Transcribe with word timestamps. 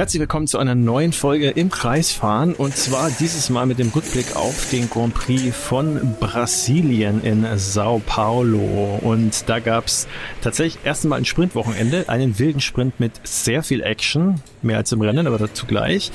Herzlich 0.00 0.20
willkommen 0.20 0.46
zu 0.46 0.56
einer 0.56 0.74
neuen 0.74 1.12
Folge 1.12 1.50
im 1.50 1.68
Kreisfahren 1.68 2.54
und 2.54 2.74
zwar 2.74 3.10
dieses 3.10 3.50
Mal 3.50 3.66
mit 3.66 3.78
dem 3.78 3.90
Rückblick 3.90 4.34
auf 4.34 4.70
den 4.70 4.88
Grand 4.88 5.12
Prix 5.12 5.54
von 5.54 6.16
Brasilien 6.18 7.22
in 7.22 7.46
Sao 7.58 8.00
Paulo. 8.06 8.98
Und 9.02 9.46
da 9.50 9.58
gab 9.58 9.88
es 9.88 10.08
tatsächlich 10.40 10.86
erst 10.86 11.04
einmal 11.04 11.18
ein 11.18 11.26
Sprintwochenende, 11.26 12.08
einen 12.08 12.38
wilden 12.38 12.62
Sprint 12.62 12.98
mit 12.98 13.12
sehr 13.24 13.62
viel 13.62 13.82
Action, 13.82 14.40
mehr 14.62 14.78
als 14.78 14.90
im 14.90 15.02
Rennen, 15.02 15.26
aber 15.26 15.36
dazu 15.36 15.66
gleich. 15.66 16.10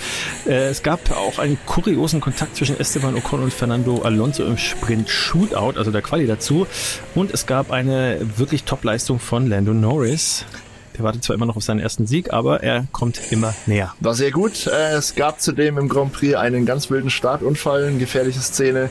Äh, 0.48 0.70
es 0.70 0.82
gab 0.82 1.12
auch 1.12 1.38
einen 1.38 1.60
kuriosen 1.68 2.22
Kontakt 2.22 2.56
zwischen 2.56 2.80
Esteban 2.80 3.14
Ocon 3.14 3.44
und 3.44 3.54
Fernando 3.54 4.02
Alonso 4.02 4.46
im 4.46 4.58
Sprint 4.58 5.10
Shootout, 5.10 5.78
also 5.78 5.92
der 5.92 6.02
Quali 6.02 6.26
dazu. 6.26 6.66
Und 7.14 7.32
es 7.32 7.46
gab 7.46 7.70
eine 7.70 8.18
wirklich 8.36 8.64
Top-Leistung 8.64 9.20
von 9.20 9.48
Lando 9.48 9.76
Norris. 9.76 10.44
Der 10.98 11.04
wartet 11.04 11.24
zwar 11.24 11.36
immer 11.36 11.46
noch 11.46 11.58
auf 11.58 11.64
seinen 11.64 11.80
ersten 11.80 12.08
Sieg, 12.08 12.32
aber 12.32 12.64
er 12.64 12.88
kommt 12.92 13.20
immer 13.32 13.54
näher. 13.66 13.94
War 14.00 14.14
sehr 14.14 14.32
gut. 14.32 14.68
Äh, 14.68 14.94
es 14.94 15.16
gab 15.16 15.42
zudem 15.42 15.78
im 15.78 15.90
Grand 15.90 16.14
Prix 16.14 16.36
einen 16.36 16.66
ganz 16.66 16.90
wilden 16.90 17.10
Startunfall, 17.10 17.86
eine 17.86 17.98
gefährliche 17.98 18.40
Szene. 18.40 18.90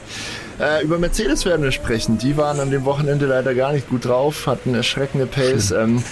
Äh, 0.61 0.85
über 0.85 0.99
Mercedes 0.99 1.45
werden 1.45 1.63
wir 1.63 1.73
sprechen. 1.73 2.19
Die 2.19 2.37
waren 2.37 2.61
an 2.61 2.71
dem 2.71 2.85
Wochenende 2.85 3.27
leider 3.27 3.55
gar 3.55 3.73
nicht 3.73 3.89
gut 3.89 4.05
drauf, 4.05 4.47
hatten 4.47 4.75
erschreckende 4.75 5.27
Pace. 5.27 5.73
Ähm, 5.73 6.03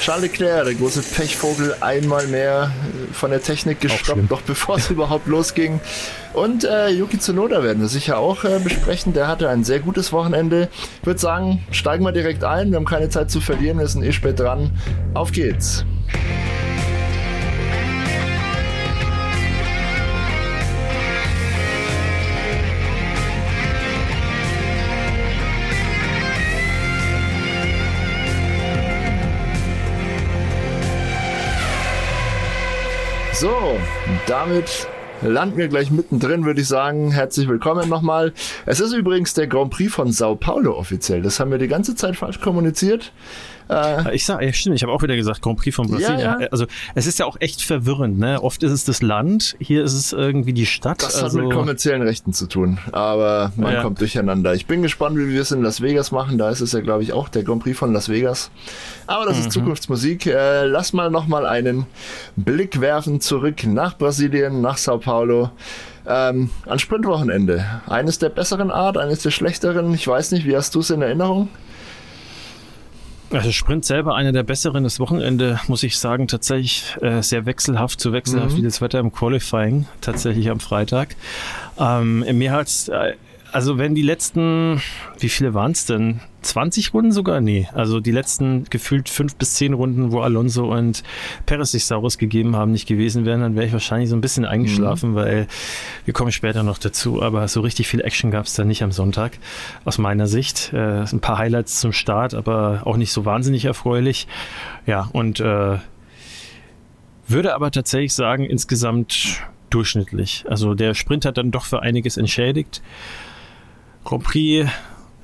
Charles 0.00 0.22
Leclerc, 0.22 0.64
der 0.64 0.74
große 0.74 1.02
Pechvogel, 1.02 1.76
einmal 1.80 2.26
mehr 2.26 2.72
von 3.12 3.30
der 3.30 3.42
Technik 3.42 3.80
gestoppt, 3.80 4.30
noch 4.30 4.42
bevor 4.42 4.76
es 4.76 4.90
überhaupt 4.90 5.26
losging. 5.26 5.80
Und 6.32 6.64
äh, 6.64 6.88
Yuki 6.88 7.18
Tsunoda 7.18 7.62
werden 7.62 7.80
wir 7.80 7.88
sicher 7.88 8.18
auch 8.18 8.44
äh, 8.44 8.58
besprechen. 8.58 9.12
Der 9.12 9.28
hatte 9.28 9.48
ein 9.48 9.64
sehr 9.64 9.80
gutes 9.80 10.12
Wochenende. 10.12 10.68
Ich 11.00 11.06
würde 11.06 11.20
sagen, 11.20 11.64
steigen 11.70 12.04
wir 12.04 12.12
direkt 12.12 12.42
ein. 12.42 12.70
Wir 12.70 12.76
haben 12.76 12.86
keine 12.86 13.08
Zeit 13.08 13.30
zu 13.30 13.40
verlieren, 13.40 13.78
wir 13.78 13.86
sind 13.86 14.02
eh 14.02 14.12
spät 14.12 14.40
dran. 14.40 14.72
Auf 15.14 15.30
geht's. 15.30 15.84
So, 33.42 33.76
damit 34.28 34.86
landen 35.20 35.56
wir 35.56 35.66
gleich 35.66 35.90
mittendrin, 35.90 36.44
würde 36.44 36.60
ich 36.60 36.68
sagen. 36.68 37.10
Herzlich 37.10 37.48
willkommen 37.48 37.88
nochmal. 37.88 38.32
Es 38.66 38.78
ist 38.78 38.92
übrigens 38.92 39.34
der 39.34 39.48
Grand 39.48 39.72
Prix 39.72 39.92
von 39.92 40.12
Sao 40.12 40.36
Paulo 40.36 40.78
offiziell. 40.78 41.22
Das 41.22 41.40
haben 41.40 41.50
wir 41.50 41.58
die 41.58 41.66
ganze 41.66 41.96
Zeit 41.96 42.14
falsch 42.14 42.40
kommuniziert. 42.40 43.12
Äh, 43.68 44.14
ich 44.14 44.24
sag, 44.24 44.42
ja, 44.42 44.52
stimmt, 44.52 44.76
ich 44.76 44.82
habe 44.82 44.92
auch 44.92 45.02
wieder 45.02 45.16
gesagt, 45.16 45.42
Grand 45.42 45.58
Prix 45.58 45.74
von 45.74 45.88
Brasilien. 45.88 46.20
Ja, 46.20 46.40
ja. 46.40 46.48
Also 46.50 46.66
es 46.94 47.06
ist 47.06 47.18
ja 47.18 47.26
auch 47.26 47.36
echt 47.40 47.62
verwirrend, 47.62 48.18
ne? 48.18 48.42
Oft 48.42 48.62
ist 48.62 48.72
es 48.72 48.84
das 48.84 49.02
Land, 49.02 49.56
hier 49.60 49.84
ist 49.84 49.94
es 49.94 50.12
irgendwie 50.12 50.52
die 50.52 50.66
Stadt. 50.66 51.02
Das 51.02 51.22
also 51.22 51.38
hat 51.38 51.46
mit 51.46 51.54
kommerziellen 51.54 52.02
Rechten 52.02 52.32
zu 52.32 52.46
tun, 52.46 52.78
aber 52.92 53.52
man 53.56 53.72
ja. 53.72 53.82
kommt 53.82 54.00
durcheinander. 54.00 54.54
Ich 54.54 54.66
bin 54.66 54.82
gespannt, 54.82 55.16
wie 55.16 55.28
wir 55.28 55.40
es 55.42 55.52
in 55.52 55.62
Las 55.62 55.80
Vegas 55.80 56.12
machen. 56.12 56.38
Da 56.38 56.50
ist 56.50 56.60
es 56.60 56.72
ja, 56.72 56.80
glaube 56.80 57.02
ich, 57.02 57.12
auch 57.12 57.28
der 57.28 57.42
Grand 57.42 57.62
Prix 57.62 57.78
von 57.78 57.92
Las 57.92 58.08
Vegas. 58.08 58.50
Aber 59.06 59.26
das 59.26 59.36
mhm. 59.36 59.42
ist 59.42 59.52
Zukunftsmusik. 59.52 60.26
Äh, 60.26 60.66
lass 60.66 60.92
mal 60.92 61.10
nochmal 61.10 61.46
einen 61.46 61.86
Blick 62.36 62.80
werfen 62.80 63.20
zurück 63.20 63.64
nach 63.64 63.96
Brasilien, 63.96 64.60
nach 64.60 64.76
Sao 64.76 64.98
Paulo. 64.98 65.50
Ähm, 66.06 66.50
an 66.66 66.78
Sprintwochenende. 66.78 67.64
Eines 67.86 68.18
der 68.18 68.28
besseren 68.28 68.70
Art, 68.70 68.98
eines 68.98 69.22
der 69.22 69.30
schlechteren. 69.30 69.94
Ich 69.94 70.06
weiß 70.06 70.32
nicht, 70.32 70.46
wie 70.46 70.56
hast 70.56 70.74
du 70.74 70.80
es 70.80 70.90
in 70.90 71.00
Erinnerung? 71.00 71.48
Also 73.32 73.50
Sprint 73.50 73.84
selber 73.84 74.14
einer 74.14 74.32
der 74.32 74.42
besseren. 74.42 74.84
Das 74.84 75.00
Wochenende, 75.00 75.58
muss 75.66 75.82
ich 75.82 75.98
sagen, 75.98 76.28
tatsächlich 76.28 76.96
äh, 77.00 77.22
sehr 77.22 77.46
wechselhaft, 77.46 78.00
zu 78.00 78.12
wechselhaft 78.12 78.52
mhm. 78.52 78.58
wie 78.58 78.62
das 78.62 78.80
Wetter 78.80 78.98
im 78.98 79.12
Qualifying, 79.12 79.86
tatsächlich 80.00 80.50
am 80.50 80.60
Freitag. 80.60 81.16
Ähm, 81.78 82.20
mir 82.36 82.52
hat 82.52 82.68
äh, 82.88 83.14
also 83.52 83.78
wenn 83.78 83.94
die 83.94 84.02
letzten, 84.02 84.80
wie 85.18 85.28
viele 85.28 85.54
waren 85.54 85.72
es 85.72 85.84
denn? 85.84 86.20
20 86.40 86.94
Runden 86.94 87.12
sogar? 87.12 87.40
Nee. 87.40 87.68
Also 87.72 88.00
die 88.00 88.10
letzten 88.10 88.64
gefühlt 88.64 89.08
fünf 89.08 89.36
bis 89.36 89.54
zehn 89.54 89.74
Runden, 89.74 90.10
wo 90.10 90.20
Alonso 90.20 90.72
und 90.72 91.02
Perez 91.46 91.70
sich 91.70 91.84
Saurus 91.84 92.18
gegeben 92.18 92.56
haben, 92.56 92.72
nicht 92.72 92.88
gewesen 92.88 93.24
wären, 93.24 93.40
dann 93.42 93.54
wäre 93.54 93.66
ich 93.66 93.72
wahrscheinlich 93.72 94.10
so 94.10 94.16
ein 94.16 94.20
bisschen 94.22 94.44
eingeschlafen, 94.44 95.10
mhm. 95.10 95.14
weil 95.14 95.46
wir 96.04 96.14
kommen 96.14 96.32
später 96.32 96.62
noch 96.62 96.78
dazu. 96.78 97.22
Aber 97.22 97.46
so 97.46 97.60
richtig 97.60 97.88
viel 97.88 98.00
Action 98.00 98.30
gab 98.30 98.46
es 98.46 98.54
da 98.54 98.64
nicht 98.64 98.82
am 98.82 98.90
Sonntag, 98.90 99.38
aus 99.84 99.98
meiner 99.98 100.26
Sicht. 100.26 100.72
Äh, 100.72 101.02
ein 101.02 101.20
paar 101.20 101.38
Highlights 101.38 101.78
zum 101.78 101.92
Start, 101.92 102.34
aber 102.34 102.82
auch 102.84 102.96
nicht 102.96 103.12
so 103.12 103.24
wahnsinnig 103.24 103.66
erfreulich. 103.66 104.26
Ja, 104.86 105.08
und 105.12 105.40
äh, 105.40 105.78
würde 107.28 107.54
aber 107.54 107.70
tatsächlich 107.70 108.14
sagen, 108.14 108.44
insgesamt 108.44 109.42
durchschnittlich. 109.70 110.44
Also 110.48 110.74
der 110.74 110.94
Sprint 110.94 111.24
hat 111.24 111.36
dann 111.36 111.50
doch 111.50 111.64
für 111.64 111.82
einiges 111.82 112.16
entschädigt. 112.16 112.82
Grand 114.04 114.22
Prix 114.22 114.68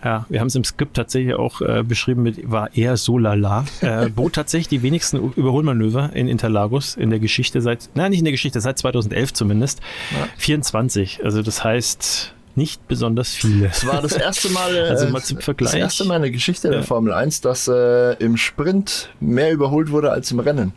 ja, 0.04 0.26
wir 0.28 0.40
haben 0.40 0.46
es 0.46 0.54
im 0.54 0.64
Skript 0.64 0.94
tatsächlich 0.94 1.34
auch 1.34 1.60
äh, 1.60 1.82
beschrieben 1.82 2.22
mit, 2.22 2.48
war 2.50 2.74
eher 2.76 2.96
so 2.96 3.18
lala. 3.18 3.64
Äh, 3.80 4.08
bot 4.10 4.34
tatsächlich 4.34 4.68
die 4.68 4.82
wenigsten 4.82 5.32
Überholmanöver 5.34 6.10
in 6.12 6.28
Interlagos 6.28 6.96
in 6.96 7.10
der 7.10 7.20
Geschichte 7.20 7.60
seit, 7.60 7.90
nein, 7.94 8.10
nicht 8.10 8.18
in 8.18 8.24
der 8.24 8.32
Geschichte, 8.32 8.60
seit 8.60 8.76
2011 8.78 9.32
zumindest. 9.32 9.80
Ja. 10.10 10.28
24. 10.36 11.24
Also 11.24 11.42
das 11.42 11.62
heißt, 11.62 12.34
nicht 12.58 12.86
besonders 12.88 13.32
viele. 13.32 13.68
Es 13.68 13.86
war 13.86 14.02
das 14.02 14.12
erste 14.12 14.50
Mal, 14.50 14.76
also 14.90 15.08
mal 15.08 15.22
zum 15.22 15.38
Vergleich. 15.38 15.70
das 15.70 15.80
erste 15.80 16.04
Mal 16.04 16.16
in 16.16 16.22
der 16.22 16.30
Geschichte 16.30 16.68
der 16.68 16.82
Formel 16.82 17.14
1, 17.14 17.40
dass 17.40 17.68
äh, 17.68 18.12
im 18.14 18.36
Sprint 18.36 19.08
mehr 19.20 19.52
überholt 19.52 19.90
wurde 19.90 20.10
als 20.10 20.30
im 20.30 20.40
Rennen. 20.40 20.72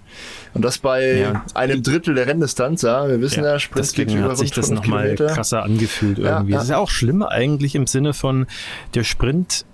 Und 0.54 0.64
das 0.64 0.78
bei 0.78 1.18
ja. 1.18 1.46
einem 1.54 1.82
Drittel 1.84 2.16
der 2.16 2.28
Renndistanz, 2.28 2.84
ja. 2.84 3.08
Wir 3.10 3.20
wissen 3.20 3.44
ja, 3.44 3.54
ja 3.54 3.60
Sprint 3.60 3.86
Deswegen 3.86 4.12
geht 4.12 4.20
über 4.20 4.30
hat 4.30 4.38
sich 4.38 4.52
das 4.52 4.70
nochmal 4.70 5.16
krasser 5.16 5.64
angefühlt 5.64 6.20
irgendwie. 6.20 6.52
Ja, 6.52 6.58
Das 6.58 6.66
ist 6.66 6.70
ja 6.70 6.78
auch 6.78 6.90
schlimm 6.90 7.24
eigentlich 7.24 7.76
im 7.76 7.88
Sinne 7.88 8.14
von 8.14 8.48
der 8.94 9.04
Sprint 9.04 9.66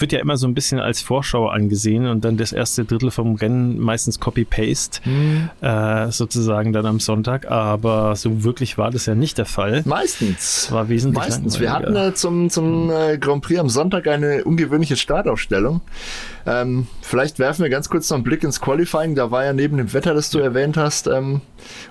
wird 0.00 0.12
ja 0.12 0.18
immer 0.18 0.36
so 0.36 0.46
ein 0.46 0.54
bisschen 0.54 0.80
als 0.80 1.00
Vorschau 1.00 1.48
angesehen 1.48 2.06
und 2.06 2.24
dann 2.24 2.36
das 2.36 2.52
erste 2.52 2.84
Drittel 2.84 3.10
vom 3.10 3.34
Rennen 3.34 3.78
meistens 3.78 4.20
Copy-Paste 4.20 5.00
mhm. 5.08 5.50
äh, 5.60 6.10
sozusagen 6.10 6.72
dann 6.72 6.86
am 6.86 7.00
Sonntag, 7.00 7.50
aber 7.50 8.16
so 8.16 8.44
wirklich 8.44 8.78
war 8.78 8.90
das 8.90 9.06
ja 9.06 9.14
nicht 9.14 9.38
der 9.38 9.46
Fall. 9.46 9.82
Meistens. 9.84 10.70
war 10.70 10.88
wesentlich 10.88 11.24
Meistens. 11.24 11.60
Wir 11.60 11.72
hatten 11.72 11.96
äh, 11.96 12.14
zum, 12.14 12.50
zum 12.50 12.90
äh, 12.90 13.18
Grand 13.18 13.42
Prix 13.42 13.60
am 13.60 13.68
Sonntag 13.68 14.06
eine 14.06 14.44
ungewöhnliche 14.44 14.96
Startaufstellung. 14.96 15.80
Ähm, 16.46 16.86
vielleicht 17.02 17.38
werfen 17.38 17.62
wir 17.62 17.70
ganz 17.70 17.88
kurz 17.88 18.08
noch 18.10 18.16
einen 18.16 18.24
Blick 18.24 18.44
ins 18.44 18.60
Qualifying. 18.60 19.14
Da 19.14 19.30
war 19.30 19.44
ja 19.44 19.52
neben 19.52 19.76
dem 19.76 19.92
Wetter, 19.92 20.14
das 20.14 20.30
du 20.30 20.38
erwähnt 20.38 20.76
hast, 20.76 21.06
ähm, 21.06 21.40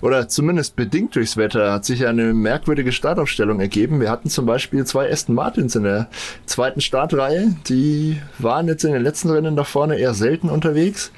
oder 0.02 0.28
zumindest 0.28 0.76
bedingt 0.76 1.16
durchs 1.16 1.38
Wetter, 1.38 1.74
hat 1.74 1.86
sich 1.86 2.08
eine 2.08 2.34
merkwürdige 2.34 2.92
Startaufstellung 2.92 3.60
ergeben. 3.60 4.00
Wir 4.00 4.10
hatten 4.10 4.30
zum 4.30 4.46
Beispiel 4.46 4.86
zwei 4.86 5.12
Aston 5.12 5.36
Martins 5.36 5.76
in 5.76 5.84
der 5.84 6.10
zweiten 6.46 6.82
Startreihe, 6.82 7.56
die 7.68 7.80
die 7.80 8.22
waren 8.38 8.68
jetzt 8.68 8.84
in 8.84 8.94
den 8.94 9.02
letzten 9.02 9.30
Rennen 9.30 9.56
da 9.56 9.64
vorne 9.64 9.98
eher 9.98 10.14
selten 10.14 10.50
unterwegs. 10.50 11.12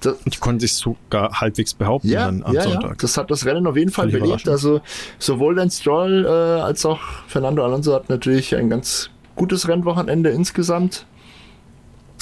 Das, 0.00 0.16
die 0.24 0.38
konnten 0.38 0.60
sich 0.60 0.74
sogar 0.74 1.40
halbwegs 1.40 1.74
behaupten 1.74 2.08
ja, 2.08 2.26
dann 2.26 2.42
am 2.42 2.54
ja, 2.54 2.62
Sonntag. 2.62 2.90
Ja. 2.90 2.96
Das 3.00 3.16
hat 3.16 3.30
das 3.30 3.44
Rennen 3.44 3.66
auf 3.66 3.76
jeden 3.76 3.90
Fall 3.90 4.08
belebt. 4.08 4.48
Also 4.48 4.80
sowohl 5.18 5.56
Lance 5.56 5.80
Stroll 5.80 6.24
äh, 6.24 6.28
als 6.28 6.84
auch 6.86 7.00
Fernando 7.26 7.64
Alonso 7.64 7.94
hat 7.94 8.08
natürlich 8.08 8.54
ein 8.54 8.70
ganz 8.70 9.10
gutes 9.34 9.68
Rennwochenende 9.68 10.30
insgesamt 10.30 11.06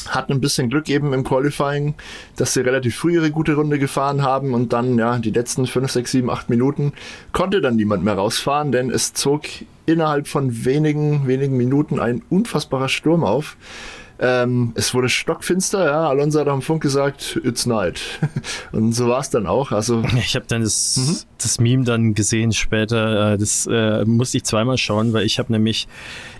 hatten 0.08 0.32
ein 0.32 0.40
bisschen 0.40 0.70
Glück 0.70 0.88
eben 0.88 1.12
im 1.12 1.24
Qualifying, 1.24 1.94
dass 2.36 2.54
sie 2.54 2.60
relativ 2.60 2.96
früh 2.96 3.14
ihre 3.14 3.30
gute 3.30 3.54
Runde 3.54 3.78
gefahren 3.78 4.22
haben 4.22 4.54
und 4.54 4.72
dann, 4.72 4.98
ja, 4.98 5.18
die 5.18 5.30
letzten 5.30 5.66
5, 5.66 5.90
6, 5.90 6.10
7, 6.10 6.30
8 6.30 6.50
Minuten 6.50 6.92
konnte 7.32 7.60
dann 7.60 7.76
niemand 7.76 8.04
mehr 8.04 8.14
rausfahren, 8.14 8.72
denn 8.72 8.90
es 8.90 9.12
zog 9.12 9.42
innerhalb 9.86 10.28
von 10.28 10.64
wenigen, 10.64 11.26
wenigen 11.26 11.56
Minuten 11.56 12.00
ein 12.00 12.22
unfassbarer 12.30 12.88
Sturm 12.88 13.24
auf. 13.24 13.56
Ähm, 14.26 14.72
es 14.74 14.94
wurde 14.94 15.10
stockfinster, 15.10 15.84
ja. 15.84 16.08
Alonso 16.08 16.40
hat 16.40 16.48
am 16.48 16.62
Funk 16.62 16.82
gesagt, 16.82 17.38
it's 17.44 17.66
night. 17.66 18.00
Und 18.72 18.94
so 18.94 19.06
war 19.08 19.20
es 19.20 19.28
dann 19.28 19.46
auch. 19.46 19.70
Also 19.70 20.02
ich 20.16 20.34
habe 20.34 20.46
dann 20.48 20.62
das, 20.62 20.96
mhm. 20.96 21.16
das 21.36 21.60
Meme 21.60 21.84
dann 21.84 22.14
gesehen 22.14 22.52
später. 22.52 23.34
Äh, 23.34 23.38
das 23.38 23.68
äh, 23.70 24.06
musste 24.06 24.38
ich 24.38 24.44
zweimal 24.44 24.78
schauen, 24.78 25.12
weil 25.12 25.26
ich 25.26 25.38
habe 25.38 25.52
nämlich, 25.52 25.88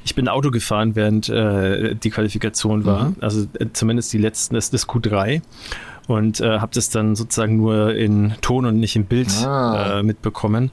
ich 0.03 0.15
bin 0.15 0.29
Auto 0.29 0.51
gefahren, 0.51 0.97
während 0.97 1.29
äh, 1.29 1.95
die 1.95 2.09
Qualifikation 2.09 2.87
war. 2.87 3.11
Mhm. 3.11 3.17
Also 3.21 3.47
äh, 3.59 3.67
zumindest 3.75 4.15
die 4.15 4.19
letzten, 4.19 4.55
das, 4.55 4.71
das 4.71 4.89
Q3 4.89 5.43
und 6.07 6.41
äh, 6.41 6.61
habe 6.61 6.73
das 6.75 6.89
dann 6.89 7.17
sozusagen 7.17 7.57
nur 7.59 7.95
in 7.95 8.35
Ton 8.41 8.65
und 8.65 8.81
nicht 8.81 8.97
im 8.97 9.05
Bild 9.05 9.29
ah. 9.45 9.99
äh, 9.99 10.03
mitbekommen. 10.03 10.71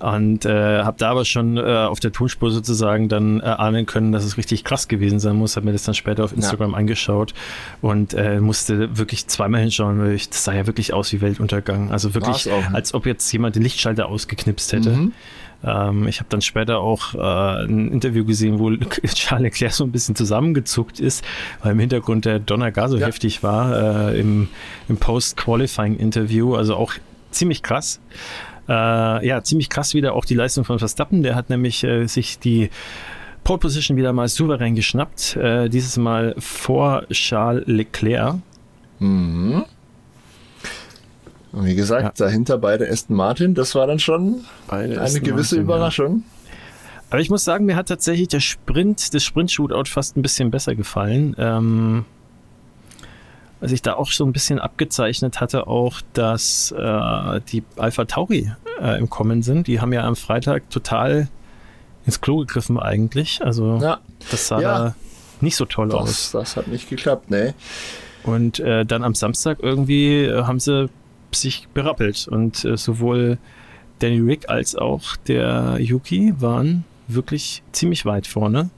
Und 0.00 0.44
äh, 0.44 0.82
habe 0.82 0.96
da 0.98 1.10
aber 1.10 1.24
schon 1.24 1.56
äh, 1.56 1.60
auf 1.60 1.98
der 2.00 2.12
Tonspur 2.12 2.50
sozusagen 2.50 3.08
dann 3.08 3.40
äh, 3.40 3.44
ahnen 3.44 3.86
können, 3.86 4.12
dass 4.12 4.24
es 4.24 4.36
richtig 4.36 4.64
krass 4.64 4.88
gewesen 4.88 5.18
sein 5.18 5.36
muss. 5.36 5.56
Habe 5.56 5.66
mir 5.66 5.72
das 5.72 5.82
dann 5.82 5.94
später 5.94 6.24
auf 6.24 6.32
Instagram 6.32 6.72
ja. 6.72 6.76
angeschaut 6.76 7.34
und 7.82 8.14
äh, 8.14 8.40
musste 8.40 8.96
wirklich 8.96 9.26
zweimal 9.26 9.60
hinschauen, 9.60 10.00
weil 10.00 10.12
ich, 10.12 10.28
das 10.28 10.44
sah 10.44 10.54
ja 10.54 10.66
wirklich 10.66 10.92
aus 10.92 11.12
wie 11.12 11.20
Weltuntergang. 11.20 11.90
Also 11.90 12.14
wirklich, 12.14 12.50
auch, 12.50 12.70
ne? 12.70 12.74
als 12.74 12.94
ob 12.94 13.06
jetzt 13.06 13.30
jemand 13.32 13.56
den 13.56 13.62
Lichtschalter 13.62 14.08
ausgeknipst 14.08 14.72
hätte. 14.72 14.90
Mhm. 14.90 15.12
Ähm, 15.64 16.06
ich 16.06 16.20
habe 16.20 16.28
dann 16.28 16.40
später 16.40 16.78
auch 16.78 17.14
äh, 17.14 17.64
ein 17.64 17.90
Interview 17.90 18.24
gesehen, 18.24 18.58
wo 18.58 18.70
Charles 19.06 19.42
Leclerc 19.42 19.72
so 19.72 19.84
ein 19.84 19.92
bisschen 19.92 20.14
zusammengezuckt 20.14 21.00
ist, 21.00 21.24
weil 21.62 21.72
im 21.72 21.80
Hintergrund 21.80 22.24
der 22.24 22.38
Donner 22.38 22.70
gar 22.70 22.88
so 22.88 22.98
ja. 22.98 23.06
heftig 23.06 23.42
war 23.42 24.10
äh, 24.10 24.20
im, 24.20 24.48
im 24.88 24.96
Post-Qualifying-Interview. 24.96 26.54
Also 26.54 26.76
auch 26.76 26.92
ziemlich 27.30 27.62
krass. 27.62 28.00
Äh, 28.68 29.26
ja, 29.26 29.42
ziemlich 29.42 29.68
krass 29.68 29.94
wieder 29.94 30.14
auch 30.14 30.24
die 30.24 30.34
Leistung 30.34 30.64
von 30.64 30.78
Verstappen. 30.78 31.22
Der 31.22 31.34
hat 31.34 31.50
nämlich 31.50 31.84
äh, 31.84 32.06
sich 32.06 32.38
die 32.38 32.70
Pole 33.44 33.58
Position 33.58 33.96
wieder 33.96 34.12
mal 34.12 34.28
souverän 34.28 34.74
geschnappt. 34.74 35.36
Äh, 35.36 35.68
dieses 35.68 35.96
Mal 35.96 36.34
vor 36.38 37.04
Charles 37.10 37.64
Leclerc. 37.66 38.36
Mhm. 38.98 39.64
Und 41.52 41.64
wie 41.64 41.74
gesagt, 41.74 42.18
ja. 42.18 42.26
dahinter 42.26 42.58
beide 42.58 42.88
Aston 42.88 43.16
Martin, 43.16 43.54
das 43.54 43.74
war 43.74 43.86
dann 43.86 43.98
schon 43.98 44.44
beide 44.66 45.00
eine 45.00 45.20
gewisse 45.20 45.56
Martin, 45.56 45.62
Überraschung. 45.62 46.24
Ja. 46.24 46.52
Aber 47.10 47.20
ich 47.20 47.30
muss 47.30 47.44
sagen, 47.44 47.64
mir 47.64 47.74
hat 47.74 47.88
tatsächlich 47.88 48.28
der 48.28 48.40
Sprint, 48.40 49.14
das 49.14 49.24
Sprint-Shootout 49.24 49.88
fast 49.88 50.16
ein 50.16 50.22
bisschen 50.22 50.50
besser 50.50 50.74
gefallen. 50.74 51.34
Ähm, 51.38 52.04
was 53.60 53.72
ich 53.72 53.82
da 53.82 53.94
auch 53.94 54.10
so 54.10 54.24
ein 54.24 54.32
bisschen 54.32 54.58
abgezeichnet 54.58 55.40
hatte, 55.40 55.66
auch, 55.66 56.00
dass 56.12 56.72
äh, 56.72 57.40
die 57.50 57.64
Alpha 57.76 58.04
Tauri 58.04 58.52
äh, 58.80 58.98
im 58.98 59.10
Kommen 59.10 59.42
sind. 59.42 59.66
Die 59.66 59.80
haben 59.80 59.92
ja 59.92 60.04
am 60.04 60.16
Freitag 60.16 60.70
total 60.70 61.28
ins 62.06 62.20
Klo 62.20 62.38
gegriffen 62.38 62.78
eigentlich. 62.78 63.40
Also 63.42 63.78
ja. 63.82 64.00
das 64.30 64.48
sah 64.48 64.60
ja. 64.60 64.78
da 64.78 64.94
nicht 65.40 65.56
so 65.56 65.64
toll 65.64 65.88
das, 65.88 66.00
aus. 66.00 66.30
Das 66.32 66.56
hat 66.56 66.68
nicht 66.68 66.88
geklappt, 66.88 67.30
ne? 67.30 67.54
Und 68.24 68.60
äh, 68.60 68.84
dann 68.84 69.04
am 69.04 69.14
Samstag 69.14 69.58
irgendwie 69.62 70.24
äh, 70.24 70.44
haben 70.44 70.60
sie 70.60 70.88
sich 71.32 71.68
berappelt 71.68 72.26
und 72.28 72.64
äh, 72.64 72.76
sowohl 72.76 73.38
Danny 73.98 74.18
Rick 74.18 74.48
als 74.48 74.76
auch 74.76 75.16
der 75.16 75.76
Yuki 75.78 76.34
waren 76.38 76.84
wirklich 77.06 77.62
ziemlich 77.72 78.04
weit 78.04 78.26
vorne. 78.26 78.70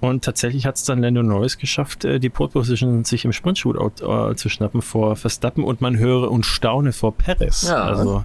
Und 0.00 0.24
tatsächlich 0.24 0.66
hat 0.66 0.76
es 0.76 0.84
dann 0.84 1.02
Lando 1.02 1.22
Norris 1.22 1.58
geschafft, 1.58 2.04
äh, 2.04 2.18
die 2.18 2.30
Pole 2.30 2.50
Position 2.50 3.04
sich 3.04 3.24
im 3.24 3.32
Sprint-Shootout 3.32 4.30
äh, 4.30 4.34
zu 4.34 4.48
schnappen 4.48 4.82
vor 4.82 5.16
Verstappen 5.16 5.62
und 5.62 5.80
man 5.80 5.98
höre 5.98 6.30
und 6.30 6.46
staune 6.46 6.92
vor 6.92 7.14
Perez. 7.14 7.68
Ja. 7.68 7.84
Also, 7.84 8.24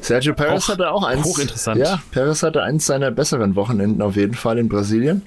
Sergio 0.00 0.34
Perez 0.34 0.68
hatte 0.68 0.90
auch 0.90 1.04
eins. 1.04 1.24
Hochinteressant. 1.24 1.78
Ja, 1.78 2.00
Perez 2.10 2.42
hatte 2.42 2.62
eins 2.62 2.86
seiner 2.86 3.10
besseren 3.10 3.54
Wochenenden 3.56 4.02
auf 4.02 4.16
jeden 4.16 4.34
Fall 4.34 4.58
in 4.58 4.68
Brasilien. 4.68 5.22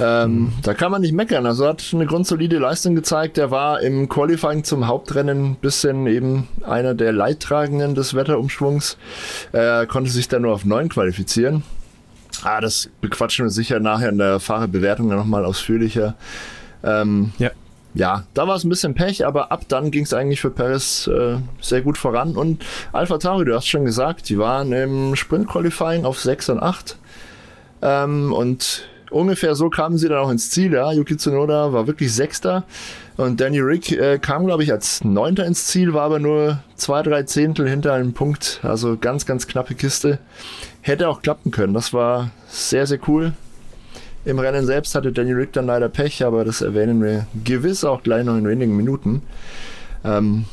Ähm, 0.00 0.32
mhm. 0.32 0.52
Da 0.62 0.74
kann 0.74 0.90
man 0.90 1.02
nicht 1.02 1.12
meckern. 1.12 1.46
Also 1.46 1.66
hat 1.66 1.84
eine 1.92 2.06
grundsolide 2.06 2.58
Leistung 2.58 2.94
gezeigt. 2.94 3.38
Er 3.38 3.50
war 3.50 3.80
im 3.80 4.08
Qualifying 4.08 4.64
zum 4.64 4.86
Hauptrennen 4.86 5.52
ein 5.52 5.54
bisschen 5.56 6.06
eben 6.06 6.48
einer 6.66 6.94
der 6.94 7.12
Leidtragenden 7.12 7.94
des 7.94 8.14
Wetterumschwungs. 8.14 8.96
Er 9.52 9.86
konnte 9.86 10.10
sich 10.10 10.28
dann 10.28 10.42
nur 10.42 10.52
auf 10.52 10.64
neun 10.64 10.88
qualifizieren. 10.88 11.62
Ah, 12.44 12.60
das 12.60 12.90
bequatschen 13.00 13.46
wir 13.46 13.50
sicher 13.50 13.80
nachher 13.80 14.10
in 14.10 14.18
der 14.18 14.38
Fahrerbewertung 14.38 15.08
nochmal 15.08 15.44
ausführlicher. 15.44 16.14
Ähm, 16.82 17.32
ja. 17.38 17.50
Ja, 17.96 18.24
da 18.34 18.48
war 18.48 18.56
es 18.56 18.64
ein 18.64 18.68
bisschen 18.70 18.94
Pech, 18.94 19.24
aber 19.24 19.52
ab 19.52 19.66
dann 19.68 19.92
ging 19.92 20.02
es 20.02 20.12
eigentlich 20.12 20.40
für 20.40 20.50
Perez 20.50 21.06
äh, 21.06 21.36
sehr 21.60 21.80
gut 21.80 21.96
voran. 21.96 22.36
Und 22.36 22.64
Alpha 22.92 23.18
Tauri, 23.18 23.44
du 23.44 23.54
hast 23.54 23.68
schon 23.68 23.84
gesagt, 23.84 24.28
die 24.28 24.36
waren 24.36 24.72
im 24.72 25.14
Sprint-Qualifying 25.14 26.04
auf 26.04 26.18
6 26.18 26.48
und 26.50 26.60
8. 26.60 26.96
Ähm, 27.82 28.32
und 28.32 28.88
ungefähr 29.10 29.54
so 29.54 29.70
kamen 29.70 29.96
sie 29.96 30.08
dann 30.08 30.18
auch 30.18 30.30
ins 30.30 30.50
Ziel. 30.50 30.72
Ja. 30.72 30.90
Yuki 30.90 31.16
Tsunoda 31.16 31.72
war 31.72 31.86
wirklich 31.86 32.12
Sechster. 32.12 32.64
Und 33.16 33.40
Danny 33.40 33.60
Rick 33.60 33.92
äh, 33.92 34.18
kam, 34.18 34.44
glaube 34.44 34.64
ich, 34.64 34.72
als 34.72 35.04
Neunter 35.04 35.46
ins 35.46 35.66
Ziel, 35.66 35.94
war 35.94 36.02
aber 36.02 36.18
nur 36.18 36.58
zwei, 36.74 37.00
drei 37.02 37.22
Zehntel 37.22 37.68
hinter 37.68 37.92
einem 37.92 38.12
Punkt. 38.12 38.58
Also 38.64 38.96
ganz, 38.96 39.24
ganz 39.24 39.46
knappe 39.46 39.76
Kiste. 39.76 40.18
Hätte 40.86 41.08
auch 41.08 41.22
klappen 41.22 41.50
können. 41.50 41.72
Das 41.72 41.94
war 41.94 42.30
sehr, 42.46 42.86
sehr 42.86 42.98
cool. 43.08 43.32
Im 44.26 44.38
Rennen 44.38 44.66
selbst 44.66 44.94
hatte 44.94 45.12
Danny 45.12 45.32
Rick 45.32 45.54
dann 45.54 45.64
leider 45.64 45.88
Pech, 45.88 46.22
aber 46.22 46.44
das 46.44 46.60
erwähnen 46.60 47.02
wir 47.02 47.26
gewiss 47.42 47.84
auch 47.84 48.02
gleich 48.02 48.22
noch 48.22 48.36
in 48.36 48.46
wenigen 48.46 48.76
Minuten. 48.76 49.22
Ähm, 50.04 50.44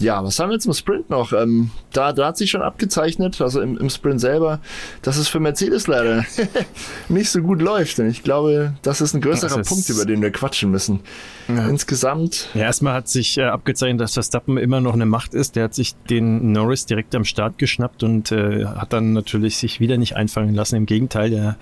ja, 0.00 0.24
was 0.24 0.38
haben 0.38 0.48
wir 0.50 0.54
jetzt 0.54 0.66
im 0.66 0.72
Sprint 0.72 1.08
noch? 1.08 1.32
Ähm, 1.32 1.70
da, 1.92 2.12
da 2.12 2.26
hat 2.26 2.36
sich 2.36 2.50
schon 2.50 2.62
abgezeichnet, 2.62 3.40
also 3.40 3.60
im, 3.60 3.78
im 3.78 3.88
Sprint 3.90 4.20
selber, 4.20 4.60
dass 5.02 5.16
es 5.16 5.28
für 5.28 5.40
Mercedes 5.40 5.86
leider 5.86 6.24
nicht 7.08 7.30
so 7.30 7.40
gut 7.40 7.62
läuft. 7.62 7.98
Und 8.00 8.08
ich 8.08 8.22
glaube, 8.22 8.74
das 8.82 9.00
ist 9.00 9.14
ein 9.14 9.20
größerer 9.20 9.60
ist 9.60 9.68
Punkt, 9.68 9.88
über 9.88 10.04
den 10.04 10.20
wir 10.20 10.32
quatschen 10.32 10.70
müssen. 10.70 11.00
Ja. 11.48 11.68
Insgesamt. 11.68 12.48
Ja, 12.54 12.62
erstmal 12.62 12.94
hat 12.94 13.08
sich 13.08 13.38
äh, 13.38 13.44
abgezeichnet, 13.44 14.00
dass 14.00 14.14
Verstappen 14.14 14.56
immer 14.58 14.80
noch 14.80 14.94
eine 14.94 15.06
Macht 15.06 15.32
ist. 15.34 15.56
Der 15.56 15.64
hat 15.64 15.74
sich 15.74 15.94
den 16.10 16.52
Norris 16.52 16.86
direkt 16.86 17.14
am 17.14 17.24
Start 17.24 17.58
geschnappt 17.58 18.02
und 18.02 18.32
äh, 18.32 18.64
hat 18.66 18.92
dann 18.92 19.12
natürlich 19.12 19.56
sich 19.58 19.80
wieder 19.80 19.96
nicht 19.96 20.16
einfangen 20.16 20.54
lassen. 20.54 20.76
Im 20.76 20.86
Gegenteil, 20.86 21.30
der 21.30 21.56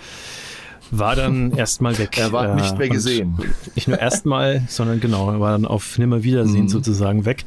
war 0.91 1.17
dann 1.17 1.53
erstmal 1.57 1.99
weg. 1.99 2.17
Er 2.19 2.33
war 2.33 2.51
äh, 2.51 2.55
nicht 2.55 2.79
mehr 2.79 2.89
gesehen. 2.89 3.39
Nicht 3.75 3.89
nur 3.89 3.99
erstmal, 3.99 4.63
sondern 4.69 5.01
genau, 5.01 5.31
er 5.31 5.41
war 5.41 5.53
dann 5.53 5.67
auf 5.67 5.99
Nimmerwiedersehen 5.99 6.65
mhm. 6.65 6.69
sozusagen 6.69 7.25
weg. 7.25 7.45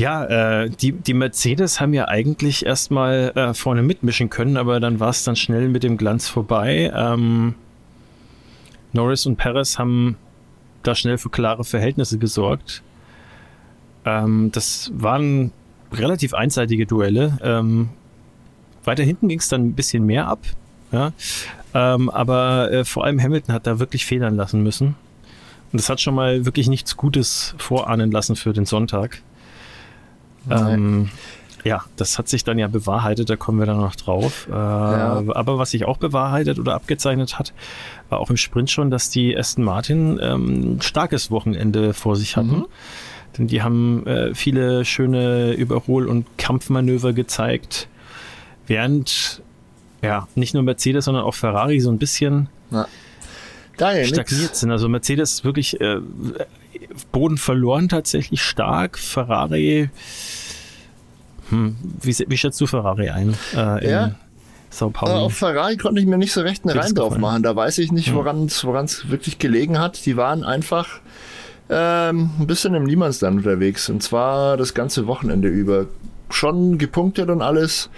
Ja, 0.00 0.24
äh, 0.62 0.70
die, 0.70 0.92
die 0.92 1.12
Mercedes 1.12 1.78
haben 1.78 1.92
ja 1.92 2.08
eigentlich 2.08 2.64
erstmal 2.64 3.32
äh, 3.34 3.52
vorne 3.52 3.82
mitmischen 3.82 4.30
können, 4.30 4.56
aber 4.56 4.80
dann 4.80 4.98
war 4.98 5.10
es 5.10 5.24
dann 5.24 5.36
schnell 5.36 5.68
mit 5.68 5.82
dem 5.82 5.98
Glanz 5.98 6.26
vorbei. 6.26 6.90
Ähm, 6.96 7.54
Norris 8.94 9.26
und 9.26 9.36
Perez 9.36 9.78
haben 9.78 10.16
da 10.84 10.94
schnell 10.94 11.18
für 11.18 11.28
klare 11.28 11.64
Verhältnisse 11.64 12.16
gesorgt. 12.16 12.82
Ähm, 14.06 14.50
das 14.52 14.90
waren 14.94 15.52
relativ 15.92 16.32
einseitige 16.32 16.86
Duelle. 16.86 17.36
Ähm, 17.42 17.90
weiter 18.84 19.02
hinten 19.02 19.28
ging 19.28 19.38
es 19.38 19.48
dann 19.48 19.66
ein 19.66 19.74
bisschen 19.74 20.06
mehr 20.06 20.28
ab. 20.28 20.40
Ja? 20.92 21.12
Ähm, 21.74 22.08
aber 22.08 22.72
äh, 22.72 22.84
vor 22.86 23.04
allem 23.04 23.20
Hamilton 23.20 23.54
hat 23.54 23.66
da 23.66 23.78
wirklich 23.78 24.06
federn 24.06 24.34
lassen 24.34 24.62
müssen. 24.62 24.94
Und 25.72 25.78
das 25.78 25.90
hat 25.90 26.00
schon 26.00 26.14
mal 26.14 26.46
wirklich 26.46 26.68
nichts 26.68 26.96
Gutes 26.96 27.54
vorahnen 27.58 28.10
lassen 28.10 28.34
für 28.34 28.54
den 28.54 28.64
Sonntag. 28.64 29.20
Ähm, 30.50 31.10
ja, 31.64 31.84
das 31.96 32.18
hat 32.18 32.28
sich 32.28 32.44
dann 32.44 32.58
ja 32.58 32.68
bewahrheitet, 32.68 33.28
da 33.28 33.36
kommen 33.36 33.58
wir 33.58 33.66
dann 33.66 33.78
noch 33.78 33.96
drauf. 33.96 34.46
Äh, 34.48 34.52
ja. 34.52 35.22
Aber 35.34 35.58
was 35.58 35.70
sich 35.70 35.84
auch 35.84 35.98
bewahrheitet 35.98 36.58
oder 36.58 36.74
abgezeichnet 36.74 37.38
hat, 37.38 37.52
war 38.08 38.18
auch 38.20 38.30
im 38.30 38.36
Sprint 38.36 38.70
schon, 38.70 38.90
dass 38.90 39.10
die 39.10 39.36
Aston 39.36 39.64
Martin 39.64 40.18
ähm, 40.22 40.76
ein 40.76 40.82
starkes 40.82 41.30
Wochenende 41.30 41.92
vor 41.92 42.16
sich 42.16 42.36
hatten. 42.36 42.58
Mhm. 42.58 42.66
Denn 43.38 43.46
die 43.46 43.62
haben 43.62 44.06
äh, 44.06 44.34
viele 44.34 44.84
schöne 44.84 45.52
Überhol- 45.52 46.06
und 46.06 46.26
Kampfmanöver 46.38 47.12
gezeigt, 47.12 47.88
während 48.66 49.42
ja 50.02 50.26
nicht 50.34 50.54
nur 50.54 50.62
Mercedes, 50.62 51.04
sondern 51.04 51.24
auch 51.24 51.34
Ferrari 51.34 51.80
so 51.80 51.90
ein 51.90 51.98
bisschen 51.98 52.48
ja. 52.70 52.86
stagniert 53.76 54.56
sind. 54.56 54.70
Also 54.70 54.88
Mercedes 54.88 55.44
wirklich 55.44 55.80
äh, 55.80 56.00
Boden 57.12 57.38
verloren 57.38 57.88
tatsächlich 57.88 58.42
stark. 58.42 58.98
Ferrari, 58.98 59.90
hm, 61.50 61.76
wie, 62.02 62.16
wie 62.28 62.36
schätzt 62.36 62.60
du 62.60 62.66
Ferrari 62.66 63.10
ein? 63.10 63.34
Äh, 63.54 63.90
ja. 63.90 64.14
Sao 64.70 64.90
Paulo. 64.90 65.12
Äh, 65.12 65.16
auf 65.24 65.34
Ferrari 65.34 65.76
konnte 65.76 66.00
ich 66.00 66.06
mir 66.06 66.16
nicht 66.16 66.32
so 66.32 66.40
recht 66.42 66.64
einen 66.64 66.78
Rein 66.78 66.94
drauf 66.94 67.18
machen. 67.18 67.42
Da 67.42 67.54
weiß 67.54 67.78
ich 67.78 67.92
nicht, 67.92 68.08
hm. 68.08 68.14
woran 68.14 68.84
es 68.84 69.10
wirklich 69.10 69.38
gelegen 69.38 69.78
hat. 69.78 70.06
Die 70.06 70.16
waren 70.16 70.44
einfach 70.44 71.00
ähm, 71.68 72.30
ein 72.38 72.46
bisschen 72.46 72.74
im 72.74 72.84
Niemandsland 72.84 73.38
unterwegs. 73.38 73.88
Und 73.90 74.02
zwar 74.02 74.56
das 74.56 74.74
ganze 74.74 75.06
Wochenende 75.06 75.48
über. 75.48 75.86
Schon 76.32 76.78
gepunktet 76.78 77.28
und 77.28 77.42
alles, 77.42 77.90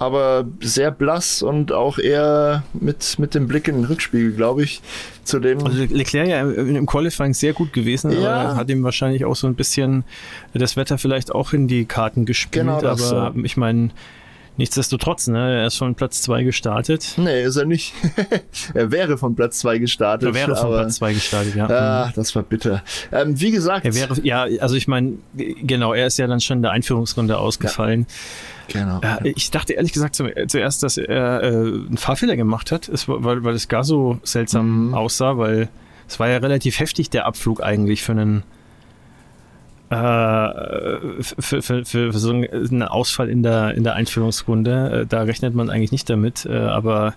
aber 0.00 0.46
sehr 0.62 0.90
blass 0.90 1.42
und 1.42 1.72
auch 1.72 1.98
eher 1.98 2.64
mit, 2.72 3.18
mit 3.18 3.34
dem 3.34 3.46
Blick 3.46 3.68
in 3.68 3.74
den 3.76 3.84
Rückspiegel, 3.84 4.32
glaube 4.32 4.62
ich. 4.62 4.80
Zu 5.24 5.40
dem 5.40 5.62
also 5.62 5.84
Leclerc 5.84 6.26
ja 6.26 6.40
im 6.40 6.86
Qualifying 6.86 7.34
sehr 7.34 7.52
gut 7.52 7.74
gewesen, 7.74 8.10
ja. 8.10 8.32
aber 8.32 8.56
hat 8.56 8.70
ihm 8.70 8.82
wahrscheinlich 8.82 9.26
auch 9.26 9.36
so 9.36 9.46
ein 9.46 9.54
bisschen 9.54 10.04
das 10.54 10.78
Wetter 10.78 10.96
vielleicht 10.96 11.34
auch 11.34 11.52
in 11.52 11.68
die 11.68 11.84
Karten 11.84 12.24
gespielt. 12.24 12.64
Genau 12.64 12.80
das, 12.80 13.12
aber 13.12 13.36
ja. 13.36 13.44
ich 13.44 13.58
meine, 13.58 13.90
Nichtsdestotrotz, 14.56 15.28
ne, 15.28 15.60
er 15.60 15.66
ist 15.68 15.76
von 15.76 15.94
Platz 15.94 16.20
2 16.20 16.42
gestartet. 16.42 17.14
Nee, 17.16 17.44
ist 17.44 17.56
er 17.56 17.64
nicht. 17.64 17.94
er 18.74 18.90
wäre 18.90 19.16
von 19.16 19.34
Platz 19.34 19.60
2 19.60 19.78
gestartet. 19.78 20.28
Er 20.28 20.34
wäre 20.34 20.54
von 20.54 20.70
Platz 20.70 20.96
2 20.96 21.14
gestartet, 21.14 21.54
ja. 21.54 21.66
Ah, 21.70 22.12
das 22.14 22.34
war 22.36 22.42
bitter. 22.42 22.82
Ähm, 23.10 23.40
wie 23.40 23.52
gesagt. 23.52 23.86
Er 23.86 23.94
wäre, 23.94 24.20
ja, 24.22 24.46
also 24.60 24.74
ich 24.74 24.86
meine, 24.86 25.14
genau, 25.34 25.94
er 25.94 26.08
ist 26.08 26.18
ja 26.18 26.26
dann 26.26 26.40
schon 26.40 26.58
in 26.58 26.62
der 26.62 26.72
Einführungsrunde 26.72 27.38
ausgefallen. 27.38 28.06
Ja. 28.06 28.06
Genau. 28.72 29.00
Äh, 29.00 29.32
ich 29.36 29.50
dachte 29.50 29.74
ehrlich 29.74 29.92
gesagt 29.92 30.16
zuerst, 30.16 30.82
dass 30.82 30.96
er 30.96 31.42
äh, 31.42 31.46
einen 31.46 31.96
Fahrfehler 31.96 32.36
gemacht 32.36 32.72
hat, 32.72 32.88
es, 32.88 33.08
weil, 33.08 33.44
weil 33.44 33.54
es 33.54 33.68
gar 33.68 33.84
so 33.84 34.18
seltsam 34.22 34.88
mhm. 34.88 34.94
aussah, 34.94 35.36
weil 35.38 35.68
es 36.08 36.18
war 36.18 36.28
ja 36.28 36.38
relativ 36.38 36.78
heftig, 36.78 37.10
der 37.10 37.26
Abflug 37.26 37.62
eigentlich 37.62 38.02
für 38.02 38.12
einen 38.12 38.42
äh, 39.90 39.94
für, 41.20 41.62
für, 41.62 41.84
für, 41.84 42.12
so 42.12 42.30
einen 42.30 42.82
Ausfall 42.84 43.28
in 43.28 43.42
der, 43.42 43.74
in 43.74 43.82
der 43.82 43.94
Einführungsrunde. 43.94 45.02
Äh, 45.02 45.06
da 45.06 45.22
rechnet 45.22 45.54
man 45.54 45.68
eigentlich 45.68 45.90
nicht 45.90 46.08
damit, 46.08 46.46
äh, 46.46 46.56
aber 46.56 47.14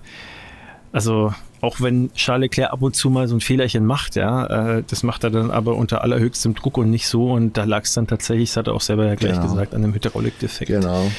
also 0.92 1.34
auch 1.62 1.80
wenn 1.80 2.12
Charles 2.14 2.42
Leclerc 2.42 2.74
ab 2.74 2.82
und 2.82 2.96
zu 2.96 3.10
mal 3.10 3.28
so 3.28 3.36
ein 3.36 3.42
Fehlerchen 3.42 3.86
macht, 3.86 4.16
ja, 4.16 4.78
äh, 4.78 4.84
das 4.86 5.02
macht 5.02 5.24
er 5.24 5.30
dann 5.30 5.50
aber 5.50 5.76
unter 5.76 6.02
allerhöchstem 6.02 6.56
Druck 6.56 6.78
und 6.78 6.90
nicht 6.90 7.08
so 7.08 7.32
und 7.32 7.58
da 7.58 7.64
lag 7.64 7.84
es 7.84 7.94
dann 7.94 8.06
tatsächlich, 8.06 8.50
das 8.50 8.58
hat 8.58 8.68
er 8.68 8.74
auch 8.74 8.82
selber 8.82 9.06
ja 9.06 9.16
gleich 9.16 9.34
genau. 9.34 9.44
gesagt, 9.44 9.74
an 9.74 9.82
dem 9.82 9.94
Hydraulikdefekt. 9.94 10.70
Genau. 10.70 11.10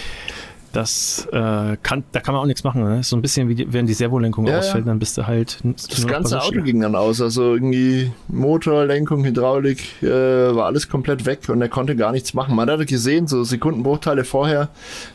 Das 0.74 1.26
äh, 1.32 1.76
kann, 1.82 2.04
da 2.12 2.20
kann 2.20 2.34
man 2.34 2.42
auch 2.42 2.46
nichts 2.46 2.64
machen. 2.64 2.82
Ne? 2.82 3.02
So 3.02 3.16
ein 3.16 3.22
bisschen 3.22 3.48
wie 3.48 3.54
die, 3.54 3.72
wenn 3.72 3.86
die 3.86 3.94
Servolenkung 3.94 4.46
ja, 4.46 4.58
ausfällt, 4.58 4.86
dann 4.86 4.98
bist 4.98 5.16
du 5.16 5.26
halt. 5.26 5.58
Das 5.62 6.06
ganze 6.06 6.42
Auto 6.42 6.62
ging 6.62 6.80
dann 6.80 6.96
aus. 6.96 7.20
Also 7.20 7.54
irgendwie 7.54 8.12
Motor, 8.28 8.84
Lenkung, 8.86 9.24
Hydraulik, 9.24 10.02
äh, 10.02 10.08
war 10.08 10.66
alles 10.66 10.88
komplett 10.88 11.26
weg 11.26 11.48
und 11.48 11.62
er 11.62 11.68
konnte 11.68 11.96
gar 11.96 12.12
nichts 12.12 12.34
machen. 12.34 12.54
Man 12.54 12.68
hat 12.70 12.86
gesehen, 12.86 13.26
so 13.26 13.44
Sekundenbruchteile 13.44 14.24
vorher 14.24 14.68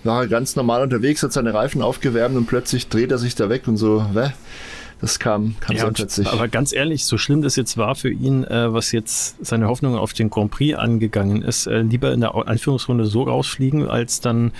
war 0.03 0.21
er 0.21 0.27
ganz 0.27 0.55
normal 0.55 0.81
unterwegs, 0.81 1.21
hat 1.23 1.33
seine 1.33 1.53
Reifen 1.53 1.81
aufgewärmt 1.81 2.37
und 2.37 2.45
plötzlich 2.45 2.87
dreht 2.87 3.11
er 3.11 3.17
sich 3.17 3.35
da 3.35 3.49
weg 3.49 3.67
und 3.67 3.77
so, 3.77 4.05
weh. 4.13 4.29
Das 5.01 5.17
kam, 5.17 5.55
kam 5.61 5.75
ja, 5.77 5.85
so 5.85 5.91
plötzlich. 5.93 6.27
Aber 6.27 6.49
ganz 6.49 6.73
ehrlich, 6.73 7.05
so 7.05 7.17
schlimm 7.17 7.41
das 7.41 7.55
jetzt 7.55 7.77
war 7.77 7.95
für 7.95 8.09
ihn, 8.09 8.43
äh, 8.43 8.73
was 8.73 8.91
jetzt 8.91 9.45
seine 9.45 9.67
Hoffnung 9.67 9.95
auf 9.95 10.11
den 10.11 10.29
Grand 10.29 10.51
Prix 10.51 10.77
angegangen 10.77 11.41
ist, 11.41 11.67
äh, 11.67 11.81
lieber 11.81 12.11
in 12.11 12.19
der 12.19 12.35
Anführungsrunde 12.35 13.05
so 13.05 13.23
rausfliegen, 13.23 13.87
als 13.87 14.19
dann 14.19 14.51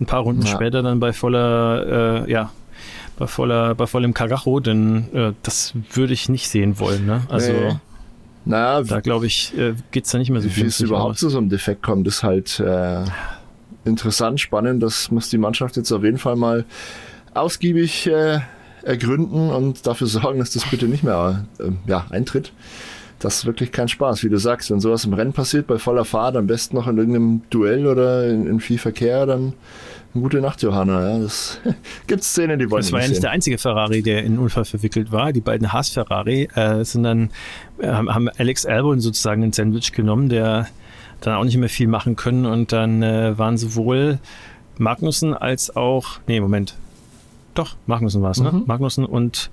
ein 0.00 0.06
paar 0.06 0.20
Runden 0.20 0.42
ja. 0.42 0.48
später 0.48 0.82
dann 0.82 1.00
bei 1.00 1.12
voller, 1.12 2.24
äh, 2.26 2.30
ja, 2.30 2.50
bei 3.18 3.26
voller, 3.26 3.74
bei 3.74 3.86
vollem 3.86 4.14
Karacho, 4.14 4.60
denn 4.60 5.12
äh, 5.12 5.32
das 5.42 5.74
würde 5.92 6.12
ich 6.12 6.28
nicht 6.28 6.48
sehen 6.48 6.78
wollen. 6.78 7.06
Ne? 7.06 7.22
Also 7.28 7.52
nee. 7.52 7.76
naja, 8.44 8.82
da 8.82 9.00
glaube 9.00 9.26
ich, 9.26 9.56
äh, 9.58 9.74
geht 9.90 10.04
es 10.04 10.12
da 10.12 10.18
nicht 10.18 10.30
mehr 10.30 10.40
so 10.40 10.48
viel. 10.48 10.64
Wie 10.64 10.68
es 10.68 10.80
überhaupt 10.80 11.12
aus. 11.12 11.18
zu 11.18 11.28
so 11.28 11.38
einem 11.38 11.48
Defekt 11.48 11.82
kommt, 11.82 12.06
ist 12.06 12.22
halt 12.22 12.60
äh, 12.60 13.04
interessant, 13.84 14.40
spannend. 14.40 14.82
Das 14.82 15.10
muss 15.10 15.30
die 15.30 15.38
Mannschaft 15.38 15.76
jetzt 15.76 15.90
auf 15.90 16.04
jeden 16.04 16.18
Fall 16.18 16.36
mal 16.36 16.64
ausgiebig 17.34 18.06
äh, 18.06 18.40
ergründen 18.84 19.50
und 19.50 19.86
dafür 19.86 20.06
sorgen, 20.06 20.38
dass 20.38 20.50
das 20.50 20.64
bitte 20.70 20.86
nicht 20.86 21.02
mehr 21.02 21.44
äh, 21.58 21.70
ja, 21.86 22.06
eintritt 22.10 22.52
das 23.18 23.38
ist 23.38 23.46
wirklich 23.46 23.72
kein 23.72 23.88
Spaß. 23.88 24.22
Wie 24.22 24.28
du 24.28 24.38
sagst, 24.38 24.70
wenn 24.70 24.80
sowas 24.80 25.04
im 25.04 25.12
Rennen 25.12 25.32
passiert, 25.32 25.66
bei 25.66 25.78
voller 25.78 26.04
Fahrt, 26.04 26.36
am 26.36 26.46
besten 26.46 26.76
noch 26.76 26.86
in 26.86 26.98
irgendeinem 26.98 27.42
Duell 27.50 27.86
oder 27.86 28.28
in, 28.28 28.46
in 28.46 28.60
viel 28.60 28.78
Verkehr, 28.78 29.26
dann 29.26 29.54
gute 30.14 30.40
Nacht, 30.40 30.62
Johanna. 30.62 31.10
Ja, 31.10 31.18
das 31.18 31.60
gibt 32.06 32.24
Szenen, 32.24 32.58
die 32.58 32.70
wollen 32.70 32.82
Das 32.82 32.92
war 32.92 33.02
ja 33.02 33.08
nicht 33.08 33.22
der 33.22 33.30
einzige 33.30 33.58
Ferrari, 33.58 34.02
der 34.02 34.24
in 34.24 34.32
den 34.32 34.38
Unfall 34.38 34.64
verwickelt 34.64 35.12
war. 35.12 35.32
Die 35.32 35.40
beiden 35.40 35.72
Haas-Ferrari 35.72 36.48
äh, 36.54 36.84
sind 36.84 37.02
dann, 37.04 37.30
äh, 37.78 37.88
haben 37.88 38.28
Alex 38.28 38.66
Albon 38.66 39.00
sozusagen 39.00 39.42
ein 39.42 39.52
Sandwich 39.52 39.92
genommen, 39.92 40.28
der 40.28 40.68
dann 41.20 41.34
auch 41.34 41.44
nicht 41.44 41.56
mehr 41.56 41.68
viel 41.68 41.88
machen 41.88 42.16
können 42.16 42.46
und 42.46 42.72
dann 42.72 43.02
äh, 43.02 43.36
waren 43.38 43.58
sowohl 43.58 44.18
Magnussen 44.78 45.34
als 45.34 45.74
auch, 45.74 46.20
nee, 46.26 46.40
Moment, 46.40 46.76
doch, 47.54 47.76
Magnussen 47.86 48.22
war 48.22 48.30
es, 48.30 48.40
ne? 48.40 48.52
Mhm. 48.52 48.62
Magnussen 48.66 49.04
und 49.04 49.50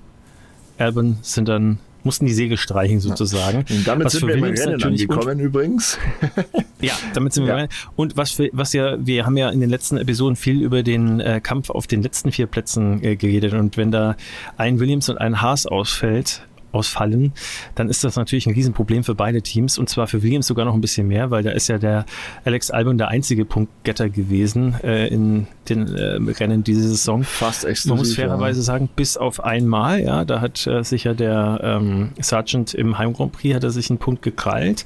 Albon 0.78 1.18
sind 1.22 1.48
dann 1.48 1.78
mussten 2.06 2.24
die 2.24 2.32
Segel 2.32 2.56
streichen 2.56 3.00
sozusagen. 3.00 3.64
Und 3.68 3.86
damit 3.86 4.06
was 4.06 4.14
sind 4.14 4.26
wir 4.26 4.36
im 4.36 4.44
Rennen 4.44 4.82
angekommen 4.82 5.40
übrigens. 5.40 5.98
ja, 6.80 6.94
damit 7.12 7.34
sind 7.34 7.46
wir 7.46 7.58
ja. 7.58 7.68
Und 7.96 8.16
was, 8.16 8.32
für, 8.32 8.48
was 8.52 8.72
ja, 8.72 8.96
wir 9.04 9.26
haben 9.26 9.36
ja 9.36 9.50
in 9.50 9.60
den 9.60 9.68
letzten 9.68 9.98
Episoden 9.98 10.36
viel 10.36 10.62
über 10.62 10.82
den 10.82 11.20
äh, 11.20 11.40
Kampf 11.42 11.68
auf 11.68 11.86
den 11.86 12.02
letzten 12.02 12.32
vier 12.32 12.46
Plätzen 12.46 13.02
äh, 13.04 13.16
geredet 13.16 13.52
und 13.52 13.76
wenn 13.76 13.90
da 13.90 14.16
ein 14.56 14.80
Williams 14.80 15.08
und 15.10 15.18
ein 15.18 15.42
Haas 15.42 15.66
ausfällt, 15.66 16.42
ausfallen, 16.76 17.32
dann 17.74 17.88
ist 17.88 18.04
das 18.04 18.16
natürlich 18.16 18.46
ein 18.46 18.54
Riesenproblem 18.54 19.04
für 19.04 19.14
beide 19.14 19.42
Teams 19.42 19.78
und 19.78 19.88
zwar 19.88 20.06
für 20.06 20.22
Williams 20.22 20.46
sogar 20.46 20.64
noch 20.64 20.74
ein 20.74 20.80
bisschen 20.80 21.08
mehr, 21.08 21.30
weil 21.30 21.42
da 21.42 21.50
ist 21.50 21.68
ja 21.68 21.78
der 21.78 22.04
Alex 22.44 22.70
Albon 22.70 22.98
der 22.98 23.08
einzige 23.08 23.44
Punktgetter 23.44 24.08
gewesen 24.08 24.76
äh, 24.82 25.08
in 25.08 25.46
den 25.68 25.94
äh, 25.94 26.18
Rennen 26.32 26.62
diese 26.64 26.82
Saison. 26.82 27.24
Fast 27.24 27.64
exklusiv. 27.64 27.88
Man 27.90 27.98
muss 27.98 28.14
fairerweise 28.14 28.60
ja. 28.60 28.64
sagen, 28.64 28.88
bis 28.94 29.16
auf 29.16 29.42
einmal, 29.42 30.00
ja, 30.00 30.24
da 30.24 30.40
hat 30.40 30.66
äh, 30.66 30.82
sich 30.84 31.04
ja 31.04 31.14
der 31.14 31.60
ähm, 31.62 32.10
Sergeant 32.20 32.74
im 32.74 32.98
Heim 32.98 33.12
Grand 33.12 33.32
Prix 33.32 33.54
hat 33.54 33.64
er 33.64 33.70
sich 33.70 33.90
einen 33.90 33.98
Punkt 33.98 34.22
gekrallt. 34.22 34.84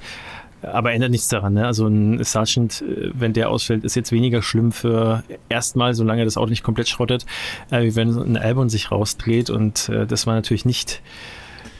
Aber 0.62 0.92
ändert 0.92 1.10
nichts 1.10 1.28
daran. 1.28 1.54
Ne? 1.54 1.66
Also 1.66 1.86
ein 1.86 2.22
Sergeant, 2.22 2.82
äh, 2.82 3.10
wenn 3.14 3.32
der 3.32 3.48
ausfällt, 3.48 3.84
ist 3.84 3.96
jetzt 3.96 4.12
weniger 4.12 4.42
schlimm 4.42 4.72
für 4.72 5.22
erstmal, 5.48 5.94
solange 5.94 6.24
das 6.24 6.36
Auto 6.36 6.50
nicht 6.50 6.62
komplett 6.62 6.88
schrottet, 6.88 7.24
äh, 7.70 7.82
wie 7.82 7.96
wenn 7.96 8.10
ein 8.10 8.36
Albon 8.36 8.68
sich 8.68 8.90
rausdreht. 8.90 9.48
Und 9.48 9.88
äh, 9.88 10.06
das 10.06 10.26
war 10.26 10.34
natürlich 10.34 10.66
nicht 10.66 11.00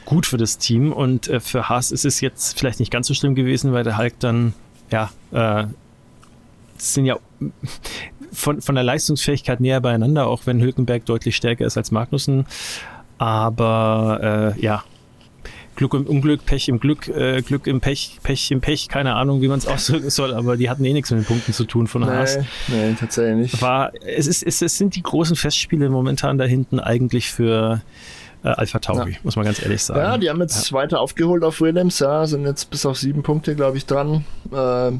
gut 0.05 0.25
für 0.25 0.37
das 0.37 0.57
Team. 0.57 0.91
Und 0.91 1.27
äh, 1.27 1.39
für 1.39 1.69
Haas 1.69 1.91
ist 1.91 2.05
es 2.05 2.21
jetzt 2.21 2.59
vielleicht 2.59 2.79
nicht 2.79 2.91
ganz 2.91 3.07
so 3.07 3.13
schlimm 3.13 3.35
gewesen, 3.35 3.73
weil 3.73 3.83
der 3.83 3.97
Hulk 3.97 4.19
dann, 4.19 4.53
ja, 4.91 5.11
äh, 5.31 5.65
sind 6.77 7.05
ja 7.05 7.17
von, 8.31 8.61
von 8.61 8.75
der 8.75 8.83
Leistungsfähigkeit 8.83 9.59
näher 9.59 9.81
beieinander, 9.81 10.27
auch 10.27 10.45
wenn 10.45 10.61
Hülkenberg 10.61 11.05
deutlich 11.05 11.35
stärker 11.35 11.65
ist 11.65 11.77
als 11.77 11.91
Magnussen. 11.91 12.45
Aber 13.17 14.55
äh, 14.57 14.61
ja, 14.61 14.83
Glück 15.75 15.93
im 15.93 16.05
Unglück, 16.05 16.45
Pech 16.45 16.67
im 16.69 16.79
Glück, 16.79 17.07
äh, 17.07 17.41
Glück 17.41 17.67
im 17.67 17.81
Pech, 17.81 18.19
Pech 18.23 18.51
im 18.51 18.61
Pech, 18.61 18.87
keine 18.87 19.15
Ahnung, 19.15 19.41
wie 19.41 19.47
man 19.47 19.57
es 19.57 19.67
ausdrücken 19.67 20.09
soll, 20.09 20.33
aber 20.33 20.57
die 20.57 20.69
hatten 20.69 20.83
eh 20.85 20.93
nichts 20.93 21.11
mit 21.11 21.21
den 21.21 21.25
Punkten 21.25 21.53
zu 21.53 21.65
tun 21.65 21.87
von 21.87 22.05
Haas. 22.05 22.37
Nee, 22.67 22.89
nee 22.89 22.95
tatsächlich 22.99 23.53
nicht. 23.53 23.61
War, 23.61 23.91
es, 24.05 24.27
ist, 24.27 24.43
es, 24.43 24.61
es 24.61 24.77
sind 24.77 24.95
die 24.95 25.01
großen 25.01 25.35
Festspiele 25.35 25.89
momentan 25.89 26.37
da 26.37 26.45
hinten 26.45 26.79
eigentlich 26.79 27.31
für 27.31 27.81
äh, 28.43 28.49
Alpha 28.49 28.79
Tauri, 28.79 29.11
ja. 29.11 29.17
muss 29.23 29.35
man 29.35 29.45
ganz 29.45 29.61
ehrlich 29.61 29.83
sagen. 29.83 29.99
Ja, 29.99 30.17
die 30.17 30.29
haben 30.29 30.39
jetzt 30.41 30.71
ja. 30.71 30.77
weiter 30.77 30.99
aufgeholt 30.99 31.43
auf 31.43 31.61
Williams, 31.61 31.99
ja, 31.99 32.25
sind 32.25 32.45
jetzt 32.45 32.69
bis 32.69 32.85
auf 32.85 32.97
sieben 32.97 33.23
Punkte, 33.23 33.55
glaube 33.55 33.77
ich, 33.77 33.85
dran. 33.85 34.25
Äh, 34.51 34.91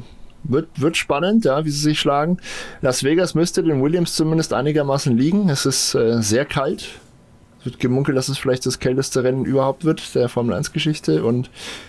wird, 0.44 0.68
wird 0.80 0.96
spannend, 0.96 1.44
ja, 1.44 1.64
wie 1.64 1.70
sie 1.70 1.80
sich 1.80 2.00
schlagen. 2.00 2.38
Las 2.80 3.04
Vegas 3.04 3.34
müsste 3.34 3.62
den 3.62 3.82
Williams 3.82 4.14
zumindest 4.14 4.52
einigermaßen 4.52 5.16
liegen. 5.16 5.48
Es 5.48 5.66
ist 5.66 5.94
äh, 5.94 6.20
sehr 6.20 6.44
kalt. 6.44 6.88
Es 7.60 7.66
wird 7.66 7.78
gemunkelt, 7.78 8.16
dass 8.16 8.28
es 8.28 8.38
vielleicht 8.38 8.66
das 8.66 8.80
kälteste 8.80 9.22
Rennen 9.22 9.44
überhaupt 9.44 9.84
wird, 9.84 10.14
der 10.16 10.28
Formel 10.28 10.56
1-Geschichte. 10.56 11.24
Und 11.24 11.48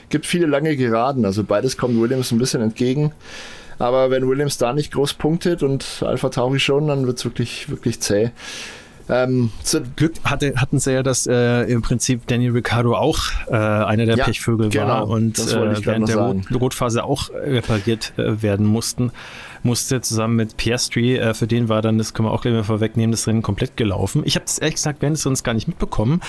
gibt 0.09 0.27
viele 0.27 0.45
lange 0.45 0.75
Geraden. 0.75 1.25
Also 1.25 1.43
beides 1.43 1.77
kommt 1.77 1.99
Williams 1.99 2.31
ein 2.31 2.37
bisschen 2.37 2.61
entgegen. 2.61 3.11
Aber 3.79 4.11
wenn 4.11 4.27
Williams 4.29 4.59
da 4.59 4.71
nicht 4.71 4.93
groß 4.93 5.15
punktet 5.15 5.63
und 5.63 6.03
Alpha 6.05 6.29
Tauri 6.29 6.59
schon, 6.59 6.87
dann 6.87 7.07
wird 7.07 7.17
es 7.17 7.25
wirklich, 7.25 7.69
wirklich 7.69 7.99
zäh. 8.01 8.31
Ähm, 9.13 9.51
Zum 9.61 9.95
Glück 9.95 10.13
hatte, 10.23 10.53
hatten 10.55 10.79
sie 10.79 10.93
ja, 10.93 11.03
dass 11.03 11.27
äh, 11.27 11.63
im 11.63 11.81
Prinzip 11.81 12.25
Daniel 12.27 12.51
Ricciardo 12.51 12.95
auch 12.95 13.19
äh, 13.47 13.53
einer 13.53 14.05
der 14.05 14.17
ja, 14.17 14.25
Pechvögel 14.25 14.69
genau, 14.69 14.87
war 14.87 15.07
und 15.07 15.37
äh, 15.39 15.85
während 15.85 16.09
der 16.09 16.17
Rot 16.17 16.51
Rotphase 16.53 17.03
auch 17.03 17.29
repariert 17.29 18.13
äh, 18.17 18.41
werden 18.41 18.65
mussten 18.65 19.11
musste 19.63 20.01
zusammen 20.01 20.35
mit 20.35 20.57
Piastri, 20.57 21.17
äh, 21.17 21.33
für 21.33 21.47
den 21.47 21.69
war 21.69 21.81
dann, 21.81 21.97
das 21.97 22.13
können 22.13 22.27
wir 22.27 22.31
auch 22.31 22.41
gleich 22.41 22.53
mal 22.53 22.63
vorwegnehmen, 22.63 23.11
das 23.11 23.27
Rennen 23.27 23.41
komplett 23.41 23.77
gelaufen. 23.77 24.23
Ich 24.25 24.35
habe 24.35 24.45
das 24.45 24.59
ehrlich 24.59 24.75
gesagt 24.75 25.01
während 25.01 25.17
des 25.17 25.25
Rennens 25.25 25.43
gar 25.43 25.53
nicht 25.53 25.67
mitbekommen, 25.67 26.21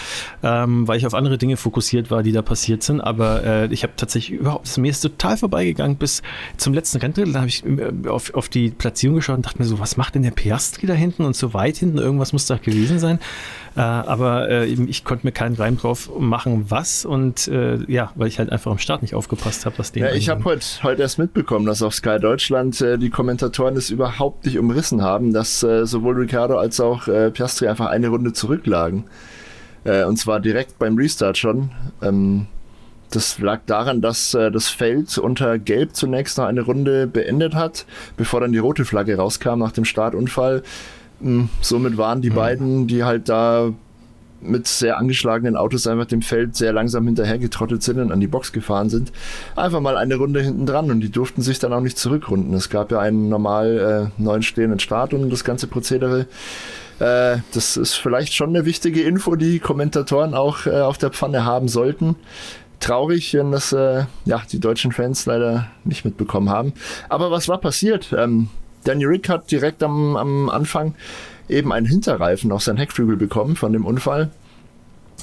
ähm, 0.43 0.87
weil 0.89 0.99
ich 0.99 1.07
auf 1.07 1.15
andere 1.15 1.39
Dinge 1.39 1.57
fokussiert 1.57 2.11
war, 2.11 2.23
die 2.23 2.33
da 2.33 2.43
passiert 2.43 2.83
sind, 2.83 3.01
aber 3.01 3.45
äh, 3.45 3.67
ich 3.73 3.83
habe 3.83 3.95
tatsächlich 3.97 4.39
überhaupt, 4.39 4.77
mir 4.79 4.91
ist 4.91 5.01
total 5.01 5.37
vorbeigegangen 5.37 5.97
bis 5.97 6.23
zum 6.57 6.75
letzten 6.75 6.99
Renndrittel, 6.99 7.33
da 7.33 7.41
habe 7.41 7.49
ich 7.49 7.65
äh, 7.65 8.09
auf, 8.09 8.33
auf 8.35 8.49
die 8.49 8.71
Platzierung 8.71 9.17
geschaut 9.17 9.37
und 9.37 9.47
dachte 9.47 9.59
mir 9.59 9.65
so, 9.65 9.79
was 9.79 9.97
macht 9.97 10.15
denn 10.15 10.23
der 10.23 10.31
Piastri 10.31 10.87
da 10.87 10.95
hinten 10.95 11.25
und 11.25 11.37
so 11.37 11.55
weit 11.55 11.77
hinten, 11.77 11.99
irgendwas 11.99 12.33
muss 12.33 12.47
da 12.47 12.57
gewesen 12.57 12.99
sein. 12.99 13.19
Äh, 13.77 13.81
aber 13.81 14.49
äh, 14.49 14.67
ich 14.67 15.05
konnte 15.05 15.27
mir 15.27 15.33
keinen 15.33 15.57
Reim 15.57 15.77
drauf 15.77 16.11
machen, 16.19 16.67
was 16.69 17.05
und 17.05 17.49
äh, 17.49 17.79
ja, 17.91 18.13
weil 18.15 18.29
ich 18.29 18.39
halt 18.39 18.51
einfach 18.53 18.71
am 18.71 18.79
Start 18.79 19.03
nicht 19.03 19.15
aufgepasst 19.15 19.67
habe, 19.67 19.79
was 19.79 19.91
den. 19.91 20.05
Ja, 20.05 20.13
ich 20.13 20.29
habe 20.29 20.45
heute 20.45 20.65
heute 20.83 21.03
erst 21.03 21.19
mitbekommen, 21.19 21.67
dass 21.67 21.83
auf 21.83 21.95
Sky 21.95 22.19
Deutschland 22.21 22.81
äh, 22.81 22.99
die 22.99 23.11
Kommentatoren 23.11 23.77
es 23.77 23.91
überhaupt 23.91 24.47
nicht 24.47 24.59
umrissen 24.59 25.03
haben, 25.03 25.33
dass 25.33 25.63
äh, 25.65 25.87
sowohl 25.87 26.17
Ricardo 26.17 26.57
als 26.57 26.81
auch 26.81 27.05
Piastri 27.05 27.69
einfach 27.69 27.87
eine 27.87 28.09
Runde 28.09 28.33
zurücklagen. 28.33 29.05
Und 29.85 30.17
zwar 30.17 30.41
direkt 30.41 30.79
beim 30.79 30.97
Restart 30.97 31.37
schon. 31.37 31.71
Ähm, 32.01 32.47
das 33.15 33.39
lag 33.39 33.61
daran, 33.67 34.01
dass 34.01 34.35
äh, 34.35 34.51
das 34.51 34.69
Feld 34.69 35.17
unter 35.19 35.59
Gelb 35.59 35.95
zunächst 35.95 36.39
noch 36.39 36.47
eine 36.47 36.63
Runde 36.63 37.07
beendet 37.07 37.55
hat, 37.55 37.87
bevor 38.17 38.41
dann 38.41 38.53
die 38.53 38.59
rote 38.59 38.85
Flagge 38.85 39.17
rauskam 39.17 39.59
nach 39.59 39.73
dem 39.73 39.85
Startunfall. 39.85 40.63
Hm, 41.21 41.49
somit 41.61 41.97
waren 41.97 42.23
die 42.23 42.31
mhm. 42.31 42.35
beiden, 42.35 42.87
die 42.87 43.05
halt 43.05 43.29
da 43.29 43.73
mit 44.45 44.67
sehr 44.67 44.99
angeschlagenen 44.99 45.57
Autos 45.57 45.87
einfach 45.87 46.07
dem 46.07 46.23
Feld 46.23 46.57
sehr 46.57 46.73
langsam 46.73 47.07
hinterhergetrottet 47.07 47.83
sind 47.83 47.99
und 47.99 48.13
an 48.13 48.21
die 48.21 48.27
Box 48.27 48.53
gefahren 48.53 48.91
sind, 48.91 49.13
einfach 49.57 49.81
mal 49.81 49.97
eine 49.97 50.17
Runde 50.17 50.41
hinten 50.41 50.67
dran 50.67 50.91
und 50.91 51.01
die 51.01 51.11
durften 51.11 51.43
sich 51.43 51.59
dann 51.59 51.73
auch 51.73 51.81
nicht 51.81 51.99
zurückrunden. 51.99 52.55
Es 52.55 52.71
gab 52.71 52.93
ja 52.93 53.01
einen 53.01 53.29
normal 53.29 54.11
äh, 54.19 54.23
neuen 54.23 54.43
stehenden 54.43 54.79
Start 54.79 55.15
und 55.15 55.31
das 55.31 55.45
ganze 55.45 55.67
Prozedere. 55.67 56.27
Äh, 56.99 57.39
das 57.53 57.77
ist 57.77 57.95
vielleicht 57.95 58.35
schon 58.35 58.51
eine 58.51 58.65
wichtige 58.65 59.03
Info, 59.03 59.35
die 59.35 59.59
Kommentatoren 59.59 60.35
auch 60.35 60.67
äh, 60.67 60.81
auf 60.81 60.99
der 60.99 61.11
Pfanne 61.11 61.45
haben 61.45 61.69
sollten. 61.69 62.17
Traurig, 62.81 63.33
wenn 63.35 63.53
das 63.53 63.73
äh, 63.73 64.05
ja, 64.27 64.43
die 64.51 64.61
deutschen 64.61 64.93
Fans 64.93 65.25
leider 65.27 65.69
nicht 65.85 66.05
mitbekommen 66.05 66.51
haben. 66.51 66.75
Aber 67.09 67.31
was 67.31 67.49
war 67.49 67.59
passiert? 67.59 68.15
Ähm, 68.17 68.49
Danny 68.85 69.05
Rick 69.05 69.29
hat 69.29 69.51
direkt 69.51 69.83
am, 69.83 70.17
am 70.17 70.49
Anfang 70.49 70.95
eben 71.49 71.73
einen 71.73 71.87
Hinterreifen 71.87 72.53
auf 72.53 72.63
sein 72.63 72.77
Heckflügel 72.77 73.17
bekommen 73.17 73.57
von 73.57 73.73
dem 73.73 73.85
Unfall. 73.85 74.31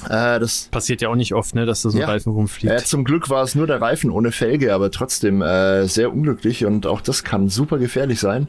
Äh, 0.08 0.40
das 0.40 0.68
passiert 0.70 1.00
ja 1.00 1.08
auch 1.08 1.14
nicht 1.14 1.34
oft, 1.34 1.54
ne, 1.54 1.66
dass 1.66 1.82
da 1.82 1.90
so 1.90 1.98
ein 1.98 2.00
ja, 2.00 2.06
Reifen 2.06 2.32
rumfliegt. 2.32 2.72
Äh, 2.72 2.84
zum 2.84 3.04
Glück 3.04 3.30
war 3.30 3.42
es 3.42 3.54
nur 3.54 3.66
der 3.66 3.80
Reifen 3.80 4.10
ohne 4.10 4.32
Felge, 4.32 4.74
aber 4.74 4.90
trotzdem 4.90 5.42
äh, 5.42 5.86
sehr 5.86 6.12
unglücklich 6.12 6.64
und 6.64 6.86
auch 6.86 7.00
das 7.00 7.24
kann 7.24 7.48
super 7.48 7.78
gefährlich 7.78 8.18
sein. 8.18 8.48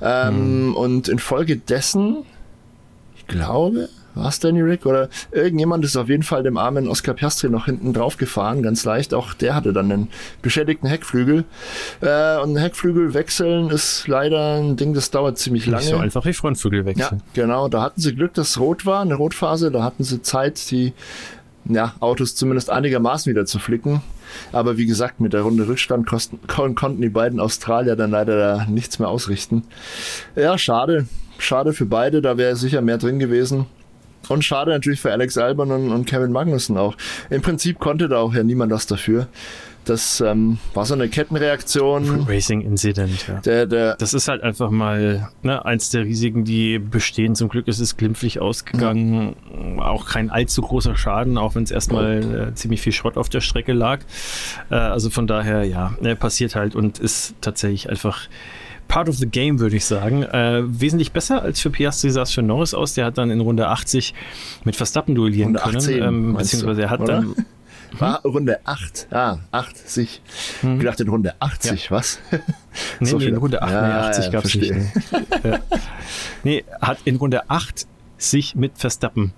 Ähm, 0.00 0.34
hm. 0.34 0.76
Und 0.76 1.08
infolgedessen, 1.08 2.24
ich 3.16 3.26
glaube, 3.26 3.88
war 4.14 4.28
es 4.28 4.40
Danny 4.40 4.60
Rick 4.60 4.86
oder 4.86 5.08
irgendjemand 5.30 5.84
ist 5.84 5.96
auf 5.96 6.08
jeden 6.08 6.22
Fall 6.22 6.42
dem 6.42 6.56
armen 6.56 6.88
Oscar 6.88 7.14
Piastri 7.14 7.48
noch 7.48 7.66
hinten 7.66 7.92
drauf 7.92 8.16
gefahren, 8.16 8.62
ganz 8.62 8.84
leicht. 8.84 9.14
Auch 9.14 9.34
der 9.34 9.54
hatte 9.54 9.72
dann 9.72 9.90
einen 9.90 10.08
beschädigten 10.42 10.88
Heckflügel. 10.88 11.44
Äh, 12.00 12.38
und 12.38 12.56
Heckflügel 12.56 13.14
wechseln 13.14 13.70
ist 13.70 14.06
leider 14.08 14.58
ein 14.60 14.76
Ding, 14.76 14.94
das 14.94 15.10
dauert 15.10 15.38
ziemlich 15.38 15.66
lange. 15.66 15.84
Nicht 15.84 15.90
so 15.90 15.98
einfach 15.98 16.24
wie 16.24 16.32
Frontflügel 16.32 16.84
wechseln. 16.84 17.22
Ja, 17.34 17.42
genau. 17.42 17.68
Da 17.68 17.82
hatten 17.82 18.00
sie 18.00 18.14
Glück, 18.14 18.34
dass 18.34 18.50
es 18.50 18.60
rot 18.60 18.86
war, 18.86 19.02
eine 19.02 19.14
Rotphase. 19.14 19.70
Da 19.70 19.82
hatten 19.82 20.04
sie 20.04 20.22
Zeit, 20.22 20.70
die 20.70 20.92
ja, 21.64 21.94
Autos 22.00 22.34
zumindest 22.34 22.70
einigermaßen 22.70 23.30
wieder 23.30 23.46
zu 23.46 23.58
flicken. 23.58 24.02
Aber 24.50 24.76
wie 24.78 24.86
gesagt, 24.86 25.20
mit 25.20 25.32
der 25.32 25.42
Runde 25.42 25.68
Rückstand 25.68 26.06
kosten, 26.06 26.40
konnten 26.46 27.00
die 27.00 27.08
beiden 27.08 27.40
Australier 27.40 27.96
dann 27.96 28.10
leider 28.10 28.36
da 28.36 28.66
nichts 28.66 28.98
mehr 28.98 29.08
ausrichten. 29.08 29.64
Ja, 30.34 30.58
schade. 30.58 31.06
Schade 31.38 31.72
für 31.72 31.86
beide, 31.86 32.22
da 32.22 32.36
wäre 32.38 32.56
sicher 32.56 32.80
mehr 32.82 32.98
drin 32.98 33.18
gewesen. 33.18 33.66
Und 34.28 34.44
schade 34.44 34.70
natürlich 34.70 35.00
für 35.00 35.12
Alex 35.12 35.36
Albon 35.38 35.70
und, 35.70 35.90
und 35.90 36.06
Kevin 36.06 36.32
Magnussen 36.32 36.76
auch. 36.76 36.96
Im 37.30 37.42
Prinzip 37.42 37.78
konnte 37.78 38.08
da 38.08 38.18
auch 38.18 38.34
ja 38.34 38.42
niemand 38.42 38.72
was 38.72 38.86
dafür. 38.86 39.28
Das 39.84 40.20
ähm, 40.20 40.58
war 40.74 40.86
so 40.86 40.94
eine 40.94 41.08
Kettenreaktion. 41.08 42.24
Racing 42.28 42.60
Incident, 42.60 43.26
ja. 43.26 43.40
Der, 43.40 43.66
der 43.66 43.96
das 43.96 44.14
ist 44.14 44.28
halt 44.28 44.42
einfach 44.42 44.70
mal 44.70 45.28
ne, 45.42 45.64
eins 45.64 45.90
der 45.90 46.04
Risiken, 46.04 46.44
die 46.44 46.78
bestehen. 46.78 47.34
Zum 47.34 47.48
Glück 47.48 47.66
ist 47.66 47.80
es 47.80 47.96
glimpflich 47.96 48.40
ausgegangen. 48.40 49.34
Ja. 49.76 49.86
Auch 49.86 50.06
kein 50.06 50.30
allzu 50.30 50.62
großer 50.62 50.96
Schaden, 50.96 51.36
auch 51.36 51.56
wenn 51.56 51.64
es 51.64 51.72
erstmal 51.72 52.50
äh, 52.50 52.54
ziemlich 52.54 52.80
viel 52.80 52.92
Schrott 52.92 53.16
auf 53.16 53.28
der 53.28 53.40
Strecke 53.40 53.72
lag. 53.72 54.00
Äh, 54.70 54.76
also 54.76 55.10
von 55.10 55.26
daher, 55.26 55.64
ja, 55.64 55.94
ne, 56.00 56.14
passiert 56.14 56.54
halt 56.54 56.76
und 56.76 57.00
ist 57.00 57.34
tatsächlich 57.40 57.90
einfach 57.90 58.28
part 58.92 59.08
of 59.08 59.16
the 59.16 59.26
game, 59.26 59.58
würde 59.58 59.74
ich 59.74 59.86
sagen. 59.86 60.22
Äh, 60.22 60.62
wesentlich 60.66 61.12
besser 61.12 61.40
als 61.40 61.60
für 61.60 61.70
Piastri 61.70 62.10
sah 62.10 62.22
es 62.22 62.32
für 62.32 62.42
Norris 62.42 62.74
aus. 62.74 62.92
Der 62.92 63.06
hat 63.06 63.16
dann 63.16 63.30
in 63.30 63.40
Runde 63.40 63.68
80 63.68 64.12
mit 64.64 64.76
Verstappen 64.76 65.14
duellieren 65.14 65.56
Runde 65.56 65.78
können. 65.78 66.02
ähm, 66.02 66.34
beziehungsweise 66.34 66.82
er 66.82 66.90
hat 66.90 67.00
oder? 67.00 67.22
dann 67.22 67.34
war 67.98 68.20
Runde 68.22 68.60
8. 68.64 69.08
Ah, 69.10 69.38
80. 69.50 70.20
Hm. 70.60 70.74
Ich 70.74 70.80
gedacht 70.80 71.00
in 71.00 71.08
Runde 71.08 71.34
80, 71.40 71.84
ja. 71.84 71.90
was? 71.90 72.18
nee, 73.00 73.06
so 73.06 73.16
nee, 73.16 73.26
in 73.26 73.36
Runde 73.38 73.62
8, 73.62 73.72
ja, 73.72 73.86
nee, 73.86 73.92
80 73.94 74.24
ja, 74.24 74.30
gab 74.30 74.44
es 74.44 74.54
nicht. 74.54 74.70
ja. 75.42 75.58
Nee, 76.44 76.64
hat 76.82 76.98
in 77.06 77.16
Runde 77.16 77.48
8 77.48 77.86
sich 78.18 78.54
mit 78.54 78.76
Verstappen 78.76 79.32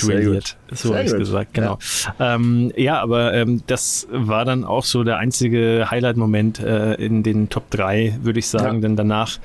duelliert. 0.00 0.56
So 0.70 0.94
habe 0.94 1.04
ich 1.04 1.12
gesagt, 1.12 1.54
genau. 1.54 1.78
Ja, 2.18 2.34
ähm, 2.34 2.72
ja 2.76 3.00
aber 3.00 3.34
ähm, 3.34 3.62
das 3.66 4.06
war 4.10 4.44
dann 4.44 4.64
auch 4.64 4.84
so 4.84 5.04
der 5.04 5.18
einzige 5.18 5.86
Highlight-Moment 5.90 6.60
äh, 6.60 6.94
in 6.94 7.22
den 7.22 7.48
Top 7.48 7.70
3, 7.70 8.18
würde 8.22 8.38
ich 8.38 8.48
sagen. 8.48 8.76
Ja. 8.76 8.82
Denn 8.82 8.96
danach 8.96 9.38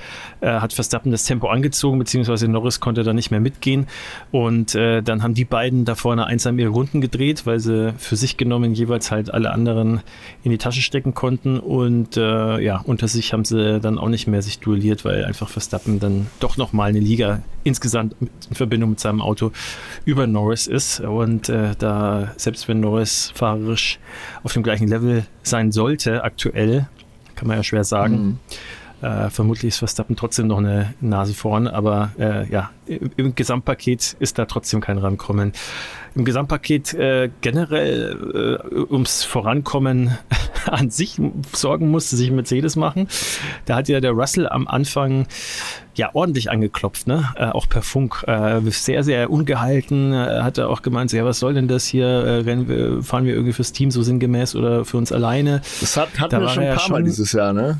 äh, 0.44 0.60
hat 0.60 0.74
Verstappen 0.74 1.12
das 1.12 1.24
Tempo 1.24 1.48
angezogen, 1.48 1.98
beziehungsweise 1.98 2.48
Norris 2.48 2.80
konnte 2.80 3.04
da 3.04 3.14
nicht 3.14 3.32
mehr 3.32 3.40
mitgehen. 3.40 3.88
Und 4.32 4.76
äh, 4.76 5.02
dann 5.02 5.24
haben 5.24 5.34
die 5.34 5.46
beiden 5.46 5.86
da 5.86 5.96
vorne 5.96 6.26
einsam 6.26 6.60
ihre 6.60 6.70
Runden 6.70 7.00
gedreht, 7.00 7.46
weil 7.46 7.60
sie 7.60 7.94
für 7.98 8.16
sich 8.16 8.36
genommen 8.36 8.74
jeweils 8.74 9.10
halt 9.10 9.34
alle 9.34 9.52
anderen 9.52 10.02
in 10.44 10.52
die 10.52 10.58
Tasche 10.58 10.82
stecken 10.82 11.14
konnten. 11.14 11.60
Und 11.60 12.18
äh, 12.18 12.60
ja, 12.60 12.82
unter 12.84 13.08
sich 13.08 13.32
haben 13.32 13.46
sie 13.46 13.80
dann 13.80 13.98
auch 13.98 14.10
nicht 14.10 14.28
mehr 14.28 14.42
sich 14.42 14.60
duelliert, 14.60 15.06
weil 15.06 15.24
einfach 15.24 15.48
Verstappen 15.48 16.00
dann 16.00 16.28
doch 16.40 16.58
nochmal 16.58 16.90
eine 16.90 17.00
Liga 17.00 17.42
insgesamt 17.64 18.16
in 18.20 18.56
Verbindung 18.56 18.92
mit 18.92 19.00
seinem 19.00 19.22
Auto 19.22 19.52
über 20.04 20.28
Norris 20.28 20.68
ist. 20.68 21.00
Und 21.00 21.48
äh, 21.48 21.72
da, 21.80 22.34
selbst 22.36 22.68
wenn 22.68 22.82
Norris 22.82 23.32
fahrerisch 23.34 24.00
auf 24.44 24.52
dem 24.52 24.64
gleichen 24.64 24.90
Level 24.90 25.26
sein 25.42 25.72
sollte, 25.72 26.24
aktuell, 26.24 26.88
kann 27.36 27.48
man 27.48 27.58
ja 27.58 27.64
schwer 27.64 27.84
sagen. 27.86 28.16
Mhm. 28.16 28.40
Äh, 29.04 29.30
vermutlich 29.30 29.70
ist 29.70 29.80
Verstappen 29.80 30.16
trotzdem 30.16 30.48
noch 30.48 30.60
eine 30.60 30.94
Nase 31.02 31.34
vorn, 31.34 31.68
aber 31.68 32.12
äh, 32.18 32.50
ja, 32.50 32.72
im, 32.86 33.12
im, 33.18 33.36
Gesamtpaket 33.36 34.16
ist 34.20 34.40
da 34.40 34.46
trotzdem 34.46 34.80
kein 34.80 34.98
Rankommen 34.98 35.52
im 36.16 36.26
Gesamtpaket 36.26 36.94
äh, 36.94 37.30
generell 37.42 38.60
äh, 38.72 38.94
ums 38.94 39.24
Vorankommen 39.24 40.18
an 40.66 40.90
sich 40.90 41.20
sorgen 41.54 41.90
musste, 41.90 42.16
sich 42.16 42.32
Mercedes 42.32 42.76
machen. 42.76 43.08
Da 43.66 43.76
hat 43.76 43.90
ja 43.90 44.00
der 44.00 44.12
Russell 44.12 44.48
am 44.48 44.68
Anfang 44.68 45.28
ja 45.96 46.12
ordentlich 46.14 46.52
angeklopft, 46.52 47.08
ne? 47.08 47.30
Äh, 47.36 47.46
auch 47.48 47.68
per 47.68 47.82
Funk. 47.82 48.24
Äh, 48.28 48.62
sehr, 48.70 49.04
sehr 49.04 49.30
ungehalten. 49.30 50.14
Äh, 50.14 50.42
hat 50.42 50.58
er 50.58 50.70
auch 50.70 50.82
gemeint, 50.82 51.10
so, 51.10 51.18
ja, 51.18 51.26
was 51.26 51.40
soll 51.40 51.54
denn 51.54 51.68
das 51.68 51.86
hier? 51.86 52.08
Äh, 52.08 52.46
wir, 52.46 53.04
fahren 53.04 53.26
wir 53.26 53.34
irgendwie 53.34 53.54
fürs 53.54 53.72
Team 53.72 53.92
so 53.92 54.02
sinngemäß 54.02 54.56
oder 54.56 54.86
für 54.86 54.98
uns 54.98 55.12
alleine? 55.12 55.62
Das 55.82 55.98
hat, 55.98 56.20
hatten 56.20 56.32
da 56.32 56.42
wir 56.42 56.50
schon 56.50 56.64
ein 56.64 56.76
paar 56.76 56.80
schon, 56.80 56.92
Mal 56.94 57.04
dieses 57.04 57.32
Jahr, 57.32 57.54
ne? 57.54 57.80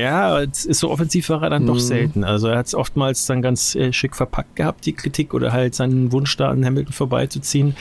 Ja, 0.00 0.42
so 0.52 0.90
offensiv 0.90 1.28
war 1.28 1.42
er 1.42 1.50
dann 1.50 1.62
mhm. 1.62 1.68
doch 1.68 1.78
selten. 1.78 2.24
Also 2.24 2.48
er 2.48 2.58
hat 2.58 2.66
es 2.66 2.74
oftmals 2.74 3.26
dann 3.26 3.42
ganz 3.42 3.74
äh, 3.74 3.92
schick 3.92 4.16
verpackt 4.16 4.56
gehabt, 4.56 4.86
die 4.86 4.92
Kritik, 4.92 5.34
oder 5.34 5.52
halt 5.52 5.74
seinen 5.74 6.12
Wunsch 6.12 6.36
da 6.36 6.50
an 6.50 6.64
Hamilton 6.64 6.92
vorbeizuziehen. 6.92 7.76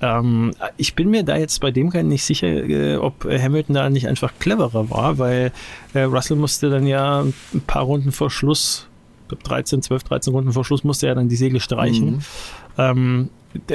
Ähm, 0.00 0.52
ich 0.76 0.94
bin 0.94 1.10
mir 1.10 1.22
da 1.22 1.36
jetzt 1.36 1.60
bei 1.60 1.70
dem 1.70 1.88
Rennen 1.88 2.08
nicht 2.08 2.24
sicher, 2.24 2.48
äh, 2.48 2.96
ob 2.96 3.24
Hamilton 3.24 3.74
da 3.74 3.88
nicht 3.88 4.08
einfach 4.08 4.32
cleverer 4.38 4.90
war, 4.90 5.18
weil 5.18 5.52
äh, 5.94 6.02
Russell 6.02 6.36
musste 6.36 6.70
dann 6.70 6.86
ja 6.86 7.20
ein 7.22 7.60
paar 7.66 7.82
Runden 7.82 8.10
vor 8.10 8.30
Schluss, 8.30 8.88
ich 9.22 9.28
glaube 9.28 9.44
13, 9.44 9.80
12, 9.82 10.02
13 10.02 10.32
Runden 10.32 10.52
vor 10.52 10.64
Schluss 10.64 10.82
musste 10.82 11.06
er 11.06 11.14
dann 11.14 11.28
die 11.28 11.36
Segel 11.36 11.60
streichen. 11.60 12.10
Mhm. 12.10 12.20
Ähm, 12.78 13.30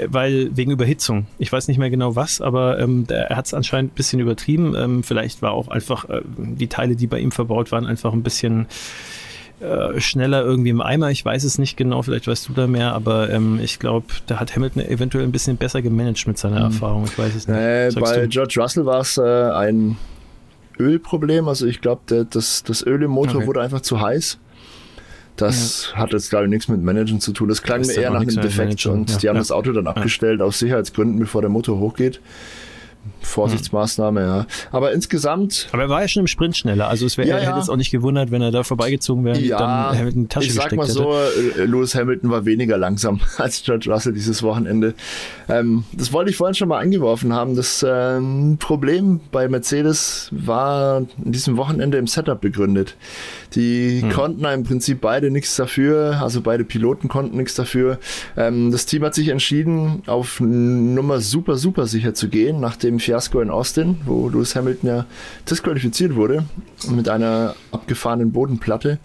weil 0.10 0.56
wegen 0.56 0.72
Überhitzung. 0.72 1.28
Ich 1.38 1.52
weiß 1.52 1.68
nicht 1.68 1.78
mehr 1.78 1.90
genau 1.90 2.16
was, 2.16 2.42
aber 2.42 2.80
ähm, 2.80 3.06
er 3.10 3.36
hat 3.36 3.46
es 3.46 3.54
anscheinend 3.54 3.94
ein 3.94 3.96
bisschen 3.96 4.20
übertrieben. 4.20 4.76
Ähm, 4.76 5.04
vielleicht 5.04 5.42
war 5.42 5.52
auch 5.52 5.68
einfach 5.68 6.10
äh, 6.10 6.22
die 6.38 6.68
Teile, 6.68 6.96
die 6.96 7.08
bei 7.08 7.20
ihm 7.20 7.32
verbaut 7.32 7.72
waren, 7.72 7.86
einfach 7.86 8.13
ein 8.13 8.24
bisschen 8.24 8.68
äh, 9.60 10.00
schneller 10.00 10.44
irgendwie 10.44 10.70
im 10.70 10.82
Eimer. 10.82 11.10
Ich 11.12 11.24
weiß 11.24 11.44
es 11.44 11.58
nicht 11.58 11.78
genau, 11.78 12.02
vielleicht 12.02 12.28
weißt 12.28 12.50
du 12.50 12.54
da 12.54 12.68
mehr, 12.68 12.94
aber 12.94 13.30
ähm, 13.30 13.60
ich 13.62 13.80
glaube, 13.80 14.08
da 14.28 14.40
hat 14.40 14.56
Hamilton 14.56 14.84
eventuell 14.84 15.24
ein 15.24 15.32
bisschen 15.32 15.58
besser 15.58 15.82
gemanagt 15.82 16.28
mit 16.28 16.38
seiner 16.38 16.60
mhm. 16.60 16.66
Erfahrung. 16.66 17.06
Ich 17.06 17.18
weiß 17.18 17.36
es 17.36 17.48
nicht. 17.48 17.58
Äh, 17.58 17.92
bei 18.00 18.22
du? 18.22 18.28
George 18.28 18.56
Russell 18.58 18.86
war 18.86 19.02
es 19.02 19.18
äh, 19.18 19.22
ein 19.22 19.98
Ölproblem. 20.80 21.48
Also 21.48 21.66
ich 21.66 21.82
glaube, 21.82 22.26
das, 22.30 22.63
das 22.63 22.86
Öl 22.86 23.02
im 23.04 23.12
Motor 23.12 23.38
okay. 23.38 23.48
wurde 23.48 23.62
einfach 23.62 23.82
zu 23.82 24.00
heiß. 24.00 24.38
Das 25.38 25.91
ja. 25.93 26.00
hat 26.00 26.13
jetzt, 26.13 26.30
glaube 26.30 26.45
ich, 26.45 26.50
nichts 26.50 26.67
mit 26.67 26.82
Managen 26.84 27.21
zu 27.21 27.32
tun. 27.32 27.47
Das 27.47 27.62
klang 27.62 27.80
das 27.80 27.88
mir 27.88 28.02
eher 28.02 28.12
nach 28.12 28.21
einem 28.21 28.41
Defekt 28.41 28.86
und 28.86 29.10
ja. 29.12 29.17
die 29.17 29.30
haben 29.30 29.36
ja. 29.36 29.41
das 29.41 29.52
Auto 29.52 29.71
dann 29.71 29.88
abgestellt 29.88 30.41
aus 30.41 30.60
Sicherheitsgründen, 30.60 31.19
bevor 31.19 31.41
der 31.41 31.50
Motor 31.50 31.80
hochgeht. 31.80 32.19
Vorsichtsmaßnahme, 33.22 34.22
ja. 34.22 34.46
Aber 34.72 34.91
insgesamt. 34.93 35.67
Aber 35.72 35.84
er 35.84 35.89
war 35.89 36.02
ja 36.02 36.08
schon 36.08 36.22
im 36.22 36.28
Sprint 36.28 36.58
schneller. 36.58 36.88
Also 36.88 37.06
es 37.06 37.17
wäre, 37.17 37.28
ja, 37.28 37.38
er 37.38 37.50
hätte 37.50 37.60
es 37.60 37.70
auch 37.70 37.76
nicht 37.76 37.91
gewundert, 37.91 38.32
wenn 38.32 38.41
er 38.41 38.52
da 38.52 38.63
vorbeigezogen 38.63 39.24
wäre 39.26 39.39
ja, 39.39 39.58
dann 39.58 39.98
Hamilton 39.98 40.22
die 40.24 40.28
Tasche 40.28 40.48
ich 40.48 40.54
sag 40.54 40.76
mal 40.76 40.88
so, 40.88 41.13
hätte. 41.13 41.62
Äh, 41.62 41.65
Lewis 41.65 41.96
Hamilton 41.96 42.30
war 42.30 42.46
weniger 42.46 42.78
langsam 42.78 43.20
als 43.38 43.63
George 43.63 43.91
Russell 43.91 44.13
dieses 44.13 44.43
Wochenende. 44.43 44.93
Ähm, 45.50 45.84
das 45.93 46.13
wollte 46.13 46.32
ich 46.32 46.38
vorhin 46.38 46.56
schon 46.56 46.67
mal 46.67 46.80
eingeworfen 46.80 47.34
haben. 47.34 47.56
Das 47.56 47.86
ähm, 47.88 48.58
Problem 48.60 49.20
bei 49.32 49.48
Mercedes 49.48 50.30
war 50.32 51.06
in 51.24 51.32
diesem 51.32 51.58
Wochenende 51.58 51.98
im 51.98 52.08
Setup 52.08 52.39
begründet. 52.39 52.96
Die 53.56 54.02
hm. 54.02 54.12
konnten 54.12 54.46
im 54.46 54.63
Prinzip 54.63 55.02
beide 55.02 55.32
nichts 55.32 55.56
dafür, 55.56 56.20
also 56.22 56.41
beide 56.41 56.63
Piloten 56.63 57.08
konnten 57.08 57.38
nichts 57.38 57.56
dafür. 57.56 58.00
Ähm, 58.36 58.72
das 58.72 58.86
Team 58.86 59.04
hat 59.04 59.15
sich 59.15 59.30
entschieden, 59.30 60.04
auf 60.06 60.39
Nummer 60.39 61.22
super, 61.22 61.56
super 61.56 61.86
sicher 61.88 62.13
zu 62.13 62.30
gehen, 62.30 62.60
nach 62.60 62.76
dem 62.98 63.00
Fiasko 63.00 63.42
in 63.42 63.50
Austin, 63.50 63.98
wo 64.06 64.30
Lewis 64.30 64.56
Hamilton 64.56 64.90
ja 64.90 65.06
disqualifiziert 65.50 66.16
wurde, 66.16 66.46
mit 66.90 67.08
einer 67.10 67.56
abgefahrenen 67.72 68.32
Bodenplatte. 68.32 69.00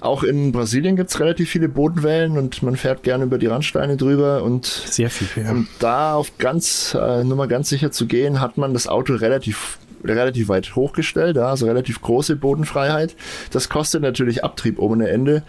Auch 0.00 0.22
in 0.22 0.50
Brasilien 0.50 0.96
gibt 0.96 1.10
es 1.10 1.20
relativ 1.20 1.50
viele 1.50 1.68
Bodenwellen 1.68 2.38
und 2.38 2.62
man 2.62 2.76
fährt 2.76 3.02
gerne 3.02 3.24
über 3.24 3.36
die 3.36 3.46
Randsteine 3.46 3.98
drüber 3.98 4.42
und 4.42 4.64
sehr 4.64 5.10
viel. 5.10 5.28
Ja. 5.42 5.50
Um 5.50 5.68
da 5.78 6.14
auf 6.14 6.38
ganz 6.38 6.96
äh, 6.98 7.22
Nummer 7.22 7.46
ganz 7.48 7.68
sicher 7.68 7.90
zu 7.90 8.06
gehen, 8.06 8.40
hat 8.40 8.56
man 8.56 8.72
das 8.72 8.88
Auto 8.88 9.14
relativ 9.14 9.78
relativ 10.02 10.48
weit 10.48 10.74
hochgestellt, 10.74 11.36
ja, 11.36 11.48
also 11.50 11.66
relativ 11.66 12.00
große 12.00 12.36
Bodenfreiheit. 12.36 13.14
Das 13.50 13.68
kostet 13.68 14.00
natürlich 14.00 14.42
Abtrieb 14.42 14.78
ohne 14.78 15.10
Ende. 15.10 15.42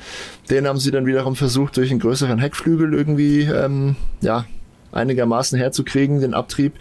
Den 0.50 0.68
haben 0.68 0.78
sie 0.78 0.92
dann 0.92 1.06
wiederum 1.06 1.38
versucht, 1.38 1.78
durch 1.78 1.90
einen 1.90 2.02
größeren 2.02 2.38
Heckflügel 2.38 2.94
irgendwie 2.94 3.44
ähm, 3.44 3.96
ja, 4.20 4.44
einigermaßen 4.92 5.58
herzukriegen, 5.58 6.20
den 6.20 6.34
Abtrieb. 6.34 6.74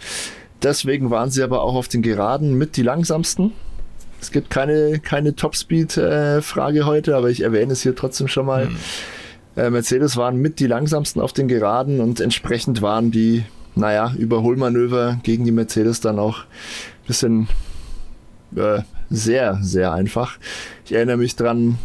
Deswegen 0.63 1.09
waren 1.09 1.31
sie 1.31 1.43
aber 1.43 1.61
auch 1.61 1.75
auf 1.75 1.87
den 1.87 2.01
Geraden 2.01 2.57
mit 2.57 2.77
die 2.77 2.83
langsamsten. 2.83 3.51
Es 4.21 4.31
gibt 4.31 4.49
keine, 4.51 4.99
keine 4.99 5.35
Topspeed-Frage 5.35 6.79
äh, 6.79 6.83
heute, 6.83 7.15
aber 7.15 7.29
ich 7.29 7.41
erwähne 7.41 7.73
es 7.73 7.81
hier 7.81 7.95
trotzdem 7.95 8.27
schon 8.27 8.45
mal. 8.45 8.67
Mhm. 8.67 8.77
Äh, 9.55 9.69
Mercedes 9.69 10.15
waren 10.15 10.37
mit 10.37 10.59
die 10.59 10.67
langsamsten 10.67 11.21
auf 11.21 11.33
den 11.33 11.47
Geraden 11.47 11.99
und 11.99 12.19
entsprechend 12.19 12.81
waren 12.81 13.11
die, 13.11 13.43
naja, 13.75 14.13
Überholmanöver 14.17 15.19
gegen 15.23 15.43
die 15.43 15.51
Mercedes 15.51 16.01
dann 16.01 16.19
auch 16.19 16.45
bisschen 17.07 17.47
äh, 18.55 18.81
sehr, 19.09 19.59
sehr 19.61 19.91
einfach. 19.91 20.37
Ich 20.85 20.93
erinnere 20.93 21.17
mich 21.17 21.35
dran, 21.35 21.77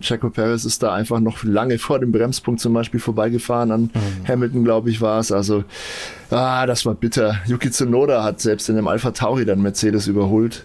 Checo 0.00 0.30
Perez 0.30 0.64
ist 0.64 0.82
da 0.82 0.92
einfach 0.92 1.20
noch 1.20 1.44
lange 1.44 1.78
vor 1.78 1.98
dem 1.98 2.12
Bremspunkt 2.12 2.60
zum 2.60 2.72
Beispiel 2.72 3.00
vorbeigefahren. 3.00 3.70
An 3.70 3.82
mhm. 3.82 4.28
Hamilton, 4.28 4.64
glaube 4.64 4.90
ich, 4.90 5.00
war 5.00 5.20
es. 5.20 5.32
Also, 5.32 5.64
ah, 6.30 6.66
das 6.66 6.84
war 6.86 6.94
bitter. 6.94 7.36
Yuki 7.46 7.70
Tsunoda 7.70 8.22
hat 8.22 8.40
selbst 8.40 8.68
in 8.68 8.76
dem 8.76 8.88
Alpha 8.88 9.10
Tauri 9.10 9.44
dann 9.44 9.62
Mercedes 9.62 10.06
überholt. 10.06 10.64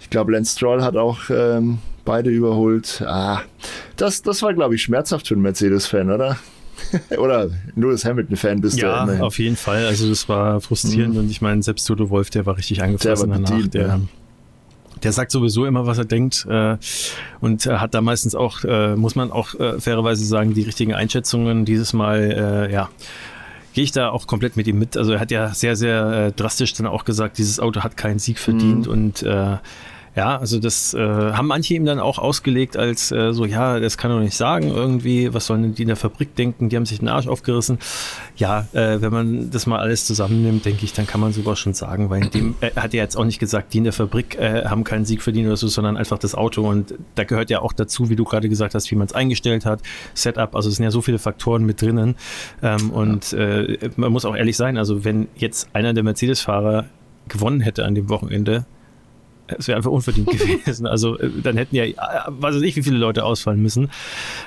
Ich 0.00 0.10
glaube, 0.10 0.32
Lance 0.32 0.52
Stroll 0.56 0.82
hat 0.82 0.96
auch 0.96 1.18
ähm, 1.30 1.78
beide 2.04 2.30
überholt. 2.30 3.02
Ah, 3.06 3.42
das, 3.96 4.22
das 4.22 4.42
war, 4.42 4.54
glaube 4.54 4.74
ich, 4.74 4.82
schmerzhaft 4.82 5.28
für 5.28 5.34
einen 5.34 5.42
Mercedes-Fan, 5.42 6.10
oder? 6.10 6.36
Oder 7.18 7.50
nur 7.74 7.90
das 7.92 8.04
Hamilton-Fan 8.04 8.60
bist 8.60 8.78
ja, 8.78 9.04
du. 9.04 9.12
Ja, 9.12 9.20
auf 9.20 9.38
jeden 9.38 9.56
Fall. 9.56 9.86
Also 9.86 10.08
das 10.08 10.28
war 10.28 10.60
frustrierend 10.60 11.14
mhm. 11.14 11.20
und 11.20 11.30
ich 11.30 11.40
meine, 11.40 11.62
selbst 11.62 11.84
Toto 11.84 12.08
Wolf, 12.08 12.30
der 12.30 12.46
war 12.46 12.56
richtig 12.56 12.82
angefressen 12.82 13.30
danach. 13.30 13.50
Bedient, 13.50 13.74
der, 13.74 13.86
ja. 13.86 14.00
Der 15.02 15.12
sagt 15.12 15.32
sowieso 15.32 15.66
immer, 15.66 15.86
was 15.86 15.98
er 15.98 16.04
denkt 16.04 16.46
äh, 16.48 16.76
und 17.40 17.66
hat 17.66 17.94
da 17.94 18.00
meistens 18.00 18.34
auch, 18.34 18.64
äh, 18.64 18.96
muss 18.96 19.14
man 19.14 19.30
auch 19.30 19.54
äh, 19.54 19.80
fairerweise 19.80 20.24
sagen, 20.24 20.54
die 20.54 20.62
richtigen 20.62 20.94
Einschätzungen. 20.94 21.64
Dieses 21.64 21.92
Mal, 21.92 22.68
äh, 22.68 22.72
ja, 22.72 22.90
gehe 23.74 23.84
ich 23.84 23.92
da 23.92 24.10
auch 24.10 24.26
komplett 24.26 24.56
mit 24.56 24.66
ihm 24.66 24.78
mit. 24.78 24.96
Also 24.96 25.12
er 25.12 25.20
hat 25.20 25.30
ja 25.30 25.54
sehr, 25.54 25.76
sehr 25.76 26.26
äh, 26.26 26.32
drastisch 26.32 26.72
dann 26.74 26.86
auch 26.86 27.04
gesagt, 27.04 27.38
dieses 27.38 27.60
Auto 27.60 27.82
hat 27.82 27.96
keinen 27.96 28.18
Sieg 28.18 28.38
verdient 28.38 28.86
mhm. 28.86 28.92
und 28.92 29.22
äh, 29.22 29.56
ja, 30.18 30.36
also 30.36 30.58
das 30.58 30.94
äh, 30.94 30.98
haben 30.98 31.46
manche 31.46 31.74
ihm 31.74 31.84
dann 31.84 32.00
auch 32.00 32.18
ausgelegt 32.18 32.76
als 32.76 33.12
äh, 33.12 33.32
so, 33.32 33.44
ja, 33.44 33.78
das 33.78 33.96
kann 33.96 34.10
er 34.10 34.18
nicht 34.18 34.34
sagen 34.34 34.66
irgendwie, 34.66 35.32
was 35.32 35.46
sollen 35.46 35.76
die 35.76 35.82
in 35.82 35.86
der 35.86 35.96
Fabrik 35.96 36.34
denken, 36.34 36.68
die 36.68 36.74
haben 36.74 36.86
sich 36.86 36.98
den 36.98 37.06
Arsch 37.06 37.28
aufgerissen. 37.28 37.78
Ja, 38.34 38.66
äh, 38.72 39.00
wenn 39.00 39.12
man 39.12 39.50
das 39.52 39.68
mal 39.68 39.78
alles 39.78 40.06
zusammennimmt, 40.06 40.64
denke 40.64 40.84
ich, 40.84 40.92
dann 40.92 41.06
kann 41.06 41.20
man 41.20 41.32
sowas 41.32 41.60
schon 41.60 41.72
sagen, 41.72 42.10
weil 42.10 42.22
dem, 42.30 42.56
er 42.60 42.82
hat 42.82 42.94
ja 42.94 43.04
jetzt 43.04 43.16
auch 43.16 43.24
nicht 43.24 43.38
gesagt, 43.38 43.72
die 43.74 43.78
in 43.78 43.84
der 43.84 43.92
Fabrik 43.92 44.36
äh, 44.40 44.64
haben 44.64 44.82
keinen 44.82 45.04
Sieg 45.04 45.22
verdient 45.22 45.46
oder 45.46 45.56
so, 45.56 45.68
sondern 45.68 45.96
einfach 45.96 46.18
das 46.18 46.34
Auto. 46.34 46.68
Und 46.68 46.94
da 47.14 47.22
gehört 47.22 47.48
ja 47.48 47.60
auch 47.60 47.72
dazu, 47.72 48.10
wie 48.10 48.16
du 48.16 48.24
gerade 48.24 48.48
gesagt 48.48 48.74
hast, 48.74 48.90
wie 48.90 48.96
man 48.96 49.06
es 49.06 49.12
eingestellt 49.12 49.66
hat, 49.66 49.82
Setup, 50.14 50.56
also 50.56 50.68
es 50.68 50.74
sind 50.74 50.84
ja 50.84 50.90
so 50.90 51.00
viele 51.00 51.20
Faktoren 51.20 51.64
mit 51.64 51.80
drinnen. 51.80 52.16
Ähm, 52.60 52.90
und 52.90 53.34
äh, 53.34 53.88
man 53.94 54.10
muss 54.10 54.24
auch 54.24 54.34
ehrlich 54.34 54.56
sein, 54.56 54.78
also 54.78 55.04
wenn 55.04 55.28
jetzt 55.36 55.68
einer 55.74 55.94
der 55.94 56.02
Mercedes-Fahrer 56.02 56.86
gewonnen 57.28 57.60
hätte 57.60 57.84
an 57.84 57.94
dem 57.94 58.08
Wochenende, 58.08 58.66
es 59.56 59.68
wäre 59.68 59.76
einfach 59.76 59.90
unverdient 59.90 60.30
gewesen. 60.30 60.86
Also 60.86 61.18
äh, 61.18 61.30
dann 61.42 61.56
hätten 61.56 61.76
ja, 61.76 61.84
äh, 61.84 61.94
weiß 62.28 62.56
ich 62.56 62.62
nicht, 62.62 62.76
wie 62.76 62.82
viele 62.82 62.98
Leute 62.98 63.24
ausfallen 63.24 63.60
müssen. 63.60 63.90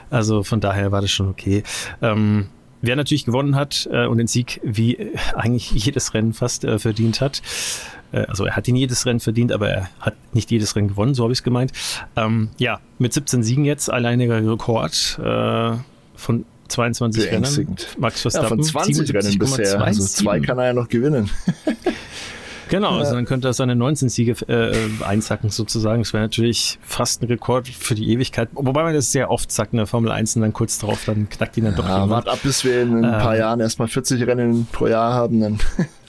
Also 0.09 0.43
von 0.43 0.59
daher 0.59 0.91
war 0.91 1.01
das 1.01 1.11
schon 1.11 1.29
okay. 1.29 1.63
Ähm, 2.01 2.47
wer 2.81 2.95
natürlich 2.95 3.25
gewonnen 3.25 3.55
hat 3.55 3.89
äh, 3.91 4.05
und 4.05 4.17
den 4.17 4.27
Sieg 4.27 4.59
wie 4.63 4.95
äh, 4.95 5.15
eigentlich 5.35 5.71
jedes 5.71 6.13
Rennen 6.13 6.33
fast 6.33 6.63
äh, 6.63 6.79
verdient 6.79 7.21
hat. 7.21 7.41
Äh, 8.11 8.25
also 8.27 8.45
er 8.45 8.55
hat 8.55 8.67
ihn 8.67 8.75
jedes 8.75 9.05
Rennen 9.05 9.19
verdient, 9.19 9.51
aber 9.51 9.69
er 9.69 9.89
hat 9.99 10.15
nicht 10.33 10.51
jedes 10.51 10.75
Rennen 10.75 10.89
gewonnen, 10.89 11.13
so 11.13 11.23
habe 11.23 11.33
ich 11.33 11.39
es 11.39 11.43
gemeint. 11.43 11.71
Ähm, 12.15 12.49
ja, 12.57 12.79
mit 12.99 13.13
17 13.13 13.43
Siegen 13.43 13.65
jetzt 13.65 13.91
alleiniger 13.91 14.37
Rekord 14.37 15.19
äh, 15.23 15.73
von 16.15 16.45
22 16.67 17.31
Rennen. 17.31 17.75
Max 17.97 18.21
Verstappen. 18.21 18.59
Ja, 18.59 18.63
von 18.63 18.63
20 18.63 19.13
Rennen 19.13 19.39
bisher. 19.39 19.81
Also 19.81 20.03
zwei 20.05 20.39
kann 20.39 20.57
er 20.57 20.67
ja 20.67 20.73
noch 20.73 20.87
gewinnen. 20.87 21.29
Genau, 22.71 22.99
also 22.99 23.15
dann 23.15 23.25
könnte 23.25 23.49
er 23.49 23.53
seine 23.53 23.75
19 23.75 24.07
Siege 24.07 24.31
äh, 24.47 25.03
einsacken 25.03 25.49
sozusagen. 25.49 26.01
Das 26.03 26.13
wäre 26.13 26.23
natürlich 26.23 26.79
fast 26.81 27.21
ein 27.21 27.25
Rekord 27.25 27.67
für 27.67 27.95
die 27.95 28.09
Ewigkeit. 28.09 28.47
Wobei 28.53 28.83
man 28.83 28.93
das 28.93 29.11
sehr 29.11 29.29
oft 29.29 29.51
sagt 29.51 29.73
in 29.73 29.77
der 29.77 29.87
Formel 29.87 30.09
1 30.09 30.37
und 30.37 30.41
dann 30.41 30.53
kurz 30.53 30.79
darauf, 30.79 31.03
dann 31.05 31.29
knackt 31.29 31.57
ihn 31.57 31.65
dann 31.65 31.75
doch 31.75 31.85
ja, 31.85 32.09
Wart 32.09 32.29
ab, 32.29 32.39
bis 32.43 32.63
wir 32.63 32.81
in 32.83 33.03
ein 33.03 33.21
paar 33.21 33.33
ähm, 33.33 33.41
Jahren 33.41 33.59
erstmal 33.59 33.89
40 33.89 34.25
Rennen 34.25 34.67
pro 34.71 34.87
Jahr 34.87 35.13
haben, 35.13 35.41
dann 35.41 35.59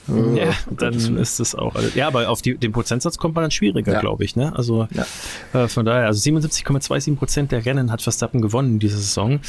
ja, 0.35 0.53
dann 0.69 1.17
ist 1.17 1.41
es 1.41 1.53
auch. 1.53 1.75
Ja, 1.95 2.07
aber 2.07 2.29
auf 2.29 2.41
die, 2.41 2.57
den 2.57 2.71
Prozentsatz 2.71 3.17
kommt 3.17 3.35
man 3.35 3.43
dann 3.43 3.51
schwieriger, 3.51 3.91
ja. 3.91 3.99
glaube 3.99 4.23
ich. 4.23 4.37
Ne? 4.37 4.55
Also 4.55 4.87
ja. 4.91 5.63
äh, 5.63 5.67
von 5.67 5.85
daher, 5.85 6.07
also 6.07 6.29
77,27 6.29 7.17
Prozent 7.17 7.51
der 7.51 7.65
Rennen 7.65 7.91
hat 7.91 8.01
Verstappen 8.01 8.41
gewonnen 8.41 8.73
in 8.73 8.79
dieser 8.79 8.97
Saison. 8.97 9.41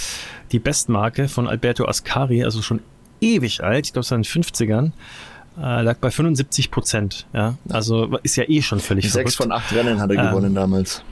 Die 0.51 0.59
Bestmarke 0.59 1.29
von 1.29 1.47
Alberto 1.47 1.85
Ascari, 1.85 2.43
also 2.43 2.61
schon 2.61 2.81
ewig 3.21 3.63
alt, 3.63 3.87
ich 3.87 3.93
glaube, 3.93 4.05
es 4.05 4.11
waren 4.11 4.25
50ern. 4.25 4.91
Äh, 5.57 5.83
lag 5.83 5.99
bei 5.99 6.11
75 6.11 6.71
Prozent. 6.71 7.27
Ja? 7.33 7.57
Also 7.69 8.19
ist 8.23 8.37
ja 8.37 8.45
eh 8.49 8.63
schon 8.63 8.81
völlig 8.81 9.11
Sechs 9.11 9.37
von 9.37 9.53
acht 9.53 9.73
Rennen 9.73 10.01
hat 10.01 10.11
er 10.11 10.19
ähm, 10.19 10.29
gewonnen 10.29 10.55
damals. 10.55 11.03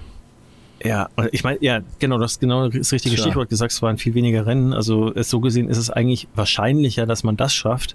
Ja, 0.85 1.09
ich 1.31 1.45
meine, 1.45 1.59
ja, 1.61 1.81
genau, 2.01 2.19
das 2.19 2.41
genau 2.41 2.69
das 2.69 2.91
richtige 2.91 3.15
Klar. 3.15 3.27
Stichwort 3.27 3.49
gesagt, 3.49 3.71
es 3.71 3.81
waren 3.83 3.99
viel 3.99 4.15
weniger 4.15 4.47
Rennen. 4.47 4.73
Also 4.73 5.13
so 5.23 5.39
gesehen 5.39 5.69
ist 5.69 5.79
es 5.79 5.91
eigentlich 5.91 6.27
wahrscheinlicher, 6.35 7.07
dass 7.07 7.23
man 7.23 7.37
das 7.37 7.55
schafft. 7.55 7.95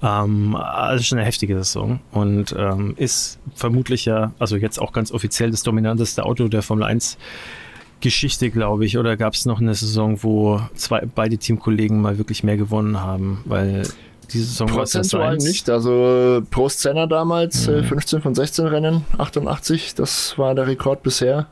Ähm, 0.00 0.54
also 0.54 1.02
schon 1.02 1.18
eine 1.18 1.26
heftige 1.26 1.56
Saison 1.56 1.98
und 2.12 2.54
ähm, 2.56 2.94
ist 2.96 3.38
vermutlich 3.54 4.04
ja, 4.04 4.32
also 4.38 4.56
jetzt 4.56 4.80
auch 4.80 4.92
ganz 4.92 5.10
offiziell 5.12 5.50
das 5.50 5.62
dominanteste 5.62 6.24
Auto 6.24 6.48
der 6.48 6.62
Formel 6.62 6.84
1 6.84 7.18
Geschichte, 8.00 8.50
glaube 8.50 8.86
ich. 8.86 8.96
Oder 8.96 9.16
gab 9.16 9.34
es 9.34 9.44
noch 9.44 9.60
eine 9.60 9.74
Saison, 9.74 10.22
wo 10.22 10.60
zwei, 10.74 11.06
beide 11.14 11.36
Teamkollegen 11.36 12.00
mal 12.00 12.16
wirklich 12.16 12.42
mehr 12.44 12.56
gewonnen 12.56 13.00
haben? 13.00 13.42
Weil 13.44 13.82
diese 14.32 14.46
Saison 14.46 14.68
Prozentual 14.68 15.36
nicht. 15.36 15.68
Also 15.68 16.42
Prost 16.50 16.80
Senna 16.80 17.06
damals, 17.06 17.66
mhm. 17.68 17.84
15 17.84 18.18
äh, 18.18 18.22
von 18.22 18.34
16 18.34 18.66
Rennen, 18.66 19.04
88, 19.18 19.94
das 19.94 20.38
war 20.38 20.54
der 20.54 20.66
Rekord 20.66 21.02
bisher. 21.02 21.46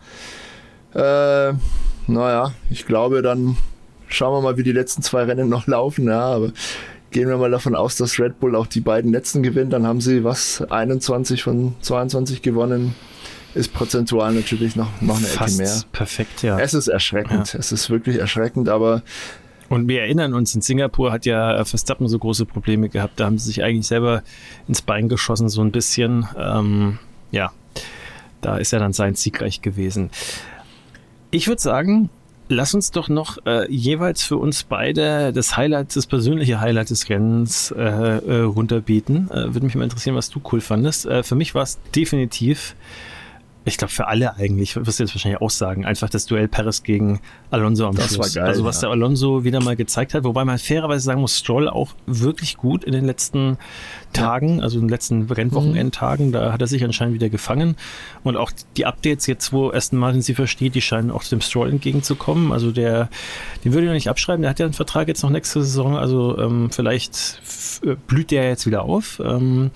Äh, 0.95 1.53
naja, 2.07 2.53
ich 2.71 2.87
glaube, 2.87 3.23
dann 3.23 3.57
schauen 4.09 4.35
wir 4.35 4.41
mal, 4.41 4.57
wie 4.57 4.63
die 4.63 4.73
letzten 4.73 5.03
zwei 5.03 5.25
Rennen 5.25 5.49
noch 5.49 5.67
laufen. 5.67 6.07
Ja, 6.07 6.21
aber 6.21 6.53
gehen 7.11 7.29
wir 7.29 7.37
mal 7.37 7.51
davon 7.51 7.75
aus, 7.75 7.97
dass 7.97 8.19
Red 8.19 8.41
Bull 8.41 8.57
auch 8.57 8.67
die 8.67 8.81
beiden 8.81 9.13
letzten 9.13 9.43
gewinnt. 9.43 9.73
Dann 9.73 9.87
haben 9.87 10.01
sie 10.01 10.25
was 10.25 10.63
21 10.63 11.43
von 11.43 11.75
22 11.81 12.43
gewonnen. 12.43 12.95
Ist 13.55 13.73
prozentual 13.73 14.33
natürlich 14.35 14.77
noch, 14.77 14.89
noch 15.01 15.17
eine 15.17 15.27
Fast 15.27 15.59
Ecke 15.59 15.69
mehr. 15.69 15.81
Perfekt, 15.93 16.43
ja. 16.43 16.59
Es 16.59 16.75
ist 16.75 16.89
erschreckend. 16.89 17.53
Ja. 17.53 17.59
Es 17.59 17.73
ist 17.73 17.91
wirklich 17.91 18.19
erschreckend, 18.19 18.69
aber 18.69 19.03
und 19.69 19.89
wir 19.89 20.03
erinnern 20.03 20.35
uns, 20.35 20.55
in 20.55 20.61
Singapur 20.61 21.13
hat 21.13 21.27
ja 21.27 21.65
Verstappen 21.65 22.09
so 22.09 22.19
große 22.19 22.47
Probleme 22.47 22.89
gehabt. 22.89 23.21
Da 23.21 23.27
haben 23.27 23.39
sie 23.39 23.47
sich 23.47 23.63
eigentlich 23.63 23.87
selber 23.87 24.23
ins 24.67 24.83
Bein 24.83 25.09
geschossen, 25.09 25.49
so 25.49 25.61
ein 25.61 25.73
bisschen. 25.73 26.27
Ähm, 26.39 26.99
ja, 27.31 27.53
da 28.41 28.57
ist 28.57 28.73
er 28.73 28.79
dann 28.79 28.93
sein 28.93 29.15
siegreich 29.15 29.63
gewesen. 29.63 30.11
Ich 31.31 31.49
würde 31.49 31.61
sagen, 31.61 32.09
lass 32.49 32.75
uns 32.75 32.91
doch 32.91 33.09
noch 33.09 33.39
äh, 33.47 33.71
jeweils 33.71 34.23
für 34.23 34.37
uns 34.37 34.65
beide 34.65 35.33
das 35.33 35.57
Highlight, 35.57 35.95
das 35.95 36.07
persönliche 36.07 36.61
Highlight 36.61 36.91
des 36.91 37.09
Rennens 37.09 37.71
äh, 37.71 37.83
äh, 37.83 38.41
runterbieten. 38.43 39.31
Äh, 39.31 39.55
würde 39.55 39.67
mich 39.67 39.75
mal 39.75 39.85
interessieren, 39.85 40.17
was 40.17 40.31
du 40.31 40.41
cool 40.53 40.61
fandest. 40.61 41.07
Äh, 41.07 41.23
für 41.23 41.35
mich 41.35 41.55
war 41.55 41.63
es 41.63 41.79
definitiv 41.95 42.75
ich 43.69 43.79
glaube 43.79 43.93
für 43.93 44.09
alle 44.09 44.37
eigentlich, 44.37 44.75
wirst 44.77 44.99
du 44.99 45.05
jetzt 45.05 45.15
wahrscheinlich 45.15 45.41
auch 45.41 45.51
sagen, 45.51 45.85
einfach 45.85 46.11
das 46.11 46.27
Duell 46.27 46.49
Paris 46.49 46.83
gegen 46.83 47.21
Alonso 47.51 47.87
am 47.87 47.95
das 47.95 48.15
Schluss. 48.15 48.35
War 48.35 48.43
geil, 48.43 48.51
also 48.51 48.65
was 48.65 48.81
der 48.81 48.91
Alonso 48.91 49.45
wieder 49.45 49.61
mal 49.63 49.77
gezeigt 49.77 50.15
hat, 50.15 50.25
wobei 50.25 50.45
man 50.45 50.59
fairerweise 50.59 51.05
sagen 51.05 51.21
muss, 51.21 51.39
Stroll 51.39 51.69
auch 51.69 51.95
wirklich 52.07 52.57
gut 52.57 52.85
in 52.85 52.93
den 52.93 53.05
letzten 53.05 53.59
Tagen, 54.13 54.59
ja. 54.59 54.65
also 54.65 54.79
in 54.79 54.85
den 54.85 54.91
letzten 54.91 55.23
Rennwochenendtagen, 55.31 56.29
mhm. 56.29 56.33
da 56.33 56.53
hat 56.53 56.61
er 56.61 56.67
sich 56.67 56.83
anscheinend 56.83 57.15
wieder 57.15 57.29
gefangen. 57.29 57.77
Und 58.25 58.37
auch 58.37 58.51
die 58.77 58.87
Updates 58.87 59.27
jetzt, 59.27 59.53
wo 59.53 59.71
Aston 59.71 59.99
Martin 59.99 60.23
sie 60.23 60.35
versteht, 60.35 60.75
die 60.75 60.83
scheinen 60.83 61.11
auch 61.11 61.23
dem 61.25 61.41
Stroll 61.41 61.71
entgegenzukommen, 61.71 62.53
also 62.53 62.73
der, 62.73 63.09
den 63.65 63.73
würde 63.73 63.85
ich 63.85 63.89
noch 63.89 63.95
nicht 63.95 64.11
abschreiben, 64.11 64.43
der 64.43 64.51
hat 64.51 64.59
ja 64.59 64.67
einen 64.67 64.75
Vertrag 64.75 65.09
jetzt 65.09 65.23
noch 65.23 65.31
nächste 65.31 65.63
Saison, 65.63 65.97
also 65.97 66.39
ähm, 66.39 66.71
vielleicht 66.71 67.41
blüht 68.07 68.31
der 68.31 68.49
jetzt 68.49 68.67
wieder 68.67 68.83
auf, 68.83 69.21
ähm, 69.25 69.71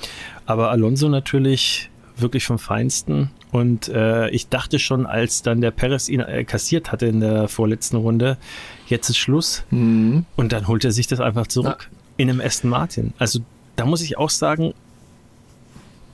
aber 0.47 0.71
Alonso 0.71 1.09
natürlich 1.09 1.91
wirklich 2.17 2.47
vom 2.47 2.59
Feinsten 2.59 3.31
und 3.53 3.89
äh, 3.89 4.31
ich 4.31 4.49
dachte 4.49 4.79
schon, 4.79 5.05
als 5.05 5.43
dann 5.43 5.61
der 5.61 5.71
Perez 5.71 6.09
ihn 6.09 6.21
äh, 6.21 6.43
kassiert 6.43 6.91
hatte 6.91 7.07
in 7.07 7.21
der 7.21 7.49
vorletzten 7.49 7.97
Runde, 7.97 8.39
jetzt 8.87 9.11
ist 9.11 9.19
Schluss. 9.19 9.65
Mhm. 9.71 10.25
Und 10.37 10.53
dann 10.53 10.67
holt 10.67 10.85
er 10.87 10.91
sich 10.91 11.07
das 11.07 11.21
einfach 11.21 11.47
zurück 11.47 11.91
ja. 11.91 11.99
in 12.17 12.31
einem 12.31 12.41
Aston 12.41 12.71
Martin. 12.71 13.13
Also 13.19 13.41
da 13.77 13.85
muss 13.85 14.01
ich 14.01 14.17
auch 14.17 14.31
sagen, 14.31 14.73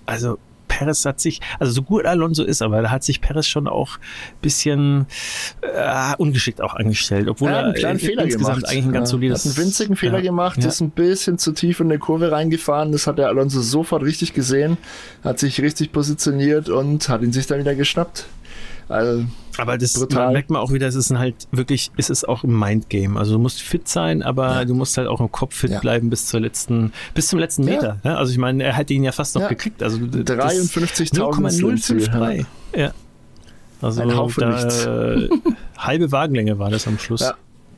also 0.05 0.39
Perez 0.69 1.05
hat 1.05 1.21
sich, 1.21 1.41
also 1.59 1.73
so 1.73 1.83
gut 1.83 2.05
Alonso 2.05 2.45
ist, 2.45 2.63
aber 2.63 2.83
da 2.83 2.91
hat 2.91 3.03
sich 3.03 3.21
Perez 3.21 3.47
schon 3.47 3.67
auch 3.67 3.97
ein 3.97 4.41
bisschen 4.43 5.07
äh, 5.63 6.15
ungeschickt 6.19 6.61
auch 6.61 6.75
angestellt, 6.75 7.29
obwohl 7.29 7.51
er 7.51 7.65
einen 7.65 7.75
kleinen 7.75 7.99
Fehler 7.99 8.25
insgesamt 8.25 8.59
gemacht. 8.59 8.71
eigentlich 8.71 8.85
ein 8.87 8.93
ganz 8.93 9.11
solides... 9.11 9.45
Hat 9.45 9.57
einen 9.57 9.67
winzigen 9.67 9.97
Fehler 9.97 10.19
ja, 10.19 10.25
gemacht, 10.25 10.63
ja. 10.63 10.69
ist 10.69 10.81
ein 10.81 10.91
bisschen 10.91 11.39
zu 11.39 11.53
tief 11.53 11.81
in 11.81 11.89
der 11.89 11.99
Kurve 11.99 12.31
reingefahren, 12.31 12.93
das 12.93 13.07
hat 13.07 13.19
der 13.19 13.29
Alonso 13.29 13.61
sofort 13.61 14.03
richtig 14.03 14.35
gesehen, 14.35 14.77
hat 15.25 15.39
sich 15.39 15.61
richtig 15.61 15.93
positioniert 15.93 16.69
und 16.69 17.09
hat 17.09 17.23
ihn 17.23 17.33
sich 17.33 17.47
dann 17.47 17.59
wieder 17.59 17.75
geschnappt. 17.75 18.27
Also, 18.89 19.25
aber 19.59 19.77
das 19.77 19.93
brutal. 19.95 20.33
merkt 20.33 20.51
man 20.51 20.63
auch 20.63 20.73
wieder, 20.73 20.87
es 20.87 20.95
ist 20.95 21.11
halt 21.11 21.49
wirklich, 21.51 21.91
es 21.97 22.11
ist 22.11 22.29
auch 22.29 22.45
ein 22.45 22.57
Mindgame. 22.57 23.19
Also 23.19 23.33
du 23.33 23.39
musst 23.39 23.61
fit 23.61 23.89
sein, 23.89 24.23
aber 24.23 24.55
ja. 24.55 24.65
du 24.65 24.75
musst 24.75 24.97
halt 24.97 25.09
auch 25.09 25.21
im 25.21 25.31
Kopf 25.31 25.57
fit 25.57 25.71
ja. 25.71 25.81
bleiben 25.81 26.09
bis 26.11 26.27
zur 26.27 26.41
letzten, 26.41 26.93
bis 27.13 27.29
zum 27.29 27.39
letzten 27.39 27.65
Meter. 27.65 27.99
Ja. 28.05 28.17
Also 28.17 28.33
ich 28.33 28.39
meine, 28.39 28.65
er 28.65 28.75
hätte 28.75 28.95
ihn 28.95 29.05
ja 29.05 29.13
fast 29.13 29.35
noch 29.35 29.49
gekriegt. 29.49 29.83
Also 29.83 29.99
53.053. 29.99 32.47
Ja. 32.75 32.93
Also 33.81 34.03
ein 34.03 34.17
Haufen 34.17 34.41
da, 34.41 35.15
äh, 35.15 35.29
halbe 35.79 36.11
Wagenlänge 36.13 36.59
war 36.59 36.71
das 36.71 36.89
am 36.89 36.99
Schluss. 36.99 37.31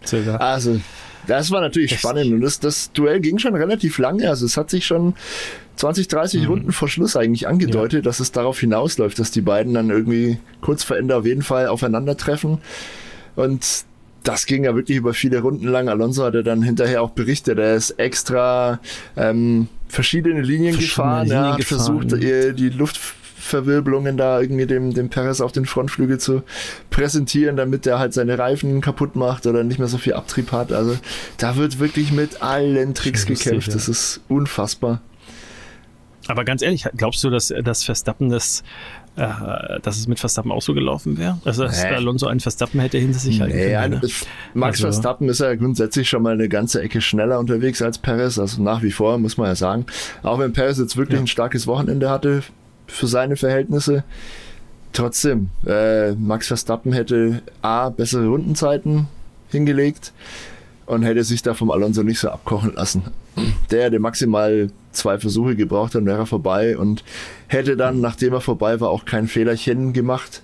Circa. 0.04 0.36
Also 0.36 0.80
das 1.26 1.50
war 1.50 1.60
natürlich 1.60 1.90
das 1.90 2.00
spannend 2.00 2.32
und 2.32 2.40
das, 2.40 2.60
das 2.60 2.92
Duell 2.92 3.20
ging 3.20 3.38
schon 3.38 3.54
relativ 3.54 3.98
lange. 3.98 4.28
Also 4.28 4.46
es 4.46 4.56
hat 4.56 4.70
sich 4.70 4.86
schon 4.86 5.14
20, 5.76 6.08
30 6.08 6.42
mhm. 6.42 6.48
Runden 6.48 6.72
vor 6.72 6.88
Schluss 6.88 7.16
eigentlich 7.16 7.48
angedeutet, 7.48 8.00
ja. 8.00 8.02
dass 8.02 8.20
es 8.20 8.32
darauf 8.32 8.60
hinausläuft, 8.60 9.18
dass 9.18 9.30
die 9.30 9.40
beiden 9.40 9.74
dann 9.74 9.90
irgendwie 9.90 10.38
kurz 10.60 10.84
vor 10.84 10.96
Ende 10.96 11.16
auf 11.16 11.26
jeden 11.26 11.42
Fall 11.42 11.68
aufeinandertreffen. 11.68 12.58
Und 13.36 13.84
das 14.22 14.46
ging 14.46 14.64
ja 14.64 14.74
wirklich 14.74 14.98
über 14.98 15.14
viele 15.14 15.40
Runden 15.40 15.66
lang. 15.66 15.88
Alonso 15.88 16.24
hatte 16.24 16.42
dann 16.42 16.62
hinterher 16.62 17.02
auch 17.02 17.10
berichtet, 17.10 17.58
er 17.58 17.74
ist 17.74 17.92
extra 17.92 18.80
ähm, 19.16 19.68
verschiedene 19.88 20.42
Linien 20.42 20.74
verschiedene 20.74 20.78
gefahren, 20.78 21.26
Linien 21.28 21.42
er 21.42 21.50
hat 21.52 21.58
gefahren. 21.58 22.08
versucht, 22.10 22.58
die 22.58 22.68
Luft 22.68 23.00
Verwirbelungen 23.40 24.16
da 24.16 24.40
irgendwie 24.40 24.66
dem, 24.66 24.94
dem 24.94 25.08
Perez 25.08 25.40
auf 25.40 25.52
den 25.52 25.66
Frontflügel 25.66 26.18
zu 26.18 26.42
präsentieren, 26.90 27.56
damit 27.56 27.86
er 27.86 27.98
halt 27.98 28.14
seine 28.14 28.38
Reifen 28.38 28.80
kaputt 28.80 29.16
macht 29.16 29.46
oder 29.46 29.64
nicht 29.64 29.78
mehr 29.78 29.88
so 29.88 29.98
viel 29.98 30.12
Abtrieb 30.12 30.52
hat. 30.52 30.72
Also 30.72 30.96
da 31.38 31.56
wird 31.56 31.78
wirklich 31.78 32.12
mit 32.12 32.42
allen 32.42 32.94
Tricks 32.94 33.28
lustig, 33.28 33.44
gekämpft. 33.44 33.68
Ja. 33.68 33.74
Das 33.74 33.88
ist 33.88 34.20
unfassbar. 34.28 35.00
Aber 36.28 36.44
ganz 36.44 36.62
ehrlich, 36.62 36.84
glaubst 36.96 37.24
du, 37.24 37.30
dass, 37.30 37.52
dass 37.64 37.82
Verstappen 37.82 38.28
das 38.28 38.62
äh, 39.16 39.80
dass 39.82 39.98
es 39.98 40.06
mit 40.06 40.20
Verstappen 40.20 40.52
auch 40.52 40.62
so 40.62 40.72
gelaufen 40.72 41.18
wäre? 41.18 41.40
Also, 41.44 41.64
dass 41.64 41.82
nee. 41.82 41.90
Alonso 41.90 42.26
einen 42.26 42.40
Verstappen 42.40 42.80
hätte 42.80 42.98
hinter 42.98 43.18
sich 43.18 43.40
halten 43.40 43.56
nee, 43.56 43.74
können. 43.74 44.00
Ne? 44.00 44.08
Max 44.54 44.82
also, 44.82 44.92
Verstappen 44.92 45.28
ist 45.28 45.40
ja 45.40 45.54
grundsätzlich 45.56 46.08
schon 46.08 46.22
mal 46.22 46.34
eine 46.34 46.48
ganze 46.48 46.80
Ecke 46.80 47.00
schneller 47.00 47.38
unterwegs 47.38 47.82
als 47.82 47.98
Perez, 47.98 48.38
also 48.38 48.62
nach 48.62 48.82
wie 48.82 48.92
vor, 48.92 49.18
muss 49.18 49.36
man 49.36 49.48
ja 49.48 49.54
sagen. 49.56 49.86
Auch 50.22 50.38
wenn 50.38 50.52
Perez 50.52 50.78
jetzt 50.78 50.96
wirklich 50.96 51.16
ja. 51.16 51.24
ein 51.24 51.26
starkes 51.26 51.66
Wochenende 51.66 52.08
hatte 52.08 52.42
für 52.90 53.06
seine 53.06 53.36
Verhältnisse, 53.36 54.04
trotzdem, 54.92 55.50
äh, 55.66 56.12
Max 56.12 56.48
Verstappen 56.48 56.92
hätte 56.92 57.42
A, 57.62 57.88
bessere 57.90 58.26
Rundenzeiten 58.26 59.08
hingelegt 59.50 60.12
und 60.86 61.02
hätte 61.02 61.24
sich 61.24 61.42
da 61.42 61.54
vom 61.54 61.70
Alonso 61.70 62.02
nicht 62.02 62.18
so 62.18 62.30
abkochen 62.30 62.74
lassen. 62.74 63.02
Der 63.70 63.84
hätte 63.84 63.98
maximal 63.98 64.70
zwei 64.92 65.18
Versuche 65.18 65.54
gebraucht, 65.54 65.94
dann 65.94 66.06
wäre 66.06 66.18
er 66.18 66.26
vorbei 66.26 66.76
und 66.76 67.04
hätte 67.46 67.76
dann, 67.76 68.00
nachdem 68.00 68.32
er 68.32 68.40
vorbei 68.40 68.80
war, 68.80 68.90
auch 68.90 69.04
kein 69.04 69.28
Fehlerchen 69.28 69.92
gemacht. 69.92 70.42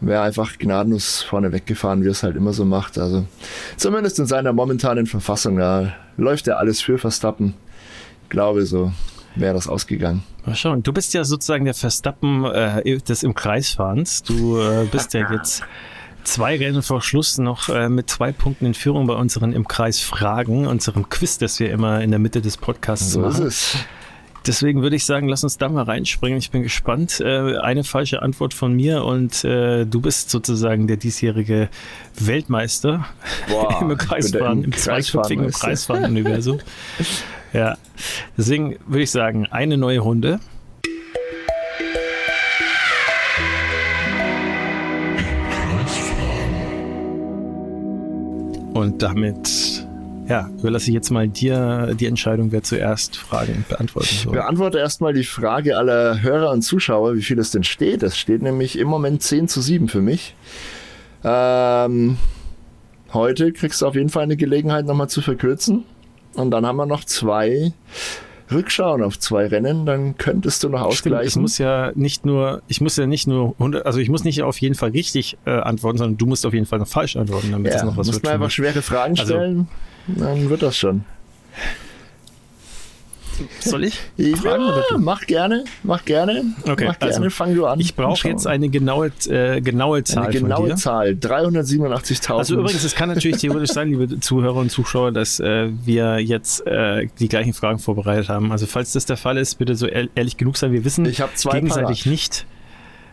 Wäre 0.00 0.22
einfach 0.22 0.56
gnadenlos 0.58 1.22
vorne 1.22 1.52
weggefahren, 1.52 2.02
wie 2.02 2.08
er 2.08 2.12
es 2.12 2.22
halt 2.22 2.36
immer 2.36 2.54
so 2.54 2.64
macht. 2.64 2.96
Also 2.96 3.26
zumindest 3.76 4.18
in 4.18 4.26
seiner 4.26 4.52
momentanen 4.52 5.06
Verfassung, 5.06 5.58
da 5.58 5.92
läuft 6.16 6.46
ja 6.46 6.54
alles 6.54 6.80
für 6.80 6.96
Verstappen. 6.96 7.54
Ich 8.24 8.30
glaube, 8.30 8.64
so 8.64 8.92
wäre 9.36 9.54
das 9.54 9.68
ausgegangen. 9.68 10.22
Mal 10.46 10.54
schauen. 10.54 10.82
Du 10.82 10.92
bist 10.92 11.14
ja 11.14 11.24
sozusagen 11.24 11.64
der 11.64 11.74
Verstappen 11.74 12.44
äh, 12.44 12.98
des 12.98 13.22
im 13.22 13.34
Kreisfahrens. 13.34 14.22
Du 14.22 14.58
äh, 14.58 14.86
bist 14.90 15.14
ja 15.14 15.30
jetzt 15.32 15.62
zwei 16.24 16.56
Rennen 16.56 16.82
vor 16.82 17.02
Schluss 17.02 17.38
noch 17.38 17.68
äh, 17.68 17.88
mit 17.88 18.10
zwei 18.10 18.32
Punkten 18.32 18.66
in 18.66 18.74
Führung 18.74 19.06
bei 19.06 19.14
unseren 19.14 19.52
im 19.52 19.68
Kreis 19.68 20.00
Fragen, 20.00 20.66
unserem 20.66 21.08
Quiz, 21.08 21.38
das 21.38 21.60
wir 21.60 21.70
immer 21.70 22.00
in 22.00 22.10
der 22.10 22.18
Mitte 22.18 22.40
des 22.40 22.56
Podcasts 22.56 23.12
so 23.12 23.20
machen. 23.20 23.46
Ist 23.46 23.74
es. 23.74 23.76
Deswegen 24.46 24.80
würde 24.80 24.96
ich 24.96 25.04
sagen, 25.04 25.28
lass 25.28 25.44
uns 25.44 25.58
da 25.58 25.68
mal 25.68 25.84
reinspringen. 25.84 26.38
Ich 26.38 26.50
bin 26.50 26.62
gespannt. 26.62 27.20
Äh, 27.20 27.58
eine 27.58 27.84
falsche 27.84 28.22
Antwort 28.22 28.54
von 28.54 28.72
mir 28.72 29.04
und 29.04 29.44
äh, 29.44 29.84
du 29.84 30.00
bist 30.00 30.30
sozusagen 30.30 30.86
der 30.86 30.96
diesjährige 30.96 31.68
Weltmeister 32.18 33.06
Boah, 33.48 33.78
im 33.82 33.96
Kreisfahren, 33.98 34.64
im 34.64 34.72
zweiköpfigen 34.72 35.50
Kreisfahren-Universum. 35.50 36.58
ja, 37.52 37.76
deswegen 38.36 38.76
würde 38.86 39.02
ich 39.02 39.10
sagen, 39.10 39.46
eine 39.46 39.76
neue 39.76 40.00
Runde. 40.00 40.40
Und 48.72 49.02
damit 49.02 49.86
ja, 50.30 50.48
überlasse 50.60 50.90
ich 50.90 50.94
jetzt 50.94 51.10
mal 51.10 51.26
dir 51.26 51.94
die 51.98 52.06
Entscheidung, 52.06 52.52
wer 52.52 52.62
zuerst 52.62 53.16
Fragen 53.16 53.64
beantworten 53.68 54.14
soll. 54.14 54.32
Ich 54.32 54.40
beantworte 54.40 54.78
erstmal 54.78 55.12
die 55.12 55.24
Frage 55.24 55.76
aller 55.76 56.22
Hörer 56.22 56.52
und 56.52 56.62
Zuschauer, 56.62 57.16
wie 57.16 57.22
viel 57.22 57.38
es 57.40 57.50
denn 57.50 57.64
steht. 57.64 58.04
Es 58.04 58.16
steht 58.16 58.40
nämlich 58.40 58.78
im 58.78 58.86
Moment 58.86 59.24
10 59.24 59.48
zu 59.48 59.60
7 59.60 59.88
für 59.88 60.00
mich. 60.00 60.36
Ähm, 61.24 62.16
heute 63.12 63.52
kriegst 63.52 63.82
du 63.82 63.86
auf 63.86 63.96
jeden 63.96 64.08
Fall 64.08 64.22
eine 64.22 64.36
Gelegenheit, 64.36 64.86
nochmal 64.86 65.08
zu 65.08 65.20
verkürzen. 65.20 65.82
Und 66.34 66.50
dann 66.50 66.66
haben 66.66 66.76
wir 66.76 66.86
noch 66.86 67.04
zwei 67.04 67.72
Rückschauen 68.50 69.02
auf 69.02 69.18
zwei 69.18 69.46
Rennen, 69.46 69.86
dann 69.86 70.16
könntest 70.16 70.64
du 70.64 70.68
noch 70.68 70.82
ausgleichen. 70.82 71.30
Stimmt, 71.30 71.36
ich 71.36 71.40
muss 71.40 71.58
ja 71.58 71.92
nicht 71.94 72.26
nur, 72.26 72.62
ich 72.66 72.80
muss 72.80 72.96
ja 72.96 73.06
nicht 73.06 73.26
nur 73.26 73.54
100, 73.58 73.86
also 73.86 74.00
ich 74.00 74.08
muss 74.08 74.24
nicht 74.24 74.42
auf 74.42 74.60
jeden 74.60 74.74
Fall 74.74 74.90
richtig 74.90 75.38
äh, 75.46 75.50
antworten, 75.50 75.98
sondern 75.98 76.16
du 76.18 76.26
musst 76.26 76.44
auf 76.44 76.52
jeden 76.52 76.66
Fall 76.66 76.80
noch 76.80 76.88
falsch 76.88 77.16
antworten, 77.16 77.52
damit 77.52 77.72
ja, 77.72 77.78
es 77.78 77.84
noch 77.84 77.96
was 77.96 78.08
wird. 78.08 78.16
Du 78.16 78.20
musst 78.20 78.34
einfach 78.34 78.50
schwere 78.50 78.82
Fragen 78.82 79.18
also 79.18 79.34
stellen, 79.34 79.68
also, 80.08 80.24
dann 80.24 80.50
wird 80.50 80.62
das 80.62 80.76
schon. 80.76 81.04
Soll 83.60 83.84
ich? 83.84 83.98
Fragen, 84.36 84.64
ja, 84.64 84.98
mach 84.98 85.26
gerne, 85.26 85.64
mach 85.82 86.04
gerne. 86.04 86.44
Okay, 86.62 86.86
mach 86.86 86.98
gerne, 86.98 87.14
also, 87.16 87.30
fang 87.30 87.54
du 87.54 87.66
an. 87.66 87.80
Ich 87.80 87.94
brauche 87.94 88.28
jetzt 88.28 88.46
eine 88.46 88.68
genaue, 88.68 89.12
äh, 89.28 89.60
genaue 89.60 90.04
Zahl. 90.04 90.24
Eine 90.24 90.40
genaue 90.40 90.74
Zahl, 90.76 91.10
387.000. 91.10 92.32
Also 92.36 92.58
übrigens, 92.58 92.84
es 92.84 92.94
kann 92.94 93.08
natürlich 93.08 93.38
theoretisch 93.38 93.70
sein, 93.70 93.88
liebe 93.88 94.20
Zuhörer 94.20 94.56
und 94.56 94.70
Zuschauer, 94.70 95.12
dass 95.12 95.40
äh, 95.40 95.68
wir 95.84 96.18
jetzt 96.18 96.66
äh, 96.66 97.08
die 97.18 97.28
gleichen 97.28 97.52
Fragen 97.52 97.78
vorbereitet 97.78 98.28
haben. 98.28 98.52
Also 98.52 98.66
falls 98.66 98.92
das 98.92 99.06
der 99.06 99.16
Fall 99.16 99.38
ist, 99.38 99.56
bitte 99.58 99.74
so 99.74 99.86
ehrlich 99.86 100.36
genug 100.36 100.56
sein. 100.56 100.72
Wir 100.72 100.84
wissen 100.84 101.06
ich 101.06 101.22
gegenseitig 101.50 102.04
parat. 102.04 102.06
nicht, 102.06 102.46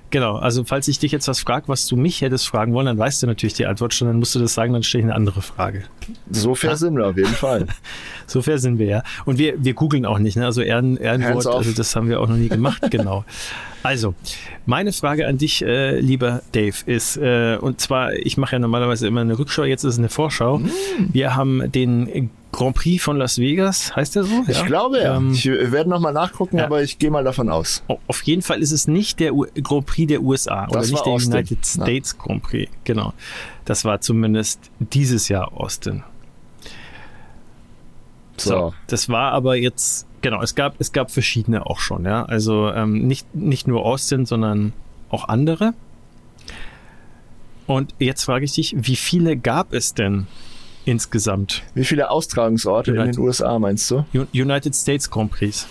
Genau, 0.10 0.38
also 0.38 0.64
falls 0.64 0.88
ich 0.88 1.00
dich 1.00 1.12
jetzt 1.12 1.28
was 1.28 1.42
frage, 1.42 1.68
was 1.68 1.86
du 1.88 1.98
mich 1.98 2.22
hättest 2.22 2.48
fragen 2.48 2.74
wollen, 2.74 2.86
dann 2.86 2.98
weißt 2.98 3.22
du 3.24 3.28
natürlich 3.28 3.56
die 3.56 3.66
Antwort 3.66 3.94
schon, 3.94 4.08
dann 4.08 4.18
musst 4.18 4.34
du 4.36 4.40
das 4.40 4.54
sagen, 4.54 4.72
dann 4.72 4.84
stelle 4.84 5.02
ich 5.02 5.06
eine 5.06 5.16
andere 5.16 5.42
Frage. 5.42 5.84
So 6.32 6.56
fair 6.56 6.72
ja? 6.72 6.76
sind 6.78 6.96
wir 6.96 7.08
auf 7.08 7.18
jeden 7.18 7.34
Fall. 7.34 7.68
so 8.28 8.42
fair 8.42 8.58
sind 8.58 8.80
wir, 8.80 8.86
ja. 8.86 9.04
Und 9.26 9.38
wir, 9.38 9.62
wir 9.62 9.74
googeln 9.74 10.06
auch 10.06 10.20
nicht, 10.20 10.38
ne? 10.38 10.46
Also 10.46 10.62
Ehren, 10.62 10.96
Ehrenwort, 10.96 11.48
also 11.48 11.72
das 11.74 11.96
haben 11.96 12.08
wir 12.08 12.22
auch 12.22 12.30
noch 12.30 12.38
nie 12.38 12.48
gemacht, 12.48 12.84
genau. 12.92 13.26
Also, 13.88 14.16
meine 14.66 14.92
Frage 14.92 15.28
an 15.28 15.38
dich, 15.38 15.64
äh, 15.64 15.98
lieber 16.02 16.42
Dave, 16.52 16.76
ist, 16.88 17.16
äh, 17.16 17.58
und 17.62 17.80
zwar, 17.80 18.12
ich 18.12 18.36
mache 18.36 18.58
ja 18.58 18.60
normalerweise 18.60 19.08
immer 19.08 19.22
eine 19.22 19.40
Rückschau, 19.40 19.64
jetzt 19.64 19.86
ist 19.86 19.94
es 19.94 19.98
eine 19.98 20.10
Vorschau. 20.10 20.58
Mm. 20.58 20.70
Wir 21.14 21.38
haben 21.38 21.72
den 21.72 22.30
Grand 22.52 22.76
Prix 22.76 23.02
von 23.02 23.16
Las 23.16 23.40
Vegas, 23.40 23.96
heißt 23.96 24.18
der 24.18 24.26
so? 24.26 24.44
Ich 24.50 24.58
ja? 24.58 24.66
glaube 24.66 25.00
ja. 25.00 25.16
Ähm, 25.16 25.32
ich 25.32 25.46
werde 25.46 25.90
nochmal 25.90 26.12
nachgucken, 26.12 26.58
ja. 26.58 26.66
aber 26.66 26.84
ich 26.84 27.00
gehe 27.00 27.10
mal 27.10 27.24
davon 27.24 27.48
aus. 27.48 27.82
Oh, 27.88 27.98
auf 28.08 28.24
jeden 28.24 28.42
Fall 28.42 28.62
ist 28.62 28.74
es 28.74 28.90
nicht 28.90 29.22
der 29.22 29.34
U 29.34 29.46
Grand 29.64 29.86
Prix 29.86 30.10
der 30.10 30.22
USA 30.22 30.66
das 30.66 30.72
oder 30.72 30.82
nicht 30.82 31.06
der 31.06 31.14
Austin. 31.14 31.34
United 31.34 31.66
States 31.66 32.16
ja. 32.18 32.26
Grand 32.26 32.44
Prix. 32.44 32.70
Genau. 32.84 33.14
Das 33.64 33.86
war 33.86 34.02
zumindest 34.02 34.60
dieses 34.80 35.30
Jahr 35.30 35.54
Austin. 35.54 36.04
So. 38.36 38.50
so. 38.50 38.74
das 38.88 39.08
war 39.08 39.32
aber 39.32 39.56
jetzt, 39.56 40.08
genau, 40.30 40.42
es 40.42 40.56
gab, 40.56 40.76
es 40.80 40.92
gab 40.92 41.12
verschiedene 41.12 41.66
auch 41.66 41.80
schon, 41.80 42.06
ja. 42.06 42.26
Also 42.26 42.70
ähm, 42.72 43.08
nicht, 43.08 43.34
nicht 43.34 43.68
nur 43.68 43.86
Austin, 43.86 44.26
sondern 44.26 44.74
auch 45.10 45.30
andere. 45.30 45.74
Und 47.66 47.94
jetzt 48.00 48.24
frage 48.24 48.46
ich 48.46 48.54
dich, 48.54 48.76
wie 48.78 48.96
viele 48.96 49.38
gab 49.38 49.74
es 49.74 49.94
denn 49.94 50.28
insgesamt? 50.86 51.64
Wie 51.74 51.86
viele 51.86 52.10
Austragungsorte 52.10 52.92
United, 52.92 53.08
in 53.08 53.12
den 53.14 53.26
USA 53.26 53.60
meinst 53.60 53.90
du? 53.92 54.06
United 54.34 54.76
States 54.76 55.10
Grand 55.10 55.32
Prix. 55.32 55.68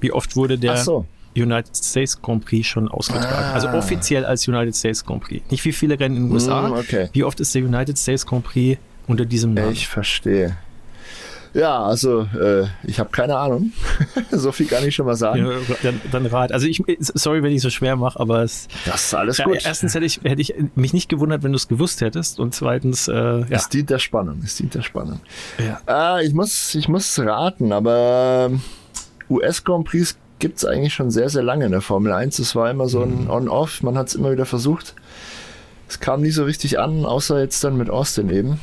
Wie 0.00 0.12
oft 0.12 0.36
wurde 0.36 0.58
der 0.58 0.76
so. 0.78 1.06
United 1.36 1.76
States 1.76 2.20
Grand 2.20 2.44
Prix 2.44 2.66
schon 2.66 2.88
ausgetragen? 2.88 3.50
Ah. 3.50 3.52
Also 3.52 3.68
offiziell 3.68 4.24
als 4.24 4.48
United 4.48 4.74
States 4.74 5.04
Grand 5.04 5.22
Prix. 5.22 5.42
Nicht 5.50 5.64
wie 5.64 5.72
viele 5.72 5.98
Rennen 5.98 6.16
in 6.16 6.22
den 6.24 6.32
USA. 6.32 6.68
Mm, 6.68 6.72
okay. 6.72 7.08
Wie 7.12 7.24
oft 7.24 7.40
ist 7.40 7.54
der 7.54 7.62
United 7.62 7.98
States 7.98 8.26
Grand 8.26 8.44
Prix 8.44 8.78
unter 9.06 9.24
diesem 9.24 9.54
Namen? 9.54 9.72
Ich 9.72 9.88
verstehe. 9.88 10.56
Ja, 11.52 11.82
also 11.82 12.22
äh, 12.40 12.66
ich 12.84 13.00
habe 13.00 13.10
keine 13.10 13.36
Ahnung. 13.36 13.72
so 14.30 14.52
viel 14.52 14.66
kann 14.66 14.86
ich 14.86 14.94
schon 14.94 15.06
mal 15.06 15.16
sagen. 15.16 15.46
Ja, 15.46 15.76
dann, 15.82 16.00
dann 16.12 16.26
rat. 16.26 16.52
Also 16.52 16.66
ich, 16.66 16.82
sorry, 16.98 17.42
wenn 17.42 17.52
ich 17.52 17.62
so 17.62 17.70
schwer 17.70 17.96
mache, 17.96 18.20
aber 18.20 18.42
es. 18.42 18.68
Das 18.86 19.06
ist 19.06 19.14
alles 19.14 19.38
gut. 19.38 19.58
erstens 19.64 19.94
hätte 19.94 20.06
ich, 20.06 20.20
hätte 20.22 20.40
ich 20.40 20.54
mich 20.74 20.92
nicht 20.92 21.08
gewundert, 21.08 21.42
wenn 21.42 21.52
du 21.52 21.56
es 21.56 21.66
gewusst 21.66 22.00
hättest. 22.00 22.38
Und 22.38 22.54
zweitens, 22.54 23.08
äh, 23.08 23.14
ja. 23.14 23.46
Es 23.50 23.68
dient 23.68 23.90
der 23.90 23.98
Spannung. 23.98 24.40
Es 24.44 24.56
dient 24.56 24.74
der 24.74 24.82
Spannung. 24.82 25.20
Ja. 25.58 26.18
Äh, 26.18 26.26
ich 26.26 26.34
muss, 26.34 26.74
ich 26.74 26.88
muss 26.88 27.18
raten, 27.18 27.72
aber 27.72 28.50
US 29.28 29.64
Grand 29.64 29.86
Prix 29.86 30.16
gibt 30.38 30.58
es 30.58 30.64
eigentlich 30.64 30.94
schon 30.94 31.10
sehr, 31.10 31.28
sehr 31.28 31.42
lange 31.42 31.66
in 31.66 31.72
der 31.72 31.82
Formel 31.82 32.12
1. 32.12 32.38
Es 32.38 32.54
war 32.54 32.70
immer 32.70 32.88
so 32.88 33.02
ein 33.02 33.24
mhm. 33.24 33.30
On-Off. 33.30 33.82
Man 33.82 33.98
hat 33.98 34.08
es 34.08 34.14
immer 34.14 34.30
wieder 34.30 34.46
versucht. 34.46 34.94
Es 35.88 35.98
kam 35.98 36.22
nie 36.22 36.30
so 36.30 36.44
richtig 36.44 36.78
an, 36.78 37.04
außer 37.04 37.40
jetzt 37.40 37.64
dann 37.64 37.76
mit 37.76 37.90
Austin 37.90 38.30
eben. 38.30 38.60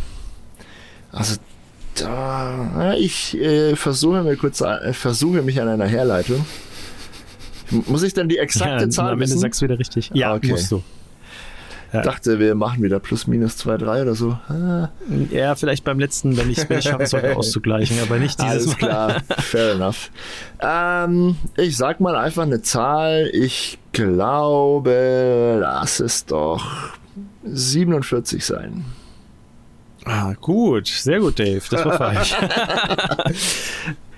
Also 1.12 1.36
da, 2.02 2.96
ich 2.98 3.38
äh, 3.38 3.76
versuche 3.76 4.24
mir 4.24 4.36
kurz, 4.36 4.62
äh, 4.62 4.94
versuche 4.94 5.42
mich 5.42 5.62
an 5.62 5.68
einer 5.68 5.88
Herleitung. 5.88 6.46
Muss 7.70 8.04
ich 8.04 8.14
dann 8.14 8.30
die 8.30 8.38
exakte 8.38 8.86
ja, 8.86 8.90
Zahl 8.90 9.14
am 9.14 9.22
Ende 9.22 9.38
sagst 9.38 9.62
du 9.62 9.66
wieder 9.66 9.78
richtig. 9.78 10.12
Ja, 10.14 10.34
okay. 10.34 10.52
musst 10.52 10.72
du. 10.72 10.84
Ja. 11.94 12.02
dachte, 12.02 12.40
wir 12.40 12.54
machen 12.54 12.84
wieder 12.84 13.00
plus 13.00 13.28
minus 13.28 13.58
2, 13.58 13.78
3 13.78 14.02
oder 14.02 14.16
so. 14.16 14.38
Ah. 14.50 14.90
Ja, 15.32 15.56
vielleicht 15.56 15.86
beim 15.86 16.00
letzten, 16.00 16.36
wenn 16.36 16.50
ich 16.50 16.58
es 16.58 16.84
schaffe, 16.84 17.06
sollte 17.06 17.36
auszugleichen, 17.38 17.98
aber 18.02 18.20
nicht 18.20 18.42
dieses 18.42 18.68
Alles 18.68 18.78
klar, 18.78 19.22
fair 19.40 19.74
enough. 19.74 20.12
Ähm, 20.60 21.38
ich 21.56 21.78
sag 21.78 22.02
mal 22.02 22.16
einfach 22.18 22.44
eine 22.44 22.62
Zahl. 22.62 23.30
Ich 23.32 23.80
glaube, 23.94 25.60
lass 25.62 26.02
es 26.02 26.26
doch 26.26 26.92
47 27.46 28.44
sein. 28.44 28.84
Ah, 30.08 30.34
gut, 30.40 30.88
sehr 30.88 31.20
gut, 31.20 31.38
Dave. 31.40 31.62
Das 31.70 31.86
war 31.86 31.98
falsch. 31.98 32.36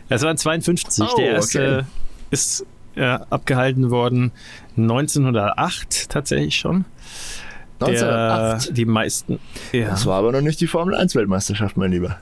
Es 0.09 0.23
waren 0.23 0.37
52. 0.37 1.03
Oh, 1.03 1.15
Der 1.17 1.31
erste 1.33 1.77
okay. 1.77 1.85
ist 2.31 2.65
ja, 2.95 3.25
abgehalten 3.29 3.91
worden 3.91 4.31
1908 4.77 6.09
tatsächlich 6.09 6.55
schon. 6.55 6.85
1908? 7.79 8.67
Der, 8.67 8.73
die 8.73 8.85
meisten. 8.85 9.39
Ja. 9.71 9.89
Das 9.89 10.05
war 10.05 10.17
aber 10.17 10.31
noch 10.31 10.41
nicht 10.41 10.59
die 10.59 10.67
Formel 10.67 10.95
1 10.95 11.15
Weltmeisterschaft, 11.15 11.77
mein 11.77 11.91
Lieber. 11.91 12.17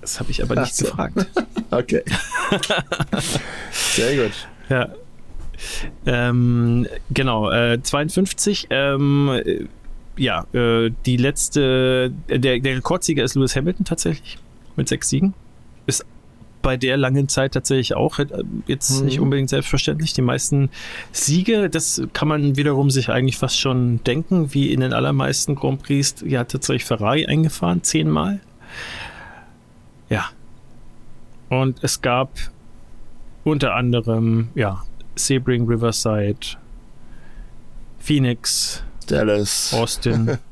Das 0.00 0.18
habe 0.20 0.30
ich 0.30 0.42
aber 0.42 0.60
nicht 0.60 0.74
so. 0.74 0.86
gefragt. 0.86 1.26
okay. 1.70 2.02
Sehr 3.70 4.24
gut. 4.24 4.32
Ja. 4.68 4.88
Ähm, 6.06 6.86
genau, 7.10 7.50
äh, 7.50 7.80
52. 7.82 8.68
Ähm, 8.70 9.28
äh, 9.44 9.66
ja, 10.18 10.44
äh, 10.52 10.90
die 11.06 11.16
letzte, 11.16 12.12
der, 12.28 12.58
der 12.60 12.76
Rekordsieger 12.76 13.24
ist 13.24 13.34
Lewis 13.34 13.56
Hamilton 13.56 13.84
tatsächlich 13.84 14.38
mit 14.76 14.88
sechs 14.88 15.08
Siegen. 15.08 15.34
Ist 15.86 16.04
bei 16.62 16.76
der 16.76 16.96
langen 16.96 17.28
Zeit 17.28 17.52
tatsächlich 17.52 17.94
auch 17.94 18.18
äh, 18.18 18.26
jetzt 18.66 19.00
mhm. 19.00 19.06
nicht 19.06 19.20
unbedingt 19.20 19.48
selbstverständlich. 19.48 20.12
Die 20.12 20.22
meisten 20.22 20.70
Siege, 21.12 21.70
das 21.70 22.02
kann 22.12 22.28
man 22.28 22.56
wiederum 22.56 22.90
sich 22.90 23.08
eigentlich 23.08 23.38
fast 23.38 23.58
schon 23.58 24.02
denken, 24.04 24.52
wie 24.52 24.72
in 24.72 24.80
den 24.80 24.92
allermeisten 24.92 25.54
Grand 25.54 25.82
Prix, 25.82 26.16
ja 26.26 26.44
tatsächlich 26.44 26.84
Ferrari 26.84 27.26
eingefahren, 27.26 27.82
zehnmal. 27.82 28.40
Ja. 30.10 30.26
Und 31.48 31.82
es 31.82 32.02
gab 32.02 32.30
unter 33.44 33.74
anderem, 33.74 34.48
ja, 34.54 34.82
Sebring, 35.14 35.66
Riverside, 35.66 36.58
Phoenix, 37.98 38.84
Dallas, 39.10 39.72
Austin. 39.74 40.38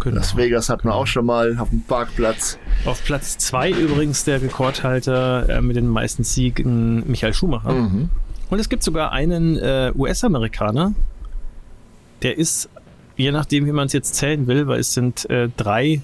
Genau. 0.00 0.16
Las 0.16 0.34
Vegas 0.34 0.70
hatten 0.70 0.88
wir 0.88 0.94
auch 0.94 1.06
schon 1.06 1.26
mal 1.26 1.58
auf 1.58 1.68
dem 1.68 1.82
Parkplatz. 1.82 2.58
Auf 2.86 3.04
Platz 3.04 3.36
2 3.36 3.70
übrigens 3.70 4.24
der 4.24 4.40
Rekordhalter 4.40 5.46
äh, 5.48 5.60
mit 5.60 5.76
den 5.76 5.88
meisten 5.88 6.24
Siegen 6.24 7.06
Michael 7.06 7.34
Schumacher. 7.34 7.72
Mhm. 7.72 8.08
Und 8.48 8.58
es 8.58 8.70
gibt 8.70 8.82
sogar 8.82 9.12
einen 9.12 9.58
äh, 9.58 9.92
US-Amerikaner, 9.94 10.94
der 12.22 12.38
ist, 12.38 12.70
je 13.16 13.30
nachdem, 13.30 13.66
wie 13.66 13.72
man 13.72 13.86
es 13.86 13.92
jetzt 13.92 14.14
zählen 14.14 14.46
will, 14.46 14.66
weil 14.66 14.80
es 14.80 14.94
sind 14.94 15.28
äh, 15.28 15.50
drei 15.54 16.00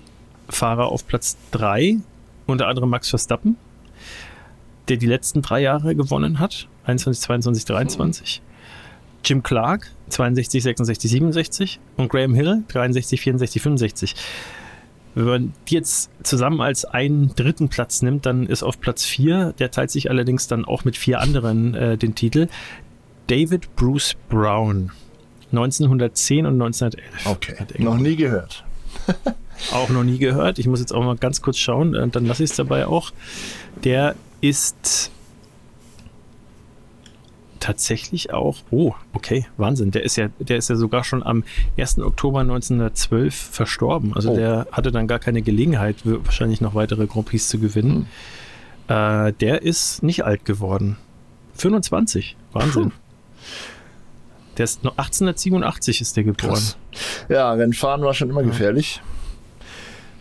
Fahrer 0.49 0.89
auf 0.89 1.07
Platz 1.07 1.37
3, 1.53 1.97
unter 2.47 2.69
anderem 2.69 2.91
Max 2.91 3.09
Verstappen, 3.09 3.57
der 4.89 4.99
die 4.99 5.07
letzten 5.07 5.43
drei 5.43 5.61
Jahre 5.63 5.97
gewonnen 5.97 6.39
hat, 6.39 6.69
21, 6.85 7.23
22, 7.23 7.65
23. 7.65 8.43
Jim 9.27 9.43
Clark 9.43 9.91
62, 10.09 10.63
66, 10.63 11.11
67 11.11 11.81
und 11.97 12.09
Graham 12.09 12.35
Hill 12.35 12.63
63, 12.69 13.21
64, 13.21 13.63
65. 13.63 14.15
Wenn 15.17 15.25
man 15.25 15.53
die 15.69 15.75
jetzt 15.75 16.11
zusammen 16.23 16.61
als 16.61 16.85
einen 16.85 17.35
dritten 17.35 17.69
Platz 17.69 18.03
nimmt, 18.03 18.27
dann 18.27 18.47
ist 18.47 18.63
auf 18.63 18.81
Platz 18.81 19.05
4, 19.05 19.55
der 19.59 19.71
teilt 19.71 19.91
sich 19.91 20.11
allerdings 20.11 20.47
dann 20.47 20.65
auch 20.65 20.85
mit 20.85 20.97
vier 20.97 21.21
anderen 21.21 21.75
äh, 21.75 21.97
den 21.97 22.15
Titel, 22.15 22.49
David 23.27 23.75
Bruce 23.77 24.15
Brown. 24.29 24.93
1910 25.53 26.45
und 26.45 26.61
1911. 26.61 27.27
Okay, 27.27 27.55
noch 27.79 27.97
nie 27.97 28.17
gehört. 28.17 28.65
auch 29.73 29.89
noch 29.89 30.05
nie 30.05 30.19
gehört. 30.19 30.59
Ich 30.59 30.67
muss 30.67 30.81
jetzt 30.81 30.93
auch 30.93 31.03
mal 31.03 31.17
ganz 31.17 31.41
kurz 31.41 31.59
schauen, 31.59 31.95
äh, 31.95 32.09
dann 32.09 32.27
lasse 32.27 32.45
ich 32.45 32.51
es 32.51 32.57
dabei 32.57 32.87
auch. 32.87 33.13
Der 33.85 34.17
ist 34.41 35.11
tatsächlich 37.61 38.33
auch, 38.33 38.57
oh, 38.71 38.95
okay, 39.13 39.47
Wahnsinn, 39.57 39.91
der 39.91 40.03
ist 40.05 40.17
ja, 40.17 40.29
der 40.39 40.57
ist 40.57 40.71
ja 40.71 40.77
sogar 40.77 41.05
schon 41.05 41.23
am 41.23 41.45
1. 41.79 41.99
Oktober 42.01 42.41
1912 42.41 43.35
verstorben. 43.35 44.15
Also 44.15 44.33
oh. 44.33 44.37
der 44.37 44.67
hatte 44.73 44.93
dann 44.93 45.07
gar 45.07 45.19
keine 45.19 45.43
Gelegenheit, 45.43 45.97
wahrscheinlich 46.05 46.61
noch 46.61 46.75
weitere 46.75 47.07
Grand 47.07 47.27
Prix 47.27 47.49
zu 47.49 47.59
gewinnen. 47.59 48.09
Hm. 48.89 49.27
Äh, 49.29 49.33
der 49.35 49.63
ist 49.63 50.03
nicht 50.03 50.25
alt 50.25 50.45
geworden. 50.45 50.97
25, 51.55 52.37
Wahnsinn. 52.53 52.91
Puh. 52.91 52.97
Der 54.59 54.65
ist 54.65 54.81
1887 54.85 56.01
ist 56.01 56.17
der 56.17 56.25
geboren. 56.25 56.51
Krass. 56.55 56.77
Ja, 57.29 57.53
Rennfahren 57.53 58.03
war 58.03 58.15
schon 58.15 58.31
immer 58.31 58.41
ja. 58.41 58.49
gefährlich. 58.49 59.03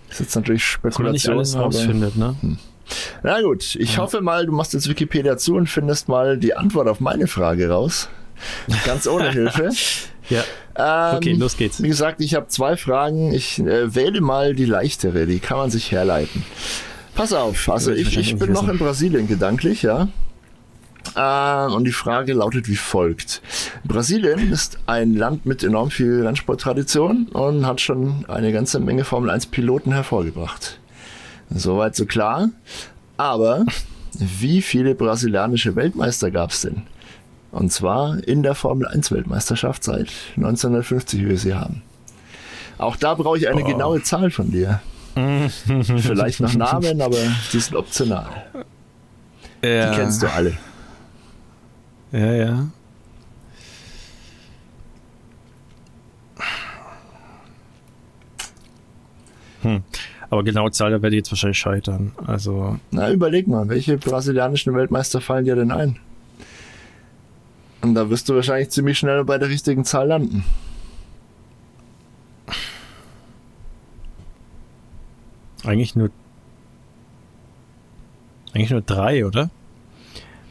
Das 0.10 0.20
ist 0.20 0.28
jetzt 0.28 0.36
natürlich 0.36 0.64
Spekulation. 0.64 1.06
Dass 1.06 1.28
man 1.28 1.38
nicht 1.38 1.56
alles 1.56 1.58
rausfindet, 1.58 2.16
ne? 2.18 2.36
Hm. 2.42 2.58
Na 3.24 3.42
gut, 3.42 3.76
ich 3.76 3.96
ja. 3.96 4.04
hoffe 4.04 4.22
mal, 4.22 4.46
du 4.46 4.52
machst 4.52 4.74
jetzt 4.74 4.90
Wikipedia 4.90 5.38
zu 5.38 5.56
und 5.56 5.68
findest 5.68 6.08
mal 6.08 6.38
die 6.38 6.56
Antwort 6.56 6.88
auf 6.88 7.00
meine 7.00 7.28
Frage 7.28 7.70
raus. 7.70 8.10
Ganz 8.86 9.08
ohne 9.08 9.32
Hilfe. 9.32 9.70
ja. 10.30 10.44
Ähm, 10.78 11.18
okay, 11.18 11.34
los 11.34 11.58
geht's. 11.58 11.82
Wie 11.82 11.88
gesagt, 11.88 12.22
ich 12.22 12.36
habe 12.36 12.48
zwei 12.48 12.78
Fragen. 12.78 13.34
Ich 13.34 13.60
äh, 13.60 13.96
wähle 13.96 14.22
mal 14.22 14.54
die 14.54 14.66
leichtere, 14.66 15.26
die 15.26 15.40
kann 15.40 15.58
man 15.58 15.70
sich 15.72 15.92
herleiten. 15.92 16.44
Pass 17.16 17.32
auf, 17.32 17.70
also 17.70 17.94
ich, 17.94 18.18
ich 18.18 18.36
bin 18.36 18.52
noch 18.52 18.68
in 18.68 18.78
Brasilien 18.78 19.28
gedanklich, 19.28 19.84
ja. 19.84 20.10
Äh, 21.16 21.72
und 21.72 21.86
die 21.86 21.94
Frage 21.94 22.34
lautet 22.34 22.68
wie 22.68 22.76
folgt. 22.76 23.42
Brasilien 23.86 24.52
ist 24.52 24.80
ein 24.86 25.14
Land 25.16 25.46
mit 25.46 25.64
enorm 25.64 25.92
viel 25.92 26.26
Rennsporttradition 26.26 27.28
und 27.32 27.66
hat 27.66 27.80
schon 27.80 28.26
eine 28.28 28.52
ganze 28.52 28.80
Menge 28.80 29.06
Formel 29.06 29.30
1 29.30 29.46
Piloten 29.48 29.94
hervorgebracht. 29.94 30.80
Soweit 31.50 31.96
so 31.96 32.06
klar. 32.06 32.50
Aber 33.18 33.66
wie 34.14 34.62
viele 34.62 34.96
brasilianische 34.96 35.76
Weltmeister 35.76 36.32
gab 36.32 36.52
es 36.52 36.62
denn? 36.62 36.84
Und 37.52 37.72
zwar 37.72 38.18
in 38.28 38.44
der 38.44 38.56
Formel 38.56 38.88
1 38.88 39.12
Weltmeisterschaft 39.12 39.84
seit 39.84 40.12
1950, 40.36 41.22
wie 41.22 41.30
wir 41.30 41.38
sie 41.38 41.54
haben. 41.54 41.84
Auch 42.78 42.98
da 42.98 43.14
brauche 43.14 43.38
ich 43.38 43.48
eine 43.48 43.64
oh. 43.64 43.68
genaue 43.68 44.04
Zahl 44.04 44.30
von 44.30 44.52
dir. 44.52 44.82
Vielleicht 45.98 46.42
noch 46.42 46.54
Namen, 46.54 47.02
aber 47.02 47.18
die 47.54 47.60
sind 47.60 47.78
optional. 47.78 48.28
Ja. 49.64 49.90
Die 49.90 49.96
kennst 49.96 50.22
du 50.22 50.28
alle. 50.30 50.58
Ja, 52.12 52.34
ja. 52.34 52.68
Hm. 59.62 59.84
Aber 60.36 60.44
genaue 60.44 60.70
Zahl, 60.72 60.92
da 60.92 61.02
werde 61.02 61.16
ich 61.16 61.22
jetzt 61.22 61.32
wahrscheinlich 61.32 61.60
scheitern. 61.60 62.12
Also. 62.28 62.78
Na, 62.92 63.10
überleg 63.10 63.48
mal, 63.48 63.70
welche 63.70 63.98
brasilianischen 63.98 64.76
Weltmeister 64.76 65.22
fallen 65.22 65.46
dir 65.46 65.56
denn 65.56 65.72
ein? 65.72 65.98
Und 67.82 67.96
da 67.96 68.10
wirst 68.10 68.28
du 68.28 68.36
wahrscheinlich 68.36 68.70
ziemlich 68.70 69.00
schnell 69.00 69.24
bei 69.24 69.38
der 69.38 69.48
richtigen 69.48 69.86
Zahl 69.86 70.10
landen. 70.10 70.44
Eigentlich 75.64 75.96
nur. 75.96 76.10
Eigentlich 78.54 78.72
nur 78.72 78.82
drei, 78.82 79.26
oder? 79.26 79.50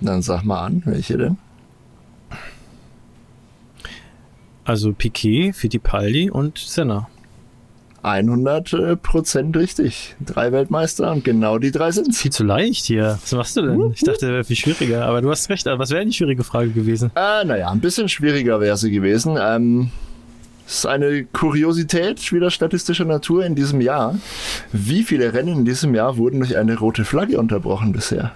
Dann 0.01 0.23
sag 0.23 0.44
mal 0.44 0.64
an, 0.64 0.83
welche 0.87 1.18
denn? 1.18 1.37
Also 4.64 4.94
Piquet, 4.94 5.53
Fittipaldi 5.53 6.31
und 6.31 6.57
Senna. 6.57 7.11
100 8.05 9.03
Prozent 9.03 9.57
richtig. 9.57 10.14
Drei 10.25 10.53
Weltmeister 10.53 11.11
und 11.11 11.25
genau 11.25 11.59
die 11.59 11.71
drei 11.71 11.90
sind 11.90 12.14
Viel 12.14 12.31
zu 12.31 12.45
leicht 12.45 12.85
hier. 12.85 13.19
Was 13.23 13.33
machst 13.33 13.57
du 13.57 13.62
denn? 13.62 13.93
Ich 13.95 14.03
dachte, 14.03 14.29
wäre 14.29 14.45
viel 14.45 14.57
schwieriger, 14.57 15.07
aber 15.07 15.23
du 15.23 15.31
hast 15.31 15.49
recht. 15.49 15.67
Was 15.67 15.90
wäre 15.90 16.03
eine 16.03 16.12
schwierige 16.12 16.45
Frage 16.45 16.71
gewesen? 16.71 17.11
Äh, 17.17 17.45
naja, 17.45 17.71
ein 17.71 17.81
bisschen 17.81 18.09
schwieriger 18.09 18.61
wäre 18.61 18.77
sie 18.77 18.90
gewesen. 18.90 19.38
Ähm, 19.40 19.90
es 20.67 20.79
ist 20.79 20.87
eine 20.87 21.25
Kuriosität 21.25 22.33
wieder 22.33 22.51
statistischer 22.51 23.05
Natur 23.05 23.45
in 23.45 23.55
diesem 23.55 23.81
Jahr. 23.81 24.19
Wie 24.73 25.03
viele 25.03 25.33
Rennen 25.33 25.59
in 25.59 25.64
diesem 25.64 25.95
Jahr 25.95 26.17
wurden 26.17 26.40
durch 26.40 26.57
eine 26.57 26.79
rote 26.79 27.05
Flagge 27.05 27.38
unterbrochen 27.38 27.93
bisher? 27.93 28.33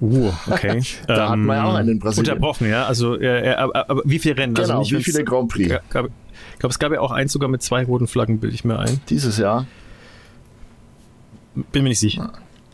Uh, 0.00 0.32
okay. 0.50 0.82
da 1.06 1.14
ähm, 1.14 1.30
hatten 1.30 1.44
wir 1.44 1.54
ja 1.54 1.64
auch 1.64 1.74
einen 1.74 1.88
in 1.90 1.98
Brasilien. 1.98 2.34
Unterbrochen, 2.34 2.68
ja. 2.68 2.86
Also, 2.86 3.20
äh, 3.20 3.54
aber, 3.54 3.90
aber, 3.90 4.02
wie 4.04 4.18
viele 4.18 4.38
Rennen? 4.38 4.56
Also 4.56 4.68
genau, 4.68 4.78
also 4.80 4.96
wie 4.96 5.02
viele 5.02 5.24
Grand 5.24 5.50
Prix? 5.50 5.74
Ich 5.74 5.90
glaube, 5.90 6.10
es 6.62 6.78
gab 6.78 6.92
ja 6.92 7.00
auch 7.00 7.10
eins 7.10 7.32
sogar 7.32 7.48
mit 7.48 7.62
zwei 7.62 7.84
roten 7.84 8.06
Flaggen, 8.06 8.40
bilde 8.40 8.54
ich 8.54 8.64
mir 8.64 8.78
ein. 8.78 9.00
Dieses 9.10 9.36
Jahr? 9.36 9.66
Bin 11.54 11.82
mir 11.82 11.90
nicht 11.90 12.00
sicher. 12.00 12.32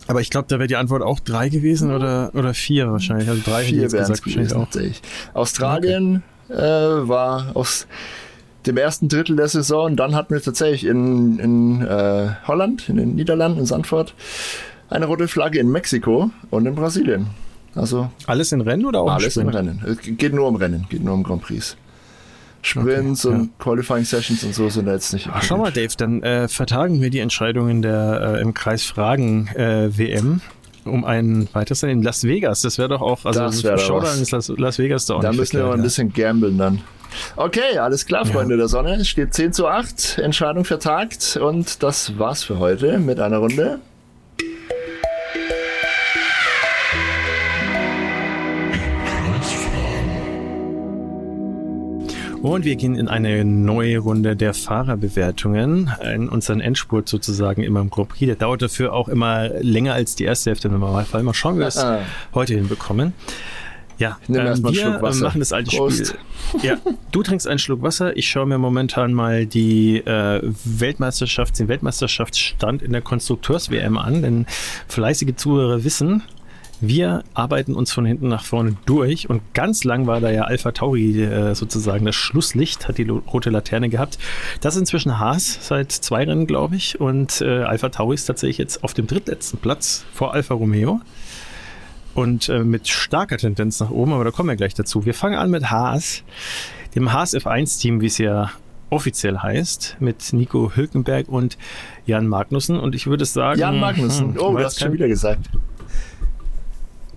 Aber 0.09 0.21
ich 0.21 0.31
glaube, 0.31 0.47
da 0.49 0.59
wäre 0.59 0.69
die 0.69 0.77
Antwort 0.77 1.03
auch 1.03 1.19
drei 1.19 1.49
gewesen 1.49 1.93
oder, 1.93 2.31
oder 2.35 2.55
vier 2.55 2.93
wahrscheinlich. 2.93 3.29
Also 3.29 3.43
drei 3.45 3.65
vier 3.65 3.91
wären 3.91 4.13
es 4.13 4.23
gewesen, 4.23 4.57
auch. 4.57 4.69
Australien 5.35 6.23
okay. 6.49 6.59
äh, 6.59 7.09
war 7.09 7.51
aus 7.55 7.89
dem 8.67 8.77
ersten 8.77 9.09
Drittel 9.09 9.37
der 9.37 9.49
Saison. 9.49 9.97
Dann 9.97 10.15
hatten 10.15 10.35
wir 10.35 10.43
tatsächlich 10.43 10.87
in, 10.87 11.39
in 11.39 11.83
äh, 11.83 12.29
Holland, 12.47 12.89
in 12.89 12.97
den 12.97 13.15
Niederlanden, 13.17 13.61
in 13.61 13.67
Sandford, 13.67 14.15
eine 14.91 15.07
rote 15.07 15.29
Flagge 15.29 15.59
in 15.59 15.71
Mexiko 15.71 16.31
und 16.51 16.67
in 16.67 16.75
Brasilien. 16.75 17.29
Also 17.75 18.11
alles 18.27 18.53
in 18.53 18.63
Rennen 18.63 18.87
oder 18.87 19.01
auch 19.01 19.13
alles 19.13 19.37
in 19.37 19.49
Rennen? 19.49 19.83
Es 19.87 19.99
geht 20.01 20.33
nur 20.33 20.49
um 20.49 20.57
Rennen, 20.57 20.87
geht 20.89 21.05
nur 21.05 21.15
um 21.15 21.23
Grand 21.23 21.43
Prix. 21.43 21.77
Sprints 22.63 23.25
okay, 23.25 23.35
und 23.35 23.43
ja. 23.43 23.49
Qualifying 23.59 24.05
Sessions 24.05 24.43
und 24.43 24.55
so 24.55 24.69
sind 24.69 24.87
da 24.87 24.95
jetzt 24.95 25.13
nicht. 25.13 25.29
Ach, 25.33 25.43
schau 25.43 25.59
mal, 25.59 25.71
Dave, 25.71 25.95
dann 25.97 26.23
äh, 26.23 26.49
vertagen 26.49 27.01
wir 27.01 27.11
die 27.11 27.21
Entscheidungen 27.21 27.81
der 27.81 28.39
äh, 28.39 28.41
im 28.41 28.55
Kreis 28.55 28.83
Fragen 28.85 29.47
äh, 29.55 29.97
WM 29.97 30.41
um 30.85 31.05
ein 31.05 31.49
weiteres 31.53 31.83
in 31.83 32.03
Las 32.03 32.25
Vegas. 32.25 32.63
Das 32.63 32.79
wäre 32.79 32.89
doch 32.89 33.03
auch, 33.03 33.25
also 33.25 33.41
das 33.41 33.63
wäre 33.65 33.79
Showdown 33.79 34.23
ist 34.23 34.31
Las, 34.31 34.49
Las 34.49 34.79
Vegas 34.79 35.07
da 35.07 35.15
auch 35.15 35.21
Da 35.21 35.33
müssen 35.33 35.59
wir 35.59 35.67
mal 35.67 35.75
ein 35.75 35.83
bisschen 35.83 36.13
gamblen 36.13 36.59
dann. 36.59 36.81
Okay, 37.37 37.79
alles 37.79 38.07
klar, 38.07 38.27
Freunde 38.27 38.55
ja. 38.55 38.59
der 38.59 38.69
Sonne. 38.69 38.97
Es 38.97 39.09
steht 39.09 39.35
10 39.35 39.53
zu 39.53 39.67
8, 39.67 40.19
Entscheidung 40.19 40.65
vertagt 40.65 41.39
und 41.41 41.83
das 41.83 42.19
war's 42.19 42.45
für 42.45 42.59
heute 42.59 42.99
mit 42.99 43.21
einer 43.21 43.39
Runde 43.39 43.81
Und 52.47 52.65
wir 52.65 52.77
gehen 52.77 52.95
in 52.95 53.09
eine 53.09 53.45
neue 53.45 53.99
Runde 53.99 54.37
der 54.37 54.55
Fahrerbewertungen, 54.55 55.91
in 56.15 56.29
unseren 56.29 56.61
Endspurt 56.61 57.09
sozusagen 57.09 57.65
immer 57.65 57.81
im 57.81 57.91
Grand 57.91 58.11
Prix. 58.11 58.27
Der 58.27 58.37
dauert 58.37 58.63
dafür 58.63 58.93
auch 58.93 59.09
immer 59.09 59.49
länger 59.49 59.95
als 59.95 60.15
die 60.15 60.23
erste 60.23 60.51
Hälfte 60.51 60.69
im 60.69 60.75
Normalfall. 60.75 61.25
Mal 61.25 61.35
schauen, 61.35 61.57
wie 61.57 61.61
wir 61.61 61.67
es 61.67 61.79
ah. 61.79 61.99
heute 62.35 62.55
hinbekommen. 62.55 63.15
Ja, 63.99 64.19
ähm, 64.29 64.37
erstmal 64.37 64.73
einen 64.73 64.81
Schluck 64.81 65.03
Wasser. 65.03 65.25
machen 65.25 65.41
das 65.41 65.53
alte 65.53 65.77
Prost. 65.77 66.07
Spiel. 66.07 66.61
Ja, 66.63 66.77
du 67.11 67.23
trinkst 67.25 67.49
einen 67.49 67.59
Schluck 67.59 67.83
Wasser. 67.83 68.17
Ich 68.17 68.29
schaue 68.29 68.47
mir 68.47 68.59
momentan 68.59 69.13
mal 69.13 69.45
die 69.47 69.97
äh, 70.07 70.41
Weltmeisterschaft, 70.65 71.59
den 71.59 71.67
Weltmeisterschaftsstand 71.67 72.81
in 72.81 72.93
der 72.93 73.03
Konstrukteurs-WM 73.03 73.99
an, 73.99 74.23
denn 74.23 74.47
fleißige 74.87 75.35
Zuhörer 75.35 75.83
wissen, 75.83 76.23
wir 76.81 77.25
arbeiten 77.35 77.75
uns 77.75 77.93
von 77.93 78.05
hinten 78.05 78.29
nach 78.29 78.45
vorne 78.45 78.77
durch 78.87 79.31
und 79.31 79.43
ganz 79.55 79.85
lang 79.85 80.07
war 80.07 80.21
da 80.21 80.31
ja 80.31 80.43
Alpha 80.43 80.73
Tauri 80.73 81.23
äh, 81.23 81.55
sozusagen 81.55 82.05
das 82.05 82.15
Schlusslicht, 82.15 82.89
hat 82.89 82.99
die 82.99 83.09
rote 83.09 83.51
Laterne 83.51 83.89
gehabt. 83.89 84.19
Das 84.61 84.75
ist 84.75 84.81
inzwischen 84.81 85.19
Haas 85.19 85.59
seit 85.61 85.93
zwei 85.93 86.25
Rennen, 86.25 86.47
glaube 86.47 86.77
ich, 86.77 87.01
und 87.01 87.41
äh, 87.41 87.63
Alpha 87.63 87.89
Tauri 87.89 88.15
ist 88.15 88.27
tatsächlich 88.27 88.59
jetzt 88.59 88.85
auf 88.85 88.95
dem 88.95 89.07
drittletzten 89.07 89.59
Platz 89.59 90.05
vor 90.13 90.35
Alfa 90.35 90.55
Romeo 90.55 91.01
und 92.15 92.49
äh, 92.49 92.61
mit 92.61 92.89
starker 92.89 93.39
Tendenz 93.39 93.81
nach 93.81 93.91
oben, 93.91 94.13
aber 94.13 94.25
da 94.25 94.31
kommen 94.31 94.49
wir 94.49 94.57
gleich 94.57 94.75
dazu. 94.75 95.05
Wir 95.05 95.15
fangen 95.15 95.39
an 95.39 95.51
mit 95.51 95.71
Haas, 95.71 96.25
dem 96.95 97.13
Haas 97.13 97.35
F1-Team, 97.35 98.01
wie 98.01 98.07
es 98.07 98.19
ja 98.19 98.51
offiziell 98.91 99.39
heißt, 99.39 99.97
mit 100.01 100.33
Nico 100.33 100.73
Hülkenberg 100.75 101.29
und 101.29 101.59
Jan 102.07 102.27
Magnussen. 102.27 102.79
Und 102.79 102.95
ich 102.95 103.07
würde 103.07 103.25
sagen. 103.25 103.61
Jan 103.61 103.81
Magnussen, 103.81 104.35
hm, 104.35 104.41
oh, 104.41 104.57
du 104.57 104.65
hast 104.65 104.81
schon 104.81 104.93
wieder 104.93 105.09
gesagt. 105.09 105.51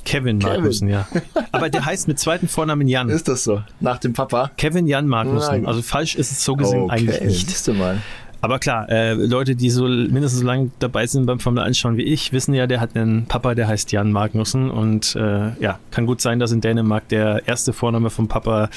Kevin, 0.10 0.39
Kevin 0.39 0.55
Magnussen, 0.55 0.89
ja. 0.89 1.07
Aber 1.51 1.70
der 1.70 1.86
heißt 1.86 2.07
mit 2.07 2.20
zweiten 2.20 2.47
Vornamen 2.47 2.88
Jan. 2.88 3.10
Ist 3.10 3.28
das 3.28 3.43
so? 3.43 3.62
Nach 3.80 3.99
dem 3.99 4.14
Papa? 4.14 4.49
Kevin 4.57 4.88
Jan 4.88 5.07
Magnussen. 5.07 5.51
Nein. 5.51 5.66
Also 5.68 5.82
falsch 5.84 6.16
ist 6.16 6.32
es 6.32 6.43
so 6.43 6.55
gesehen 6.55 6.84
okay. 6.84 6.93
eigentlich 6.93 7.22
nicht. 7.22 7.49
Siehst 7.49 7.68
du 7.68 7.74
mal. 7.74 8.01
Aber 8.41 8.57
klar, 8.57 8.89
äh, 8.89 9.14
Leute, 9.14 9.55
die 9.55 9.70
so 9.70 9.84
mindestens 9.84 10.39
so 10.39 10.45
lange 10.45 10.72
dabei 10.80 11.05
sind 11.05 11.26
beim 11.26 11.39
Formel 11.39 11.62
1 11.64 11.78
schauen 11.78 11.97
wie 11.97 12.03
ich, 12.03 12.32
wissen 12.32 12.53
ja, 12.53 12.68
der 12.68 12.80
hat 12.80 12.95
einen 12.95 13.26
Papa, 13.26 13.53
der 13.53 13.68
heißt 13.68 13.91
Jan 13.91 14.12
Magnussen. 14.12 14.72
Und 14.72 15.16
äh, 15.16 15.51
ja, 15.62 15.80
kann 15.91 16.05
gut 16.05 16.22
sein, 16.22 16.39
dass 16.39 16.51
in 16.51 16.62
Dänemark 16.62 17.07
der 17.10 17.47
erste 17.47 17.74
Vorname 17.74 18.10
vom 18.10 18.28
Papa 18.28 18.70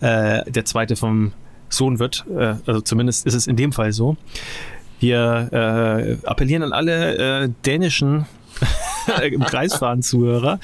äh, 0.00 0.50
der 0.50 0.64
zweite 0.64 0.96
vom 0.96 1.32
Sohn 1.68 1.98
wird. 1.98 2.24
Äh, 2.30 2.54
also 2.64 2.80
zumindest 2.80 3.26
ist 3.26 3.34
es 3.34 3.46
in 3.46 3.56
dem 3.56 3.72
Fall 3.72 3.92
so. 3.92 4.16
Wir 5.00 5.48
äh, 5.52 6.26
appellieren 6.26 6.62
an 6.62 6.72
alle 6.72 7.42
äh, 7.42 7.48
dänischen 7.66 8.26
im 9.22 9.40
Kreisfahren 9.40 10.02
Zuhörer, 10.02 10.58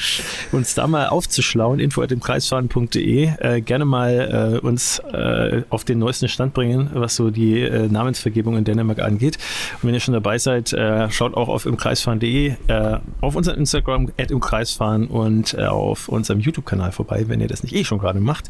uns 0.52 0.74
da 0.74 0.86
mal 0.86 1.08
aufzuschlauen, 1.08 1.80
info 1.80 2.02
at 2.02 2.12
imkreisfahren.de, 2.12 3.30
äh, 3.38 3.60
gerne 3.60 3.84
mal 3.84 4.58
äh, 4.62 4.66
uns 4.66 4.98
äh, 5.12 5.62
auf 5.70 5.84
den 5.84 5.98
neuesten 5.98 6.28
Stand 6.28 6.54
bringen, 6.54 6.90
was 6.94 7.16
so 7.16 7.30
die 7.30 7.60
äh, 7.60 7.88
Namensvergebung 7.88 8.56
in 8.56 8.64
Dänemark 8.64 9.00
angeht. 9.00 9.38
Und 9.82 9.88
wenn 9.88 9.94
ihr 9.94 10.00
schon 10.00 10.14
dabei 10.14 10.38
seid, 10.38 10.72
äh, 10.72 11.10
schaut 11.10 11.34
auch 11.34 11.48
auf 11.48 11.66
imkreisfahren.de, 11.66 12.54
äh, 12.66 12.98
auf 13.20 13.36
unserem 13.36 13.58
Instagram 13.58 14.10
at 14.18 14.30
imkreisfahren 14.30 15.06
und 15.06 15.54
äh, 15.54 15.64
auf 15.64 16.08
unserem 16.08 16.40
YouTube-Kanal 16.40 16.92
vorbei, 16.92 17.24
wenn 17.28 17.40
ihr 17.40 17.48
das 17.48 17.62
nicht 17.62 17.74
eh 17.74 17.84
schon 17.84 17.98
gerade 17.98 18.20
macht. 18.20 18.48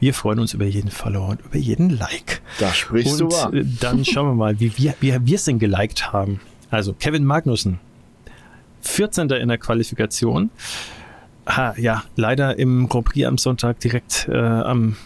Wir 0.00 0.14
freuen 0.14 0.38
uns 0.38 0.54
über 0.54 0.64
jeden 0.64 0.90
Follower 0.90 1.28
und 1.28 1.40
über 1.40 1.58
jeden 1.58 1.90
Like. 1.90 2.40
Da 2.58 2.72
sprichst 2.72 3.20
und, 3.20 3.32
du 3.32 3.36
wahr. 3.36 3.52
Dann 3.80 4.04
schauen 4.04 4.28
wir 4.28 4.34
mal, 4.34 4.60
wie 4.60 4.76
wir 4.76 4.94
wie 5.00 5.14
wir 5.20 5.34
es 5.34 5.44
denn 5.44 5.58
geliked 5.58 6.12
haben. 6.12 6.40
Also 6.70 6.92
Kevin 6.92 7.24
Magnussen, 7.24 7.80
14. 8.82 9.30
in 9.30 9.48
der 9.48 9.58
Qualifikation. 9.58 10.50
Ha, 11.46 11.74
ja, 11.78 12.04
leider 12.16 12.58
im 12.58 12.88
Grand 12.88 13.06
Prix 13.06 13.26
am 13.26 13.38
Sonntag 13.38 13.80
direkt 13.80 14.28
äh, 14.30 14.36
am 14.36 14.96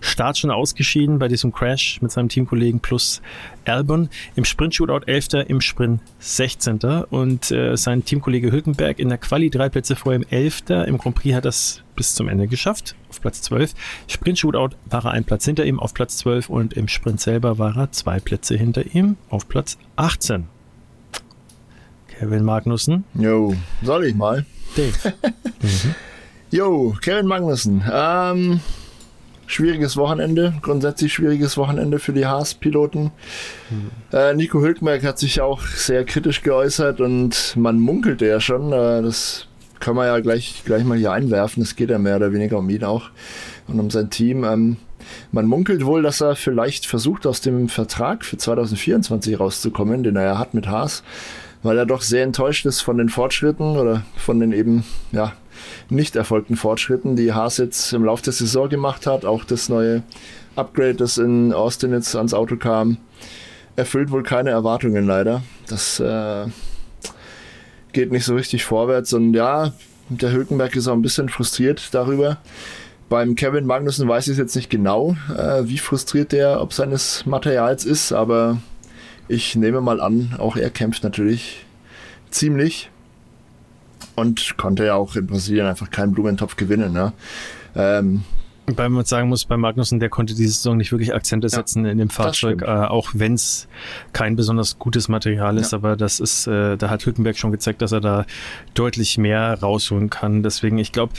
Start 0.00 0.38
schon 0.38 0.50
ausgeschieden 0.50 1.18
bei 1.18 1.28
diesem 1.28 1.52
Crash 1.52 2.00
mit 2.02 2.10
seinem 2.10 2.28
Teamkollegen 2.28 2.80
plus 2.80 3.22
Albon. 3.64 4.08
Im 4.34 4.44
Sprint-Shootout 4.44 5.06
11., 5.06 5.48
im 5.48 5.60
Sprint 5.60 6.00
16. 6.18 6.80
Und 7.10 7.50
äh, 7.50 7.76
sein 7.76 8.04
Teamkollege 8.04 8.50
Hülkenberg 8.50 8.98
in 8.98 9.08
der 9.08 9.18
Quali 9.18 9.50
drei 9.50 9.68
Plätze 9.68 9.96
vor 9.96 10.14
ihm 10.14 10.24
11. 10.28 10.64
Im 10.86 10.98
Grand 10.98 11.16
Prix 11.16 11.34
hat 11.34 11.46
es 11.46 11.82
bis 11.96 12.14
zum 12.14 12.28
Ende 12.28 12.48
geschafft, 12.48 12.94
auf 13.10 13.20
Platz 13.20 13.42
12. 13.42 13.74
Sprint-Shootout 14.08 14.76
war 14.86 15.04
er 15.04 15.12
ein 15.12 15.24
Platz 15.24 15.44
hinter 15.44 15.64
ihm 15.64 15.78
auf 15.78 15.94
Platz 15.94 16.18
12 16.18 16.48
und 16.48 16.74
im 16.74 16.88
Sprint 16.88 17.20
selber 17.20 17.58
war 17.58 17.76
er 17.76 17.92
zwei 17.92 18.18
Plätze 18.20 18.56
hinter 18.56 18.94
ihm 18.94 19.16
auf 19.28 19.48
Platz 19.48 19.78
18. 19.96 20.48
Kevin 22.22 22.44
Magnussen. 22.44 23.02
Jo, 23.14 23.52
soll 23.82 24.04
ich 24.04 24.14
mal? 24.14 24.46
Dave. 24.76 24.92
mhm. 25.60 25.94
Jo, 26.52 26.94
Kevin 27.02 27.26
Magnussen. 27.26 27.82
Ähm, 27.92 28.60
schwieriges 29.46 29.96
Wochenende, 29.96 30.54
grundsätzlich 30.62 31.12
schwieriges 31.12 31.56
Wochenende 31.56 31.98
für 31.98 32.12
die 32.12 32.24
Haas-Piloten. 32.24 33.10
Mhm. 33.70 33.90
Äh, 34.12 34.34
Nico 34.34 34.60
Hülkenberg 34.60 35.02
hat 35.02 35.18
sich 35.18 35.40
auch 35.40 35.62
sehr 35.62 36.04
kritisch 36.04 36.42
geäußert 36.42 37.00
und 37.00 37.56
man 37.56 37.80
munkelte 37.80 38.26
ja 38.26 38.38
schon, 38.38 38.72
äh, 38.72 39.02
das 39.02 39.48
kann 39.80 39.96
man 39.96 40.06
ja 40.06 40.20
gleich, 40.20 40.62
gleich 40.64 40.84
mal 40.84 40.96
hier 40.96 41.10
einwerfen, 41.10 41.60
es 41.64 41.74
geht 41.74 41.90
ja 41.90 41.98
mehr 41.98 42.14
oder 42.14 42.32
weniger 42.32 42.58
um 42.58 42.70
ihn 42.70 42.84
auch 42.84 43.10
und 43.66 43.80
um 43.80 43.90
sein 43.90 44.10
Team. 44.10 44.44
Ähm, 44.44 44.76
man 45.32 45.46
munkelt 45.46 45.84
wohl, 45.84 46.02
dass 46.02 46.20
er 46.20 46.36
vielleicht 46.36 46.86
versucht, 46.86 47.26
aus 47.26 47.40
dem 47.40 47.68
Vertrag 47.68 48.24
für 48.24 48.36
2024 48.36 49.40
rauszukommen, 49.40 50.04
den 50.04 50.14
er 50.14 50.22
ja 50.22 50.38
hat 50.38 50.54
mit 50.54 50.68
Haas 50.68 51.02
weil 51.62 51.78
er 51.78 51.86
doch 51.86 52.02
sehr 52.02 52.24
enttäuscht 52.24 52.66
ist 52.66 52.80
von 52.80 52.98
den 52.98 53.08
Fortschritten 53.08 53.76
oder 53.76 54.02
von 54.16 54.40
den 54.40 54.52
eben 54.52 54.84
ja, 55.12 55.32
nicht 55.88 56.16
erfolgten 56.16 56.56
Fortschritten, 56.56 57.16
die 57.16 57.32
Haas 57.32 57.58
jetzt 57.58 57.92
im 57.92 58.04
Laufe 58.04 58.24
der 58.24 58.32
Saison 58.32 58.68
gemacht 58.68 59.06
hat. 59.06 59.24
Auch 59.24 59.44
das 59.44 59.68
neue 59.68 60.02
Upgrade, 60.56 60.94
das 60.94 61.18
in 61.18 61.52
Austin 61.52 61.92
jetzt 61.92 62.14
ans 62.16 62.34
Auto 62.34 62.56
kam, 62.56 62.98
erfüllt 63.76 64.10
wohl 64.10 64.22
keine 64.22 64.50
Erwartungen 64.50 65.06
leider. 65.06 65.42
Das 65.68 66.00
äh, 66.00 66.46
geht 67.92 68.12
nicht 68.12 68.24
so 68.24 68.34
richtig 68.34 68.64
vorwärts 68.64 69.12
und 69.12 69.34
ja, 69.34 69.72
der 70.08 70.32
Hülkenberg 70.32 70.76
ist 70.76 70.88
auch 70.88 70.94
ein 70.94 71.02
bisschen 71.02 71.28
frustriert 71.28 71.94
darüber. 71.94 72.38
Beim 73.08 73.34
Kevin 73.34 73.66
Magnussen 73.66 74.08
weiß 74.08 74.28
ich 74.28 74.38
jetzt 74.38 74.56
nicht 74.56 74.70
genau, 74.70 75.16
äh, 75.36 75.62
wie 75.64 75.78
frustriert 75.78 76.32
der 76.32 76.60
ob 76.60 76.72
seines 76.72 77.26
Materials 77.26 77.84
ist, 77.84 78.12
aber 78.12 78.58
ich 79.32 79.56
nehme 79.56 79.80
mal 79.80 80.00
an, 80.00 80.34
auch 80.38 80.56
er 80.56 80.70
kämpft 80.70 81.02
natürlich 81.02 81.64
ziemlich 82.30 82.90
und 84.14 84.56
konnte 84.58 84.84
ja 84.84 84.94
auch 84.94 85.16
in 85.16 85.26
Brasilien 85.26 85.66
einfach 85.66 85.90
keinen 85.90 86.12
Blumentopf 86.12 86.56
gewinnen. 86.56 86.92
Ne? 86.92 87.12
Ähm, 87.74 88.24
weil 88.66 88.90
man 88.90 89.04
sagen 89.04 89.28
muss, 89.28 89.44
bei 89.44 89.56
Magnussen, 89.56 89.98
der 89.98 90.08
konnte 90.08 90.34
diese 90.34 90.52
Saison 90.52 90.76
nicht 90.76 90.92
wirklich 90.92 91.14
Akzente 91.14 91.48
setzen 91.48 91.84
ja, 91.84 91.90
in 91.90 91.98
dem 91.98 92.10
Fahrzeug, 92.10 92.62
äh, 92.62 92.66
auch 92.66 93.10
wenn 93.14 93.34
es 93.34 93.66
kein 94.12 94.36
besonders 94.36 94.78
gutes 94.78 95.08
Material 95.08 95.58
ist, 95.58 95.72
ja. 95.72 95.78
aber 95.78 95.96
das 95.96 96.20
ist, 96.20 96.46
äh, 96.46 96.76
da 96.76 96.88
hat 96.88 97.04
Hülkenberg 97.04 97.36
schon 97.36 97.50
gezeigt, 97.50 97.82
dass 97.82 97.92
er 97.92 98.00
da 98.00 98.24
deutlich 98.74 99.18
mehr 99.18 99.58
rausholen 99.60 100.10
kann. 100.10 100.42
Deswegen, 100.42 100.78
ich 100.78 100.92
glaube, 100.92 101.14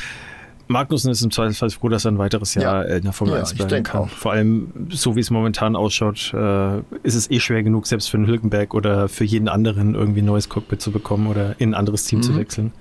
Magnussen 0.67 1.11
ist 1.11 1.21
im 1.21 1.31
Zweifelsfall 1.31 1.69
froh, 1.71 1.89
dass 1.89 2.05
er 2.05 2.11
ein 2.11 2.17
weiteres 2.17 2.55
Jahr 2.55 2.87
ja. 2.87 2.95
in 2.95 3.03
der 3.03 3.13
Formel 3.13 3.35
ja, 3.35 3.41
1 3.41 3.53
bleiben 3.55 3.83
kann. 3.83 4.01
Auch. 4.01 4.09
Vor 4.09 4.31
allem, 4.31 4.71
so 4.89 5.15
wie 5.15 5.19
es 5.19 5.29
momentan 5.29 5.75
ausschaut, 5.75 6.33
äh, 6.33 6.77
ist 7.03 7.15
es 7.15 7.29
eh 7.29 7.39
schwer 7.39 7.63
genug, 7.63 7.85
selbst 7.85 8.09
für 8.09 8.17
einen 8.17 8.27
Hülkenberg 8.27 8.73
oder 8.73 9.09
für 9.09 9.25
jeden 9.25 9.49
anderen 9.49 9.93
irgendwie 9.93 10.21
ein 10.21 10.25
neues 10.25 10.47
Cockpit 10.47 10.81
zu 10.81 10.91
bekommen 10.91 11.27
oder 11.27 11.55
in 11.59 11.71
ein 11.71 11.73
anderes 11.73 12.05
Team 12.05 12.19
mhm. 12.19 12.23
zu 12.23 12.37
wechseln. 12.37 12.71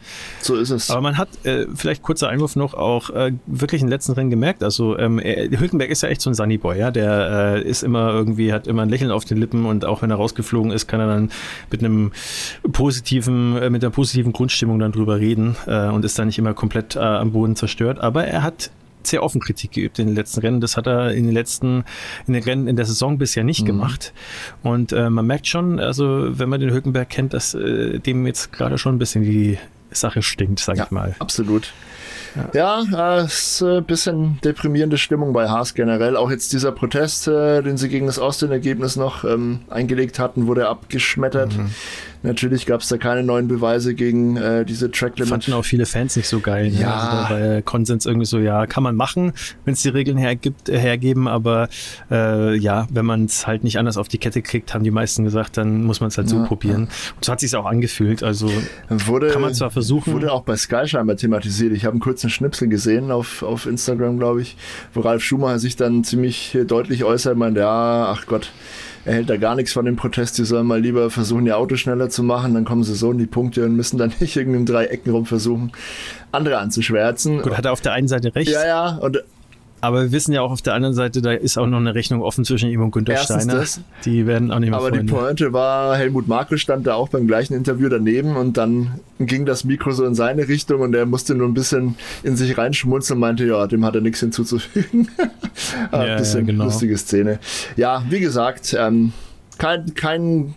So 0.40 0.54
ist 0.54 0.70
es. 0.70 0.90
Aber 0.90 1.00
man 1.00 1.18
hat, 1.18 1.28
äh, 1.44 1.66
vielleicht 1.74 2.02
kurzer 2.02 2.28
Einwurf 2.28 2.54
noch, 2.54 2.74
auch 2.74 3.10
äh, 3.10 3.32
wirklich 3.46 3.80
in 3.80 3.88
den 3.88 3.92
letzten 3.92 4.12
Rennen 4.12 4.30
gemerkt, 4.30 4.62
also 4.62 4.96
ähm, 4.98 5.18
er, 5.18 5.50
Hülkenberg 5.50 5.90
ist 5.90 6.02
ja 6.02 6.08
echt 6.08 6.20
so 6.20 6.30
ein 6.30 6.34
Sunnyboy, 6.34 6.78
ja, 6.78 6.90
der 6.90 7.56
äh, 7.56 7.62
ist 7.62 7.82
immer 7.82 8.12
irgendwie, 8.12 8.52
hat 8.52 8.68
immer 8.68 8.82
ein 8.82 8.90
Lächeln 8.90 9.10
auf 9.10 9.24
den 9.24 9.38
Lippen 9.38 9.66
und 9.66 9.84
auch 9.84 10.02
wenn 10.02 10.10
er 10.10 10.16
rausgeflogen 10.16 10.70
ist, 10.70 10.86
kann 10.86 11.00
er 11.00 11.08
dann 11.08 11.30
mit 11.70 11.82
einem 11.82 12.12
positiven, 12.70 13.56
äh, 13.56 13.70
mit 13.70 13.82
einer 13.82 13.90
positiven 13.90 14.32
Grundstimmung 14.32 14.78
dann 14.78 14.92
drüber 14.92 15.18
reden 15.18 15.56
äh, 15.66 15.88
und 15.88 16.04
ist 16.04 16.18
dann 16.18 16.28
nicht 16.28 16.38
immer 16.38 16.54
komplett 16.54 16.96
am 16.96 17.32
Boden 17.32 17.56
zerstört 17.56 17.71
zerstört, 17.72 18.00
aber 18.00 18.26
er 18.26 18.42
hat 18.42 18.70
sehr 19.04 19.22
offen 19.22 19.40
Kritik 19.40 19.72
geübt 19.72 19.98
in 19.98 20.06
den 20.06 20.14
letzten 20.14 20.40
Rennen. 20.40 20.60
Das 20.60 20.76
hat 20.76 20.86
er 20.86 21.12
in 21.12 21.24
den 21.24 21.32
letzten, 21.32 21.84
in 22.28 22.34
den 22.34 22.42
Rennen 22.44 22.68
in 22.68 22.76
der 22.76 22.84
Saison 22.84 23.18
bisher 23.18 23.42
nicht 23.42 23.62
mhm. 23.62 23.66
gemacht. 23.66 24.12
Und 24.62 24.92
äh, 24.92 25.10
man 25.10 25.26
merkt 25.26 25.48
schon, 25.48 25.80
also 25.80 26.38
wenn 26.38 26.48
man 26.48 26.60
den 26.60 26.70
Hülkenberg 26.70 27.08
kennt, 27.08 27.34
dass 27.34 27.54
äh, 27.54 27.98
dem 27.98 28.26
jetzt 28.26 28.52
gerade 28.52 28.78
schon 28.78 28.94
ein 28.94 28.98
bisschen 28.98 29.24
die 29.24 29.58
Sache 29.90 30.22
stinkt, 30.22 30.60
sag 30.60 30.76
ja, 30.76 30.84
ich 30.84 30.90
mal. 30.92 31.16
Absolut. 31.18 31.72
Ja, 32.54 32.82
ja 32.86 33.18
äh, 33.20 33.24
ist 33.24 33.60
ein 33.60 33.84
bisschen 33.84 34.38
deprimierende 34.44 34.98
Stimmung 34.98 35.32
bei 35.32 35.48
Haas 35.48 35.74
generell. 35.74 36.16
Auch 36.16 36.30
jetzt 36.30 36.52
dieser 36.52 36.70
Protest, 36.70 37.26
äh, 37.26 37.60
den 37.60 37.76
sie 37.76 37.88
gegen 37.88 38.06
das 38.06 38.20
Austin-Ergebnis 38.20 38.94
noch 38.94 39.24
ähm, 39.24 39.62
eingelegt 39.68 40.20
hatten, 40.20 40.46
wurde 40.46 40.68
abgeschmettert. 40.68 41.56
Mhm. 41.56 41.70
Natürlich 42.22 42.66
gab 42.66 42.80
es 42.80 42.88
da 42.88 42.98
keine 42.98 43.22
neuen 43.22 43.48
Beweise 43.48 43.94
gegen 43.94 44.36
äh, 44.36 44.64
diese 44.64 44.90
Track 44.90 45.18
Limit. 45.18 45.30
Fanden 45.30 45.52
auch 45.54 45.64
viele 45.64 45.86
Fans 45.86 46.16
nicht 46.16 46.28
so 46.28 46.40
geil. 46.40 46.70
Ne? 46.70 46.80
Ja. 46.80 46.94
Also 46.94 47.34
war 47.34 47.62
Konsens 47.62 48.06
irgendwie 48.06 48.26
so, 48.26 48.38
ja, 48.38 48.66
kann 48.66 48.82
man 48.82 48.94
machen, 48.94 49.32
wenn 49.64 49.74
es 49.74 49.82
die 49.82 49.88
Regeln 49.88 50.16
hergibt, 50.16 50.68
äh, 50.68 50.78
hergeben, 50.78 51.26
aber 51.26 51.68
äh, 52.10 52.56
ja, 52.56 52.86
wenn 52.90 53.04
man 53.04 53.24
es 53.24 53.46
halt 53.46 53.64
nicht 53.64 53.78
anders 53.78 53.96
auf 53.96 54.08
die 54.08 54.18
Kette 54.18 54.42
kriegt, 54.42 54.74
haben 54.74 54.84
die 54.84 54.90
meisten 54.90 55.24
gesagt, 55.24 55.56
dann 55.56 55.84
muss 55.84 56.00
man 56.00 56.08
es 56.08 56.18
halt 56.18 56.30
ja, 56.30 56.38
so 56.38 56.44
probieren. 56.44 56.82
Ja. 56.82 57.14
Und 57.16 57.24
so 57.24 57.32
hat 57.32 57.40
sich 57.40 57.54
auch 57.56 57.66
angefühlt. 57.66 58.22
Also 58.22 58.50
wurde, 58.88 59.28
kann 59.28 59.42
man 59.42 59.54
zwar 59.54 59.70
versuchen. 59.70 60.12
Wurde 60.12 60.32
auch 60.32 60.42
bei 60.42 60.56
Sky 60.56 60.86
scheinbar 60.86 61.16
thematisiert. 61.16 61.72
Ich 61.72 61.84
habe 61.84 61.92
einen 61.92 62.00
kurzen 62.00 62.30
Schnipsel 62.30 62.68
gesehen 62.68 63.10
auf, 63.10 63.42
auf 63.42 63.66
Instagram, 63.66 64.18
glaube 64.18 64.42
ich, 64.42 64.56
wo 64.94 65.00
Ralf 65.00 65.22
Schumacher 65.22 65.58
sich 65.58 65.76
dann 65.76 66.04
ziemlich 66.04 66.56
deutlich 66.66 67.04
äußert, 67.04 67.36
meint, 67.36 67.56
ja, 67.56 68.06
ach 68.06 68.26
Gott, 68.26 68.52
er 69.05 69.14
hält 69.14 69.30
da 69.30 69.36
gar 69.36 69.55
nichts 69.55 69.72
von 69.72 69.84
dem 69.84 69.96
Protest. 69.96 70.38
Die 70.38 70.44
sollen 70.44 70.66
mal 70.66 70.80
lieber 70.80 71.11
versuchen, 71.11 71.46
ihr 71.46 71.57
Auto 71.57 71.76
schneller 71.76 72.09
zu 72.09 72.22
machen, 72.22 72.55
dann 72.55 72.64
kommen 72.64 72.84
sie 72.84 72.94
so 72.94 73.11
in 73.12 73.18
die 73.18 73.26
Punkte 73.26 73.64
und 73.64 73.74
müssen 73.74 73.98
dann 73.98 74.12
nicht 74.20 74.36
irgendwie 74.36 74.59
im 74.59 74.66
Dreiecken 74.66 75.12
rum 75.12 75.26
versuchen, 75.26 75.72
andere 76.30 76.59
anzuschwärzen. 76.59 77.42
Gut, 77.42 77.57
hat 77.57 77.64
er 77.64 77.72
auf 77.72 77.80
der 77.80 77.92
einen 77.92 78.09
Seite 78.09 78.34
recht. 78.34 78.50
Ja, 78.50 78.66
ja, 78.66 78.96
und 78.96 79.22
aber 79.82 80.02
wir 80.04 80.12
wissen 80.12 80.32
ja 80.32 80.40
auch 80.40 80.50
auf 80.52 80.62
der 80.62 80.72
anderen 80.74 80.94
Seite, 80.94 81.20
da 81.20 81.32
ist 81.32 81.58
auch 81.58 81.66
noch 81.66 81.76
eine 81.78 81.94
Rechnung 81.94 82.22
offen 82.22 82.44
zwischen 82.46 82.70
ihm 82.70 82.80
und 82.82 82.92
Günter 82.92 83.12
Erstens 83.12 83.42
Steiner. 83.44 83.58
das. 83.60 83.80
Die 84.04 84.26
werden 84.26 84.50
auch 84.50 84.58
nicht 84.60 84.70
mehr 84.70 84.78
Aber 84.78 84.88
Freunde. 84.88 85.04
die 85.04 85.12
Pointe 85.12 85.52
war, 85.52 85.96
Helmut 85.96 86.28
Marko 86.28 86.56
stand 86.56 86.86
da 86.86 86.94
auch 86.94 87.08
beim 87.10 87.26
gleichen 87.26 87.52
Interview 87.54 87.88
daneben 87.88 88.36
und 88.36 88.56
dann 88.56 89.00
ging 89.18 89.44
das 89.44 89.64
Mikro 89.64 89.90
so 89.90 90.04
in 90.06 90.14
seine 90.14 90.48
Richtung 90.48 90.80
und 90.80 90.94
er 90.94 91.04
musste 91.04 91.34
nur 91.34 91.46
ein 91.48 91.54
bisschen 91.54 91.96
in 92.22 92.36
sich 92.36 92.56
reinschmunzeln 92.56 93.16
und 93.18 93.20
meinte, 93.20 93.44
ja, 93.44 93.66
dem 93.66 93.84
hat 93.84 93.94
er 93.94 94.00
nichts 94.00 94.20
hinzuzufügen. 94.20 95.08
Ein 95.90 96.06
Ja, 96.08 96.16
bisschen 96.16 96.46
ja, 96.46 96.52
genau. 96.52 96.64
lustige 96.64 96.96
Szene. 96.96 97.38
Ja, 97.76 98.02
wie 98.08 98.20
gesagt, 98.20 98.74
ähm, 98.78 99.12
kein, 99.58 99.94
kein, 99.94 100.54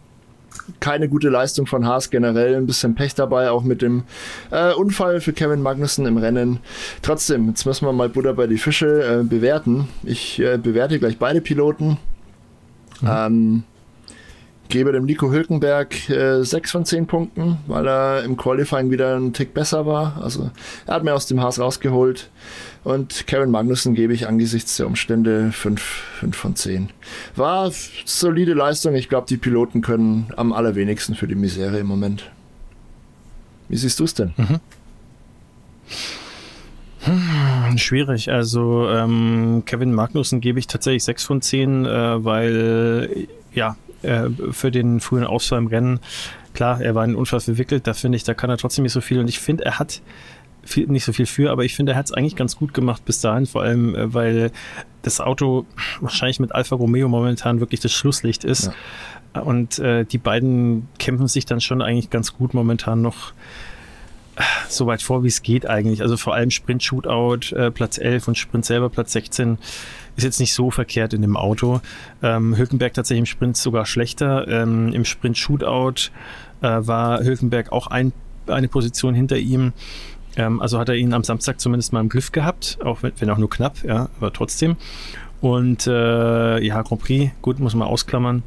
keine 0.80 1.10
gute 1.10 1.30
Leistung 1.30 1.68
von 1.68 1.86
Haas 1.86 2.10
generell, 2.10 2.56
ein 2.56 2.66
bisschen 2.66 2.96
Pech 2.96 3.16
dabei, 3.16 3.52
auch 3.52 3.64
mit 3.64 3.82
dem 3.82 4.04
äh, 4.52 4.74
Unfall 4.74 5.22
für 5.22 5.34
Kevin 5.34 5.62
Magnussen 5.62 6.06
im 6.06 6.18
Rennen. 6.18 6.60
Trotzdem, 7.02 7.48
jetzt 7.50 7.66
müssen 7.66 7.86
wir 7.86 7.94
mal 7.94 8.10
Butter 8.10 8.34
bei 8.34 8.48
die 8.48 8.58
Fische 8.58 9.22
äh, 9.22 9.24
bewerten. 9.24 9.88
Ich 10.04 10.40
äh, 10.40 10.58
bewerte 10.58 11.00
gleich 11.00 11.18
beide 11.18 11.42
Piloten. 11.42 11.98
Ähm, 13.06 13.64
gebe 14.70 14.92
dem 14.92 15.06
Nico 15.06 15.32
Hülkenberg 15.32 16.10
äh, 16.10 16.44
6 16.44 16.72
von 16.72 16.86
10 16.86 17.08
Punkten, 17.08 17.58
weil 17.68 17.88
er 17.88 18.24
im 18.24 18.38
Qualifying 18.38 18.92
wieder 18.92 19.16
einen 19.16 19.34
Tick 19.34 19.54
besser 19.54 19.86
war. 19.86 20.22
Also 20.22 20.52
er 20.86 20.96
hat 20.96 21.04
mir 21.04 21.14
aus 21.14 21.28
dem 21.28 21.42
Haas 21.42 21.60
rausgeholt. 21.60 22.30
Und 22.84 23.26
Kevin 23.26 23.50
Magnussen 23.50 23.96
gebe 23.96 24.14
ich 24.14 24.28
angesichts 24.28 24.78
der 24.78 24.86
Umstände 24.86 25.52
5, 25.52 25.82
5 26.20 26.38
von 26.38 26.56
10. 26.56 26.90
War 27.36 27.72
solide 28.06 28.54
Leistung. 28.54 28.94
Ich 28.96 29.10
glaube, 29.10 29.28
die 29.28 29.38
Piloten 29.38 29.82
können 29.82 30.28
am 30.36 30.54
allerwenigsten 30.54 31.16
für 31.16 31.28
die 31.28 31.36
Misere 31.36 31.80
im 31.80 31.88
Moment. 31.88 32.30
Wie 33.70 33.78
siehst 33.78 34.00
du 34.00 34.04
es 34.04 34.14
denn? 34.14 34.34
Schwierig. 37.78 38.32
Also 38.32 38.88
ähm, 38.90 39.64
Kevin 39.66 39.94
Magnussen 39.94 40.42
gebe 40.42 40.60
ich 40.60 40.68
tatsächlich 40.68 41.04
6 41.04 41.24
von 41.24 41.42
10, 41.42 41.86
äh, 41.86 42.24
weil 42.24 43.28
ja, 43.54 43.78
äh, 44.06 44.30
für 44.52 44.72
den 44.72 45.00
frühen 45.00 45.24
Ausfall 45.24 45.60
im 45.60 45.68
Rennen, 45.68 46.00
klar, 46.54 46.82
er 46.82 46.96
war 46.96 47.04
in 47.04 47.12
den 47.12 47.18
Unfall 47.18 47.40
verwickelt, 47.40 47.88
da 47.88 47.94
finde 47.94 48.16
ich, 48.16 48.24
da 48.24 48.34
kann 48.34 48.50
er 48.50 48.58
trotzdem 48.58 48.84
nicht 48.84 48.94
so 48.94 49.02
viel. 49.02 49.20
Und 49.20 49.28
ich 49.28 49.40
finde, 49.40 49.66
er 49.66 49.80
hat 49.80 50.02
viel, 50.64 50.88
nicht 50.88 51.06
so 51.06 51.14
viel 51.14 51.26
für, 51.26 51.52
aber 51.52 51.64
ich 51.64 51.76
finde, 51.76 51.94
er 51.94 51.98
hat 51.98 52.06
es 52.06 52.14
eigentlich 52.14 52.36
ganz 52.36 52.56
gut 52.56 52.74
gemacht 52.74 53.06
bis 53.06 53.22
dahin, 53.22 53.46
vor 53.46 53.64
allem, 53.64 53.96
äh, 53.96 54.14
weil 54.14 54.52
das 55.02 55.22
Auto 55.22 55.66
wahrscheinlich 56.02 56.40
mit 56.40 56.54
Alfa 56.54 56.76
Romeo 56.76 57.08
momentan 57.08 57.60
wirklich 57.60 57.80
das 57.80 57.92
Schlusslicht 57.92 58.44
ist. 58.44 58.72
Und 59.34 59.80
äh, 59.80 60.06
die 60.06 60.18
beiden 60.18 60.88
kämpfen 60.98 61.28
sich 61.28 61.46
dann 61.46 61.60
schon 61.60 61.82
eigentlich 61.82 62.10
ganz 62.10 62.34
gut 62.34 62.54
momentan 62.54 63.02
noch 63.02 63.34
so 64.70 64.88
weit 64.88 65.02
vor, 65.02 65.24
wie 65.24 65.28
es 65.28 65.42
geht 65.42 65.68
eigentlich. 65.68 66.02
Also 66.02 66.18
vor 66.18 66.34
allem 66.34 66.52
Sprint-Shootout, 66.52 67.56
äh, 67.56 67.72
Platz 67.72 67.98
11 67.98 68.28
und 68.28 68.38
Sprint 68.38 68.66
selber 68.66 68.90
Platz 68.90 69.14
16 69.14 69.58
ist 70.16 70.24
jetzt 70.24 70.40
nicht 70.40 70.54
so 70.54 70.72
verkehrt 70.72 71.14
in 71.14 71.22
dem 71.22 71.38
Auto. 71.38 71.82
Ähm, 72.24 72.56
Hülkenberg 72.58 72.94
tatsächlich 72.94 73.20
im 73.20 73.26
Sprint 73.26 73.58
sogar 73.58 73.86
schlechter. 73.86 74.48
Ähm, 74.48 74.94
Im 74.94 75.06
Sprint-Shootout 75.06 76.12
äh, 76.62 76.68
war 76.68 77.24
Hülkenberg 77.24 77.72
auch 77.72 77.88
ein, 77.88 78.14
eine 78.48 78.68
Position 78.68 79.14
hinter 79.14 79.38
ihm. 79.38 79.74
Ähm, 80.38 80.62
also 80.62 80.80
hat 80.80 80.90
er 80.90 80.96
ihn 80.96 81.14
am 81.14 81.24
Samstag 81.24 81.60
zumindest 81.60 81.94
mal 81.94 82.02
im 82.02 82.10
Griff 82.10 82.32
gehabt, 82.32 82.78
auch 82.84 83.04
wenn, 83.04 83.14
wenn 83.20 83.30
auch 83.30 83.38
nur 83.38 83.50
knapp, 83.50 83.84
ja, 83.84 84.10
aber 84.18 84.32
trotzdem. 84.34 84.78
Und 85.42 85.86
äh, 85.88 86.60
ja, 86.60 86.82
Grand 86.82 87.02
Prix, 87.02 87.32
gut, 87.42 87.60
muss 87.60 87.76
man 87.76 87.88
ausklammern. 87.88 88.44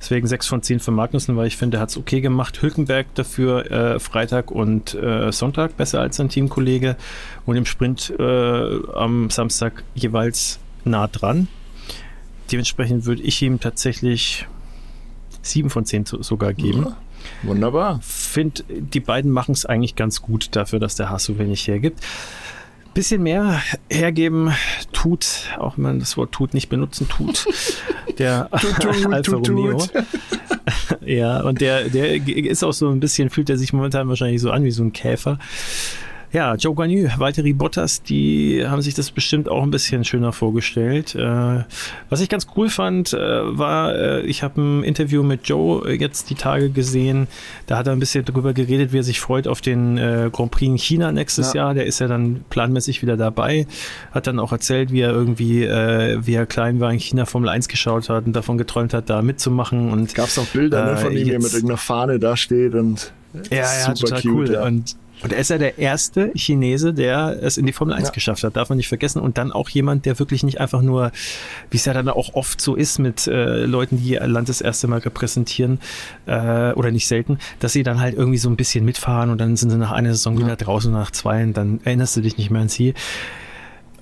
Deswegen 0.00 0.26
6 0.26 0.46
von 0.46 0.62
10 0.62 0.80
für 0.80 0.92
Magnussen, 0.92 1.36
weil 1.36 1.46
ich 1.46 1.58
finde, 1.58 1.76
er 1.76 1.82
hat 1.82 1.90
es 1.90 1.98
okay 1.98 2.22
gemacht. 2.22 2.62
Hülkenberg 2.62 3.14
dafür 3.14 3.70
äh, 3.70 4.00
Freitag 4.00 4.50
und 4.50 4.94
äh, 4.94 5.30
Sonntag 5.30 5.76
besser 5.76 6.00
als 6.00 6.16
sein 6.16 6.30
Teamkollege. 6.30 6.96
Und 7.44 7.56
im 7.56 7.66
Sprint 7.66 8.12
äh, 8.18 8.78
am 8.94 9.28
Samstag 9.28 9.84
jeweils 9.94 10.58
nah 10.84 11.06
dran. 11.08 11.48
Dementsprechend 12.52 13.04
würde 13.06 13.22
ich 13.22 13.40
ihm 13.42 13.60
tatsächlich 13.60 14.46
7 15.42 15.70
von 15.70 15.84
10 15.84 16.06
so- 16.06 16.22
sogar 16.22 16.52
geben. 16.52 16.84
Ja, 16.86 16.96
wunderbar. 17.44 18.00
Finde, 18.02 18.64
die 18.68 19.00
beiden 19.00 19.30
machen 19.30 19.52
es 19.52 19.64
eigentlich 19.66 19.94
ganz 19.96 20.20
gut 20.22 20.48
dafür, 20.52 20.78
dass 20.80 20.96
der 20.96 21.10
Haas 21.10 21.24
so 21.24 21.38
wenig 21.38 21.66
hergibt. 21.68 22.00
Bisschen 22.92 23.22
mehr 23.22 23.62
hergeben 23.88 24.52
tut, 24.92 25.46
auch 25.58 25.76
wenn 25.76 25.82
man 25.84 25.98
das 26.00 26.16
Wort 26.16 26.32
tut 26.32 26.54
nicht 26.54 26.68
benutzen, 26.68 27.08
tut 27.08 27.46
der 28.18 28.48
Alfa 29.10 29.36
Romeo. 29.36 29.78
ja, 31.06 31.40
und 31.42 31.60
der, 31.60 31.88
der 31.88 32.16
ist 32.26 32.64
auch 32.64 32.72
so 32.72 32.90
ein 32.90 32.98
bisschen, 32.98 33.30
fühlt 33.30 33.48
er 33.48 33.58
sich 33.58 33.72
momentan 33.72 34.08
wahrscheinlich 34.08 34.40
so 34.40 34.50
an 34.50 34.64
wie 34.64 34.72
so 34.72 34.82
ein 34.82 34.92
Käfer. 34.92 35.38
Ja, 36.32 36.54
Joe 36.54 36.74
Guanyu, 36.76 37.08
Valtteri 37.18 37.52
Bottas, 37.52 38.04
die 38.04 38.64
haben 38.64 38.82
sich 38.82 38.94
das 38.94 39.10
bestimmt 39.10 39.48
auch 39.48 39.64
ein 39.64 39.72
bisschen 39.72 40.04
schöner 40.04 40.32
vorgestellt. 40.32 41.16
Äh, 41.16 41.64
was 42.08 42.20
ich 42.20 42.28
ganz 42.28 42.46
cool 42.56 42.68
fand, 42.68 43.12
äh, 43.12 43.18
war, 43.18 43.92
äh, 43.96 44.20
ich 44.22 44.44
habe 44.44 44.60
ein 44.60 44.84
Interview 44.84 45.24
mit 45.24 45.48
Joe 45.48 45.92
jetzt 45.92 46.30
die 46.30 46.36
Tage 46.36 46.70
gesehen. 46.70 47.26
Da 47.66 47.76
hat 47.78 47.88
er 47.88 47.94
ein 47.94 47.98
bisschen 47.98 48.24
darüber 48.24 48.52
geredet, 48.52 48.92
wie 48.92 48.98
er 48.98 49.02
sich 49.02 49.18
freut 49.18 49.48
auf 49.48 49.60
den 49.60 49.96
Grand 50.32 50.52
Prix 50.52 50.68
in 50.70 50.78
China 50.78 51.10
nächstes 51.10 51.52
Ja. 51.52 51.64
Jahr. 51.64 51.74
Der 51.74 51.86
ist 51.86 51.98
ja 51.98 52.06
dann 52.06 52.44
planmäßig 52.48 53.02
wieder 53.02 53.16
dabei. 53.16 53.66
Hat 54.12 54.28
dann 54.28 54.38
auch 54.38 54.52
erzählt, 54.52 54.92
wie 54.92 55.00
er 55.00 55.10
irgendwie, 55.10 55.62
wie 55.62 56.34
er 56.34 56.46
klein 56.46 56.78
war 56.78 56.92
in 56.92 57.00
China 57.00 57.26
Formel 57.26 57.48
1 57.48 57.66
geschaut 57.66 58.08
hat 58.08 58.26
und 58.26 58.34
davon 58.34 58.56
geträumt 58.56 58.94
hat, 58.94 59.10
da 59.10 59.20
mitzumachen. 59.22 59.90
Und 59.90 60.14
Gab 60.14 60.28
es 60.28 60.38
auch 60.38 60.46
Bilder 60.46 60.84
ne, 60.84 60.92
Äh, 60.92 60.96
von 60.96 61.12
ihm, 61.12 61.26
wie 61.26 61.32
er 61.32 61.40
mit 61.40 61.52
irgendeiner 61.52 61.76
Fahne 61.78 62.18
da 62.20 62.36
steht 62.36 62.74
und 62.74 63.12
Ja, 63.50 63.56
ja, 63.58 63.94
super 63.96 64.16
total 64.16 64.22
cute, 64.22 64.32
cool. 64.48 64.52
ja. 64.52 64.64
Und, 64.64 64.96
und 65.22 65.32
er 65.32 65.38
ist 65.38 65.50
ja 65.50 65.58
der 65.58 65.78
erste 65.78 66.32
Chinese, 66.34 66.94
der 66.94 67.38
es 67.42 67.56
in 67.58 67.66
die 67.66 67.72
Formel 67.72 67.94
1 67.94 68.08
Ja. 68.08 68.12
geschafft 68.14 68.42
hat, 68.44 68.56
darf 68.56 68.68
man 68.68 68.78
nicht 68.78 68.88
vergessen. 68.88 69.20
Und 69.20 69.36
dann 69.38 69.52
auch 69.52 69.68
jemand, 69.68 70.06
der 70.06 70.18
wirklich 70.18 70.42
nicht 70.42 70.60
einfach 70.60 70.82
nur, 70.82 71.12
wie 71.70 71.76
es 71.76 71.84
ja 71.84 71.92
dann 71.92 72.08
auch 72.08 72.34
oft 72.34 72.60
so 72.60 72.74
ist 72.74 72.98
mit 72.98 73.26
äh, 73.26 73.64
Leuten, 73.64 73.98
die 73.98 74.10
ihr 74.10 74.26
Land 74.26 74.48
das 74.48 74.60
erste 74.60 74.88
Mal 74.88 75.00
repräsentieren, 75.00 75.78
äh, 76.26 76.72
oder 76.72 76.90
nicht 76.90 77.06
selten, 77.06 77.38
dass 77.58 77.72
sie 77.72 77.82
dann 77.82 78.00
halt 78.00 78.14
irgendwie 78.16 78.38
so 78.38 78.48
ein 78.48 78.56
bisschen 78.56 78.84
mitfahren 78.84 79.30
und 79.30 79.38
dann 79.38 79.56
sind 79.56 79.70
sie 79.70 79.76
nach 79.76 79.92
einer 79.92 80.10
Saison 80.14 80.38
wieder 80.38 80.56
draußen 80.56 80.92
nach 80.92 81.10
zwei 81.10 81.42
und 81.42 81.54
dann 81.56 81.80
erinnerst 81.84 82.16
du 82.16 82.20
dich 82.22 82.38
nicht 82.38 82.50
mehr 82.50 82.62
an 82.62 82.68
sie. 82.68 82.94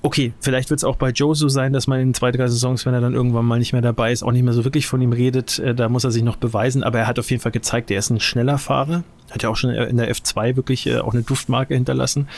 Okay, 0.00 0.32
vielleicht 0.40 0.70
wird 0.70 0.78
es 0.78 0.84
auch 0.84 0.96
bei 0.96 1.10
Joe 1.10 1.34
so 1.34 1.48
sein, 1.48 1.72
dass 1.72 1.88
man 1.88 2.00
in 2.00 2.14
zwei, 2.14 2.30
drei 2.30 2.46
Saisons, 2.46 2.86
wenn 2.86 2.94
er 2.94 3.00
dann 3.00 3.14
irgendwann 3.14 3.44
mal 3.44 3.58
nicht 3.58 3.72
mehr 3.72 3.82
dabei 3.82 4.12
ist, 4.12 4.22
auch 4.22 4.30
nicht 4.30 4.44
mehr 4.44 4.52
so 4.52 4.64
wirklich 4.64 4.86
von 4.86 5.00
ihm 5.02 5.12
redet. 5.12 5.58
Äh, 5.58 5.74
da 5.74 5.88
muss 5.88 6.04
er 6.04 6.12
sich 6.12 6.22
noch 6.22 6.36
beweisen. 6.36 6.84
Aber 6.84 7.00
er 7.00 7.06
hat 7.08 7.18
auf 7.18 7.30
jeden 7.30 7.42
Fall 7.42 7.50
gezeigt, 7.50 7.90
er 7.90 7.98
ist 7.98 8.10
ein 8.10 8.20
schneller 8.20 8.58
Fahrer. 8.58 9.02
Hat 9.30 9.42
ja 9.42 9.48
auch 9.48 9.56
schon 9.56 9.70
in 9.70 9.96
der 9.96 10.10
F2 10.10 10.56
wirklich 10.56 10.86
äh, 10.86 10.98
auch 10.98 11.14
eine 11.14 11.22
Duftmarke 11.22 11.74
hinterlassen. 11.74 12.28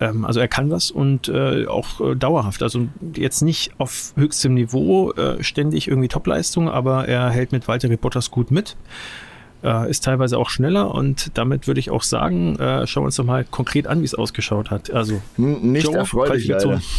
Ähm, 0.00 0.24
also 0.24 0.40
er 0.40 0.48
kann 0.48 0.70
was 0.70 0.90
und 0.90 1.28
äh, 1.28 1.66
auch 1.66 2.14
dauerhaft. 2.16 2.62
Also 2.64 2.88
jetzt 3.14 3.40
nicht 3.42 3.72
auf 3.78 4.12
höchstem 4.16 4.54
Niveau 4.54 5.12
ständig 5.40 5.88
irgendwie 5.88 6.08
Topleistung, 6.08 6.68
aber 6.68 7.06
er 7.06 7.30
hält 7.30 7.52
mit 7.52 7.68
Walter 7.68 7.88
Bottas 7.96 8.30
gut 8.30 8.50
mit. 8.50 8.76
Äh, 9.66 9.90
ist 9.90 10.04
teilweise 10.04 10.38
auch 10.38 10.48
schneller 10.48 10.94
und 10.94 11.32
damit 11.34 11.66
würde 11.66 11.80
ich 11.80 11.90
auch 11.90 12.04
sagen, 12.04 12.56
äh, 12.60 12.86
schauen 12.86 13.02
wir 13.02 13.06
uns 13.06 13.16
doch 13.16 13.24
mal 13.24 13.44
konkret 13.44 13.88
an, 13.88 14.00
wie 14.00 14.04
es 14.04 14.14
ausgeschaut 14.14 14.70
hat. 14.70 14.92
Also 14.92 15.20
nicht 15.36 15.86
Joe, 15.86 15.96
erfreulich 15.96 16.46
leider. 16.46 16.80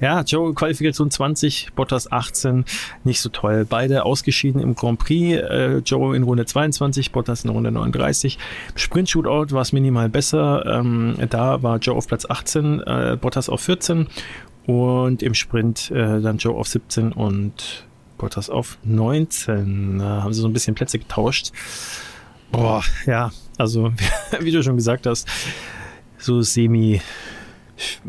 Ja, 0.00 0.22
Joe, 0.22 0.54
Qualifikation 0.54 1.10
20, 1.10 1.74
Bottas 1.74 2.10
18, 2.10 2.64
nicht 3.04 3.20
so 3.20 3.28
toll. 3.28 3.66
Beide 3.68 4.06
ausgeschieden 4.06 4.62
im 4.62 4.74
Grand 4.74 4.98
Prix. 4.98 5.42
Äh, 5.42 5.82
Joe 5.84 6.16
in 6.16 6.22
Runde 6.22 6.46
22, 6.46 7.12
Bottas 7.12 7.44
in 7.44 7.50
Runde 7.50 7.70
39. 7.70 8.38
Im 8.72 8.78
Sprint-Shootout 8.78 9.52
war 9.52 9.60
es 9.60 9.74
minimal 9.74 10.08
besser. 10.08 10.64
Ähm, 10.64 11.16
da 11.28 11.62
war 11.62 11.76
Joe 11.80 11.96
auf 11.96 12.06
Platz 12.06 12.24
18, 12.26 12.80
äh, 12.80 13.18
Bottas 13.20 13.50
auf 13.50 13.60
14 13.60 14.06
und 14.64 15.22
im 15.22 15.34
Sprint 15.34 15.90
äh, 15.90 16.22
dann 16.22 16.38
Joe 16.38 16.54
auf 16.54 16.68
17 16.68 17.12
und 17.12 17.84
Bottas 18.18 18.50
auf 18.50 18.78
19. 18.84 19.98
Da 19.98 20.22
haben 20.22 20.32
sie 20.32 20.40
so 20.40 20.48
ein 20.48 20.52
bisschen 20.52 20.74
Plätze 20.74 20.98
getauscht. 20.98 21.52
Boah, 22.52 22.82
ja, 23.06 23.30
also 23.56 23.92
wie 24.40 24.50
du 24.50 24.62
schon 24.62 24.76
gesagt 24.76 25.06
hast, 25.06 25.28
so 26.18 26.42
semi 26.42 27.00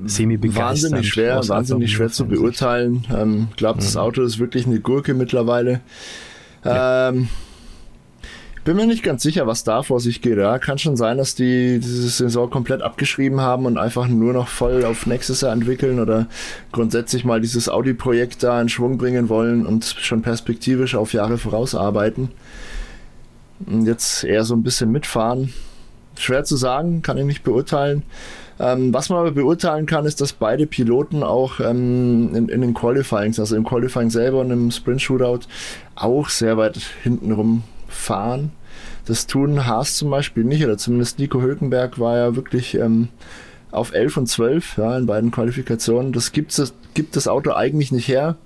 semi. 0.05 0.39
Wahnsinnig 0.55 1.10
schwer, 1.10 1.47
wahnsinnig 1.47 1.91
schwer 1.93 2.10
zu 2.10 2.26
beurteilen. 2.26 3.05
Ähm, 3.16 3.47
glaube, 3.55 3.80
das 3.80 3.93
Mhm. 3.95 4.01
Auto 4.01 4.24
ist 4.24 4.39
wirklich 4.39 4.66
eine 4.66 4.80
Gurke 4.80 5.14
mittlerweile. 5.14 5.82
Ähm, 6.66 7.30
bin 8.64 8.76
mir 8.76 8.86
nicht 8.86 9.03
ganz 9.03 9.24
sicher, 9.24 9.47
was 9.47 9.64
da 9.64 9.84
vor 9.84 9.99
sich 9.99 10.22
geht. 10.22 10.38
Ja, 10.38 10.60
kann 10.60 10.78
schon 10.78 10.97
sein, 10.97 11.18
dass 11.18 11.36
die 11.36 11.80
diese 11.80 12.10
Saison 12.10 12.49
komplett 12.49 12.82
abgeschrieben 12.82 13.41
haben 13.41 13.66
und 13.66 13.78
einfach 13.78 14.07
nur 14.07 14.34
noch 14.34 14.47
voll 14.47 14.86
auf 14.86 15.05
nächstes 15.05 15.41
Jahr 15.41 15.53
entwickeln 15.53 15.99
oder 15.99 16.28
grundsätzlich 16.72 17.26
mal 17.26 17.41
dieses 17.41 17.70
Audi-Projekt 17.70 18.43
da 18.43 18.62
in 18.62 18.70
Schwung 18.70 18.97
bringen 18.97 19.30
wollen 19.30 19.66
und 19.66 19.86
schon 19.86 20.22
perspektivisch 20.22 20.95
auf 20.95 21.14
Jahre 21.14 21.38
vorausarbeiten. 21.38 22.30
Und 23.66 23.86
jetzt 23.86 24.24
eher 24.24 24.43
so 24.43 24.55
ein 24.55 24.64
bisschen 24.64 24.91
mitfahren. 24.91 25.53
Schwer 26.18 26.43
zu 26.43 26.55
sagen, 26.57 27.01
kann 27.01 27.18
ich 27.18 27.26
nicht 27.26 27.43
beurteilen. 27.43 28.03
Ähm, 28.60 28.93
was 28.93 29.10
man 29.10 29.20
aber 29.20 29.32
beurteilen 29.32 29.86
kann, 29.86 30.05
ist, 30.05 30.20
dass 30.20 30.34
beide 30.34 30.68
Piloten 30.68 31.24
auch 31.24 31.62
ähm, 31.62 32.36
in, 32.36 32.49
in, 32.49 32.62
den 32.62 32.74
Qualifyings, 32.74 33.39
also 33.39 33.55
im 33.55 33.64
Qualifying 33.64 34.10
selber 34.10 34.41
und 34.41 34.51
im 34.51 34.70
Sprint 34.70 35.01
Shootout, 35.01 35.47
auch 35.95 36.28
sehr 36.28 36.57
weit 36.57 36.78
hinten 37.03 37.32
rum 37.32 37.64
fahren. 37.89 38.51
Das 39.05 39.27
tun 39.27 39.65
Haas 39.65 39.95
zum 39.95 40.09
Beispiel 40.09 40.43
nicht, 40.43 40.63
oder 40.63 40.77
zumindest 40.77 41.19
Nico 41.19 41.41
Hülkenberg 41.41 41.99
war 41.99 42.17
ja 42.17 42.35
wirklich 42.35 42.75
ähm, 42.75 43.09
auf 43.71 43.93
11 43.93 44.17
und 44.17 44.27
12 44.27 44.77
ja, 44.77 44.97
in 44.97 45.05
beiden 45.05 45.31
Qualifikationen. 45.31 46.13
Das 46.13 46.31
gibt, 46.31 46.61
gibt 46.93 47.15
das 47.15 47.27
Auto 47.27 47.51
eigentlich 47.51 47.91
nicht 47.91 48.07
her. 48.07 48.37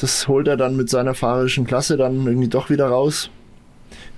Das 0.00 0.28
holt 0.28 0.46
er 0.48 0.56
dann 0.56 0.76
mit 0.76 0.90
seiner 0.90 1.14
fahrerischen 1.14 1.66
Klasse 1.66 1.96
dann 1.96 2.26
irgendwie 2.26 2.48
doch 2.48 2.70
wieder 2.70 2.88
raus. 2.88 3.30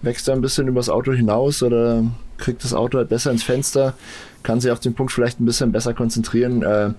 Wächst 0.02 0.28
er 0.28 0.34
ein 0.34 0.40
bisschen 0.40 0.68
übers 0.68 0.88
Auto 0.88 1.12
hinaus 1.12 1.62
oder 1.62 2.04
kriegt 2.38 2.64
das 2.64 2.74
Auto 2.74 2.98
halt 2.98 3.08
besser 3.08 3.30
ins 3.30 3.42
Fenster 3.42 3.94
kann 4.42 4.60
sich 4.60 4.70
auf 4.70 4.80
den 4.80 4.94
Punkt 4.94 5.12
vielleicht 5.12 5.40
ein 5.40 5.44
bisschen 5.44 5.72
besser 5.72 5.94
konzentrieren. 5.94 6.62
Äh, 6.62 6.94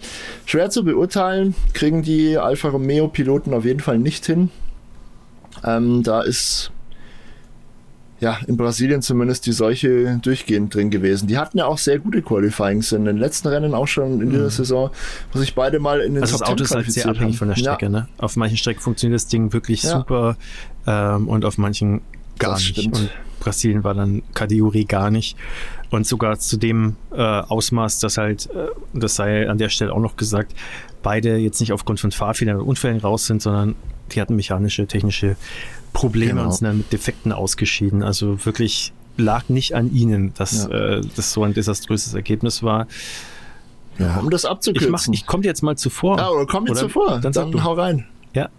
schwer 0.46 0.70
zu 0.70 0.84
beurteilen, 0.84 1.56
kriegen 1.74 2.04
die 2.04 2.38
Alfa 2.38 2.70
Romeo-Piloten 2.70 3.54
auf 3.54 3.66
jeden 3.66 3.80
Fall 3.80 3.98
nicht 3.98 4.26
hin. 4.26 4.50
Ähm, 5.64 6.04
da 6.04 6.22
ist 6.22 6.72
ja 8.22 8.40
in 8.48 8.56
Brasilien 8.56 9.02
zumindest 9.02 9.46
die 9.48 9.52
Seuche 9.52 10.20
durchgehend 10.22 10.74
drin 10.74 10.92
gewesen. 10.92 11.28
Die 11.28 11.38
hatten 11.38 11.58
ja 11.58 11.66
auch 11.66 11.78
sehr 11.78 12.00
gute 12.00 12.22
Qualifyings 12.22 12.92
in 12.92 13.06
den 13.06 13.18
letzten 13.18 13.50
Rennen 13.50 13.74
auch 13.74 13.88
schon 13.88 14.22
in 14.22 14.30
dieser 14.30 14.46
mhm. 14.46 14.50
Saison, 14.50 14.92
wo 15.34 15.40
sich 15.40 15.54
beide 15.56 15.80
mal 15.80 16.00
in 16.02 16.14
den 16.14 16.24
also 16.24 16.38
Top 16.38 16.46
das 16.46 16.52
Auto 16.52 16.64
ist 16.64 16.76
halt 16.76 16.92
sehr 16.92 17.08
abhängig 17.08 17.34
haben. 17.34 17.40
von 17.40 17.48
der 17.50 17.56
Strecke. 17.56 17.86
Ja. 17.86 17.90
Ne? 17.90 18.08
Auf 18.20 18.36
manchen 18.38 18.58
Strecken 18.58 18.82
funktioniert 18.82 19.20
das 19.20 19.28
Ding 19.28 19.52
wirklich 19.52 19.84
ja. 19.84 19.98
super 19.98 20.38
ähm, 20.86 21.28
und 21.28 21.44
auf 21.44 21.58
manchen 21.58 22.02
gar 22.38 22.52
das 22.52 22.62
nicht. 22.62 22.80
Stimmt. 22.80 22.98
Und 22.98 23.10
Brasilien 23.40 23.84
war 23.84 23.96
dann 23.96 24.22
Kategorie 24.36 24.86
gar 24.86 25.10
nicht. 25.10 25.36
Und 25.90 26.06
sogar 26.06 26.38
zu 26.38 26.58
dem 26.58 26.96
äh, 27.12 27.18
Ausmaß, 27.18 28.00
dass 28.00 28.18
halt, 28.18 28.50
äh, 28.52 28.68
das 28.94 29.16
sei 29.16 29.50
an 29.50 29.58
der 29.58 29.70
Stelle 29.70 29.92
auch 29.92 30.00
noch 30.00 30.16
gesagt, 30.16 30.54
beide 31.02 31.38
jetzt 31.38 31.60
nicht 31.60 31.74
aufgrund 31.74 32.00
von 32.00 32.12
Fahrfehlern 32.12 32.58
oder 32.58 32.68
Unfällen 32.68 33.00
raus 33.00 33.26
sind, 33.26 33.42
sondern 33.42 33.76
die 34.12 34.22
hatten 34.22 34.36
mechanische, 34.36 34.86
technische 34.86 35.36
Probleme 35.94 36.32
genau. 36.32 36.46
und 36.46 36.52
sind 36.54 36.68
dann 36.68 36.78
mit 36.78 36.94
Defekten 36.94 37.32
ausgeschieden. 37.32 38.04
Also 38.04 38.46
wirklich 38.46 38.94
lag 39.18 39.50
nicht 39.50 39.76
an 39.76 39.94
ihnen, 39.94 40.34
dass 40.36 40.68
ja. 40.70 40.98
äh, 40.98 41.02
das 41.16 41.34
so 41.34 41.44
ein 41.44 41.54
desaströses 41.54 42.14
Ergebnis 42.14 42.64
war. 42.64 42.88
Ja, 43.98 44.18
um 44.18 44.30
das 44.30 44.46
abzukürzen. 44.46 45.14
Ich, 45.14 45.22
ich 45.22 45.26
komme 45.28 45.44
jetzt 45.44 45.62
mal 45.62 45.78
zuvor. 45.78 46.18
Ja, 46.18 46.30
oder 46.30 46.46
komm 46.46 46.64
mir 46.64 46.74
zuvor. 46.74 47.20
Dann, 47.20 47.34
dann 47.34 47.64
hau 47.64 47.74
rein. 47.74 48.06
Ja. 48.34 48.50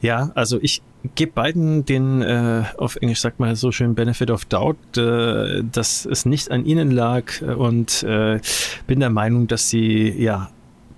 Ja, 0.00 0.30
also 0.34 0.58
ich 0.60 0.82
gebe 1.14 1.32
beiden 1.32 1.84
den, 1.84 2.22
äh, 2.22 2.64
auf 2.78 2.96
Englisch 2.96 3.20
sagt 3.20 3.40
man 3.40 3.54
so 3.56 3.72
schön, 3.72 3.94
Benefit 3.94 4.30
of 4.30 4.44
Doubt, 4.44 4.96
äh, 4.96 5.62
dass 5.70 6.06
es 6.06 6.26
nicht 6.26 6.50
an 6.50 6.64
ihnen 6.64 6.90
lag 6.90 7.42
und 7.42 8.02
äh, 8.02 8.40
bin 8.86 9.00
der 9.00 9.10
Meinung, 9.10 9.46
dass 9.46 9.68
sie 9.68 10.10
ja 10.10 10.50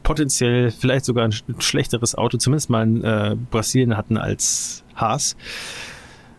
potenziell 0.02 0.70
vielleicht 0.70 1.04
sogar 1.04 1.24
ein 1.24 1.34
schlechteres 1.58 2.14
Auto, 2.14 2.38
zumindest 2.38 2.70
mal 2.70 2.82
in 2.84 3.02
äh, 3.02 3.36
Brasilien 3.50 3.96
hatten 3.96 4.16
als 4.16 4.84
Haas. 4.96 5.36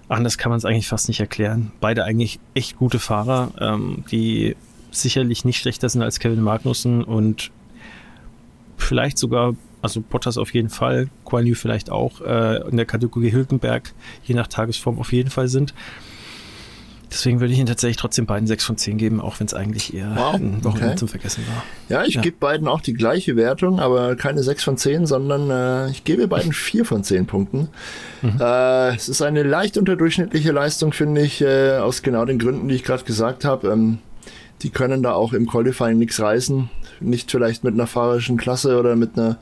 Anders 0.10 0.38
kann 0.38 0.49
man 0.49 0.58
es 0.58 0.66
eigentlich 0.66 0.88
fast 0.88 1.08
nicht 1.08 1.20
erklären. 1.20 1.72
Beide 1.80 2.03
eigentlich 2.03 2.39
echt 2.53 2.78
gute 2.78 2.99
Fahrer, 2.99 3.51
ähm, 3.60 4.03
die 4.12 4.55
sicherlich 4.91 5.45
nicht 5.45 5.60
schlechter 5.60 5.89
sind 5.89 6.01
als 6.01 6.20
Kevin 6.20 6.41
Magnussen 6.41 7.03
und 7.03 7.51
vielleicht 8.78 9.18
sogar 9.18 9.55
also 9.82 10.01
Bottas 10.01 10.38
auf 10.38 10.53
jeden 10.53 10.70
Fall, 10.70 11.10
Guan 11.24 11.45
Yu 11.45 11.55
vielleicht 11.55 11.91
auch, 11.91 12.22
äh, 12.22 12.68
in 12.68 12.78
der 12.78 12.86
Kategorie 12.86 13.32
Hülkenberg, 13.32 13.93
je 14.24 14.36
nach 14.36 14.47
Tagesform 14.47 14.99
auf 14.99 15.14
jeden 15.14 15.30
Fall 15.30 15.47
sind. 15.47 15.74
Deswegen 17.12 17.39
würde 17.39 17.53
ich 17.53 17.60
Ihnen 17.60 17.68
tatsächlich 17.68 17.97
trotzdem 17.97 18.26
beiden 18.26 18.47
6 18.47 18.66
von 18.66 18.78
10 18.78 18.97
geben, 18.97 19.22
auch 19.22 19.39
wenn 19.39 19.47
es 19.47 19.53
eigentlich 19.53 19.93
eher 19.93 20.12
wow, 20.16 20.36
ein 20.36 20.64
Wochenende 20.64 20.88
okay. 20.89 20.95
zum 20.97 21.08
Vergessen 21.08 21.43
war. 21.47 21.64
Ja, 21.89 22.05
ich 22.05 22.16
ja. 22.16 22.22
gebe 22.22 22.38
beiden 22.38 22.68
auch 22.68 22.82
die 22.82 22.93
gleiche 22.93 23.36
Wertung, 23.36 23.80
aber 23.80 24.16
keine 24.16 24.43
6 24.43 24.64
von 24.64 24.78
10, 24.78 25.05
sondern 25.05 25.49
äh, 25.49 25.89
ich 25.89 26.03
gebe 26.03 26.28
beiden 26.28 26.51
4 26.53 26.86
von 26.86 27.03
10 27.03 27.26
Punkten. 27.26 27.70
Mhm. 28.22 28.39
Äh, 28.39 28.95
es 28.95 29.10
ist 29.10 29.22
eine 29.22 29.43
leicht 29.43 29.78
unterdurchschnittliche 29.78 30.51
Leistung, 30.51 30.91
finde 30.91 31.22
ich, 31.22 31.41
äh, 31.41 31.78
aus 31.78 32.01
genau 32.01 32.26
den 32.26 32.39
Gründen, 32.39 32.68
die 32.68 32.76
ich 32.76 32.84
gerade 32.84 33.03
gesagt 33.03 33.45
habe. 33.45 33.70
Ähm, 33.70 33.99
die 34.64 34.70
können 34.70 35.03
da 35.03 35.14
auch 35.14 35.34
im 35.34 35.47
Qualifying 35.47 35.97
nichts 35.97 36.20
reißen. 36.20 36.70
Nicht 36.99 37.30
vielleicht 37.30 37.64
mit 37.64 37.76
einer 37.76 37.86
fahrerischen 37.86 38.38
Klasse 38.38 38.80
oder 38.80 38.95
mit 38.95 39.18
einer 39.18 39.38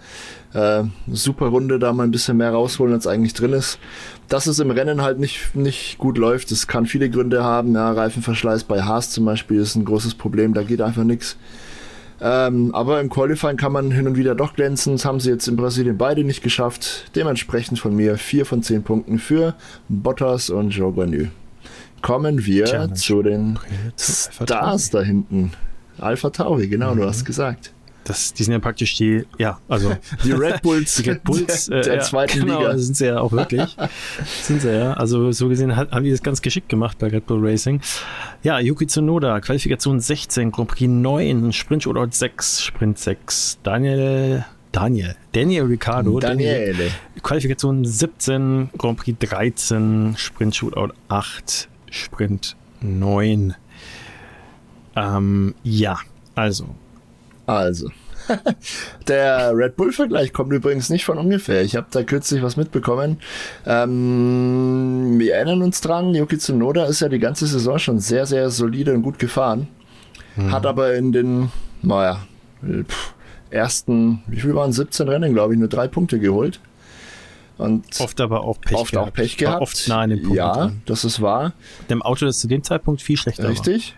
äh, 0.54 0.84
super 1.08 1.48
Runde 1.48 1.80
da 1.80 1.94
mal 1.94 2.04
ein 2.04 2.12
bisschen 2.12 2.38
mehr 2.38 2.52
rausholen, 2.52 2.94
als 2.94 3.08
eigentlich 3.08 3.34
drin 3.34 3.54
ist. 3.54 3.80
Dass 4.28 4.48
es 4.48 4.60
im 4.60 4.72
Rennen 4.72 5.02
halt 5.02 5.20
nicht, 5.20 5.56
nicht 5.56 5.98
gut 5.98 6.18
läuft, 6.18 6.52
das 6.52 6.68
kann 6.68 6.86
viele 6.86 7.10
Gründe 7.10 7.44
haben. 7.44 7.74
Ja, 7.76 7.92
Reifenverschleiß 7.92 8.64
bei 8.64 8.82
Haas 8.82 9.12
zum 9.12 9.26
Beispiel 9.26 9.60
ist 9.60 9.76
ein 9.76 9.86
großes 9.86 10.16
Problem, 10.16 10.54
da 10.54 10.64
geht 10.64 10.82
einfach 10.82 11.04
nichts. 11.04 11.38
Ähm, 12.22 12.74
aber 12.74 13.02
im 13.02 13.10
Qualifying 13.10 13.58
kann 13.58 13.72
man 13.72 13.92
hin 13.92 14.08
und 14.08 14.16
wieder 14.18 14.36
doch 14.36 14.54
glänzen. 14.54 14.94
Das 14.94 15.06
haben 15.06 15.20
sie 15.20 15.30
jetzt 15.30 15.48
in 15.48 15.58
Brasilien 15.58 15.98
beide 15.98 16.24
nicht 16.24 16.42
geschafft. 16.42 17.12
Dementsprechend 17.16 17.78
von 17.80 17.96
mir 17.96 18.18
4 18.18 18.46
von 18.46 18.64
10 18.64 18.84
Punkten 18.84 19.20
für 19.20 19.56
Bottas 19.90 20.50
und 20.50 20.70
Joe 20.70 20.94
Guanyu 20.94 21.28
kommen 22.06 22.46
wir 22.46 22.66
Challenge. 22.66 22.94
zu 22.94 23.24
den 23.24 23.60
Stars 23.98 24.92
da 24.92 25.02
hinten. 25.02 25.52
Alpha 25.98 26.30
Tauri, 26.30 26.68
genau, 26.68 26.94
mhm. 26.94 27.00
du 27.00 27.06
hast 27.08 27.26
gesagt. 27.26 27.72
Das, 28.06 28.34
die 28.34 28.44
sind 28.44 28.54
ja 28.54 28.60
praktisch 28.60 28.96
die, 28.96 29.26
ja, 29.40 29.60
also 29.68 29.98
die 30.24 30.32
Red 30.32 30.62
Bulls, 30.62 30.96
die 30.96 31.10
Red 31.10 31.24
Bulls 31.24 31.66
der, 31.66 31.82
der 31.82 31.94
äh, 31.96 32.00
zweiten 32.02 32.42
genau, 32.42 32.60
Liga. 32.60 32.78
sind 32.78 32.96
sie 32.96 33.08
ja 33.08 33.20
auch 33.20 33.32
wirklich. 33.32 33.76
sind 34.44 34.62
sie 34.62 34.78
ja. 34.78 34.94
Also 34.94 35.32
so 35.32 35.50
gesehen 35.50 35.76
haben 35.76 36.04
die 36.04 36.12
das 36.12 36.22
ganz 36.22 36.42
geschickt 36.42 36.70
gemacht 36.70 37.00
bei 37.00 37.08
Red 37.08 37.26
Bull 37.26 37.46
Racing. 37.46 37.82
Ja, 38.44 38.60
Yuki 38.60 38.86
Tsunoda, 38.86 39.42
Qualifikation 39.42 40.00
16, 40.00 40.52
Grand 40.52 40.70
Prix 40.70 40.88
9, 40.88 41.52
Sprint 41.52 41.84
Shootout 41.84 42.12
6, 42.12 42.62
Sprint 42.62 43.00
6. 43.00 43.58
Daniel, 43.64 44.46
Daniel, 44.72 45.16
Daniel 45.32 45.64
Ricciardo. 45.66 46.20
Daniel, 46.20 46.92
Qualifikation 47.24 47.84
17, 47.86 48.70
Grand 48.78 48.98
Prix 49.00 49.18
13, 49.20 50.14
Sprint 50.16 50.56
Shootout 50.56 50.94
8, 51.08 51.68
Sprint 51.90 52.56
9. 52.82 53.56
Ähm, 54.96 55.56
ja, 55.64 55.98
also. 56.36 56.76
Also. 57.46 57.90
Der 59.08 59.52
Red 59.56 59.76
Bull-Vergleich 59.76 60.34
kommt 60.34 60.52
übrigens 60.52 60.90
nicht 60.90 61.06
von 61.06 61.18
ungefähr. 61.18 61.62
Ich 61.62 61.76
habe 61.76 61.88
da 61.92 62.04
kürzlich 62.04 62.42
was 62.42 62.58
mitbekommen. 62.58 63.20
Ähm, 63.66 65.20
wir 65.20 65.36
erinnern 65.36 65.62
uns 65.62 65.82
dran, 65.82 66.16
Yuki 66.16 66.38
Tsunoda 66.38 66.86
ist 66.86 67.02
ja 67.02 67.10
die 67.10 67.20
ganze 67.20 67.46
Saison 67.46 67.78
schon 67.78 68.00
sehr, 68.00 68.26
sehr 68.26 68.50
solide 68.50 68.94
und 68.94 69.04
gut 69.04 69.20
gefahren. 69.20 69.68
Mhm. 70.36 70.52
Hat 70.52 70.66
aber 70.66 70.96
in 70.96 71.12
den, 71.12 71.52
naja, 71.82 72.22
ersten, 73.50 74.24
wie 74.28 74.40
viel 74.40 74.56
waren 74.56 74.72
17 74.72 75.08
Rennen, 75.08 75.34
glaube 75.34 75.54
ich, 75.54 75.60
nur 75.60 75.70
drei 75.70 75.88
Punkte 75.88 76.20
geholt. 76.20 76.60
Und 77.58 77.86
oft 78.02 78.20
aber 78.20 78.42
auch 78.42 78.60
Pech 78.60 78.76
oft 78.76 78.92
gehabt. 78.92 79.08
Auch 79.08 79.14
Pech 79.14 79.38
gehabt. 79.38 79.62
Oft 79.62 79.88
nah 79.88 80.02
an 80.02 80.10
den 80.10 80.22
Punkt. 80.22 80.36
Ja, 80.36 80.54
dran. 80.54 80.82
das 80.86 81.06
ist 81.06 81.22
wahr. 81.22 81.54
Dem 81.90 82.02
Auto, 82.02 82.26
das 82.26 82.40
zu 82.40 82.48
dem 82.50 82.64
Zeitpunkt 82.64 83.02
viel 83.02 83.16
schlechter 83.16 83.48
Richtig. 83.48 83.68
war. 83.68 83.76
Richtig. 83.76 83.96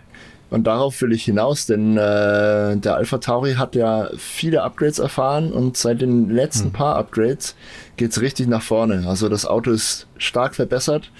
Und 0.50 0.66
darauf 0.66 1.00
will 1.02 1.12
ich 1.12 1.24
hinaus, 1.24 1.66
denn 1.66 1.96
äh, 1.98 2.76
der 2.76 2.96
Alpha 2.96 3.18
Tauri 3.18 3.54
hat 3.54 3.74
ja 3.74 4.08
viele 4.16 4.62
Upgrades 4.62 4.98
erfahren 4.98 5.52
und 5.52 5.76
seit 5.76 6.00
den 6.00 6.30
letzten 6.30 6.66
hm. 6.66 6.72
paar 6.72 6.96
Upgrades 6.96 7.54
geht's 7.96 8.20
richtig 8.20 8.48
nach 8.48 8.62
vorne. 8.62 9.04
Also 9.06 9.28
das 9.28 9.44
Auto 9.44 9.70
ist 9.70 10.06
stark 10.16 10.54
verbessert. 10.54 11.10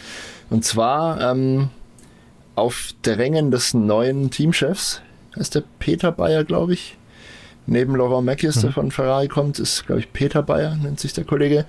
Und 0.49 0.65
zwar 0.65 1.21
ähm, 1.21 1.69
auf 2.55 2.95
der 3.05 3.19
Rängen 3.19 3.51
des 3.51 3.75
neuen 3.75 4.31
Teamchefs, 4.31 5.03
heißt 5.37 5.55
der 5.55 5.65
Peter 5.79 6.11
Bayer, 6.11 6.45
glaube 6.45 6.73
ich 6.73 6.97
neben 7.69 7.95
Laurent 7.95 8.25
Mackies, 8.25 8.61
der 8.61 8.71
mhm. 8.71 8.75
von 8.75 8.91
Ferrari 8.91 9.29
kommt, 9.29 9.59
ist, 9.59 9.87
glaube 9.87 10.01
ich, 10.01 10.11
Peter 10.13 10.43
Bayer, 10.43 10.75
nennt 10.77 10.99
sich 10.99 11.13
der 11.13 11.25
Kollege. 11.25 11.67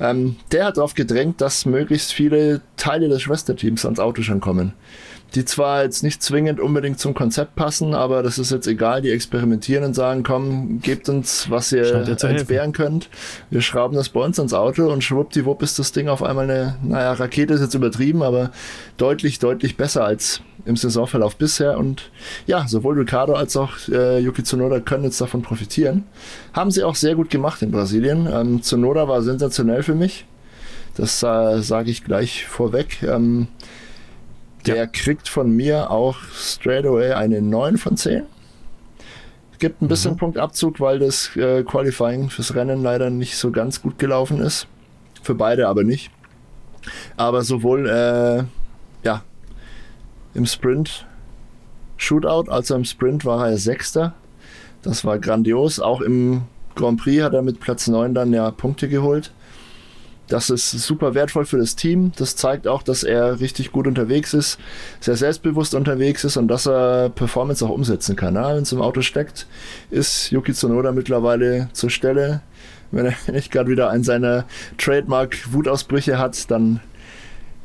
Ähm, 0.00 0.36
der 0.50 0.64
hat 0.64 0.78
darauf 0.78 0.94
gedrängt, 0.94 1.42
dass 1.42 1.66
möglichst 1.66 2.12
viele 2.14 2.62
Teile 2.78 3.10
des 3.10 3.20
Schwesterteams 3.20 3.84
ans 3.84 4.00
Auto 4.00 4.22
schon 4.22 4.40
kommen 4.40 4.72
die 5.34 5.44
zwar 5.44 5.82
jetzt 5.82 6.02
nicht 6.02 6.22
zwingend 6.22 6.60
unbedingt 6.60 6.98
zum 6.98 7.14
Konzept 7.14 7.56
passen, 7.56 7.94
aber 7.94 8.22
das 8.22 8.38
ist 8.38 8.50
jetzt 8.50 8.66
egal, 8.66 9.02
die 9.02 9.10
experimentieren 9.10 9.84
und 9.84 9.94
sagen, 9.94 10.22
komm, 10.22 10.80
gebt 10.80 11.08
uns, 11.08 11.48
was 11.50 11.72
ihr 11.72 12.06
entbehren 12.22 12.72
könnt. 12.72 13.08
Wir 13.50 13.62
schrauben 13.62 13.96
das 13.96 14.10
bei 14.10 14.20
uns 14.20 14.38
ans 14.38 14.52
Auto 14.52 14.92
und 14.92 15.02
schwuppdiwupp 15.02 15.62
ist 15.62 15.78
das 15.78 15.92
Ding 15.92 16.08
auf 16.08 16.22
einmal 16.22 16.50
eine, 16.50 16.76
naja, 16.82 17.12
Rakete 17.12 17.54
ist 17.54 17.60
jetzt 17.60 17.74
übertrieben, 17.74 18.22
aber 18.22 18.50
deutlich, 18.96 19.38
deutlich 19.38 19.76
besser 19.76 20.04
als 20.04 20.42
im 20.64 20.76
Saisonverlauf 20.76 21.36
bisher 21.36 21.78
und 21.78 22.10
ja, 22.46 22.66
sowohl 22.68 22.98
Ricardo 22.98 23.34
als 23.34 23.56
auch 23.56 23.72
äh, 23.88 24.20
Yuki 24.20 24.44
Tsunoda 24.44 24.80
können 24.80 25.04
jetzt 25.04 25.20
davon 25.20 25.42
profitieren. 25.42 26.04
Haben 26.52 26.70
sie 26.70 26.84
auch 26.84 26.94
sehr 26.94 27.14
gut 27.14 27.30
gemacht 27.30 27.62
in 27.62 27.70
Brasilien. 27.70 28.28
Ähm, 28.32 28.62
Tsunoda 28.62 29.08
war 29.08 29.22
sensationell 29.22 29.82
für 29.82 29.94
mich. 29.94 30.26
Das 30.94 31.22
äh, 31.22 31.60
sage 31.62 31.90
ich 31.90 32.04
gleich 32.04 32.46
vorweg. 32.46 33.02
Ähm, 33.02 33.48
der 34.66 34.76
ja. 34.76 34.86
kriegt 34.86 35.28
von 35.28 35.50
mir 35.50 35.90
auch 35.90 36.16
straight 36.34 36.86
away 36.86 37.12
eine 37.12 37.42
9 37.42 37.78
von 37.78 37.96
10. 37.96 38.24
Gibt 39.58 39.80
ein 39.80 39.88
bisschen 39.88 40.14
mhm. 40.14 40.18
Punktabzug, 40.18 40.80
weil 40.80 40.98
das 40.98 41.36
äh, 41.36 41.62
Qualifying 41.62 42.30
fürs 42.30 42.54
Rennen 42.54 42.82
leider 42.82 43.10
nicht 43.10 43.36
so 43.36 43.52
ganz 43.52 43.80
gut 43.80 43.98
gelaufen 43.98 44.40
ist. 44.40 44.66
Für 45.22 45.34
beide 45.34 45.68
aber 45.68 45.84
nicht. 45.84 46.10
Aber 47.16 47.42
sowohl 47.42 47.88
äh, 47.88 48.44
ja, 49.06 49.22
im 50.34 50.46
Sprint 50.46 51.06
Shootout, 51.96 52.50
also 52.50 52.74
im 52.74 52.84
Sprint 52.84 53.24
war 53.24 53.48
er 53.48 53.58
Sechster. 53.58 54.14
Das 54.82 55.04
war 55.04 55.20
grandios. 55.20 55.78
Auch 55.78 56.00
im 56.00 56.42
Grand 56.74 57.00
Prix 57.00 57.22
hat 57.22 57.34
er 57.34 57.42
mit 57.42 57.60
Platz 57.60 57.86
9 57.86 58.14
dann 58.14 58.32
ja 58.32 58.50
Punkte 58.50 58.88
geholt. 58.88 59.30
Das 60.32 60.48
ist 60.48 60.70
super 60.70 61.12
wertvoll 61.14 61.44
für 61.44 61.58
das 61.58 61.76
Team. 61.76 62.12
Das 62.16 62.36
zeigt 62.36 62.66
auch, 62.66 62.82
dass 62.82 63.02
er 63.02 63.40
richtig 63.40 63.70
gut 63.70 63.86
unterwegs 63.86 64.32
ist, 64.32 64.58
sehr 64.98 65.14
selbstbewusst 65.16 65.74
unterwegs 65.74 66.24
ist 66.24 66.38
und 66.38 66.48
dass 66.48 66.66
er 66.66 67.10
Performance 67.10 67.62
auch 67.62 67.68
umsetzen 67.68 68.16
kann. 68.16 68.34
Ja, 68.36 68.54
Wenn 68.54 68.62
es 68.62 68.72
im 68.72 68.80
Auto 68.80 69.02
steckt, 69.02 69.46
ist 69.90 70.30
Yuki 70.30 70.54
Tsunoda 70.54 70.92
mittlerweile 70.92 71.68
zur 71.74 71.90
Stelle. 71.90 72.40
Wenn 72.92 73.06
er 73.06 73.32
nicht 73.32 73.52
gerade 73.52 73.68
wieder 73.68 73.90
einen 73.90 74.04
seiner 74.04 74.46
Trademark-Wutausbrüche 74.78 76.18
hat, 76.18 76.50
dann 76.50 76.80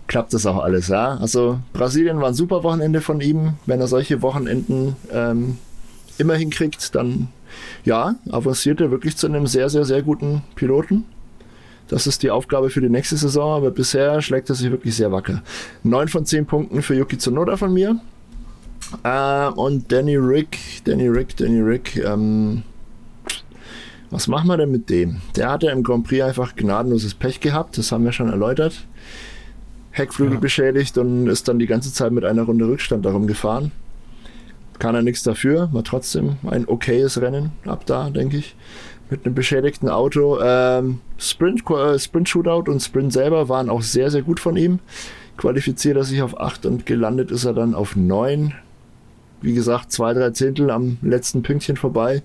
klappt 0.07 0.33
das 0.33 0.45
auch 0.45 0.61
alles. 0.61 0.89
Ja? 0.89 1.15
Also 1.21 1.59
Brasilien 1.71 2.19
war 2.19 2.27
ein 2.27 2.33
super 2.33 2.63
Wochenende 2.63 2.99
von 2.99 3.21
ihm. 3.21 3.53
Wenn 3.65 3.79
er 3.79 3.87
solche 3.87 4.21
Wochenenden 4.21 4.97
ähm, 5.13 5.57
immer 6.17 6.35
hinkriegt, 6.35 6.95
dann 6.95 7.29
ja, 7.85 8.15
avanciert 8.29 8.81
er 8.81 8.91
wirklich 8.91 9.15
zu 9.15 9.27
einem 9.27 9.47
sehr, 9.47 9.69
sehr, 9.69 9.85
sehr 9.85 10.01
guten 10.01 10.43
Piloten. 10.55 11.05
Das 11.87 12.05
ist 12.05 12.23
die 12.23 12.31
Aufgabe 12.31 12.69
für 12.69 12.81
die 12.81 12.89
nächste 12.89 13.15
Saison, 13.15 13.55
aber 13.55 13.71
bisher 13.71 14.21
schlägt 14.21 14.49
er 14.49 14.55
sich 14.55 14.69
wirklich 14.69 14.95
sehr 14.95 15.11
wacker. 15.11 15.41
9 15.83 16.07
von 16.09 16.25
10 16.25 16.45
Punkten 16.45 16.81
für 16.81 16.95
Yuki 16.95 17.17
Tsunoda 17.17 17.55
von 17.55 17.73
mir. 17.73 17.99
Äh, 19.03 19.47
und 19.55 19.91
Danny 19.91 20.17
Rick, 20.17 20.57
Danny 20.83 21.07
Rick, 21.07 21.37
Danny 21.37 21.61
Rick, 21.61 21.97
ähm, 21.97 22.63
was 24.09 24.27
machen 24.27 24.47
wir 24.47 24.57
denn 24.57 24.71
mit 24.71 24.89
dem? 24.89 25.17
Der 25.35 25.49
hatte 25.49 25.67
im 25.67 25.83
Grand 25.83 26.07
Prix 26.07 26.23
einfach 26.23 26.55
gnadenloses 26.55 27.13
Pech 27.13 27.39
gehabt, 27.39 27.77
das 27.77 27.91
haben 27.91 28.05
wir 28.05 28.11
schon 28.11 28.29
erläutert. 28.29 28.85
Heckflügel 29.91 30.35
ja. 30.35 30.39
beschädigt 30.39 30.97
und 30.97 31.27
ist 31.27 31.47
dann 31.47 31.59
die 31.59 31.65
ganze 31.65 31.91
Zeit 31.91 32.11
mit 32.11 32.23
einer 32.23 32.43
Runde 32.43 32.67
Rückstand 32.67 33.05
darum 33.05 33.27
gefahren. 33.27 33.71
Kann 34.79 34.93
er 34.93 35.01
nichts 35.01 35.23
dafür, 35.23 35.69
war 35.73 35.83
trotzdem 35.83 36.37
ein 36.45 36.67
okayes 36.67 37.19
Rennen 37.19 37.51
ab 37.65 37.85
da, 37.85 38.09
denke 38.09 38.37
ich 38.37 38.55
mit 39.09 39.25
einem 39.25 39.35
beschädigten 39.35 39.89
Auto. 39.89 40.39
Ähm, 40.41 40.99
Sprint, 41.17 41.69
äh, 41.69 41.97
Sprint 41.97 42.29
Shootout 42.29 42.69
und 42.69 42.81
Sprint 42.81 43.13
selber 43.13 43.49
waren 43.49 43.69
auch 43.69 43.81
sehr, 43.81 44.11
sehr 44.11 44.21
gut 44.21 44.39
von 44.39 44.57
ihm. 44.57 44.79
Qualifiziert 45.37 45.97
er 45.97 46.03
sich 46.03 46.21
auf 46.21 46.39
8 46.39 46.65
und 46.65 46.85
gelandet 46.85 47.31
ist 47.31 47.45
er 47.45 47.53
dann 47.53 47.75
auf 47.75 47.95
9. 47.95 48.53
Wie 49.41 49.53
gesagt, 49.53 49.91
zwei, 49.91 50.13
drei 50.13 50.31
Zehntel 50.31 50.71
am 50.71 50.97
letzten 51.01 51.43
Pünktchen 51.43 51.77
vorbei. 51.77 52.23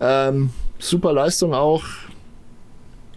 Ähm, 0.00 0.50
super 0.78 1.12
Leistung 1.12 1.54
auch. 1.54 1.84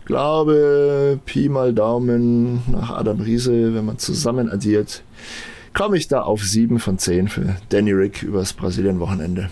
Glaube, 0.05 1.19
Pi 1.25 1.49
mal 1.49 1.73
Daumen 1.73 2.63
nach 2.67 2.91
Adam 2.91 3.19
Riese, 3.21 3.75
wenn 3.75 3.85
man 3.85 3.99
zusammen 3.99 4.49
addiert, 4.49 5.03
komme 5.73 5.97
ich 5.97 6.07
da 6.07 6.21
auf 6.21 6.43
7 6.43 6.79
von 6.79 6.97
10 6.97 7.27
für 7.27 7.57
Danny 7.69 7.91
Rick 7.91 8.23
übers 8.23 8.53
Brasilien-Wochenende. 8.53 9.49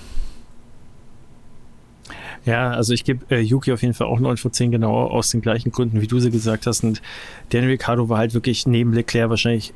Ja, 2.47 2.71
also 2.71 2.93
ich 2.93 3.03
gebe 3.03 3.25
äh, 3.29 3.41
Yuki 3.41 3.73
auf 3.73 3.81
jeden 3.81 3.93
Fall 3.93 4.07
auch 4.07 4.21
9 4.21 4.37
von 4.37 4.53
10 4.53 4.71
genau 4.71 4.95
aus 5.07 5.31
den 5.31 5.41
gleichen 5.41 5.69
Gründen, 5.69 5.99
wie 6.01 6.07
du 6.07 6.17
sie 6.19 6.31
gesagt 6.31 6.65
hast. 6.65 6.81
Und 6.81 7.01
Daniel 7.49 7.71
Ricciardo 7.71 8.07
war 8.07 8.19
halt 8.19 8.33
wirklich 8.33 8.65
neben 8.65 8.93
Leclerc 8.93 9.29
wahrscheinlich 9.29 9.73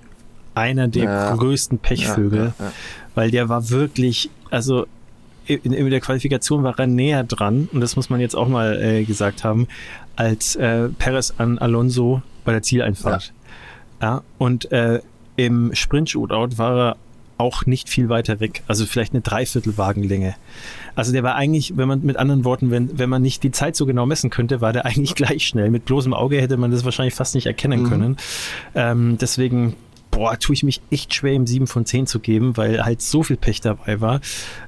einer 0.55 0.88
der 0.88 1.03
ja. 1.03 1.36
größten 1.36 1.80
Pechvögel, 1.80 2.53
ja, 2.57 2.65
ja, 2.65 2.72
weil 3.13 3.30
der 3.30 3.49
war 3.49 3.69
wirklich, 3.69 4.30
also 4.49 4.86
in, 5.45 5.74
in, 5.74 5.89
der 5.89 5.99
Qualifikation 5.99 6.63
war 6.63 6.80
er 6.80 6.88
näher 6.88 7.26
dran, 7.26 7.67
und 7.74 7.82
das 7.82 7.97
muss 7.97 8.09
man 8.09 8.22
jetzt 8.22 8.36
auch 8.36 8.47
mal 8.47 8.82
äh, 8.82 9.03
gesagt 9.03 9.43
haben, 9.43 9.67
als 10.15 10.55
äh, 10.55 10.88
Perez 10.89 11.34
an 11.38 11.57
Alonso 11.57 12.22
bei 12.45 12.53
der 12.53 12.61
Zieleinfahrt. 12.61 13.34
Ja, 14.01 14.24
und 14.38 14.72
äh, 14.72 15.01
im 15.36 15.74
Sprint-Shootout 15.74 16.57
war 16.57 16.78
er 16.78 16.97
auch 17.38 17.65
nicht 17.65 17.89
viel 17.89 18.07
weiter 18.07 18.39
weg, 18.39 18.63
also 18.67 18.86
vielleicht 18.86 19.13
eine 19.13 19.22
Dreiviertelwagenlänge. 19.22 20.36
Also 20.96 21.12
der 21.12 21.24
war 21.24 21.36
eigentlich, 21.36 21.78
wenn 21.78 21.88
man 21.88 22.02
mit 22.04 22.18
anderen 22.18 22.46
Worten, 22.46 22.72
wenn, 22.72 22.98
wenn 22.98 23.10
man 23.10 23.22
nicht 23.22 23.44
die 23.44 23.52
Zeit 23.52 23.76
so 23.76 23.86
genau 23.86 24.06
messen 24.06 24.30
könnte, 24.30 24.62
war 24.62 24.74
der 24.74 24.86
eigentlich 24.86 25.16
gleich 25.16 25.46
schnell. 25.46 25.70
Mit 25.70 25.86
bloßem 25.86 26.14
Auge 26.14 26.42
hätte 26.42 26.58
man 26.58 26.72
das 26.72 26.86
wahrscheinlich 26.86 27.14
fast 27.14 27.36
nicht 27.36 27.46
erkennen 27.46 27.84
mhm. 27.84 27.89
können. 27.89 28.18
Ähm, 28.76 29.18
deswegen 29.20 29.76
boah, 30.12 30.38
tue 30.38 30.54
ich 30.54 30.64
mich 30.64 30.82
echt 30.92 31.14
schwer, 31.14 31.34
ihm 31.34 31.48
7 31.48 31.66
von 31.68 31.86
10 31.86 32.06
zu 32.06 32.20
geben, 32.20 32.58
weil 32.58 32.84
halt 32.84 33.02
so 33.02 33.24
viel 33.24 33.38
Pech 33.38 33.62
dabei 33.62 34.02
war. 34.02 34.20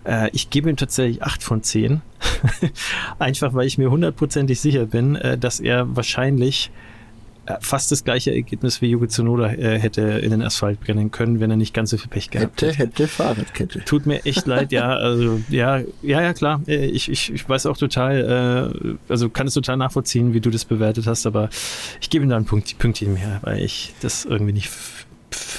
Äh, 0.06 0.30
ich 0.32 0.50
gebe 0.50 0.70
ihm 0.70 0.78
tatsächlich 0.78 1.22
8 1.22 1.44
von 1.44 1.62
10. 1.62 2.02
Einfach, 3.20 3.54
weil 3.54 3.68
ich 3.68 3.78
mir 3.78 3.92
hundertprozentig 3.92 4.60
sicher 4.60 4.86
bin, 4.86 5.16
äh, 5.16 5.38
dass 5.38 5.60
er 5.60 5.96
wahrscheinlich 5.96 6.72
fast 7.60 7.92
das 7.92 8.04
gleiche 8.04 8.34
Ergebnis 8.34 8.82
wie 8.82 8.90
Yuki 8.90 9.08
Tsunoda 9.08 9.52
äh, 9.52 9.78
hätte 9.80 10.02
in 10.02 10.32
den 10.32 10.42
Asphalt 10.42 10.80
brennen 10.80 11.12
können, 11.12 11.40
wenn 11.40 11.52
er 11.52 11.58
nicht 11.58 11.74
ganz 11.74 11.90
so 11.90 11.98
viel 11.98 12.10
Pech 12.10 12.30
gehabt 12.30 12.62
hätte. 12.62 12.78
Hätte, 12.78 13.04
hätte 13.04 13.08
Fahrradkette. 13.08 13.84
Tut 13.86 14.06
mir 14.06 14.26
echt 14.26 14.48
leid, 14.48 14.72
ja, 14.72 14.88
also 14.96 15.42
ja, 15.50 15.80
ja, 16.02 16.22
ja, 16.22 16.34
klar. 16.34 16.62
Äh, 16.68 16.86
ich, 16.86 17.10
ich, 17.10 17.34
ich 17.34 17.48
weiß 17.48 17.66
auch 17.66 17.78
total, 17.78 18.74
äh, 18.88 19.12
also 19.12 19.30
kann 19.30 19.48
es 19.48 19.54
total 19.54 19.78
nachvollziehen, 19.78 20.34
wie 20.34 20.40
du 20.40 20.50
das 20.50 20.64
bewertet 20.66 21.06
hast, 21.06 21.26
aber 21.26 21.50
ich 22.00 22.10
gebe 22.10 22.24
ihm 22.24 22.30
da 22.30 22.38
ein 22.38 22.46
Punkt, 22.46 22.78
Pünktchen 22.78 23.14
mehr, 23.14 23.40
weil 23.42 23.62
ich 23.62 23.94
das 24.02 24.26
irgendwie 24.26 24.54
nicht 24.54 24.70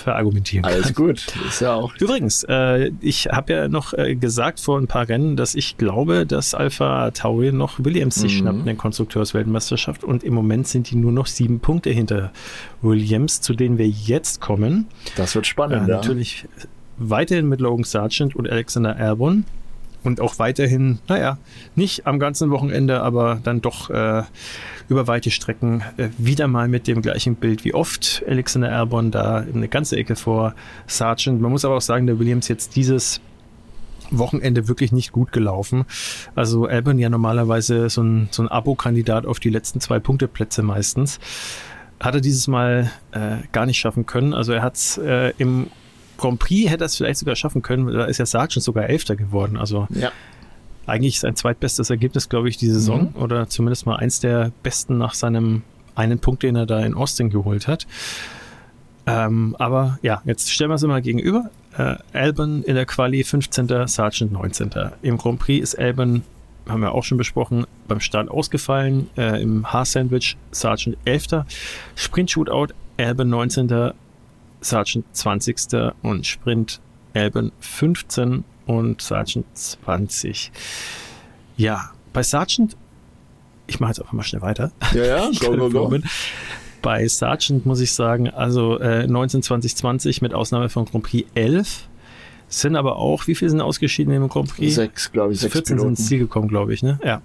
verargumentieren 0.05 0.62
kann. 0.62 0.72
Alles 0.72 0.94
gut, 0.94 1.26
ist 1.48 1.61
ja 1.61 1.74
auch. 1.74 1.94
Übrigens, 1.96 2.44
äh, 2.48 2.92
ich 3.00 3.26
habe 3.26 3.52
ja 3.52 3.68
noch 3.68 3.92
äh, 3.94 4.14
gesagt 4.14 4.61
vor 4.61 4.78
ein 4.78 4.86
paar 4.86 5.09
Rennen, 5.09 5.36
dass 5.36 5.55
ich 5.55 5.76
glaube, 5.76 6.26
dass 6.26 6.55
Alpha 6.55 7.11
Tauri 7.11 7.50
noch 7.52 7.82
Williams 7.82 8.16
sich 8.16 8.34
mhm. 8.34 8.38
schnappt 8.38 8.59
in 8.61 8.64
der 8.66 8.74
Konstrukteursweltmeisterschaft 8.76 10.05
und 10.05 10.22
im 10.22 10.34
Moment 10.34 10.68
sind 10.68 10.90
die 10.90 10.96
nur 10.96 11.11
noch 11.11 11.26
sieben 11.26 11.59
Punkte 11.61 11.90
hinter 11.90 12.32
Williams, 12.82 13.40
zu 13.40 13.55
denen 13.55 13.78
wir 13.78 13.88
jetzt 13.88 14.40
kommen. 14.40 14.86
Das 15.16 15.34
wird 15.34 15.46
spannend, 15.46 15.88
äh, 15.88 15.92
ja. 15.92 15.96
Natürlich 15.96 16.46
weiterhin 16.98 17.48
mit 17.48 17.61
Logan 17.61 17.84
Sargent 17.84 18.36
und 18.36 18.48
Alexander 18.48 18.96
Albon 18.96 19.44
und 20.05 20.20
auch 20.20 20.38
weiterhin, 20.38 20.98
naja, 21.09 21.38
nicht 21.74 22.07
am 22.07 22.18
ganzen 22.18 22.50
Wochenende, 22.50 23.02
aber 23.02 23.40
dann 23.42 23.61
doch 23.61 23.90
äh, 23.90 24.22
über 24.88 25.07
weite 25.07 25.30
Strecken 25.30 25.82
äh, 25.96 26.09
wieder 26.18 26.46
mal 26.46 26.68
mit 26.68 26.86
dem 26.86 27.02
gleichen 27.02 27.34
Bild 27.36 27.64
wie 27.64 27.74
oft. 27.74 28.22
Alexander 28.28 28.70
Albon 28.70 29.11
da 29.11 29.36
eine 29.36 29.68
ganze 29.68 29.96
Ecke 29.96 30.14
vor 30.14 30.55
Sargent. 30.86 31.40
Man 31.40 31.50
muss 31.50 31.64
aber 31.64 31.76
auch 31.76 31.82
sagen, 31.82 32.07
der 32.07 32.18
Williams 32.18 32.48
jetzt 32.48 32.76
dieses 32.76 33.20
Wochenende 34.11 34.68
wirklich 34.68 34.92
nicht 34.92 35.12
gut 35.12 35.32
gelaufen. 35.32 35.84
Also 36.34 36.66
Albon 36.66 36.98
ja 36.98 37.09
normalerweise 37.09 37.88
so 37.88 38.02
ein, 38.02 38.28
so 38.30 38.42
ein 38.42 38.48
Abo-Kandidat 38.48 39.26
auf 39.26 39.40
die 39.40 39.50
letzten 39.50 39.80
zwei 39.80 39.98
Punkteplätze 39.98 40.62
meistens. 40.62 41.18
Hat 42.00 42.14
er 42.14 42.20
dieses 42.20 42.46
Mal 42.48 42.90
äh, 43.12 43.36
gar 43.52 43.66
nicht 43.66 43.78
schaffen 43.78 44.05
können. 44.05 44.34
Also 44.34 44.52
er 44.52 44.62
hat 44.62 44.74
es 44.76 44.98
äh, 44.98 45.32
im 45.38 45.68
Grand 46.17 46.39
Prix 46.39 46.71
hätte 46.71 46.85
er 46.85 46.87
es 46.87 46.97
vielleicht 46.97 47.19
sogar 47.19 47.37
schaffen 47.37 47.62
können. 47.62 47.87
Da 47.93 48.05
ist 48.05 48.19
ja 48.19 48.27
Sargent 48.27 48.62
sogar 48.62 48.85
Elfter 48.89 49.17
geworden. 49.17 49.57
Also 49.57 49.89
ja 49.91 50.12
eigentlich 50.87 51.21
sein 51.21 51.37
zweitbestes 51.37 51.91
Ergebnis, 51.91 52.29
glaube 52.29 52.49
ich, 52.49 52.57
die 52.57 52.69
Saison 52.69 53.12
mhm. 53.15 53.23
oder 53.23 53.49
zumindest 53.49 53.87
mal 53.87 53.97
eins 53.97 54.21
der 54.21 54.53
besten 54.62 54.99
nach 54.99 55.15
seinem 55.15 55.62
einen 55.95 56.19
Punkt, 56.19 56.43
den 56.43 56.57
er 56.57 56.67
da 56.67 56.81
in 56.81 56.95
Austin 56.95 57.31
geholt 57.31 57.69
hat. 57.69 57.87
Ähm, 59.07 59.55
aber 59.59 59.99
ja, 60.03 60.23
jetzt 60.25 60.51
stellen 60.51 60.71
wir 60.71 60.75
es 60.75 60.83
mal 60.83 61.03
gegenüber. 61.03 61.51
Äh, 61.77 61.97
Albon 62.12 62.62
in 62.62 62.75
der 62.75 62.87
Quali 62.87 63.23
15., 63.23 63.87
Sargent 63.87 64.33
19. 64.33 64.71
Im 65.03 65.19
Grand 65.19 65.39
Prix 65.39 65.62
ist 65.62 65.79
Albon, 65.79 66.23
haben 66.69 66.81
wir 66.81 66.93
auch 66.93 67.05
schon 67.05 67.19
besprochen, 67.19 67.67
beim 67.87 68.01
Start 68.01 68.29
ausgefallen. 68.29 69.09
Äh, 69.17 69.43
Im 69.43 69.73
Haar-Sandwich 69.73 70.37
Sargent 70.51 70.97
11. 71.05 71.45
Sprint-Shootout 71.95 72.69
Albon 72.97 73.29
19. 73.29 73.93
Sargent 74.65 75.05
20. 75.12 75.93
und 76.03 76.27
Sprint 76.27 76.81
Albon 77.15 77.53
15 77.61 78.45
und 78.67 79.01
Sergeant 79.01 79.47
20. 79.55 80.51
Ja, 81.57 81.93
bei 82.12 82.23
Sergeant, 82.23 82.77
ich 83.67 83.81
mache 83.81 83.91
jetzt 83.91 84.01
einfach 84.01 84.12
mal 84.12 84.23
schnell 84.23 84.43
weiter. 84.43 84.73
Ja, 84.95 85.05
ja, 85.05 85.31
go, 85.41 85.57
go, 85.57 85.71
go. 85.71 85.99
Bei 86.83 87.07
Sergeant 87.09 87.65
muss 87.67 87.81
ich 87.81 87.93
sagen, 87.93 88.29
also 88.29 88.79
äh, 88.79 89.07
19, 89.07 89.43
20, 89.43 89.77
20 89.77 90.23
mit 90.23 90.35
Ausnahme 90.35 90.69
von 90.69 90.85
Grand 90.85 91.05
Prix 91.05 91.29
11 91.35 91.89
sind 92.49 92.77
aber 92.77 92.97
auch, 92.97 93.27
wie 93.27 93.35
viele 93.35 93.51
sind 93.51 93.61
ausgeschieden 93.61 94.12
im 94.12 94.29
Grand 94.29 94.55
Prix? 94.55 94.75
Sechs, 94.75 95.11
glaube 95.11 95.33
ich. 95.33 95.41
Sechs 95.41 95.53
14 95.53 95.77
Piloten. 95.77 95.97
sind 95.97 96.01
ins 96.01 96.09
Ziel 96.09 96.19
gekommen, 96.19 96.49
glaube 96.49 96.75
ich, 96.75 96.83
ne? 96.83 96.99
Ja. 97.03 97.23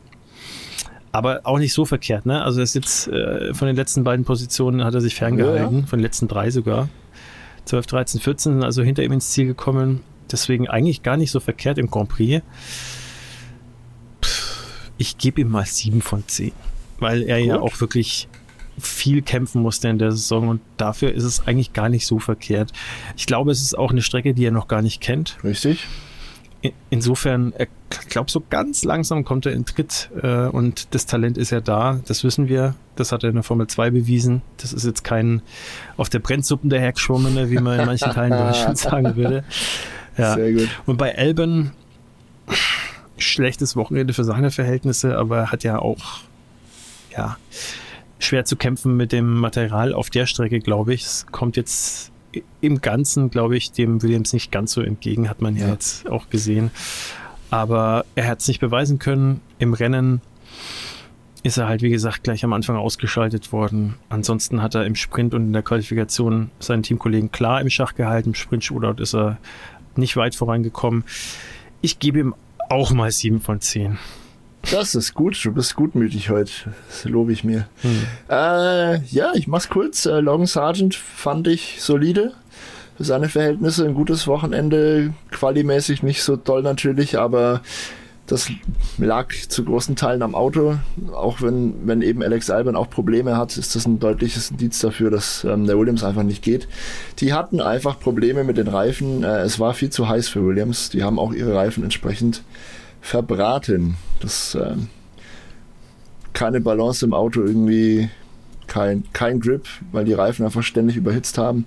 Aber 1.11 1.41
auch 1.43 1.59
nicht 1.59 1.73
so 1.73 1.85
verkehrt, 1.85 2.25
ne? 2.25 2.41
Also 2.41 2.59
er 2.59 2.63
ist 2.63 2.75
jetzt 2.75 3.07
äh, 3.07 3.53
von 3.53 3.67
den 3.67 3.75
letzten 3.75 4.03
beiden 4.03 4.25
Positionen 4.25 4.83
hat 4.83 4.93
er 4.93 5.01
sich 5.01 5.15
ferngehalten, 5.15 5.75
ja, 5.75 5.81
ja. 5.81 5.87
von 5.87 5.99
den 5.99 6.03
letzten 6.03 6.27
drei 6.27 6.51
sogar. 6.51 6.87
12, 7.69 7.85
13, 7.85 8.21
14 8.21 8.53
sind 8.53 8.63
also 8.63 8.81
hinter 8.81 9.03
ihm 9.03 9.11
ins 9.11 9.29
Ziel 9.29 9.45
gekommen. 9.45 10.01
Deswegen 10.31 10.67
eigentlich 10.67 11.03
gar 11.03 11.17
nicht 11.17 11.29
so 11.29 11.39
verkehrt 11.39 11.77
im 11.77 11.89
Grand 11.89 12.09
Prix. 12.09 12.43
Ich 14.97 15.17
gebe 15.17 15.41
ihm 15.41 15.49
mal 15.49 15.65
7 15.65 16.01
von 16.01 16.27
10, 16.27 16.51
weil 16.97 17.23
er 17.23 17.37
Gut. 17.37 17.47
ja 17.47 17.59
auch 17.59 17.79
wirklich 17.79 18.27
viel 18.79 19.21
kämpfen 19.21 19.61
musste 19.61 19.87
in 19.87 19.99
der 19.99 20.11
Saison 20.11 20.49
und 20.49 20.61
dafür 20.77 21.13
ist 21.13 21.23
es 21.23 21.45
eigentlich 21.45 21.73
gar 21.73 21.89
nicht 21.89 22.07
so 22.07 22.17
verkehrt. 22.17 22.71
Ich 23.15 23.27
glaube, 23.27 23.51
es 23.51 23.61
ist 23.61 23.77
auch 23.77 23.91
eine 23.91 24.01
Strecke, 24.01 24.33
die 24.33 24.45
er 24.45 24.51
noch 24.51 24.67
gar 24.67 24.81
nicht 24.81 24.99
kennt. 24.99 25.37
Richtig. 25.43 25.85
Insofern, 26.89 27.53
ich 27.57 28.09
glaube, 28.09 28.29
so 28.29 28.43
ganz 28.49 28.83
langsam 28.83 29.23
kommt 29.23 29.45
er 29.45 29.53
in 29.53 29.65
Tritt 29.65 30.09
äh, 30.21 30.47
und 30.47 30.93
das 30.93 31.05
Talent 31.05 31.37
ist 31.37 31.51
ja 31.51 31.61
da, 31.61 31.99
das 32.05 32.23
wissen 32.23 32.47
wir. 32.47 32.75
Das 32.95 33.11
hat 33.11 33.23
er 33.23 33.29
in 33.29 33.35
der 33.35 33.43
Formel 33.43 33.67
2 33.67 33.91
bewiesen. 33.91 34.41
Das 34.57 34.73
ist 34.73 34.85
jetzt 34.85 35.03
kein 35.03 35.41
auf 35.95 36.09
der 36.09 36.19
Brennsuppen 36.19 36.69
dahergeschwommene, 36.69 37.49
wie 37.49 37.59
man 37.59 37.79
in 37.79 37.85
manchen 37.85 38.11
Teilen 38.11 38.31
Deutschland 38.37 38.77
sagen 38.77 39.15
würde. 39.15 39.43
Ja. 40.17 40.35
Sehr 40.35 40.51
gut. 40.51 40.69
Und 40.85 40.97
bei 40.97 41.09
Elben, 41.09 41.71
schlechtes 43.17 43.75
Wochenende 43.75 44.13
für 44.13 44.25
seine 44.25 44.51
Verhältnisse, 44.51 45.17
aber 45.17 45.37
er 45.37 45.51
hat 45.51 45.63
ja 45.63 45.79
auch, 45.79 46.21
ja, 47.15 47.37
schwer 48.19 48.43
zu 48.43 48.57
kämpfen 48.57 48.97
mit 48.97 49.13
dem 49.13 49.39
Material 49.39 49.93
auf 49.93 50.09
der 50.09 50.25
Strecke, 50.25 50.59
glaube 50.59 50.93
ich. 50.93 51.05
Es 51.05 51.25
kommt 51.31 51.55
jetzt 51.55 52.11
im 52.61 52.81
Ganzen, 52.81 53.29
glaube 53.29 53.57
ich, 53.57 53.71
dem 53.71 54.01
Williams 54.01 54.33
nicht 54.33 54.51
ganz 54.51 54.73
so 54.73 54.81
entgegen, 54.81 55.29
hat 55.29 55.41
man 55.41 55.55
ja, 55.55 55.67
ja 55.67 55.73
jetzt 55.73 56.09
auch 56.09 56.29
gesehen. 56.29 56.71
Aber 57.49 58.05
er 58.15 58.27
hat 58.27 58.41
es 58.41 58.47
nicht 58.47 58.59
beweisen 58.59 58.99
können. 58.99 59.41
Im 59.57 59.73
Rennen 59.73 60.21
ist 61.41 61.57
er 61.57 61.67
halt, 61.67 61.81
wie 61.81 61.89
gesagt, 61.89 62.23
gleich 62.23 62.43
am 62.43 62.53
Anfang 62.53 62.75
ausgeschaltet 62.75 63.51
worden. 63.51 63.95
Ansonsten 64.09 64.61
hat 64.61 64.75
er 64.75 64.85
im 64.85 64.95
Sprint 64.95 65.33
und 65.33 65.47
in 65.47 65.53
der 65.53 65.63
Qualifikation 65.63 66.51
seinen 66.59 66.83
Teamkollegen 66.83 67.31
klar 67.31 67.61
im 67.61 67.69
Schach 67.69 67.95
gehalten. 67.95 68.29
Im 68.29 68.35
Sprint-Shootout 68.35 69.01
ist 69.01 69.15
er 69.15 69.37
nicht 69.95 70.15
weit 70.15 70.35
vorangekommen. 70.35 71.03
Ich 71.81 71.99
gebe 71.99 72.19
ihm 72.19 72.35
auch 72.69 72.91
mal 72.91 73.11
7 73.11 73.39
von 73.39 73.61
10. 73.61 73.97
Das 74.71 74.93
ist 74.93 75.13
gut, 75.13 75.39
du 75.43 75.51
bist 75.51 75.75
gutmütig 75.75 76.29
heute. 76.29 76.51
Das 76.87 77.05
lobe 77.05 77.31
ich 77.31 77.43
mir. 77.43 77.67
Hm. 77.81 78.03
Äh, 78.29 79.03
ja, 79.05 79.31
ich 79.33 79.47
mach's 79.47 79.69
kurz. 79.69 80.05
Äh, 80.05 80.19
Long 80.19 80.45
Sargent 80.45 80.95
fand 80.95 81.47
ich 81.47 81.77
solide. 81.79 82.33
Für 82.97 83.03
seine 83.03 83.29
Verhältnisse 83.29 83.85
ein 83.85 83.93
gutes 83.93 84.27
Wochenende. 84.27 85.13
Qualimäßig 85.31 86.03
nicht 86.03 86.21
so 86.21 86.35
toll 86.35 86.61
natürlich, 86.61 87.17
aber 87.17 87.61
das 88.29 88.51
lag 88.99 89.33
zu 89.47 89.65
großen 89.65 89.95
Teilen 89.95 90.21
am 90.21 90.35
Auto. 90.35 90.77
Auch 91.13 91.41
wenn, 91.41 91.87
wenn 91.87 92.03
eben 92.03 92.21
Alex 92.21 92.51
Albon 92.51 92.75
auch 92.75 92.89
Probleme 92.89 93.37
hat, 93.37 93.57
ist 93.57 93.75
das 93.75 93.87
ein 93.87 93.99
deutliches 93.99 94.51
Indiz 94.51 94.79
dafür, 94.79 95.09
dass 95.09 95.43
ähm, 95.43 95.65
der 95.65 95.79
Williams 95.79 96.03
einfach 96.03 96.23
nicht 96.23 96.43
geht. 96.43 96.67
Die 97.19 97.33
hatten 97.33 97.59
einfach 97.59 97.99
Probleme 97.99 98.43
mit 98.43 98.57
den 98.57 98.67
Reifen. 98.67 99.23
Äh, 99.23 99.39
es 99.39 99.59
war 99.59 99.73
viel 99.73 99.89
zu 99.89 100.07
heiß 100.07 100.27
für 100.27 100.45
Williams. 100.45 100.89
Die 100.89 101.03
haben 101.03 101.17
auch 101.17 101.33
ihre 101.33 101.55
Reifen 101.55 101.83
entsprechend 101.83 102.43
verbraten. 103.01 103.95
Das 104.19 104.55
äh, 104.55 104.75
keine 106.33 106.61
Balance 106.61 107.05
im 107.05 107.13
Auto 107.13 107.41
irgendwie, 107.41 108.09
kein, 108.67 109.03
kein 109.13 109.39
Grip, 109.39 109.67
weil 109.91 110.05
die 110.05 110.13
Reifen 110.13 110.45
einfach 110.45 110.63
ständig 110.63 110.95
überhitzt 110.95 111.37
haben. 111.37 111.65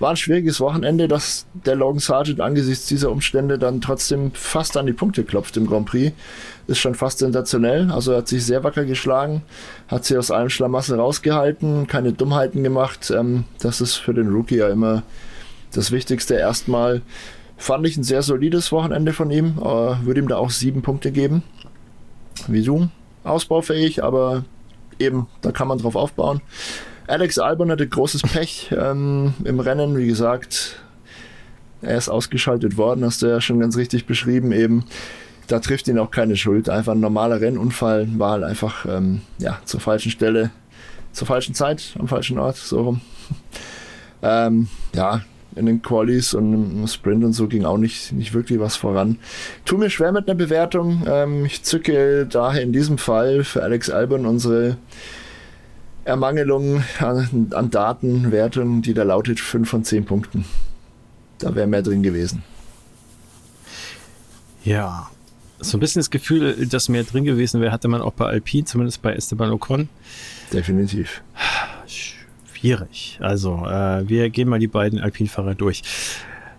War 0.00 0.10
ein 0.10 0.16
schwieriges 0.16 0.58
Wochenende, 0.58 1.06
dass 1.06 1.46
der 1.54 1.76
Logan 1.76 2.00
Sargent 2.00 2.40
angesichts 2.40 2.86
dieser 2.86 3.10
Umstände 3.10 3.58
dann 3.58 3.80
trotzdem 3.80 4.32
fast 4.32 4.76
an 4.76 4.86
die 4.86 4.92
Punkte 4.92 5.22
klopft 5.22 5.56
im 5.56 5.66
Grand 5.66 5.86
Prix. 5.86 6.12
Ist 6.66 6.80
schon 6.80 6.96
fast 6.96 7.20
sensationell. 7.20 7.90
Also 7.92 8.10
er 8.10 8.18
hat 8.18 8.28
sich 8.28 8.44
sehr 8.44 8.64
wacker 8.64 8.84
geschlagen, 8.84 9.42
hat 9.86 10.04
sie 10.04 10.18
aus 10.18 10.32
allem 10.32 10.50
Schlamassel 10.50 10.98
rausgehalten, 10.98 11.86
keine 11.86 12.12
Dummheiten 12.12 12.64
gemacht. 12.64 13.12
Ähm, 13.16 13.44
das 13.60 13.80
ist 13.80 13.94
für 13.94 14.14
den 14.14 14.28
Rookie 14.28 14.56
ja 14.56 14.68
immer 14.68 15.04
das 15.72 15.92
Wichtigste. 15.92 16.34
Erstmal 16.34 17.02
fand 17.56 17.86
ich 17.86 17.96
ein 17.96 18.04
sehr 18.04 18.22
solides 18.22 18.72
Wochenende 18.72 19.12
von 19.12 19.30
ihm. 19.30 19.58
Äh, 19.58 20.04
würde 20.04 20.20
ihm 20.20 20.28
da 20.28 20.36
auch 20.36 20.50
sieben 20.50 20.82
Punkte 20.82 21.12
geben. 21.12 21.42
Wie 22.48 22.62
du. 22.62 22.88
Ausbaufähig, 23.22 24.02
aber 24.04 24.44
eben, 24.98 25.26
da 25.40 25.50
kann 25.52 25.68
man 25.68 25.78
drauf 25.78 25.96
aufbauen. 25.96 26.40
Alex 27.06 27.38
Albon 27.38 27.70
hatte 27.70 27.86
großes 27.86 28.22
Pech 28.22 28.70
ähm, 28.76 29.34
im 29.44 29.60
Rennen, 29.60 29.96
wie 29.96 30.06
gesagt. 30.06 30.80
Er 31.82 31.98
ist 31.98 32.08
ausgeschaltet 32.08 32.78
worden, 32.78 33.04
hast 33.04 33.20
du 33.20 33.26
ja 33.26 33.40
schon 33.40 33.60
ganz 33.60 33.76
richtig 33.76 34.06
beschrieben 34.06 34.52
eben. 34.52 34.84
Da 35.46 35.60
trifft 35.60 35.86
ihn 35.88 35.98
auch 35.98 36.10
keine 36.10 36.36
Schuld. 36.36 36.70
Einfach 36.70 36.92
ein 36.92 37.00
normaler 37.00 37.42
Rennunfall, 37.42 38.08
war 38.18 38.32
halt 38.32 38.44
einfach 38.44 38.86
ähm, 38.86 39.20
ja, 39.38 39.58
zur 39.66 39.80
falschen 39.80 40.10
Stelle, 40.10 40.50
zur 41.12 41.26
falschen 41.26 41.54
Zeit, 41.54 41.94
am 41.98 42.08
falschen 42.08 42.38
Ort, 42.38 42.56
so 42.56 42.82
rum. 42.82 43.00
ähm, 44.22 44.68
ja, 44.94 45.20
in 45.56 45.66
den 45.66 45.82
Qualis 45.82 46.34
und 46.34 46.52
im 46.52 46.86
Sprint 46.86 47.24
und 47.24 47.32
so 47.32 47.48
ging 47.48 47.64
auch 47.64 47.78
nicht, 47.78 48.12
nicht 48.12 48.34
wirklich 48.34 48.58
was 48.60 48.76
voran. 48.76 49.18
Tu 49.64 49.76
mir 49.76 49.90
schwer 49.90 50.12
mit 50.12 50.28
einer 50.28 50.36
Bewertung. 50.36 51.04
Ähm, 51.06 51.44
ich 51.44 51.62
zücke 51.62 52.26
daher 52.26 52.62
in 52.62 52.72
diesem 52.72 52.98
Fall 52.98 53.44
für 53.44 53.62
Alex 53.62 53.90
Albon 53.90 54.26
unsere 54.26 54.76
Ermangelung 56.04 56.82
an, 56.98 57.48
an 57.52 57.70
Datenwertung, 57.70 58.82
die 58.82 58.94
da 58.94 59.04
lautet 59.04 59.40
5 59.40 59.68
von 59.68 59.84
10 59.84 60.04
Punkten. 60.04 60.44
Da 61.38 61.54
wäre 61.54 61.66
mehr 61.66 61.82
drin 61.82 62.02
gewesen. 62.02 62.42
Ja, 64.64 65.10
so 65.58 65.76
ein 65.76 65.80
bisschen 65.80 66.00
das 66.00 66.10
Gefühl, 66.10 66.66
dass 66.66 66.88
mehr 66.88 67.04
drin 67.04 67.24
gewesen 67.24 67.60
wäre, 67.60 67.72
hatte 67.72 67.88
man 67.88 68.02
auch 68.02 68.12
bei 68.12 68.26
Alpine, 68.26 68.64
zumindest 68.64 69.02
bei 69.02 69.14
Esteban 69.14 69.50
Ocon. 69.50 69.88
Definitiv. 70.52 71.22
Schwierig. 72.64 73.18
Also, 73.20 73.66
äh, 73.66 74.08
wir 74.08 74.30
gehen 74.30 74.48
mal 74.48 74.58
die 74.58 74.68
beiden 74.68 74.98
Alpine-Fahrer 74.98 75.54
durch. 75.54 75.82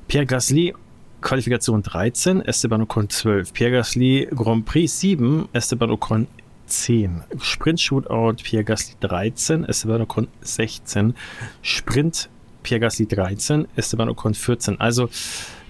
Pierre 0.08 0.28
Gasly, 0.28 0.76
Qualifikation 1.22 1.82
13, 1.82 2.43
Esteban 2.43 2.84
Ocon 2.84 3.10
12. 3.10 3.51
Pierre 3.53 3.72
Gasly, 3.72 4.28
Grand 4.30 4.66
Prix 4.66 4.99
7, 4.99 5.49
Esteban 5.51 5.89
Ocon 5.89 6.28
10. 6.68 7.24
Sprint 7.41 7.82
Shootout 7.82 8.36
Pierre 8.43 8.64
Gasly 8.64 8.95
13, 8.99 9.66
Esteban 9.66 10.01
Ocon 10.01 10.28
16. 10.41 11.16
Sprint 11.64 12.30
Pierre 12.62 12.82
Gasly 12.82 13.08
13, 13.08 13.68
Esteban 13.76 14.08
Ocon 14.10 14.36
14. 14.36 14.80
Also 14.80 15.10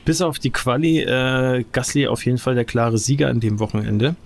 bis 0.04 0.22
auf 0.22 0.38
die 0.38 0.52
Quali, 0.52 1.00
äh, 1.00 1.64
Gasly 1.72 2.08
auf 2.08 2.26
jeden 2.26 2.40
Fall 2.40 2.56
der 2.56 2.66
klare 2.66 2.98
Sieger 2.98 3.30
an 3.30 3.40
dem 3.40 3.60
Wochenende. 3.60 4.18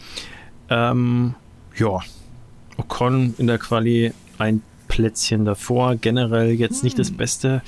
Ähm, 0.71 1.35
ja, 1.77 1.99
Ocon 2.77 3.35
in 3.37 3.45
der 3.45 3.59
Quali 3.59 4.11
ein 4.39 4.63
Plätzchen 4.89 5.45
davor. 5.45 5.95
Generell 5.95 6.51
jetzt 6.51 6.83
nicht 6.83 6.99
das 6.99 7.09
hm. 7.09 7.15
beste 7.15 7.61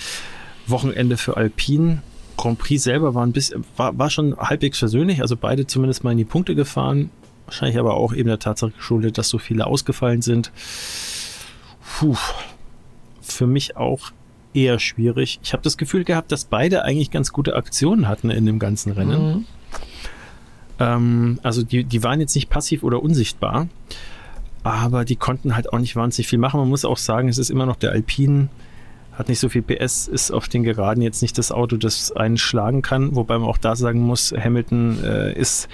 Wochenende 0.68 1.16
für 1.16 1.38
Alpine. 1.38 2.02
Grand 2.36 2.60
Prix 2.60 2.84
selber 2.84 3.16
war, 3.16 3.26
ein 3.26 3.32
bisschen, 3.32 3.64
war, 3.78 3.98
war 3.98 4.10
schon 4.10 4.36
halbwegs 4.36 4.80
versöhnlich, 4.80 5.22
also 5.22 5.38
beide 5.38 5.68
zumindest 5.68 6.04
mal 6.04 6.12
in 6.12 6.18
die 6.18 6.26
Punkte 6.26 6.56
gefahren. 6.56 7.10
Wahrscheinlich 7.46 7.80
aber 7.80 7.94
auch 7.94 8.14
eben 8.14 8.28
der 8.28 8.40
Tatsache 8.40 8.72
geschuldet, 8.72 9.18
dass 9.18 9.30
so 9.30 9.38
viele 9.38 9.68
ausgefallen 9.68 10.22
sind. 10.22 10.52
Puh. 12.00 12.18
Für 13.22 13.48
mich 13.48 13.78
auch 13.78 14.12
eher 14.54 14.80
schwierig. 14.80 15.40
Ich 15.44 15.54
habe 15.54 15.64
das 15.64 15.78
Gefühl 15.78 16.04
gehabt, 16.04 16.32
dass 16.32 16.46
beide 16.46 16.84
eigentlich 16.84 17.12
ganz 17.12 17.32
gute 17.32 17.56
Aktionen 17.56 18.08
hatten 18.08 18.30
in 18.30 18.46
dem 18.46 18.60
ganzen 18.60 18.92
Rennen. 18.92 19.28
Mhm. 19.28 19.46
Ähm, 20.80 21.40
also 21.44 21.64
die, 21.64 21.84
die 21.84 22.04
waren 22.04 22.20
jetzt 22.20 22.36
nicht 22.36 22.50
passiv 22.50 22.84
oder 22.84 23.02
unsichtbar, 23.02 23.68
aber 24.64 25.06
die 25.06 25.16
konnten 25.16 25.56
halt 25.56 25.72
auch 25.74 25.80
nicht 25.80 25.96
wahnsinnig 25.96 26.28
viel 26.28 26.40
machen. 26.40 26.60
Man 26.60 26.70
muss 26.70 26.86
auch 26.86 26.98
sagen, 26.98 27.30
es 27.30 27.38
ist 27.38 27.50
immer 27.50 27.66
noch 27.66 27.76
der 27.76 27.92
Alpine, 27.92 28.50
hat 29.14 29.30
nicht 29.30 29.40
so 29.40 29.50
viel 29.50 29.62
PS, 29.62 30.08
ist 30.08 30.32
auf 30.32 30.48
den 30.48 30.64
Geraden 30.64 31.02
jetzt 31.02 31.22
nicht 31.22 31.38
das 31.38 31.52
Auto, 31.52 31.78
das 31.78 32.12
einen 32.12 32.38
schlagen 32.38 32.82
kann, 32.82 33.16
wobei 33.16 33.38
man 33.38 33.48
auch 33.48 33.58
da 33.58 33.76
sagen 33.76 34.02
muss, 34.02 34.32
Hamilton 34.32 35.04
äh, 35.04 35.34
ist 35.34 35.68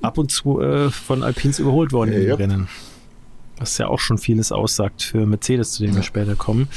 ab 0.00 0.18
und 0.18 0.30
zu 0.30 0.60
äh, 0.60 0.90
von 0.90 1.22
Alpins 1.22 1.58
überholt 1.58 1.92
worden 1.92 2.12
ja, 2.12 2.18
im 2.18 2.28
ja. 2.28 2.34
Rennen. 2.34 2.68
Was 3.58 3.78
ja 3.78 3.88
auch 3.88 3.98
schon 3.98 4.18
vieles 4.18 4.52
aussagt 4.52 5.02
für 5.02 5.26
Mercedes, 5.26 5.72
zu 5.72 5.82
dem 5.82 5.90
ja. 5.90 5.96
wir 5.96 6.02
später 6.02 6.36
kommen. 6.36 6.68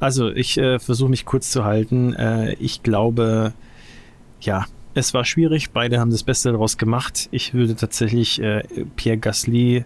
Also 0.00 0.30
ich 0.30 0.58
äh, 0.58 0.78
versuche 0.78 1.10
mich 1.10 1.24
kurz 1.24 1.50
zu 1.50 1.64
halten. 1.64 2.12
Äh, 2.14 2.54
ich 2.54 2.82
glaube, 2.82 3.54
ja, 4.40 4.66
es 4.96 5.12
war 5.12 5.24
schwierig. 5.24 5.70
Beide 5.70 6.00
haben 6.00 6.10
das 6.10 6.22
Beste 6.22 6.50
daraus 6.50 6.78
gemacht. 6.78 7.28
Ich 7.30 7.52
würde 7.52 7.76
tatsächlich 7.76 8.40
äh, 8.40 8.62
Pierre 8.96 9.18
Gasly 9.18 9.84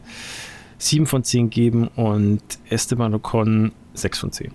7 0.78 1.06
von 1.06 1.24
10 1.24 1.50
geben 1.50 1.88
und 1.88 2.40
Esteban 2.68 3.12
Ocon 3.14 3.72
6 3.94 4.18
von 4.18 4.32
10. 4.32 4.52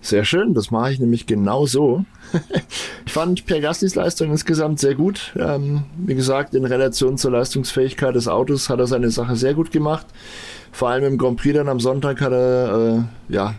Sehr 0.00 0.24
schön, 0.24 0.54
das 0.54 0.70
mache 0.70 0.92
ich 0.92 0.98
nämlich 0.98 1.26
genau 1.26 1.66
so. 1.66 2.04
ich 3.06 3.12
fand 3.12 3.44
Pierre 3.44 3.60
Gaslys 3.60 3.94
Leistung 3.96 4.30
insgesamt 4.30 4.80
sehr 4.80 4.94
gut. 4.94 5.34
Ähm, 5.38 5.82
wie 5.98 6.14
gesagt, 6.14 6.54
in 6.54 6.64
Relation 6.64 7.18
zur 7.18 7.32
Leistungsfähigkeit 7.32 8.14
des 8.14 8.28
Autos 8.28 8.70
hat 8.70 8.78
er 8.78 8.86
seine 8.86 9.10
Sache 9.10 9.36
sehr 9.36 9.54
gut 9.54 9.72
gemacht. 9.72 10.06
Vor 10.72 10.88
allem 10.88 11.04
im 11.04 11.18
Grand 11.18 11.38
Prix 11.38 11.54
dann 11.54 11.68
am 11.68 11.80
Sonntag 11.80 12.20
hat 12.22 12.32
er 12.32 13.06
äh, 13.28 13.32
ja, 13.32 13.54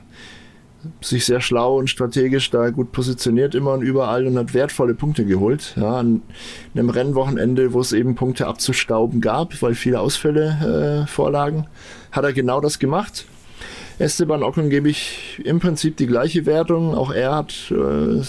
sich 1.02 1.26
sehr 1.26 1.42
schlau 1.42 1.78
und 1.78 1.90
strategisch 1.90 2.50
da 2.50 2.70
gut 2.70 2.92
positioniert 2.92 3.56
immer 3.56 3.74
und 3.74 3.82
überall 3.82 4.28
und 4.28 4.38
hat 4.38 4.54
wertvolle 4.54 4.94
Punkte 4.94 5.26
geholt. 5.26 5.74
Ja, 5.76 5.98
an 5.98 6.22
einem 6.74 6.90
Rennwochenende, 6.90 7.74
wo 7.74 7.82
es 7.82 7.92
eben 7.92 8.16
Punkte 8.16 8.48
abzustauben 8.48 9.22
gab, 9.22 9.62
weil 9.62 9.76
viele 9.76 10.00
Ausfälle 10.00 11.04
äh, 11.04 11.08
vorlagen, 11.08 11.68
hat 12.12 12.24
er 12.24 12.34
genau 12.34 12.62
das 12.62 12.80
gemacht 12.80 13.26
Esteban 14.00 14.44
Ocon 14.44 14.70
gebe 14.70 14.90
ich 14.90 15.42
im 15.44 15.60
Prinzip 15.60 15.98
die 15.98 16.06
gleiche 16.06 16.46
Wertung. 16.46 16.94
Auch 16.94 17.12
er 17.12 17.36
hat 17.36 17.72
äh, 17.72 18.22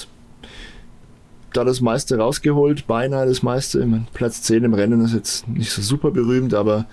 da 1.53 1.65
das 1.65 1.81
meiste 1.81 2.17
rausgeholt, 2.19 2.87
beinahe 2.87 3.27
das 3.27 3.43
meiste. 3.43 3.87
Platz 4.15 4.43
10 4.43 4.65
im 4.65 4.75
Rennen 4.75 5.05
ist 5.05 5.13
jetzt 5.13 5.49
nicht 5.49 5.71
so 5.71 5.83
super 5.83 6.11
berühmt, 6.11 6.55
aber 6.55 6.87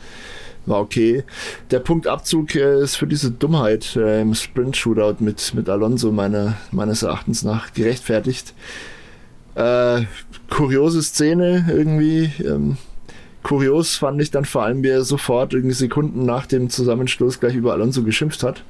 war 0.66 0.82
okay. 0.82 1.24
Der 1.72 1.80
Punktabzug 1.80 2.56
äh, 2.56 2.82
ist 2.82 2.96
für 2.96 3.08
diese 3.08 3.32
Dummheit 3.32 3.96
äh, 3.96 4.22
im 4.22 4.34
Sprint-Shootout 4.34 5.24
mit, 5.24 5.54
mit 5.54 5.70
Alonso 5.70 6.12
meiner, 6.12 6.58
meines 6.72 7.04
Erachtens 7.04 7.44
nach 7.44 7.74
gerechtfertigt. 7.74 8.54
Äh, 9.56 10.04
kuriose 10.50 11.02
Szene 11.02 11.66
irgendwie. 11.70 12.32
Ähm, 12.44 12.78
Kurios 13.44 13.96
fand 13.98 14.20
ich 14.22 14.32
dann 14.32 14.46
vor 14.46 14.64
allem, 14.64 14.82
wie 14.82 14.90
er 14.90 15.04
sofort 15.04 15.54
irgendwie 15.54 15.76
Sekunden 15.76 16.26
nach 16.26 16.48
dem 16.48 16.70
Zusammenstoß 16.70 17.40
gleich 17.40 17.56
über 17.56 17.74
Alonso 17.74 18.04
geschimpft 18.04 18.42
hat. 18.42 18.64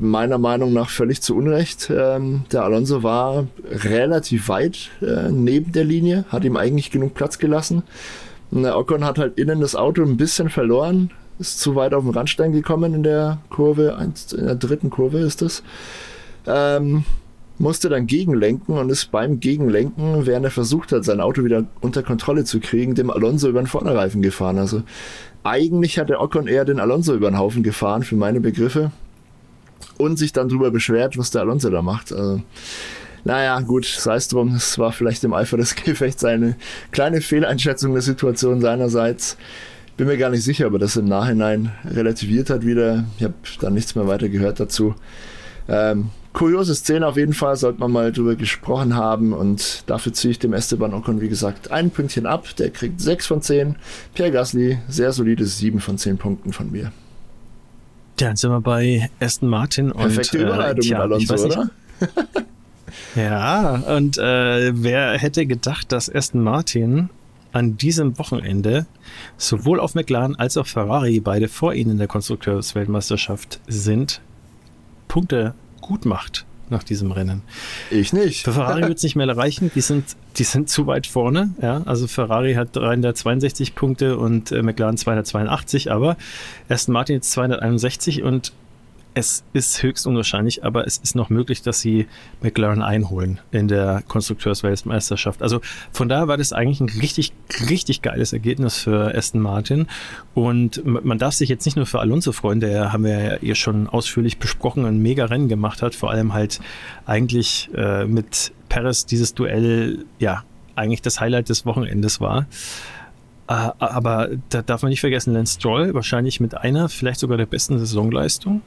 meiner 0.00 0.38
Meinung 0.38 0.72
nach 0.72 0.88
völlig 0.90 1.20
zu 1.22 1.36
Unrecht. 1.36 1.90
Ähm, 1.94 2.44
der 2.50 2.64
Alonso 2.64 3.02
war 3.02 3.46
relativ 3.70 4.48
weit 4.48 4.90
äh, 5.02 5.30
neben 5.30 5.72
der 5.72 5.84
Linie, 5.84 6.24
hat 6.28 6.44
ihm 6.44 6.56
eigentlich 6.56 6.90
genug 6.90 7.14
Platz 7.14 7.38
gelassen. 7.38 7.82
Der 8.50 8.78
Ocon 8.78 9.04
hat 9.04 9.18
halt 9.18 9.38
innen 9.38 9.60
das 9.60 9.74
Auto 9.74 10.02
ein 10.02 10.16
bisschen 10.16 10.48
verloren, 10.48 11.10
ist 11.38 11.60
zu 11.60 11.74
weit 11.74 11.94
auf 11.94 12.04
den 12.04 12.12
Randstein 12.12 12.52
gekommen 12.52 12.94
in 12.94 13.02
der 13.02 13.38
Kurve, 13.50 13.96
in 14.36 14.46
der 14.46 14.54
dritten 14.54 14.90
Kurve 14.90 15.18
ist 15.18 15.42
es. 15.42 15.62
Ähm, 16.46 17.04
musste 17.58 17.88
dann 17.88 18.06
gegenlenken 18.06 18.76
und 18.76 18.90
ist 18.90 19.10
beim 19.10 19.40
Gegenlenken, 19.40 20.26
während 20.26 20.44
er 20.44 20.50
versucht 20.50 20.92
hat, 20.92 21.04
sein 21.04 21.20
Auto 21.20 21.44
wieder 21.44 21.64
unter 21.80 22.02
Kontrolle 22.02 22.44
zu 22.44 22.60
kriegen, 22.60 22.94
dem 22.94 23.10
Alonso 23.10 23.48
über 23.48 23.62
den 23.62 23.66
Vorderreifen 23.66 24.22
gefahren. 24.22 24.58
Also 24.58 24.82
eigentlich 25.42 25.98
hat 25.98 26.08
der 26.08 26.20
Ocon 26.20 26.46
eher 26.48 26.64
den 26.64 26.80
Alonso 26.80 27.14
über 27.14 27.30
den 27.30 27.38
Haufen 27.38 27.62
gefahren, 27.62 28.02
für 28.02 28.16
meine 28.16 28.40
Begriffe. 28.40 28.90
Und 29.98 30.18
sich 30.18 30.32
dann 30.32 30.48
darüber 30.48 30.70
beschwert, 30.70 31.16
was 31.16 31.30
der 31.30 31.42
Alonso 31.42 31.70
da 31.70 31.80
macht. 31.80 32.12
Also, 32.12 32.42
naja, 33.26 33.58
gut, 33.58 33.84
sei 33.86 34.14
es 34.14 34.28
drum. 34.28 34.54
Es 34.54 34.78
war 34.78 34.92
vielleicht 34.92 35.24
im 35.24 35.34
Eifer 35.34 35.56
des 35.56 35.74
Gefechts 35.84 36.24
eine 36.24 36.54
kleine 36.92 37.20
Fehleinschätzung 37.20 37.92
der 37.92 38.02
Situation 38.02 38.60
seinerseits. 38.60 39.36
Bin 39.96 40.06
mir 40.06 40.16
gar 40.16 40.30
nicht 40.30 40.44
sicher, 40.44 40.68
ob 40.68 40.74
er 40.74 40.78
das 40.78 40.94
im 40.96 41.06
Nachhinein 41.06 41.72
relativiert 41.84 42.50
hat 42.50 42.64
wieder. 42.64 43.04
Ich 43.18 43.24
habe 43.24 43.34
da 43.60 43.68
nichts 43.68 43.96
mehr 43.96 44.06
weiter 44.06 44.28
gehört 44.28 44.60
dazu. 44.60 44.94
Ähm, 45.68 46.10
kuriose 46.34 46.76
Szene 46.76 47.04
auf 47.04 47.16
jeden 47.16 47.32
Fall, 47.32 47.56
sollte 47.56 47.80
man 47.80 47.90
mal 47.90 48.12
drüber 48.12 48.36
gesprochen 48.36 48.94
haben 48.94 49.32
und 49.32 49.82
dafür 49.90 50.12
ziehe 50.12 50.30
ich 50.30 50.38
dem 50.38 50.52
Esteban 50.52 50.94
Ocon, 50.94 51.20
wie 51.20 51.28
gesagt, 51.28 51.72
ein 51.72 51.90
Pünktchen 51.90 52.26
ab. 52.26 52.46
Der 52.58 52.70
kriegt 52.70 53.00
6 53.00 53.26
von 53.26 53.42
10. 53.42 53.74
Pierre 54.14 54.30
Gasly, 54.30 54.78
sehr 54.88 55.10
solides 55.10 55.58
7 55.58 55.80
von 55.80 55.98
10 55.98 56.18
Punkten 56.18 56.52
von 56.52 56.70
mir. 56.70 56.92
Ja, 58.20 58.28
dann 58.28 58.36
sind 58.36 58.52
wir 58.52 58.60
bei 58.60 59.10
Aston 59.18 59.48
Martin 59.48 59.90
und 59.90 60.02
Perfekte 60.02 60.38
Überleitung 60.38 60.84
äh, 60.84 60.88
tja, 60.88 61.00
Alonso, 61.00 61.34
oder? 61.34 61.70
ja, 63.14 63.74
und 63.74 64.18
äh, 64.18 64.72
wer 64.74 65.18
hätte 65.18 65.46
gedacht, 65.46 65.92
dass 65.92 66.12
Aston 66.12 66.42
Martin 66.42 67.10
an 67.52 67.76
diesem 67.76 68.18
Wochenende 68.18 68.86
sowohl 69.38 69.80
auf 69.80 69.94
McLaren 69.94 70.36
als 70.36 70.56
auch 70.56 70.66
Ferrari, 70.66 71.20
beide 71.20 71.48
vor 71.48 71.72
ihnen 71.72 71.92
in 71.92 71.98
der 71.98 72.06
Konstrukteursweltmeisterschaft 72.06 73.60
sind, 73.66 74.20
Punkte 75.08 75.54
gut 75.80 76.04
macht 76.04 76.44
nach 76.68 76.82
diesem 76.82 77.12
Rennen. 77.12 77.42
Ich 77.90 78.12
nicht. 78.12 78.42
Für 78.42 78.52
Ferrari 78.52 78.82
wird 78.82 78.98
es 78.98 79.02
nicht 79.04 79.16
mehr 79.16 79.26
erreichen. 79.26 79.70
Die 79.74 79.80
sind, 79.80 80.16
die 80.36 80.44
sind 80.44 80.68
zu 80.68 80.86
weit 80.86 81.06
vorne. 81.06 81.54
Ja? 81.62 81.82
Also 81.86 82.06
Ferrari 82.06 82.54
hat 82.54 82.74
362 82.74 83.74
Punkte 83.74 84.18
und 84.18 84.52
äh, 84.52 84.62
McLaren 84.62 84.96
282, 84.96 85.90
aber 85.92 86.16
Aston 86.68 86.92
Martin 86.92 87.16
jetzt 87.16 87.30
261 87.32 88.22
und 88.22 88.52
es 89.16 89.44
ist 89.54 89.82
höchst 89.82 90.06
unwahrscheinlich, 90.06 90.62
aber 90.62 90.86
es 90.86 90.98
ist 90.98 91.16
noch 91.16 91.30
möglich, 91.30 91.62
dass 91.62 91.80
sie 91.80 92.06
McLaren 92.42 92.82
einholen 92.82 93.40
in 93.50 93.66
der 93.66 94.02
Konstrukteursweltmeisterschaft. 94.06 95.42
Also 95.42 95.62
von 95.90 96.10
daher 96.10 96.28
war 96.28 96.36
das 96.36 96.52
eigentlich 96.52 96.80
ein 96.80 97.00
richtig, 97.00 97.32
richtig 97.70 98.02
geiles 98.02 98.34
Ergebnis 98.34 98.76
für 98.76 99.14
Aston 99.16 99.40
Martin. 99.40 99.86
Und 100.34 100.84
man 100.84 101.16
darf 101.16 101.32
sich 101.32 101.48
jetzt 101.48 101.64
nicht 101.64 101.76
nur 101.76 101.86
für 101.86 102.00
Alonso 102.00 102.32
freuen, 102.32 102.60
der 102.60 102.92
haben 102.92 103.04
wir 103.04 103.18
ja 103.18 103.38
hier 103.40 103.54
schon 103.54 103.88
ausführlich 103.88 104.36
besprochen, 104.36 104.84
ein 104.84 105.00
mega 105.00 105.24
Rennen 105.24 105.48
gemacht 105.48 105.80
hat, 105.80 105.94
vor 105.94 106.10
allem 106.10 106.34
halt 106.34 106.60
eigentlich 107.06 107.70
äh, 107.74 108.04
mit 108.04 108.52
Perez 108.68 109.06
dieses 109.06 109.32
Duell, 109.32 110.04
ja, 110.18 110.44
eigentlich 110.74 111.00
das 111.00 111.20
Highlight 111.20 111.48
des 111.48 111.64
Wochenendes 111.64 112.20
war. 112.20 112.48
Äh, 113.48 113.52
aber 113.78 114.28
da 114.50 114.60
darf 114.60 114.82
man 114.82 114.90
nicht 114.90 115.00
vergessen, 115.00 115.32
Lance 115.32 115.54
Stroll 115.54 115.94
wahrscheinlich 115.94 116.38
mit 116.38 116.54
einer, 116.54 116.90
vielleicht 116.90 117.20
sogar 117.20 117.38
der 117.38 117.46
besten 117.46 117.78
Saisonleistung 117.78 118.60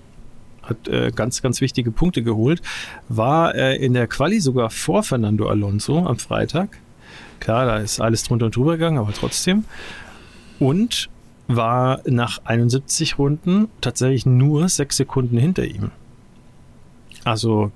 hat 0.70 0.88
äh, 0.88 1.11
ganz, 1.13 1.41
ganz 1.41 1.61
wichtige 1.61 1.91
Punkte 1.91 2.24
geholt, 2.24 2.61
war 3.07 3.55
äh, 3.55 3.76
in 3.78 3.93
der 3.93 4.07
Quali 4.07 4.39
sogar 4.39 4.70
vor 4.70 5.03
Fernando 5.03 5.47
Alonso 5.49 6.05
am 6.05 6.17
Freitag. 6.17 6.78
Klar, 7.39 7.65
da 7.65 7.78
ist 7.78 7.99
alles 7.99 8.24
drunter 8.24 8.47
und 8.47 8.55
drüber 8.55 8.74
gegangen, 8.74 8.97
aber 8.97 9.13
trotzdem. 9.13 9.65
Und 10.59 11.09
war 11.47 12.01
nach 12.05 12.41
71 12.45 13.17
Runden 13.17 13.70
tatsächlich 13.82 14.26
nur 14.26 14.70
sechs 14.70 14.97
Sekunden 14.97 15.38
hinter 15.38 15.65
ihm. 15.65 15.91
Also 17.24 17.72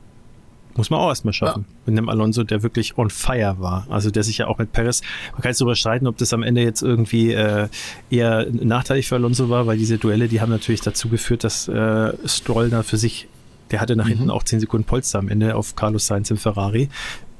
muss 0.76 0.89
man 0.89 0.99
auch 0.99 1.09
erstmal 1.09 1.34
schaffen. 1.34 1.65
Ja. 1.67 1.76
Mit 1.86 1.97
einem 1.97 2.09
Alonso, 2.09 2.43
der 2.43 2.63
wirklich 2.63 2.97
on 2.97 3.09
fire 3.09 3.55
war. 3.59 3.86
Also 3.89 4.11
der 4.11 4.24
sich 4.24 4.39
ja 4.39 4.47
auch 4.47 4.57
mit 4.57 4.71
Perez, 4.71 5.01
man 5.34 5.41
kann 5.41 5.49
jetzt 5.49 5.61
darüber 5.61 5.76
streiten, 5.76 6.07
ob 6.07 6.17
das 6.17 6.34
am 6.34 6.43
Ende 6.43 6.61
jetzt 6.61 6.82
irgendwie 6.82 7.32
äh, 7.34 7.67
eher 8.09 8.47
nachteilig 8.51 9.07
für 9.07 9.15
Alonso 9.15 9.49
war, 9.49 9.67
weil 9.67 9.78
diese 9.78 9.97
Duelle, 9.97 10.28
die 10.28 10.41
haben 10.41 10.49
natürlich 10.49 10.82
dazu 10.82 11.09
geführt, 11.09 11.43
dass 11.43 11.67
äh, 11.67 12.13
Stroll 12.28 12.69
da 12.69 12.84
für 12.84 12.97
sich, 12.97 13.28
der 13.71 13.82
hatte 13.82 13.95
nach 13.95 14.05
mhm. 14.05 14.09
hinten 14.09 14.30
auch 14.30 14.43
10 14.43 14.59
Sekunden 14.59 14.86
Polster 14.86 15.19
am 15.19 15.30
Ende 15.30 15.55
auf 15.55 15.76
Carlos 15.76 16.07
Sainz 16.07 16.32
im 16.32 16.38
Ferrari. 16.38 16.89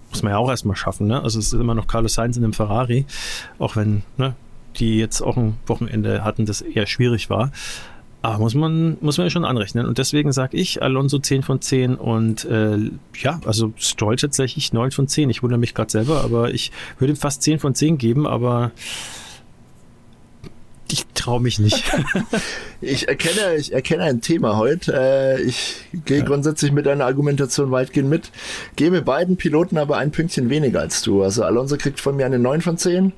Muss 0.10 0.22
man 0.22 0.32
ja 0.32 0.38
auch 0.38 0.50
erstmal 0.50 0.76
schaffen, 0.76 1.08
ne? 1.08 1.24
Also 1.24 1.40
es 1.40 1.48
ist 1.48 1.54
immer 1.54 1.74
noch 1.74 1.88
Carlos 1.88 2.14
Sainz 2.14 2.38
in 2.38 2.44
einem 2.44 2.54
Ferrari, 2.54 3.06
auch 3.58 3.76
wenn, 3.76 4.04
ne, 4.18 4.36
die 4.76 4.98
jetzt 4.98 5.22
auch 5.22 5.38
ein 5.38 5.58
Wochenende 5.66 6.24
hatten, 6.24 6.46
das 6.46 6.62
eher 6.62 6.86
schwierig 6.86 7.32
war. 7.32 7.52
Aber 8.24 8.40
muss 8.40 8.56
man, 8.56 8.98
muss 9.02 9.18
man 9.18 9.26
ja 9.26 9.30
schon 9.30 9.44
anrechnen. 9.44 9.86
Und 9.86 9.98
deswegen 9.98 10.32
sage 10.32 10.56
ich 10.56 10.82
Alonso 10.82 11.20
10 11.20 11.44
von 11.44 11.60
10 11.60 11.96
und 11.96 12.46
äh, 12.46 12.78
ja, 13.22 13.42
also 13.46 13.74
Stroll 13.76 14.16
tatsächlich 14.16 14.72
9 14.72 14.92
von 14.92 15.10
10. 15.10 15.30
Ich 15.30 15.44
wundere 15.44 15.60
mich 15.60 15.74
gerade 15.74 15.92
selber, 15.92 16.24
aber 16.24 16.54
ich 16.54 16.72
würde 17.00 17.14
ihm 17.14 17.18
fast 17.18 17.44
10 17.44 17.60
von 17.60 17.76
10 17.76 17.98
geben, 17.98 18.26
aber 18.26 18.72
ich 20.94 21.08
traue 21.16 21.42
mich 21.42 21.58
nicht. 21.58 21.84
ich 22.82 23.08
erkenne, 23.08 23.56
ich 23.58 23.74
erkenne 23.74 24.04
ein 24.04 24.22
Thema 24.22 24.58
heute. 24.58 24.94
Äh, 24.94 25.42
ich 25.42 25.88
gehe 26.06 26.20
ja. 26.20 26.24
grundsätzlich 26.24 26.72
mit 26.72 26.86
deiner 26.86 27.06
Argumentation 27.06 27.72
weitgehend 27.72 28.12
mit. 28.12 28.30
Gebe 28.76 29.02
beiden 29.02 29.36
Piloten 29.36 29.80
aber 29.80 29.98
ein 29.98 30.12
Pünktchen 30.12 30.52
weniger 30.52 30.82
als 30.82 31.02
du. 31.02 31.24
Also 31.24 31.44
Alonso 31.44 31.78
kriegt 31.78 32.00
von 32.00 32.16
mir 32.16 32.28
eine 32.28 32.38
9 32.38 32.62
von 32.62 32.78
10. 32.78 33.12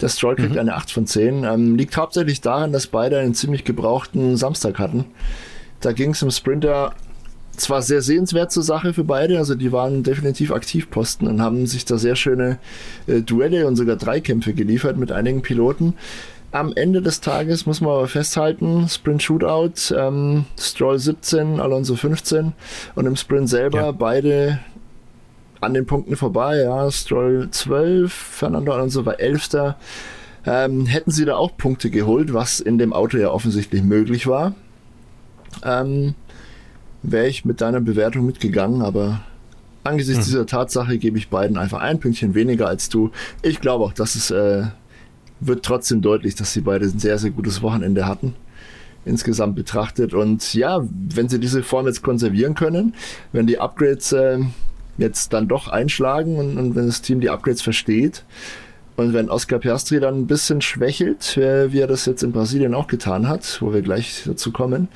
Der 0.00 0.08
Stroll 0.08 0.34
kriegt 0.34 0.54
mhm. 0.54 0.58
eine 0.58 0.74
8 0.74 0.90
von 0.90 1.06
10. 1.06 1.44
Ähm, 1.44 1.76
liegt 1.76 1.96
hauptsächlich 1.96 2.40
daran, 2.40 2.72
dass 2.72 2.88
beide 2.88 3.20
einen 3.20 3.34
ziemlich 3.34 3.62
gebrauchten 3.62 4.36
Samstag 4.36 4.80
hatten. 4.80 5.04
Da 5.80 5.92
ging 5.92 6.10
es 6.10 6.22
im 6.22 6.32
Sprinter 6.32 6.92
zwar 7.56 7.82
sehr 7.82 8.02
sehenswert 8.02 8.50
zur 8.50 8.62
Sache 8.62 8.94
für 8.94 9.04
beide, 9.04 9.38
also 9.38 9.54
die 9.54 9.72
waren 9.72 10.02
definitiv 10.02 10.52
Aktivposten 10.52 11.28
und 11.28 11.42
haben 11.42 11.66
sich 11.66 11.84
da 11.84 11.98
sehr 11.98 12.16
schöne 12.16 12.58
äh, 13.06 13.20
Duelle 13.20 13.66
und 13.66 13.76
sogar 13.76 13.96
Dreikämpfe 13.96 14.54
geliefert 14.54 14.96
mit 14.96 15.12
einigen 15.12 15.42
Piloten. 15.42 15.94
Am 16.52 16.74
Ende 16.74 17.00
des 17.00 17.22
Tages 17.22 17.64
muss 17.64 17.80
man 17.80 17.92
aber 17.92 18.08
festhalten, 18.08 18.86
Sprint 18.86 19.22
Shootout, 19.22 19.94
ähm, 19.96 20.44
Stroll 20.58 20.98
17, 20.98 21.58
Alonso 21.58 21.96
15 21.96 22.52
und 22.94 23.06
im 23.06 23.16
Sprint 23.16 23.48
selber 23.48 23.80
ja. 23.80 23.92
beide 23.92 24.60
an 25.62 25.72
den 25.72 25.86
Punkten 25.86 26.14
vorbei. 26.14 26.58
Ja, 26.58 26.90
Stroll 26.90 27.48
12, 27.50 28.12
Fernando 28.12 28.72
Alonso 28.72 29.06
war 29.06 29.18
11. 29.18 29.74
Ähm, 30.44 30.84
hätten 30.84 31.10
sie 31.10 31.24
da 31.24 31.36
auch 31.36 31.56
Punkte 31.56 31.88
geholt, 31.88 32.34
was 32.34 32.60
in 32.60 32.76
dem 32.76 32.92
Auto 32.92 33.16
ja 33.16 33.30
offensichtlich 33.30 33.82
möglich 33.82 34.26
war, 34.26 34.54
ähm, 35.64 36.14
wäre 37.02 37.28
ich 37.28 37.44
mit 37.44 37.60
deiner 37.60 37.80
Bewertung 37.80 38.26
mitgegangen, 38.26 38.82
aber 38.82 39.20
angesichts 39.84 40.26
hm. 40.26 40.32
dieser 40.32 40.46
Tatsache 40.46 40.98
gebe 40.98 41.16
ich 41.16 41.30
beiden 41.30 41.56
einfach 41.56 41.80
ein 41.80 42.00
Pünktchen 42.00 42.34
weniger 42.34 42.66
als 42.66 42.88
du. 42.88 43.10
Ich 43.42 43.60
glaube 43.60 43.84
auch, 43.84 43.92
dass 43.92 44.16
es 44.16 44.30
äh, 44.30 44.64
wird 45.46 45.64
trotzdem 45.64 46.02
deutlich, 46.02 46.34
dass 46.34 46.52
sie 46.52 46.60
beide 46.60 46.86
ein 46.86 46.98
sehr, 46.98 47.18
sehr 47.18 47.30
gutes 47.30 47.62
Wochenende 47.62 48.06
hatten. 48.06 48.34
Insgesamt 49.04 49.56
betrachtet. 49.56 50.14
Und 50.14 50.54
ja, 50.54 50.80
wenn 50.82 51.28
sie 51.28 51.40
diese 51.40 51.62
Form 51.62 51.86
jetzt 51.86 52.02
konservieren 52.02 52.54
können, 52.54 52.94
wenn 53.32 53.46
die 53.46 53.58
Upgrades 53.58 54.12
äh, 54.12 54.38
jetzt 54.98 55.32
dann 55.32 55.48
doch 55.48 55.68
einschlagen 55.68 56.36
und, 56.36 56.56
und, 56.56 56.76
wenn 56.76 56.86
das 56.86 57.02
Team 57.02 57.20
die 57.20 57.30
Upgrades 57.30 57.62
versteht 57.62 58.24
und 58.96 59.12
wenn 59.12 59.28
Oscar 59.28 59.58
Piastri 59.58 59.98
dann 59.98 60.20
ein 60.20 60.26
bisschen 60.26 60.60
schwächelt, 60.60 61.36
äh, 61.36 61.72
wie 61.72 61.80
er 61.80 61.88
das 61.88 62.06
jetzt 62.06 62.22
in 62.22 62.30
Brasilien 62.30 62.74
auch 62.74 62.86
getan 62.86 63.28
hat, 63.28 63.60
wo 63.60 63.72
wir 63.72 63.82
gleich 63.82 64.22
dazu 64.24 64.52
kommen, 64.52 64.88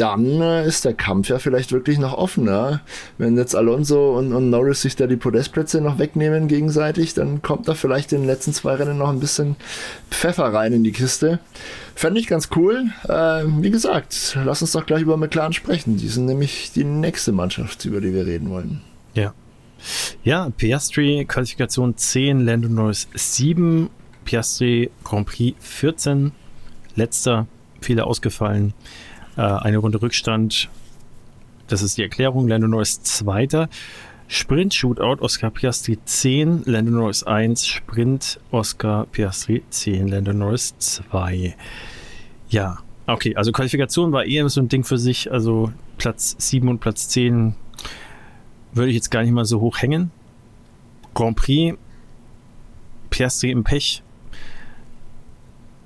dann 0.00 0.40
äh, 0.40 0.66
ist 0.66 0.84
der 0.84 0.94
Kampf 0.94 1.28
ja 1.28 1.38
vielleicht 1.38 1.72
wirklich 1.72 1.98
noch 1.98 2.14
offener. 2.16 2.80
Wenn 3.18 3.36
jetzt 3.36 3.56
Alonso 3.56 4.16
und, 4.16 4.32
und, 4.32 4.50
Norris 4.50 4.82
sich 4.82 4.96
da 4.96 5.06
die 5.06 5.16
Podestplätze 5.16 5.80
noch 5.80 5.98
wegnehmen 5.98 6.46
gegenseitig, 6.46 7.14
dann 7.14 7.42
kommt 7.42 7.68
da 7.68 7.74
vielleicht 7.74 8.12
in 8.12 8.20
den 8.20 8.26
letzten 8.26 8.52
zwei 8.52 8.74
Rennen 8.74 8.98
noch 8.98 9.08
ein 9.08 9.20
bisschen 9.20 9.56
Pfeffer 10.10 10.52
rein 10.52 10.72
in 10.72 10.84
die 10.84 10.92
Kiste. 10.92 11.40
Fände 11.94 12.20
ich 12.20 12.28
ganz 12.28 12.48
cool. 12.54 12.86
Äh, 13.08 13.44
wie 13.60 13.70
gesagt, 13.70 14.38
lass 14.44 14.62
uns 14.62 14.72
doch 14.72 14.86
gleich 14.86 15.02
über 15.02 15.16
McLaren 15.16 15.52
sprechen. 15.52 15.96
Die 15.96 16.08
sind 16.08 16.26
nämlich 16.26 16.70
die 16.72 16.84
nächste 16.84 17.32
Mannschaft, 17.32 17.84
über 17.84 18.00
die 18.00 18.14
wir 18.14 18.26
reden 18.26 18.50
wollen. 18.50 18.82
Ja. 19.14 19.34
Ja, 20.22 20.50
Piastri 20.56 21.24
Qualifikation 21.26 21.96
10, 21.96 22.40
Lando 22.40 22.68
Norris 22.68 23.08
7, 23.14 23.90
Piastri 24.24 24.90
Grand 25.04 25.26
Prix 25.26 25.56
14, 25.60 26.32
letzter, 26.96 27.46
viele 27.80 28.04
ausgefallen. 28.04 28.74
Äh, 29.38 29.42
eine 29.42 29.78
Runde 29.78 30.02
Rückstand. 30.02 30.68
Das 31.68 31.80
ist 31.80 31.96
die 31.96 32.02
Erklärung. 32.02 32.46
Lando 32.48 32.68
Norris 32.68 33.02
Zweiter. 33.02 33.70
Sprint 34.30 34.74
Shootout 34.74 35.22
Oscar 35.22 35.50
Piastri 35.50 35.98
10, 36.04 36.64
Lando 36.66 36.90
Norris 36.90 37.22
1, 37.22 37.66
Sprint 37.66 38.38
Oscar 38.50 39.06
Piastri 39.06 39.62
10, 39.70 40.08
Lando 40.08 40.34
Norris 40.34 40.76
2. 40.76 41.56
Ja, 42.50 42.80
Okay, 43.08 43.34
also 43.34 43.52
Qualifikation 43.52 44.12
war 44.12 44.26
eher 44.26 44.46
so 44.50 44.60
ein 44.60 44.68
Ding 44.68 44.84
für 44.84 44.98
sich. 44.98 45.32
Also 45.32 45.72
Platz 45.96 46.36
7 46.38 46.68
und 46.68 46.78
Platz 46.80 47.08
10 47.08 47.54
würde 48.74 48.90
ich 48.90 48.96
jetzt 48.96 49.10
gar 49.10 49.22
nicht 49.22 49.32
mal 49.32 49.46
so 49.46 49.62
hoch 49.62 49.78
hängen. 49.80 50.10
Grand 51.14 51.34
Prix, 51.34 51.78
Piastri 53.08 53.50
im 53.50 53.64
Pech, 53.64 54.02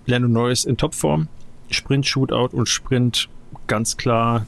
Lando 0.05 0.27
Norris 0.27 0.65
in 0.65 0.77
Topform, 0.77 1.29
Sprint 1.71 2.07
Shootout 2.07 2.57
und 2.57 2.69
Sprint 2.69 3.29
ganz 3.67 3.97
klar 3.97 4.47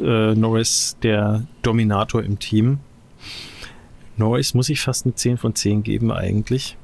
äh, 0.00 0.34
Norris 0.34 0.96
der 1.02 1.44
Dominator 1.62 2.22
im 2.22 2.38
Team. 2.38 2.78
Norris 4.16 4.54
muss 4.54 4.68
ich 4.68 4.80
fast 4.80 5.06
eine 5.06 5.14
10 5.14 5.38
von 5.38 5.54
10 5.54 5.82
geben 5.82 6.12
eigentlich. 6.12 6.76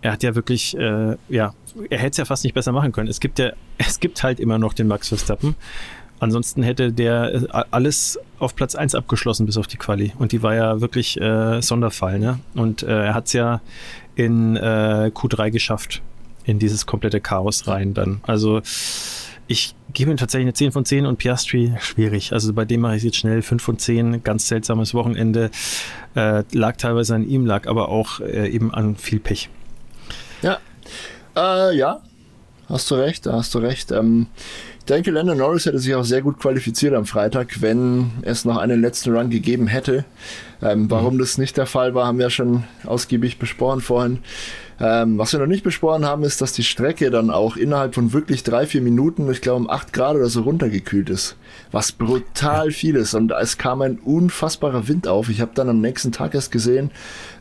Er 0.00 0.12
hat 0.12 0.22
ja 0.22 0.34
wirklich, 0.34 0.76
äh, 0.76 1.16
ja, 1.28 1.54
er 1.90 1.98
hätte 1.98 2.10
es 2.10 2.16
ja 2.16 2.24
fast 2.24 2.44
nicht 2.44 2.54
besser 2.54 2.72
machen 2.72 2.92
können. 2.92 3.08
Es 3.08 3.20
gibt 3.20 3.38
ja, 3.38 3.52
es 3.78 4.00
gibt 4.00 4.22
halt 4.22 4.40
immer 4.40 4.58
noch 4.58 4.72
den 4.74 4.86
Max 4.86 5.08
Verstappen. 5.08 5.56
Ansonsten 6.20 6.62
hätte 6.62 6.92
der 6.92 7.34
äh, 7.34 7.64
alles 7.72 8.18
auf 8.38 8.54
Platz 8.54 8.74
1 8.74 8.94
abgeschlossen 8.94 9.46
bis 9.46 9.56
auf 9.56 9.66
die 9.66 9.76
Quali. 9.76 10.12
Und 10.18 10.32
die 10.32 10.42
war 10.42 10.54
ja 10.54 10.80
wirklich 10.80 11.20
äh, 11.20 11.60
Sonderfall. 11.60 12.18
Ne? 12.18 12.38
Und 12.54 12.82
äh, 12.82 13.06
er 13.06 13.14
hat 13.14 13.26
es 13.26 13.32
ja 13.32 13.60
in 14.14 14.56
äh, 14.56 15.10
Q3 15.12 15.50
geschafft, 15.50 16.02
in 16.44 16.58
dieses 16.58 16.86
komplette 16.86 17.20
Chaos 17.20 17.66
rein 17.66 17.94
dann. 17.94 18.20
Also 18.24 18.60
ich 19.52 19.74
gebe 19.92 20.10
ihm 20.10 20.16
tatsächlich 20.16 20.46
eine 20.46 20.54
10 20.54 20.72
von 20.72 20.84
10 20.84 21.06
und 21.06 21.18
Piastri 21.18 21.74
schwierig. 21.78 22.32
Also 22.32 22.52
bei 22.54 22.64
dem 22.64 22.80
mache 22.80 22.96
ich 22.96 23.02
jetzt 23.02 23.18
schnell 23.18 23.42
5 23.42 23.62
von 23.62 23.78
10. 23.78 24.24
Ganz 24.24 24.48
seltsames 24.48 24.94
Wochenende. 24.94 25.50
Äh, 26.16 26.42
lag 26.52 26.76
teilweise 26.76 27.14
an 27.14 27.28
ihm, 27.28 27.46
lag 27.46 27.68
aber 27.68 27.90
auch 27.90 28.20
äh, 28.20 28.48
eben 28.48 28.72
an 28.74 28.96
viel 28.96 29.20
Pech. 29.20 29.50
Ja. 30.40 30.58
Äh, 31.36 31.76
ja, 31.76 32.00
hast 32.68 32.90
du 32.90 32.94
recht, 32.96 33.26
hast 33.26 33.54
du 33.54 33.58
recht. 33.58 33.92
Ähm, 33.92 34.26
ich 34.80 34.86
denke, 34.86 35.10
Landon 35.12 35.38
Norris 35.38 35.66
hätte 35.66 35.78
sich 35.78 35.94
auch 35.94 36.02
sehr 36.02 36.22
gut 36.22 36.40
qualifiziert 36.40 36.94
am 36.94 37.06
Freitag, 37.06 37.60
wenn 37.60 38.10
es 38.22 38.44
noch 38.44 38.56
einen 38.56 38.80
letzten 38.80 39.14
Run 39.14 39.30
gegeben 39.30 39.68
hätte. 39.68 40.04
Ähm, 40.60 40.90
warum 40.90 41.14
mhm. 41.14 41.18
das 41.18 41.38
nicht 41.38 41.56
der 41.56 41.66
Fall 41.66 41.94
war, 41.94 42.06
haben 42.06 42.18
wir 42.18 42.30
schon 42.30 42.64
ausgiebig 42.84 43.38
besprochen 43.38 43.80
vorhin. 43.80 44.18
Ähm, 44.82 45.16
was 45.16 45.32
wir 45.32 45.38
noch 45.38 45.46
nicht 45.46 45.62
besprochen 45.62 46.04
haben, 46.04 46.24
ist, 46.24 46.40
dass 46.40 46.52
die 46.54 46.64
Strecke 46.64 47.12
dann 47.12 47.30
auch 47.30 47.56
innerhalb 47.56 47.94
von 47.94 48.12
wirklich 48.12 48.42
drei, 48.42 48.66
vier 48.66 48.82
Minuten, 48.82 49.30
ich 49.30 49.40
glaube 49.40 49.60
um 49.60 49.70
acht 49.70 49.92
Grad 49.92 50.16
oder 50.16 50.26
so 50.26 50.42
runtergekühlt 50.42 51.08
ist. 51.08 51.36
Was 51.70 51.92
brutal 51.92 52.66
ja. 52.66 52.72
viel 52.72 52.96
ist. 52.96 53.14
Und 53.14 53.30
es 53.30 53.58
kam 53.58 53.80
ein 53.80 53.98
unfassbarer 53.98 54.88
Wind 54.88 55.06
auf. 55.06 55.28
Ich 55.28 55.40
habe 55.40 55.52
dann 55.54 55.68
am 55.68 55.80
nächsten 55.80 56.10
Tag 56.10 56.34
erst 56.34 56.50
gesehen, 56.50 56.90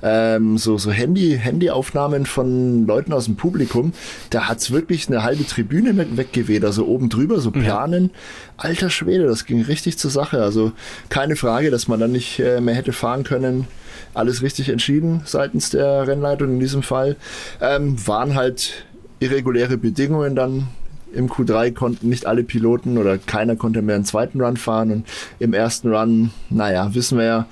ähm, 0.04 0.60
so, 0.60 0.78
so 0.78 0.92
Handy, 0.92 1.39
Handyaufnahmen 1.42 2.28
von 2.28 2.86
Leuten 2.86 3.12
aus 3.12 3.26
dem 3.26 3.38
Publikum. 3.38 3.94
Da 4.30 4.48
hat's 4.48 4.70
wirklich 4.70 5.08
eine 5.08 5.24
halbe 5.24 5.46
Tribüne 5.48 5.98
weggeweht, 6.16 6.64
also 6.64 6.86
oben 6.86 7.10
drüber, 7.10 7.39
so 7.39 7.50
Planen. 7.50 8.04
Ja. 8.04 8.10
Alter 8.58 8.92
Schwede, 8.92 9.26
das 9.26 9.46
ging 9.46 9.64
richtig 9.64 9.98
zur 9.98 10.12
Sache. 10.12 10.44
Also 10.44 10.74
keine 11.10 11.36
Frage, 11.36 11.72
dass 11.72 11.88
man 11.88 12.00
dann 12.00 12.12
nicht 12.12 12.39
äh, 12.39 12.62
mehr 12.62 12.76
hätte 12.76 12.94
fahren 12.94 13.24
können 13.24 13.66
alles 14.14 14.41
richtig 14.41 14.70
entschieden 14.70 15.22
seitens 15.26 15.70
der 15.70 16.07
Rennleitung 16.07 16.49
in 16.49 16.59
diesem 16.59 16.84
Fall. 16.84 17.16
Ähm, 17.62 17.95
waren 18.07 18.36
halt 18.36 18.86
irreguläre 19.20 19.78
Bedingungen 19.78 20.36
dann. 20.36 20.68
Im 21.14 21.30
Q3 21.30 21.74
konnten 21.74 22.07
nicht 22.07 22.26
alle 22.26 22.43
Piloten 22.43 22.97
oder 22.97 23.18
keiner 23.18 23.57
konnte 23.57 23.82
mehr 23.82 23.95
einen 23.95 24.05
zweiten 24.05 24.41
Run 24.41 24.55
fahren 24.55 24.91
und 24.91 25.07
im 25.39 25.53
ersten 25.53 25.93
Run, 25.93 26.32
naja, 26.49 26.93
wissen 26.93 27.18
wir 27.18 27.26
ja, 27.26 27.47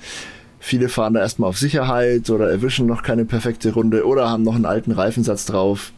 viele 0.58 0.88
fahren 0.88 1.12
da 1.12 1.20
erstmal 1.20 1.50
auf 1.50 1.58
Sicherheit 1.58 2.30
oder 2.30 2.50
erwischen 2.50 2.86
noch 2.86 3.02
keine 3.02 3.26
perfekte 3.26 3.72
Runde 3.74 4.06
oder 4.06 4.30
haben 4.30 4.44
noch 4.44 4.54
einen 4.54 4.64
alten 4.64 4.92
Reifensatz 4.92 5.44
drauf. 5.44 5.92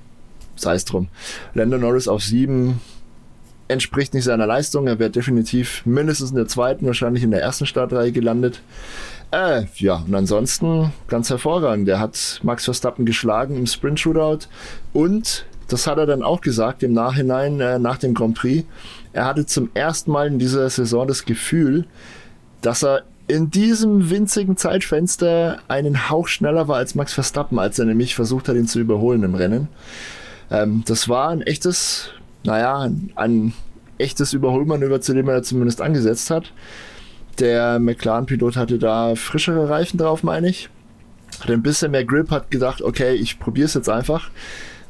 Sei 0.57 0.75
es 0.75 0.85
drum. 0.85 1.09
Lando 1.55 1.79
Norris 1.79 2.09
auf 2.09 2.23
7 2.23 2.81
entspricht 3.69 4.15
nicht 4.15 4.25
seiner 4.25 4.47
Leistung. 4.47 4.87
Er 4.87 4.99
wäre 4.99 5.11
definitiv 5.11 5.85
mindestens 5.85 6.31
in 6.31 6.37
der 6.37 6.47
zweiten, 6.47 6.87
wahrscheinlich 6.87 7.23
in 7.23 7.31
der 7.31 7.41
ersten 7.41 7.67
Startreihe 7.67 8.13
gelandet. 8.13 8.61
Äh, 9.33 9.65
ja, 9.77 9.97
und 10.07 10.15
ansonsten 10.15 10.93
ganz 11.09 11.31
hervorragend. 11.31 11.89
Der 11.89 11.99
hat 11.99 12.41
Max 12.43 12.67
Verstappen 12.67 13.07
geschlagen 13.07 13.57
im 13.57 13.67
Sprint 13.67 13.99
Shootout 13.99 14.47
und 14.93 15.47
das 15.69 15.87
hat 15.87 15.97
er 15.97 16.05
dann 16.05 16.23
auch 16.23 16.43
gesagt 16.43 16.83
im 16.83 16.93
Nachhinein 16.93 17.59
äh, 17.61 17.79
nach 17.79 17.97
dem 17.97 18.13
Grand 18.13 18.37
Prix. 18.37 18.67
Er 19.15 19.25
hatte 19.25 19.47
zum 19.47 19.71
ersten 19.73 20.11
Mal 20.11 20.27
in 20.27 20.39
dieser 20.39 20.69
Saison 20.69 21.09
das 21.09 21.25
Gefühl, 21.25 21.87
dass 22.61 22.85
er 22.85 23.05
in 23.27 23.51
diesem 23.51 24.11
winzigen 24.11 24.59
Zeitfenster 24.59 25.61
einen 25.67 26.11
Hauch 26.11 26.29
schneller 26.29 26.69
war 26.69 26.77
als 26.77 26.95
Max 26.95 27.15
Verstappen, 27.15 27.59
als 27.59 27.79
er 27.79 27.87
nämlich 27.87 28.15
versucht 28.15 28.49
hat, 28.49 28.57
ihn 28.57 28.69
zu 28.69 28.81
überholen 28.81 29.23
im 29.23 29.35
Rennen. 29.35 29.69
Ähm, 30.51 30.83
das 30.85 31.09
war 31.09 31.31
ein 31.31 31.41
echtes, 31.41 32.11
naja, 32.45 32.91
ein 33.15 33.55
echtes 33.97 34.35
Überholmanöver, 34.35 35.01
zu 35.01 35.15
dem 35.15 35.27
er 35.31 35.43
zumindest 35.43 35.81
angesetzt 35.81 36.31
hat. 36.31 36.53
Der 37.39 37.79
McLaren-Pilot 37.79 38.57
hatte 38.57 38.79
da 38.79 39.15
frischere 39.15 39.69
Reifen 39.69 39.99
drauf, 39.99 40.23
meine 40.23 40.49
ich. 40.49 40.69
Hatte 41.41 41.53
ein 41.55 41.63
bisschen 41.63 41.91
mehr 41.91 42.05
Grip, 42.05 42.31
hat 42.31 42.51
gedacht, 42.51 42.83
okay, 42.83 43.15
ich 43.15 43.39
probiere 43.39 43.67
es 43.67 43.75
jetzt 43.75 43.89
einfach. 43.89 44.31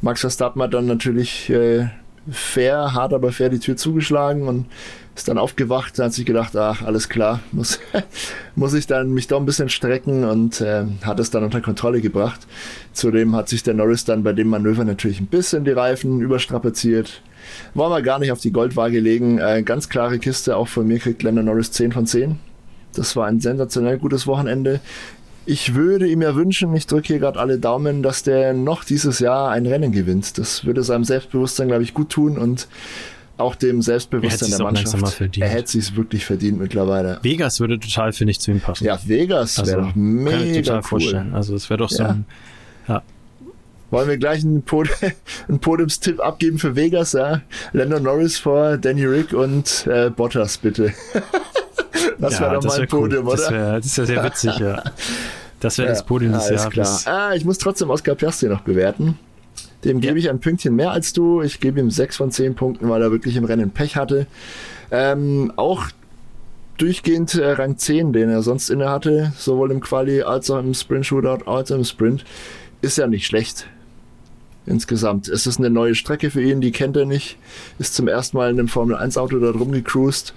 Max 0.01 0.20
Verstappen 0.20 0.61
hat 0.61 0.74
dann 0.74 0.86
natürlich 0.86 1.49
äh, 1.51 1.88
fair, 2.30 2.93
hart 2.93 3.14
aber 3.14 3.32
fair 3.32 3.49
die 3.49 3.59
Tür 3.59 3.76
zugeschlagen 3.76 4.49
und 4.49 4.66
ist 5.14 5.28
dann 5.28 5.38
aufgewacht 5.38 5.99
und 5.99 6.07
hat 6.07 6.12
sich 6.12 6.24
gedacht, 6.24 6.57
ach, 6.57 6.82
alles 6.82 7.09
klar, 7.09 7.40
muss, 7.53 7.80
muss 8.57 8.74
ich 8.74 8.86
dann 8.86 9.12
mich 9.12 9.28
doch 9.28 9.38
ein 9.38 9.47
bisschen 9.47 9.68
strecken 9.68 10.24
und 10.24 10.61
äh, 10.61 10.84
hat 11.03 11.20
es 11.20 11.30
dann 11.30 11.45
unter 11.45 11.61
Kontrolle 11.61 12.01
gebracht. 12.01 12.40
Zudem 12.93 13.36
hat 13.36 13.49
sich 13.49 13.62
der 13.62 13.74
Norris 13.74 14.05
dann 14.05 14.22
bei 14.22 14.32
dem 14.32 14.49
Manöver 14.49 14.84
natürlich 14.84 15.20
ein 15.20 15.26
bisschen 15.26 15.64
die 15.64 15.70
Reifen 15.70 16.20
überstrapaziert, 16.20 17.22
wollen 17.74 17.90
wir 17.90 18.03
gar 18.03 18.18
nicht 18.18 18.32
auf 18.32 18.40
die 18.40 18.53
Goldwaage 18.53 19.01
legen. 19.01 19.38
Äh, 19.38 19.62
ganz 19.62 19.88
klare 19.88 20.18
Kiste, 20.18 20.57
auch 20.57 20.68
von 20.68 20.86
mir 20.86 20.99
kriegt 20.99 21.22
Lando 21.22 21.43
Norris 21.43 21.72
10 21.72 21.93
von 21.93 22.07
10. 22.07 22.38
Das 22.95 23.16
war 23.16 23.26
ein 23.26 23.40
sensationell 23.40 23.99
gutes 23.99 24.26
Wochenende. 24.26 24.80
Ich 25.45 25.74
würde 25.74 26.07
ihm 26.07 26.22
ja 26.22 26.36
wünschen, 26.36 26.74
ich 26.76 26.86
drücke 26.86 27.09
hier 27.09 27.18
gerade 27.18 27.40
alle 27.40 27.59
Daumen, 27.59 28.03
dass 28.03 28.22
der 28.22 28.53
noch 28.53 28.84
dieses 28.84 29.18
Jahr 29.18 29.51
ein 29.51 29.66
Rennen 29.66 29.90
gewinnt. 29.90 30.38
Das 30.38 30.64
würde 30.64 30.84
seinem 30.84 31.05
Selbstbewusstsein, 31.05 31.68
glaube 31.68 31.82
ich, 31.82 31.95
gut 31.95 32.11
tun 32.11 32.38
und 32.38 32.68
auch 33.38 33.57
dem 33.57 33.82
Selbstbewusstsein 33.82 34.51
der 34.51 34.62
Mannschaft. 34.62 35.20
Er 35.38 35.49
hätte 35.49 35.72
sich 35.72 35.97
wirklich 35.97 36.24
verdient 36.24 36.61
mittlerweile. 36.61 37.18
Vegas 37.22 37.59
würde 37.59 37.80
total, 37.80 38.12
finde 38.12 38.30
ich, 38.30 38.40
zu 38.40 38.53
ihm 38.53 38.61
passen. 38.61 38.84
Ja, 38.84 38.99
Vegas 39.05 39.59
wäre 39.59 39.78
also, 39.78 39.88
doch 39.88 39.97
mega 39.97 40.30
kann 40.30 40.47
ich 40.47 40.57
total 40.59 40.76
cool. 40.76 40.82
vorstellen. 40.82 41.34
Also 41.34 41.55
es 41.57 41.68
wäre 41.68 41.78
doch 41.78 41.90
so 41.90 42.03
ja. 42.05 42.11
ein 42.11 42.26
ja, 42.88 43.03
wollen 43.93 44.09
wir 44.09 44.16
gleich 44.16 44.43
einen, 44.43 44.62
Pod 44.62 44.88
einen 45.49 45.61
Podiumstipp 45.61 46.18
abgeben 46.18 46.59
für 46.59 46.74
Vegas, 46.74 47.12
ja? 47.12 47.43
Lando 47.72 48.01
Norris 48.01 48.38
vor 48.38 48.78
Danny 48.78 49.05
Rick 49.05 49.32
und 49.34 49.86
äh, 49.86 50.11
Bottas, 50.11 50.59
bitte. 50.59 50.93
das 52.18 52.34
ja, 52.34 52.40
wäre 52.40 52.55
doch 52.55 52.64
mal 52.64 52.80
ein 52.80 52.88
Podium, 52.88 53.26
cool. 53.26 53.34
oder? 53.34 53.43
Das 53.43 53.51
wäre 53.53 53.80
das 53.80 53.99
wär 53.99 54.07
sehr 54.07 54.24
witzig, 54.24 54.59
ja. 54.59 54.82
Das 55.61 55.78
wäre 55.78 55.88
ja, 55.88 55.95
das 55.95 56.05
Podium 56.05 56.32
des 56.32 56.49
Jahres. 56.49 56.70
Klar. 56.70 57.01
Ah, 57.05 57.34
ich 57.34 57.45
muss 57.45 57.59
trotzdem 57.59 57.90
Oscar 57.90 58.14
Piastri 58.14 58.49
noch 58.49 58.62
bewerten. 58.62 59.18
Dem 59.84 60.01
gebe 60.01 60.18
ich 60.18 60.30
ein 60.30 60.40
Pünktchen 60.40 60.74
mehr 60.74 60.90
als 60.90 61.12
du. 61.12 61.43
Ich 61.43 61.61
gebe 61.61 61.78
ihm 61.78 61.90
6 61.90 62.16
von 62.16 62.30
10 62.30 62.55
Punkten, 62.55 62.88
weil 62.88 63.03
er 63.03 63.11
wirklich 63.11 63.36
im 63.36 63.45
Rennen 63.45 63.70
Pech 63.70 63.97
hatte. 63.97 64.26
Ähm, 64.90 65.53
auch 65.57 65.84
durchgehend 66.78 67.34
äh, 67.34 67.53
Rang 67.53 67.76
10, 67.76 68.12
den 68.12 68.30
er 68.30 68.43
sonst 68.43 68.70
inne 68.70 68.88
hatte, 68.88 69.32
sowohl 69.36 69.70
im 69.70 69.80
Quali 69.80 70.22
als 70.22 70.51
auch 70.51 70.61
im 70.61 70.72
Sprint 70.72 71.07
Shootout 71.07 71.45
als 71.47 71.70
auch 71.70 71.76
im 71.76 71.84
Sprint, 71.84 72.24
ist 72.80 72.97
ja 72.97 73.07
nicht 73.07 73.26
schlecht 73.26 73.66
insgesamt. 74.66 75.28
Es 75.28 75.46
ist 75.46 75.58
eine 75.58 75.70
neue 75.70 75.94
Strecke 75.94 76.30
für 76.30 76.42
ihn, 76.42 76.60
die 76.60 76.72
kennt 76.72 76.96
er 76.96 77.06
nicht. 77.06 77.36
Ist 77.78 77.94
zum 77.94 78.08
ersten 78.08 78.36
Mal 78.36 78.50
in 78.50 78.58
einem 78.58 78.68
Formel-1-Auto 78.68 79.38
da 79.38 79.52
drum 79.52 79.72
gecruised. 79.72 80.34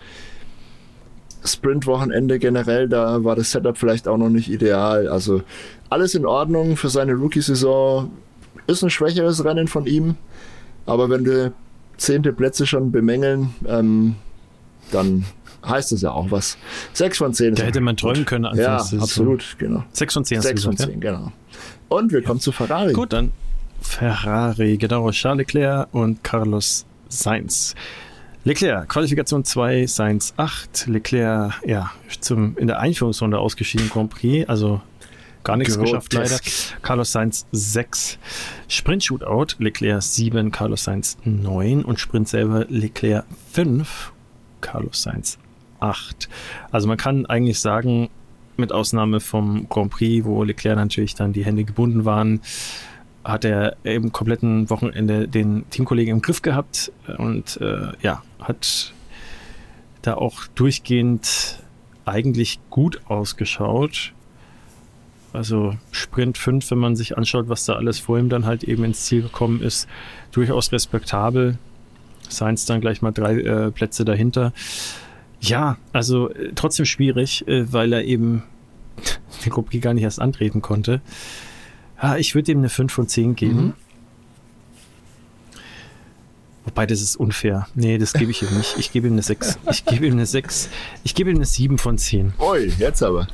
Sprint-Wochenende 1.43 2.39
generell, 2.39 2.89
da 2.89 3.23
war 3.23 3.35
das 3.35 3.51
Setup 3.51 3.77
vielleicht 3.77 4.07
auch 4.07 4.17
noch 4.17 4.29
nicht 4.29 4.49
ideal. 4.49 5.07
Also 5.07 5.43
alles 5.89 6.15
in 6.15 6.25
Ordnung 6.25 6.75
für 6.75 6.89
seine 6.89 7.13
Rookie-Saison. 7.13 8.11
Ist 8.67 8.83
ein 8.83 8.89
schwächeres 8.89 9.45
Rennen 9.45 9.67
von 9.67 9.85
ihm, 9.85 10.15
aber 10.87 11.09
wenn 11.09 11.23
wir 11.23 11.53
zehnte 11.97 12.33
Plätze 12.33 12.65
schon 12.65 12.91
bemängeln, 12.91 13.53
ähm, 13.67 14.15
dann 14.91 15.25
heißt 15.63 15.91
das 15.91 16.01
ja 16.01 16.11
auch 16.11 16.31
was. 16.31 16.57
Sechs 16.93 17.19
von 17.19 17.33
zehn. 17.33 17.53
Da 17.53 17.63
hätte 17.63 17.81
man 17.81 17.95
träumen 17.95 18.25
können. 18.25 18.55
Ja, 18.55 18.77
absolut, 18.77 19.55
genau. 19.59 19.83
Sechs 19.91 20.13
von 20.15 20.25
zehn. 20.25 20.41
Sechs 20.41 20.63
von 20.63 20.75
zehn, 20.75 21.01
ja? 21.01 21.11
genau. 21.11 21.31
Und 21.89 22.11
wir 22.11 22.23
kommen 22.23 22.39
zu 22.39 22.51
Ferrari. 22.51 22.93
Gut, 22.93 23.13
dann 23.13 23.31
Ferrari, 23.85 24.77
genau, 24.77 25.09
Charles 25.11 25.47
Leclerc 25.47 25.87
und 25.93 26.23
Carlos 26.23 26.85
Sainz. 27.07 27.75
Leclerc, 28.43 28.89
Qualifikation 28.89 29.43
2, 29.43 29.87
Sainz 29.87 30.33
8. 30.37 30.87
Leclerc, 30.87 31.53
ja, 31.65 31.91
zum, 32.19 32.57
in 32.57 32.67
der 32.67 32.79
Einführungsrunde 32.79 33.39
ausgeschieden 33.39 33.89
Grand 33.89 34.09
Prix, 34.09 34.47
also 34.49 34.81
gar 35.43 35.55
nichts 35.57 35.77
Grotesk. 35.77 36.11
geschafft 36.11 36.13
leider. 36.13 36.81
Carlos 36.81 37.11
Sainz 37.11 37.47
6. 37.53 38.19
Sprint 38.67 39.03
Shootout, 39.03 39.55
Leclerc 39.59 40.03
7, 40.03 40.51
Carlos 40.51 40.83
Sainz 40.83 41.17
9 41.23 41.85
und 41.85 41.99
Sprint 41.99 42.27
selber 42.27 42.65
Leclerc 42.67 43.25
5, 43.53 44.11
Carlos 44.61 45.01
Sainz 45.01 45.37
8. 45.79 46.27
Also 46.71 46.87
man 46.87 46.97
kann 46.97 47.25
eigentlich 47.25 47.59
sagen, 47.59 48.09
mit 48.57 48.71
Ausnahme 48.71 49.19
vom 49.19 49.67
Grand 49.69 49.91
Prix, 49.91 50.25
wo 50.25 50.43
Leclerc 50.43 50.75
natürlich 50.75 51.15
dann 51.15 51.33
die 51.33 51.45
Hände 51.45 51.63
gebunden 51.63 52.05
waren, 52.05 52.41
hat 53.25 53.43
er 53.43 53.75
im 53.83 54.11
kompletten 54.11 54.69
Wochenende 54.69 55.27
den 55.27 55.67
Teamkollegen 55.71 56.15
im 56.17 56.21
Griff 56.21 56.43
gehabt 56.43 56.91
und 57.17 57.59
äh, 57.59 57.91
ja, 58.01 58.21
hat 58.39 58.93
da 60.03 60.13
auch 60.13 60.45
durchgehend 60.53 61.59
eigentlich 62.05 62.59
gut 62.69 63.01
ausgeschaut. 63.07 64.13
Also 65.33 65.75
Sprint 65.91 66.37
5, 66.37 66.69
wenn 66.69 66.77
man 66.77 66.95
sich 66.95 67.17
anschaut, 67.17 67.49
was 67.49 67.65
da 67.65 67.73
alles 67.73 67.99
vor 67.99 68.19
ihm 68.19 68.29
dann 68.29 68.45
halt 68.45 68.63
eben 68.63 68.83
ins 68.83 69.05
Ziel 69.05 69.23
gekommen 69.23 69.61
ist, 69.61 69.87
durchaus 70.31 70.71
respektabel. 70.71 71.57
Science 72.29 72.65
dann 72.65 72.79
gleich 72.79 73.01
mal 73.01 73.11
drei 73.11 73.39
äh, 73.39 73.71
Plätze 73.71 74.05
dahinter. 74.05 74.53
Ja, 75.41 75.77
also 75.93 76.29
äh, 76.29 76.51
trotzdem 76.53 76.85
schwierig, 76.85 77.47
äh, 77.47 77.71
weil 77.73 77.91
er 77.91 78.03
eben 78.03 78.43
den 79.45 79.51
Gruppe 79.51 79.79
gar 79.79 79.93
nicht 79.95 80.03
erst 80.03 80.21
antreten 80.21 80.61
konnte. 80.61 81.01
Ja, 82.01 82.17
ich 82.17 82.35
würde 82.35 82.51
ihm 82.51 82.59
eine 82.59 82.69
5 82.69 82.91
von 82.91 83.07
10 83.07 83.35
geben. 83.35 83.65
Mhm. 83.65 83.73
Wobei, 86.65 86.87
das 86.87 86.99
ist 86.99 87.15
unfair. 87.15 87.67
Nee, 87.75 87.99
das 87.99 88.13
gebe 88.13 88.31
ich 88.31 88.41
ihm 88.41 88.57
nicht. 88.57 88.75
Ich 88.79 88.91
gebe 88.91 89.07
ihm 89.07 89.13
eine 89.13 89.21
6. 89.21 89.59
Ich 89.71 89.85
gebe 89.85 90.07
ihm 90.07 90.13
eine 90.13 90.25
6. 90.25 90.69
Ich 91.03 91.13
gebe 91.13 91.29
ihm 91.29 91.35
eine 91.35 91.45
7 91.45 91.77
von 91.77 91.99
10. 91.99 92.33
Ui, 92.39 92.73
jetzt 92.79 93.03
aber. 93.03 93.27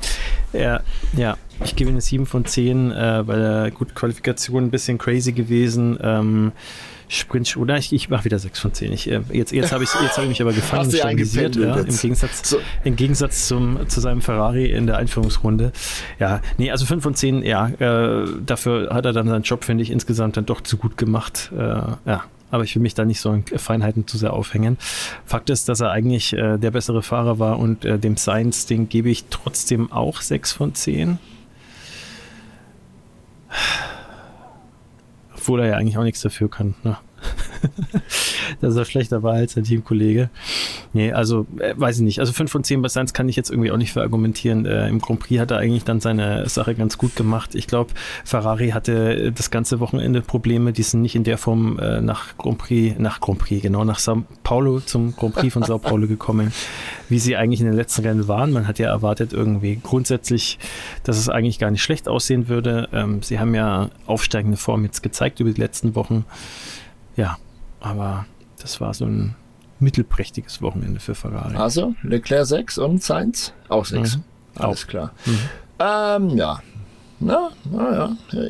Ja, 0.51 0.81
ja. 1.15 1.37
Ich 1.63 1.75
gebe 1.77 1.89
ihm 1.89 1.95
eine 1.95 2.01
7 2.01 2.25
von 2.25 2.43
10, 2.43 2.91
äh, 2.91 3.25
weil 3.25 3.41
er 3.41 3.71
gut 3.71 3.95
Qualifikation 3.95 4.65
ein 4.65 4.71
bisschen 4.71 4.97
crazy 4.97 5.31
gewesen. 5.31 5.97
Ähm, 6.01 6.51
Sprint, 7.11 7.57
oder 7.57 7.77
ich, 7.77 7.91
ich 7.91 8.09
mache 8.09 8.23
wieder 8.23 8.39
6 8.39 8.57
von 8.57 8.73
10. 8.73 8.93
Ich, 8.93 9.11
äh, 9.11 9.19
jetzt 9.33 9.51
jetzt 9.51 9.73
habe 9.73 9.83
ich, 9.83 9.89
hab 9.93 10.23
ich 10.23 10.29
mich 10.29 10.41
aber 10.41 10.53
gefangen 10.53 10.89
stabilisiert, 10.89 11.57
ja, 11.57 11.75
im 11.75 11.97
Gegensatz, 11.97 12.49
so. 12.49 12.57
im 12.85 12.95
Gegensatz 12.95 13.49
zum, 13.49 13.89
zu 13.89 13.99
seinem 13.99 14.21
Ferrari 14.21 14.71
in 14.71 14.87
der 14.87 14.95
Einführungsrunde. 14.95 15.73
Ja, 16.19 16.39
nee, 16.57 16.71
also 16.71 16.85
5 16.85 17.03
von 17.03 17.13
10, 17.13 17.43
ja, 17.43 17.67
äh, 17.67 18.27
dafür 18.45 18.93
hat 18.93 19.05
er 19.05 19.11
dann 19.11 19.27
seinen 19.27 19.43
Job, 19.43 19.65
finde 19.65 19.83
ich, 19.83 19.91
insgesamt 19.91 20.37
dann 20.37 20.45
doch 20.45 20.61
zu 20.61 20.77
gut 20.77 20.97
gemacht. 20.97 21.51
Äh, 21.53 21.59
ja, 21.59 22.23
aber 22.49 22.63
ich 22.63 22.75
will 22.75 22.81
mich 22.81 22.93
da 22.93 23.03
nicht 23.03 23.19
so 23.19 23.29
an 23.31 23.43
Feinheiten 23.43 24.07
zu 24.07 24.17
sehr 24.17 24.31
aufhängen. 24.31 24.77
Fakt 25.25 25.49
ist, 25.49 25.67
dass 25.67 25.81
er 25.81 25.91
eigentlich 25.91 26.31
äh, 26.31 26.57
der 26.57 26.71
bessere 26.71 27.03
Fahrer 27.03 27.39
war 27.39 27.59
und 27.59 27.83
äh, 27.83 27.99
dem 27.99 28.15
Science, 28.15 28.67
den 28.67 28.87
gebe 28.87 29.09
ich 29.09 29.25
trotzdem 29.29 29.91
auch 29.91 30.21
6 30.21 30.53
von 30.53 30.73
10. 30.73 31.19
Obwohl 35.41 35.61
er 35.61 35.67
ja 35.67 35.77
eigentlich 35.77 35.97
auch 35.97 36.03
nichts 36.03 36.21
dafür 36.21 36.49
kann. 36.49 36.75
Ne? 36.83 36.97
dass 38.61 38.75
er 38.75 38.85
schlechter 38.85 39.23
war 39.23 39.33
als 39.33 39.53
sein 39.53 39.63
Teamkollege. 39.63 40.29
Nee, 40.93 41.11
also 41.11 41.45
äh, 41.59 41.73
weiß 41.75 41.97
ich 41.97 42.03
nicht. 42.03 42.19
Also 42.19 42.33
5 42.33 42.51
von 42.51 42.63
10 42.63 42.81
bei 42.81 42.89
Sainz 42.89 43.13
kann 43.13 43.29
ich 43.29 43.35
jetzt 43.35 43.49
irgendwie 43.49 43.71
auch 43.71 43.77
nicht 43.77 43.93
verargumentieren. 43.93 44.65
Äh, 44.65 44.89
Im 44.89 44.99
Grand 44.99 45.19
Prix 45.19 45.39
hat 45.39 45.51
er 45.51 45.57
eigentlich 45.57 45.83
dann 45.83 46.01
seine 46.01 46.47
Sache 46.49 46.75
ganz 46.75 46.97
gut 46.97 47.15
gemacht. 47.15 47.55
Ich 47.55 47.67
glaube, 47.67 47.91
Ferrari 48.25 48.69
hatte 48.69 49.31
das 49.31 49.51
ganze 49.51 49.79
Wochenende 49.79 50.21
Probleme. 50.21 50.73
Die 50.73 50.83
sind 50.83 51.01
nicht 51.01 51.15
in 51.15 51.23
der 51.23 51.37
Form 51.37 51.79
äh, 51.79 52.01
nach 52.01 52.37
Grand 52.37 52.57
Prix, 52.57 52.99
nach 52.99 53.21
Grand 53.21 53.39
Prix, 53.39 53.61
genau, 53.61 53.83
nach 53.83 53.99
Sao 53.99 54.23
Paulo, 54.43 54.79
zum 54.79 55.15
Grand 55.15 55.35
Prix 55.35 55.53
von 55.53 55.63
Sao 55.63 55.77
Paulo 55.79 56.07
gekommen, 56.07 56.51
wie 57.09 57.19
sie 57.19 57.35
eigentlich 57.37 57.61
in 57.61 57.67
den 57.67 57.75
letzten 57.75 58.01
Rennen 58.01 58.27
waren. 58.27 58.51
Man 58.51 58.67
hat 58.67 58.79
ja 58.79 58.89
erwartet 58.89 59.33
irgendwie 59.33 59.79
grundsätzlich, 59.81 60.59
dass 61.03 61.17
es 61.17 61.29
eigentlich 61.29 61.59
gar 61.59 61.71
nicht 61.71 61.83
schlecht 61.83 62.07
aussehen 62.07 62.47
würde. 62.47 62.89
Ähm, 62.91 63.21
sie 63.21 63.39
haben 63.39 63.55
ja 63.55 63.89
aufsteigende 64.05 64.57
Form 64.57 64.83
jetzt 64.83 65.01
gezeigt 65.03 65.39
über 65.39 65.51
die 65.51 65.61
letzten 65.61 65.95
Wochen. 65.95 66.25
Ja, 67.15 67.37
aber 67.79 68.25
das 68.61 68.79
war 68.81 68.93
so 68.93 69.05
ein 69.05 69.35
mittelprächtiges 69.79 70.61
Wochenende 70.61 70.99
für 70.99 71.15
Ferrari. 71.15 71.55
Also, 71.55 71.95
Leclerc 72.03 72.45
6 72.45 72.77
und 72.77 73.03
Sainz 73.03 73.53
auch 73.67 73.85
6. 73.85 74.17
Mhm. 74.17 74.23
Alles 74.55 74.83
auch. 74.83 74.87
klar. 74.87 75.11
Mhm. 75.25 75.39
Ähm, 75.79 76.37
ja. 76.37 76.61
Na, 77.23 77.51
na 77.71 77.93
ja. 77.93 78.17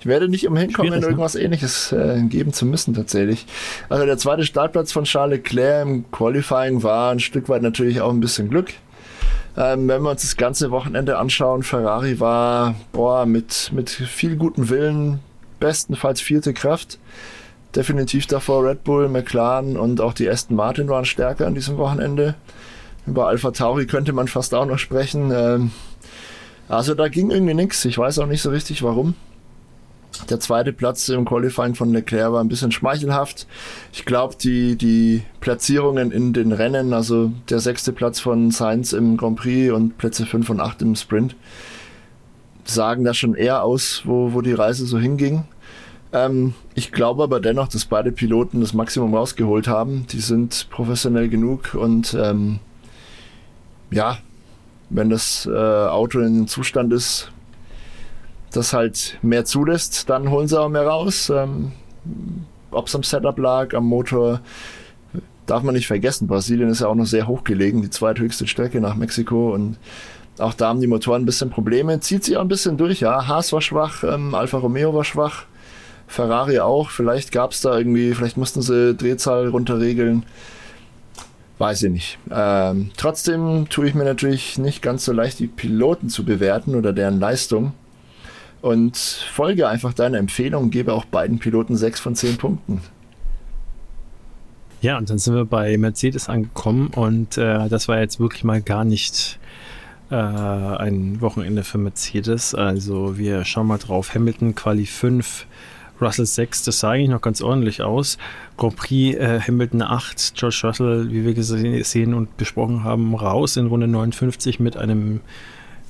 Ich 0.00 0.06
werde 0.06 0.28
nicht 0.28 0.46
umhin 0.46 0.72
kommen, 0.72 0.88
Schwierig, 0.88 1.00
ne? 1.00 1.06
irgendwas 1.08 1.34
ne? 1.34 1.40
ähnliches 1.40 1.92
äh, 1.92 2.22
geben 2.28 2.52
zu 2.52 2.66
müssen, 2.66 2.94
tatsächlich. 2.94 3.46
Also 3.88 4.06
der 4.06 4.18
zweite 4.18 4.44
Startplatz 4.44 4.92
von 4.92 5.04
Charles 5.04 5.38
Leclerc 5.38 5.86
im 5.86 6.10
Qualifying 6.12 6.82
war 6.82 7.10
ein 7.10 7.20
Stück 7.20 7.48
weit 7.48 7.62
natürlich 7.62 8.00
auch 8.00 8.10
ein 8.10 8.20
bisschen 8.20 8.48
Glück. 8.48 8.74
Ähm, 9.56 9.88
wenn 9.88 10.02
wir 10.02 10.10
uns 10.10 10.22
das 10.22 10.36
ganze 10.36 10.70
Wochenende 10.70 11.18
anschauen, 11.18 11.62
Ferrari 11.62 12.20
war 12.20 12.74
boah, 12.92 13.24
mit, 13.26 13.70
mit 13.72 13.90
viel 13.90 14.36
gutem 14.36 14.68
Willen, 14.68 15.20
bestenfalls 15.58 16.20
vierte 16.20 16.52
Kraft 16.54 16.98
definitiv 17.74 18.26
davor 18.26 18.64
Red 18.64 18.84
Bull, 18.84 19.08
McLaren 19.08 19.76
und 19.76 20.00
auch 20.00 20.12
die 20.12 20.28
Aston 20.28 20.56
Martin 20.56 20.88
waren 20.88 21.04
stärker 21.04 21.46
an 21.46 21.54
diesem 21.54 21.76
Wochenende. 21.76 22.34
Über 23.06 23.28
Alpha 23.28 23.50
Tauri 23.50 23.86
könnte 23.86 24.12
man 24.12 24.28
fast 24.28 24.54
auch 24.54 24.66
noch 24.66 24.78
sprechen. 24.78 25.30
Ähm, 25.34 25.70
also 26.68 26.94
da 26.94 27.08
ging 27.08 27.30
irgendwie 27.30 27.54
nichts. 27.54 27.84
Ich 27.84 27.98
weiß 27.98 28.18
auch 28.18 28.26
nicht 28.26 28.42
so 28.42 28.50
richtig 28.50 28.82
warum. 28.82 29.14
Der 30.30 30.40
zweite 30.40 30.72
Platz 30.72 31.08
im 31.08 31.24
Qualifying 31.24 31.74
von 31.74 31.92
Leclerc 31.92 32.32
war 32.32 32.42
ein 32.42 32.48
bisschen 32.48 32.72
schmeichelhaft. 32.72 33.46
Ich 33.92 34.04
glaube, 34.04 34.36
die, 34.40 34.76
die 34.76 35.22
Platzierungen 35.40 36.12
in 36.12 36.32
den 36.32 36.52
Rennen, 36.52 36.92
also 36.92 37.32
der 37.50 37.58
sechste 37.58 37.92
Platz 37.92 38.20
von 38.20 38.50
Sainz 38.50 38.92
im 38.92 39.16
Grand 39.16 39.36
Prix 39.36 39.72
und 39.72 39.98
Plätze 39.98 40.24
5 40.24 40.48
und 40.50 40.60
8 40.60 40.82
im 40.82 40.94
Sprint, 40.94 41.34
sagen 42.64 43.04
da 43.04 43.12
schon 43.12 43.34
eher 43.34 43.64
aus, 43.64 44.02
wo, 44.04 44.32
wo 44.32 44.40
die 44.40 44.52
Reise 44.52 44.86
so 44.86 44.98
hinging. 44.98 45.44
Ähm, 46.14 46.54
ich 46.74 46.92
glaube 46.92 47.24
aber 47.24 47.40
dennoch, 47.40 47.66
dass 47.66 47.84
beide 47.84 48.12
Piloten 48.12 48.60
das 48.60 48.72
Maximum 48.72 49.14
rausgeholt 49.14 49.66
haben. 49.66 50.06
Die 50.12 50.20
sind 50.20 50.68
professionell 50.70 51.28
genug 51.28 51.74
und 51.74 52.14
ähm, 52.14 52.60
ja, 53.90 54.18
wenn 54.90 55.10
das 55.10 55.46
äh, 55.46 55.50
Auto 55.52 56.20
in 56.20 56.26
einem 56.26 56.46
Zustand 56.46 56.92
ist, 56.92 57.32
das 58.52 58.72
halt 58.72 59.18
mehr 59.22 59.44
zulässt, 59.44 60.08
dann 60.08 60.30
holen 60.30 60.46
sie 60.46 60.58
auch 60.58 60.68
mehr 60.68 60.86
raus. 60.86 61.30
Ähm, 61.34 61.72
Ob 62.70 62.86
es 62.86 62.94
am 62.94 63.02
Setup 63.02 63.36
lag, 63.36 63.74
am 63.74 63.84
Motor, 63.86 64.40
darf 65.46 65.64
man 65.64 65.74
nicht 65.74 65.88
vergessen. 65.88 66.28
Brasilien 66.28 66.68
ist 66.68 66.80
ja 66.80 66.86
auch 66.86 66.94
noch 66.94 67.06
sehr 67.06 67.26
hoch 67.26 67.42
gelegen, 67.42 67.82
die 67.82 67.90
zweithöchste 67.90 68.46
Strecke 68.46 68.80
nach 68.80 68.94
Mexiko 68.94 69.52
und 69.52 69.78
auch 70.38 70.54
da 70.54 70.68
haben 70.68 70.80
die 70.80 70.86
Motoren 70.86 71.22
ein 71.22 71.26
bisschen 71.26 71.50
Probleme. 71.50 71.98
Zieht 71.98 72.24
sich 72.24 72.36
auch 72.36 72.40
ein 72.42 72.48
bisschen 72.48 72.76
durch, 72.76 73.00
ja. 73.00 73.26
Haas 73.26 73.52
war 73.52 73.60
schwach, 73.60 74.04
ähm, 74.04 74.34
Alfa 74.34 74.58
Romeo 74.58 74.94
war 74.94 75.04
schwach. 75.04 75.46
Ferrari 76.14 76.60
auch. 76.60 76.90
Vielleicht 76.90 77.32
gab 77.32 77.52
es 77.52 77.60
da 77.60 77.76
irgendwie, 77.76 78.14
vielleicht 78.14 78.36
mussten 78.36 78.62
sie 78.62 78.94
Drehzahl 78.94 79.48
runterregeln. 79.48 80.24
Weiß 81.58 81.82
ich 81.84 81.90
nicht. 81.90 82.18
Ähm, 82.30 82.90
trotzdem 82.96 83.68
tue 83.68 83.86
ich 83.86 83.94
mir 83.94 84.04
natürlich 84.04 84.58
nicht 84.58 84.82
ganz 84.82 85.04
so 85.04 85.12
leicht, 85.12 85.38
die 85.38 85.46
Piloten 85.46 86.08
zu 86.08 86.24
bewerten 86.24 86.74
oder 86.74 86.92
deren 86.92 87.20
Leistung. 87.20 87.72
Und 88.60 88.96
folge 88.96 89.68
einfach 89.68 89.92
deiner 89.92 90.18
Empfehlung, 90.18 90.70
gebe 90.70 90.92
auch 90.92 91.04
beiden 91.04 91.38
Piloten 91.38 91.76
6 91.76 92.00
von 92.00 92.16
10 92.16 92.38
Punkten. 92.38 92.80
Ja, 94.80 94.98
und 94.98 95.10
dann 95.10 95.18
sind 95.18 95.34
wir 95.34 95.44
bei 95.44 95.76
Mercedes 95.78 96.28
angekommen 96.28 96.88
und 96.88 97.38
äh, 97.38 97.68
das 97.68 97.88
war 97.88 98.00
jetzt 98.00 98.20
wirklich 98.20 98.44
mal 98.44 98.60
gar 98.60 98.84
nicht 98.84 99.38
äh, 100.10 100.14
ein 100.14 101.20
Wochenende 101.20 101.64
für 101.64 101.78
Mercedes. 101.78 102.54
Also 102.54 103.16
wir 103.16 103.44
schauen 103.44 103.66
mal 103.66 103.78
drauf. 103.78 104.14
Hamilton 104.14 104.54
Quali 104.54 104.86
5, 104.86 105.46
Russell 106.00 106.26
6, 106.26 106.64
das 106.64 106.80
sah 106.80 106.90
eigentlich 106.90 107.10
noch 107.10 107.20
ganz 107.20 107.40
ordentlich 107.40 107.82
aus. 107.82 108.18
Grand 108.56 108.76
Prix 108.76 109.16
äh, 109.16 109.40
Hamilton 109.40 109.82
8, 109.82 110.34
George 110.34 110.60
Russell, 110.64 111.10
wie 111.10 111.24
wir 111.24 111.34
gesehen 111.34 112.14
und 112.14 112.36
besprochen 112.36 112.84
haben, 112.84 113.14
raus 113.14 113.56
in 113.56 113.66
Runde 113.66 113.86
59 113.86 114.60
mit 114.60 114.76
einem 114.76 115.20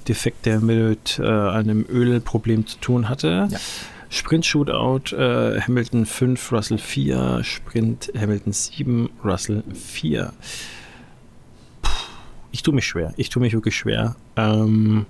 Defekt, 0.09 0.47
der 0.47 0.61
mit 0.61 1.19
äh, 1.19 1.25
einem 1.25 1.87
Ölproblem 1.89 2.67
zu 2.67 2.79
tun 2.79 3.09
hatte. 3.09 3.49
Ja. 3.51 3.59
Sprint 4.11 4.47
Shootout, 4.47 5.17
äh, 5.17 5.61
Hamilton 5.61 6.07
5, 6.07 6.53
Russell 6.53 6.79
4, 6.79 7.43
Sprint 7.43 8.13
Hamilton 8.17 8.53
7, 8.53 9.11
Russell 9.25 9.65
4. 9.73 10.33
Puh, 11.83 11.91
ich 12.53 12.63
tue 12.63 12.75
mich 12.75 12.87
schwer. 12.87 13.13
Ich 13.17 13.31
tue 13.31 13.43
mich 13.43 13.55
wirklich 13.55 13.77
schwer. 13.77 14.15
Ähm, 14.37 15.07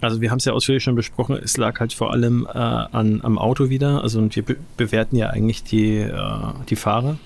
also 0.00 0.20
wir 0.20 0.30
haben 0.30 0.38
es 0.38 0.44
ja 0.44 0.52
ausführlich 0.52 0.82
schon 0.82 0.94
besprochen, 0.94 1.36
es 1.36 1.56
lag 1.56 1.80
halt 1.80 1.92
vor 1.92 2.12
allem 2.12 2.46
äh, 2.46 2.58
an, 2.58 3.20
am 3.22 3.38
Auto 3.38 3.68
wieder. 3.68 4.02
Also 4.02 4.18
und 4.18 4.34
wir 4.36 4.44
be 4.44 4.56
bewerten 4.76 5.16
ja 5.16 5.30
eigentlich 5.30 5.64
die, 5.64 5.98
äh, 5.98 6.12
die 6.68 6.76
Fahrer. 6.76 7.18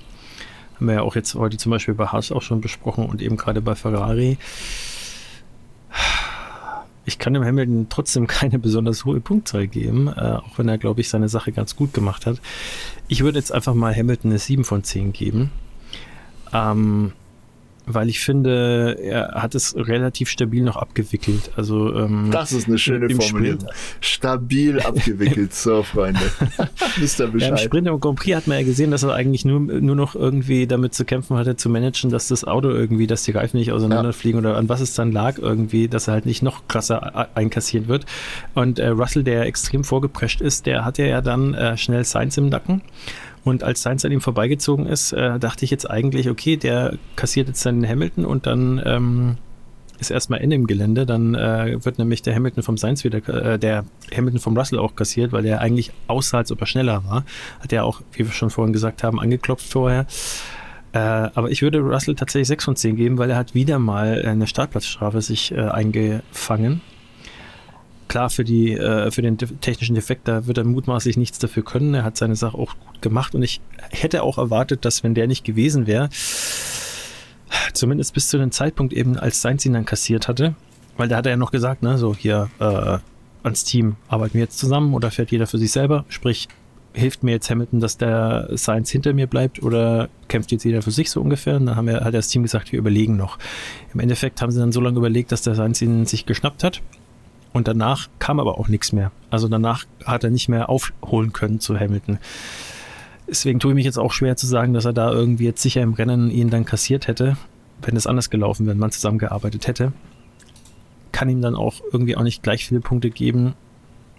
Haben 0.76 0.86
wir 0.86 0.94
ja 0.94 1.02
auch 1.02 1.14
jetzt 1.14 1.34
heute 1.34 1.58
zum 1.58 1.70
Beispiel 1.70 1.94
bei 1.94 2.06
Haas 2.06 2.32
auch 2.32 2.42
schon 2.42 2.60
besprochen 2.60 3.06
und 3.06 3.20
eben 3.20 3.36
gerade 3.36 3.60
bei 3.60 3.74
Ferrari. 3.74 4.38
Ich 7.04 7.18
kann 7.18 7.34
dem 7.34 7.44
Hamilton 7.44 7.86
trotzdem 7.88 8.26
keine 8.28 8.58
besonders 8.58 9.04
hohe 9.04 9.20
Punktzahl 9.20 9.66
geben, 9.66 10.08
äh, 10.08 10.36
auch 10.36 10.56
wenn 10.58 10.68
er, 10.68 10.78
glaube 10.78 11.00
ich, 11.00 11.08
seine 11.08 11.28
Sache 11.28 11.52
ganz 11.52 11.76
gut 11.76 11.92
gemacht 11.92 12.26
hat. 12.26 12.40
Ich 13.08 13.22
würde 13.22 13.38
jetzt 13.38 13.52
einfach 13.52 13.74
mal 13.74 13.94
Hamilton 13.94 14.30
eine 14.30 14.38
7 14.38 14.64
von 14.64 14.82
10 14.82 15.12
geben. 15.12 15.50
Ähm, 16.52 17.12
weil 17.86 18.08
ich 18.08 18.20
finde, 18.20 18.96
er 19.00 19.42
hat 19.42 19.54
es 19.54 19.74
relativ 19.76 20.28
stabil 20.28 20.62
noch 20.62 20.76
abgewickelt. 20.76 21.50
Also 21.56 21.94
ähm, 21.94 22.30
das 22.30 22.52
ist 22.52 22.68
eine 22.68 22.78
schöne 22.78 23.10
Formulierung. 23.10 23.60
Sprint. 23.60 23.74
Stabil 24.00 24.80
abgewickelt, 24.80 25.54
so 25.54 25.82
Freunde. 25.82 26.20
Wisst 26.98 27.20
ihr 27.20 27.26
Bescheid. 27.26 27.50
Ja, 27.50 27.56
Im 27.56 27.58
Sprint 27.58 27.88
im 27.88 28.00
Grand 28.00 28.18
Prix 28.18 28.36
hat 28.36 28.46
man 28.46 28.58
ja 28.58 28.64
gesehen, 28.64 28.90
dass 28.90 29.02
er 29.02 29.14
eigentlich 29.14 29.44
nur, 29.44 29.60
nur 29.60 29.96
noch 29.96 30.14
irgendwie 30.14 30.66
damit 30.66 30.94
zu 30.94 31.04
kämpfen 31.04 31.36
hatte, 31.36 31.56
zu 31.56 31.68
managen, 31.68 32.10
dass 32.10 32.28
das 32.28 32.44
Auto 32.44 32.68
irgendwie, 32.68 33.06
dass 33.06 33.24
die 33.24 33.32
Reifen 33.32 33.58
nicht 33.58 33.72
auseinanderfliegen 33.72 34.42
ja. 34.42 34.50
oder 34.50 34.58
an 34.58 34.68
was 34.68 34.80
es 34.80 34.94
dann 34.94 35.12
lag 35.12 35.38
irgendwie, 35.38 35.88
dass 35.88 36.08
er 36.08 36.14
halt 36.14 36.26
nicht 36.26 36.42
noch 36.42 36.68
krasser 36.68 37.28
einkassiert 37.34 37.88
wird. 37.88 38.06
Und 38.54 38.78
äh, 38.78 38.88
Russell, 38.88 39.24
der 39.24 39.46
extrem 39.46 39.84
vorgeprescht 39.84 40.40
ist, 40.40 40.66
der 40.66 40.84
hatte 40.84 41.04
ja 41.04 41.20
dann 41.20 41.54
äh, 41.54 41.76
schnell 41.76 42.04
Science 42.04 42.38
im 42.38 42.48
Nacken. 42.48 42.82
Und 43.44 43.64
als 43.64 43.82
Sainz 43.82 44.04
an 44.04 44.12
ihm 44.12 44.20
vorbeigezogen 44.20 44.86
ist, 44.86 45.12
äh, 45.12 45.38
dachte 45.38 45.64
ich 45.64 45.70
jetzt 45.70 45.90
eigentlich, 45.90 46.30
okay, 46.30 46.56
der 46.56 46.96
kassiert 47.16 47.48
jetzt 47.48 47.60
seinen 47.60 47.86
Hamilton 47.86 48.24
und 48.24 48.46
dann 48.46 48.80
ähm, 48.84 49.36
ist 49.98 50.10
erstmal 50.10 50.40
Ende 50.40 50.56
im 50.56 50.66
Gelände. 50.66 51.06
Dann 51.06 51.34
äh, 51.34 51.84
wird 51.84 51.98
nämlich 51.98 52.22
der 52.22 52.34
Hamilton 52.34 52.62
vom 52.62 52.76
Sainz 52.76 53.02
wieder, 53.02 53.26
äh, 53.28 53.58
der 53.58 53.84
Hamilton 54.14 54.40
vom 54.40 54.56
Russell 54.56 54.78
auch 54.78 54.94
kassiert, 54.94 55.32
weil 55.32 55.42
der 55.42 55.60
eigentlich 55.60 55.92
aussah, 56.06 56.38
als 56.38 56.52
ob 56.52 56.60
er 56.60 56.66
schneller 56.66 57.04
war. 57.04 57.24
Hat 57.60 57.72
er 57.72 57.84
auch, 57.84 58.00
wie 58.12 58.24
wir 58.24 58.32
schon 58.32 58.50
vorhin 58.50 58.72
gesagt 58.72 59.02
haben, 59.02 59.18
angeklopft 59.18 59.66
vorher. 59.66 60.06
Äh, 60.92 60.98
aber 60.98 61.50
ich 61.50 61.62
würde 61.62 61.80
Russell 61.80 62.14
tatsächlich 62.14 62.48
6 62.48 62.64
von 62.64 62.76
10 62.76 62.96
geben, 62.96 63.18
weil 63.18 63.30
er 63.30 63.36
hat 63.36 63.54
wieder 63.54 63.78
mal 63.78 64.22
eine 64.24 64.46
Startplatzstrafe 64.46 65.20
sich 65.20 65.52
äh, 65.52 65.60
eingefangen 65.60 66.80
klar, 68.12 68.28
für, 68.28 68.44
die, 68.44 68.74
äh, 68.74 69.10
für 69.10 69.22
den 69.22 69.38
technischen 69.38 69.94
Defekt, 69.94 70.28
da 70.28 70.46
wird 70.46 70.58
er 70.58 70.64
mutmaßlich 70.64 71.16
nichts 71.16 71.38
dafür 71.38 71.64
können. 71.64 71.94
Er 71.94 72.04
hat 72.04 72.18
seine 72.18 72.36
Sache 72.36 72.58
auch 72.58 72.74
gut 72.86 73.00
gemacht 73.00 73.34
und 73.34 73.42
ich 73.42 73.62
hätte 73.88 74.22
auch 74.22 74.36
erwartet, 74.36 74.84
dass 74.84 75.02
wenn 75.02 75.14
der 75.14 75.26
nicht 75.26 75.46
gewesen 75.46 75.86
wäre, 75.86 76.10
zumindest 77.72 78.12
bis 78.12 78.28
zu 78.28 78.36
dem 78.36 78.50
Zeitpunkt 78.50 78.92
eben, 78.92 79.16
als 79.16 79.40
Sainz 79.40 79.64
ihn 79.64 79.72
dann 79.72 79.86
kassiert 79.86 80.28
hatte, 80.28 80.54
weil 80.98 81.08
da 81.08 81.16
hat 81.16 81.24
er 81.24 81.30
ja 81.30 81.36
noch 81.38 81.52
gesagt, 81.52 81.82
ne, 81.82 81.96
so 81.96 82.14
hier 82.14 82.50
äh, 82.60 82.98
ans 83.44 83.64
Team 83.64 83.96
arbeiten 84.08 84.34
wir 84.34 84.42
jetzt 84.42 84.58
zusammen 84.58 84.92
oder 84.92 85.10
fährt 85.10 85.30
jeder 85.30 85.46
für 85.46 85.56
sich 85.56 85.72
selber, 85.72 86.04
sprich 86.10 86.48
hilft 86.92 87.22
mir 87.22 87.30
jetzt 87.30 87.48
Hamilton, 87.48 87.80
dass 87.80 87.96
der 87.96 88.50
Sainz 88.50 88.90
hinter 88.90 89.14
mir 89.14 89.26
bleibt 89.26 89.62
oder 89.62 90.10
kämpft 90.28 90.52
jetzt 90.52 90.64
jeder 90.64 90.82
für 90.82 90.90
sich 90.90 91.10
so 91.10 91.22
ungefähr? 91.22 91.56
Und 91.56 91.64
dann 91.64 91.76
haben 91.76 91.86
wir, 91.86 92.00
hat 92.00 92.12
das 92.12 92.28
Team 92.28 92.42
gesagt, 92.42 92.72
wir 92.72 92.78
überlegen 92.78 93.16
noch. 93.16 93.38
Im 93.94 94.00
Endeffekt 94.00 94.42
haben 94.42 94.52
sie 94.52 94.60
dann 94.60 94.72
so 94.72 94.82
lange 94.82 94.98
überlegt, 94.98 95.32
dass 95.32 95.40
der 95.40 95.54
Sainz 95.54 95.80
ihn 95.80 96.04
sich 96.04 96.26
geschnappt 96.26 96.62
hat 96.62 96.82
und 97.52 97.68
danach 97.68 98.08
kam 98.18 98.40
aber 98.40 98.58
auch 98.58 98.68
nichts 98.68 98.92
mehr. 98.92 99.12
Also 99.30 99.48
danach 99.48 99.84
hat 100.04 100.24
er 100.24 100.30
nicht 100.30 100.48
mehr 100.48 100.68
aufholen 100.68 101.32
können 101.32 101.60
zu 101.60 101.78
Hamilton. 101.78 102.18
Deswegen 103.28 103.60
tue 103.60 103.72
ich 103.72 103.74
mich 103.76 103.84
jetzt 103.84 103.98
auch 103.98 104.12
schwer 104.12 104.36
zu 104.36 104.46
sagen, 104.46 104.74
dass 104.74 104.84
er 104.84 104.92
da 104.92 105.10
irgendwie 105.10 105.44
jetzt 105.44 105.62
sicher 105.62 105.82
im 105.82 105.94
Rennen 105.94 106.30
ihn 106.30 106.50
dann 106.50 106.64
kassiert 106.64 107.06
hätte, 107.06 107.36
wenn 107.82 107.96
es 107.96 108.06
anders 108.06 108.30
gelaufen 108.30 108.66
wäre, 108.66 108.74
wenn 108.74 108.80
man 108.80 108.90
zusammengearbeitet 108.90 109.66
hätte. 109.66 109.92
Kann 111.12 111.28
ihm 111.28 111.40
dann 111.40 111.54
auch 111.54 111.74
irgendwie 111.92 112.16
auch 112.16 112.22
nicht 112.22 112.42
gleich 112.42 112.66
viele 112.66 112.80
Punkte 112.80 113.10
geben, 113.10 113.54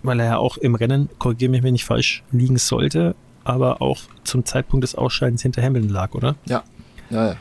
weil 0.04 0.20
er 0.20 0.26
ja 0.26 0.38
auch 0.38 0.58
im 0.58 0.76
Rennen, 0.76 1.10
korrigiere 1.18 1.52
mich, 1.52 1.64
wenn 1.64 1.76
ich 1.76 1.86
falsch 1.86 2.24
liegen 2.32 2.58
sollte, 2.58 3.16
aber 3.44 3.82
auch 3.82 4.02
zum 4.24 4.46
Zeitpunkt 4.46 4.84
des 4.84 4.96
Ausscheidens 4.96 5.42
hinter 5.42 5.62
Hamilton 5.62 5.90
lag, 5.90 6.14
oder? 6.14 6.36
Ja, 6.46 6.64
ja, 7.10 7.30
ja. 7.30 7.36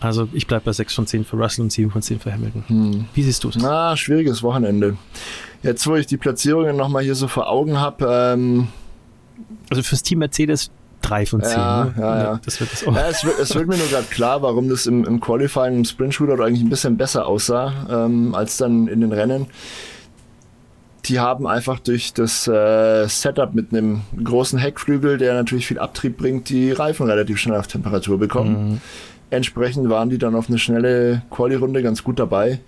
Also 0.00 0.28
ich 0.32 0.46
bleibe 0.46 0.64
bei 0.66 0.72
6 0.72 0.94
von 0.94 1.06
10 1.06 1.24
für 1.24 1.36
Russell 1.36 1.62
und 1.62 1.72
7 1.72 1.90
von 1.90 2.02
10 2.02 2.20
für 2.20 2.32
Hamilton. 2.32 2.64
Hm. 2.66 3.04
Wie 3.14 3.22
siehst 3.22 3.42
du 3.44 3.48
es? 3.48 3.56
Na, 3.56 3.96
schwieriges 3.96 4.42
Wochenende. 4.42 4.96
Jetzt, 5.62 5.86
wo 5.86 5.94
ich 5.96 6.06
die 6.06 6.18
Platzierungen 6.18 6.76
nochmal 6.76 7.02
hier 7.02 7.14
so 7.14 7.26
vor 7.26 7.48
Augen 7.48 7.78
habe. 7.80 8.06
Ähm 8.34 8.68
also 9.70 9.82
fürs 9.82 10.02
Team 10.02 10.18
Mercedes 10.18 10.70
3 11.00 11.26
von 11.26 11.42
10. 11.42 11.52
Ja, 11.52 11.84
ne? 11.84 11.94
ja, 11.98 12.22
ja. 12.22 12.40
Das 12.44 12.60
wird 12.60 12.72
das 12.72 12.86
auch. 12.86 12.94
ja 12.94 13.08
es, 13.08 13.24
wird, 13.24 13.38
es 13.38 13.54
wird 13.54 13.66
mir 13.66 13.76
nur 13.76 13.86
gerade 13.88 14.06
klar, 14.06 14.42
warum 14.42 14.68
das 14.68 14.86
im, 14.86 15.04
im 15.04 15.20
Qualifying, 15.20 15.78
im 15.78 15.84
Sprint 15.84 16.14
Shooter 16.14 16.38
eigentlich 16.42 16.62
ein 16.62 16.70
bisschen 16.70 16.96
besser 16.96 17.26
aussah 17.26 17.72
ähm, 17.90 18.34
als 18.34 18.56
dann 18.56 18.88
in 18.88 19.00
den 19.00 19.12
Rennen. 19.12 19.46
Die 21.06 21.20
haben 21.20 21.46
einfach 21.46 21.80
durch 21.80 22.14
das 22.14 22.48
äh, 22.48 23.06
Setup 23.08 23.52
mit 23.54 23.72
einem 23.72 24.00
großen 24.22 24.58
Heckflügel, 24.58 25.18
der 25.18 25.34
natürlich 25.34 25.66
viel 25.66 25.78
Abtrieb 25.78 26.16
bringt, 26.16 26.48
die 26.48 26.72
Reifen 26.72 27.06
relativ 27.06 27.38
schnell 27.38 27.58
auf 27.58 27.66
Temperatur 27.66 28.18
bekommen. 28.18 28.70
Mhm 28.70 28.80
Entsprechend 29.34 29.88
waren 29.90 30.10
die 30.10 30.18
dann 30.18 30.36
auf 30.36 30.48
eine 30.48 30.58
schnelle 30.58 31.22
Quali-Runde 31.30 31.82
ganz 31.82 32.04
gut 32.04 32.20
dabei. 32.20 32.60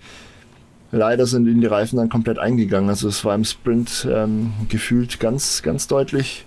Leider 0.91 1.25
sind 1.25 1.47
ihnen 1.47 1.61
die 1.61 1.67
Reifen 1.67 1.95
dann 1.95 2.09
komplett 2.09 2.39
eingegangen. 2.39 2.89
Also 2.89 3.07
es 3.07 3.23
war 3.23 3.35
im 3.35 3.45
Sprint 3.45 4.05
ähm, 4.11 4.51
gefühlt 4.67 5.21
ganz, 5.21 5.61
ganz 5.63 5.87
deutlich. 5.87 6.45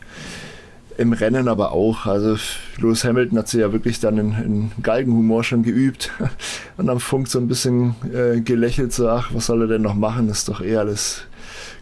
Im 0.98 1.14
Rennen 1.14 1.48
aber 1.48 1.72
auch. 1.72 2.04
Also 2.04 2.36
Lewis 2.76 3.02
Hamilton 3.04 3.38
hat 3.38 3.48
sie 3.48 3.60
ja 3.60 3.72
wirklich 3.72 3.98
dann 4.00 4.18
in, 4.18 4.32
in 4.32 4.72
Galgenhumor 4.82 5.42
schon 5.42 5.62
geübt 5.62 6.10
und 6.76 6.90
am 6.90 7.00
Funk 7.00 7.26
so 7.28 7.38
ein 7.38 7.48
bisschen 7.48 7.94
äh, 8.12 8.40
gelächelt, 8.40 8.92
so 8.92 9.08
ach, 9.08 9.30
was 9.32 9.46
soll 9.46 9.62
er 9.62 9.68
denn 9.68 9.82
noch 9.82 9.94
machen? 9.94 10.28
ist 10.28 10.48
doch 10.48 10.60
eh 10.60 10.76
alles 10.76 11.22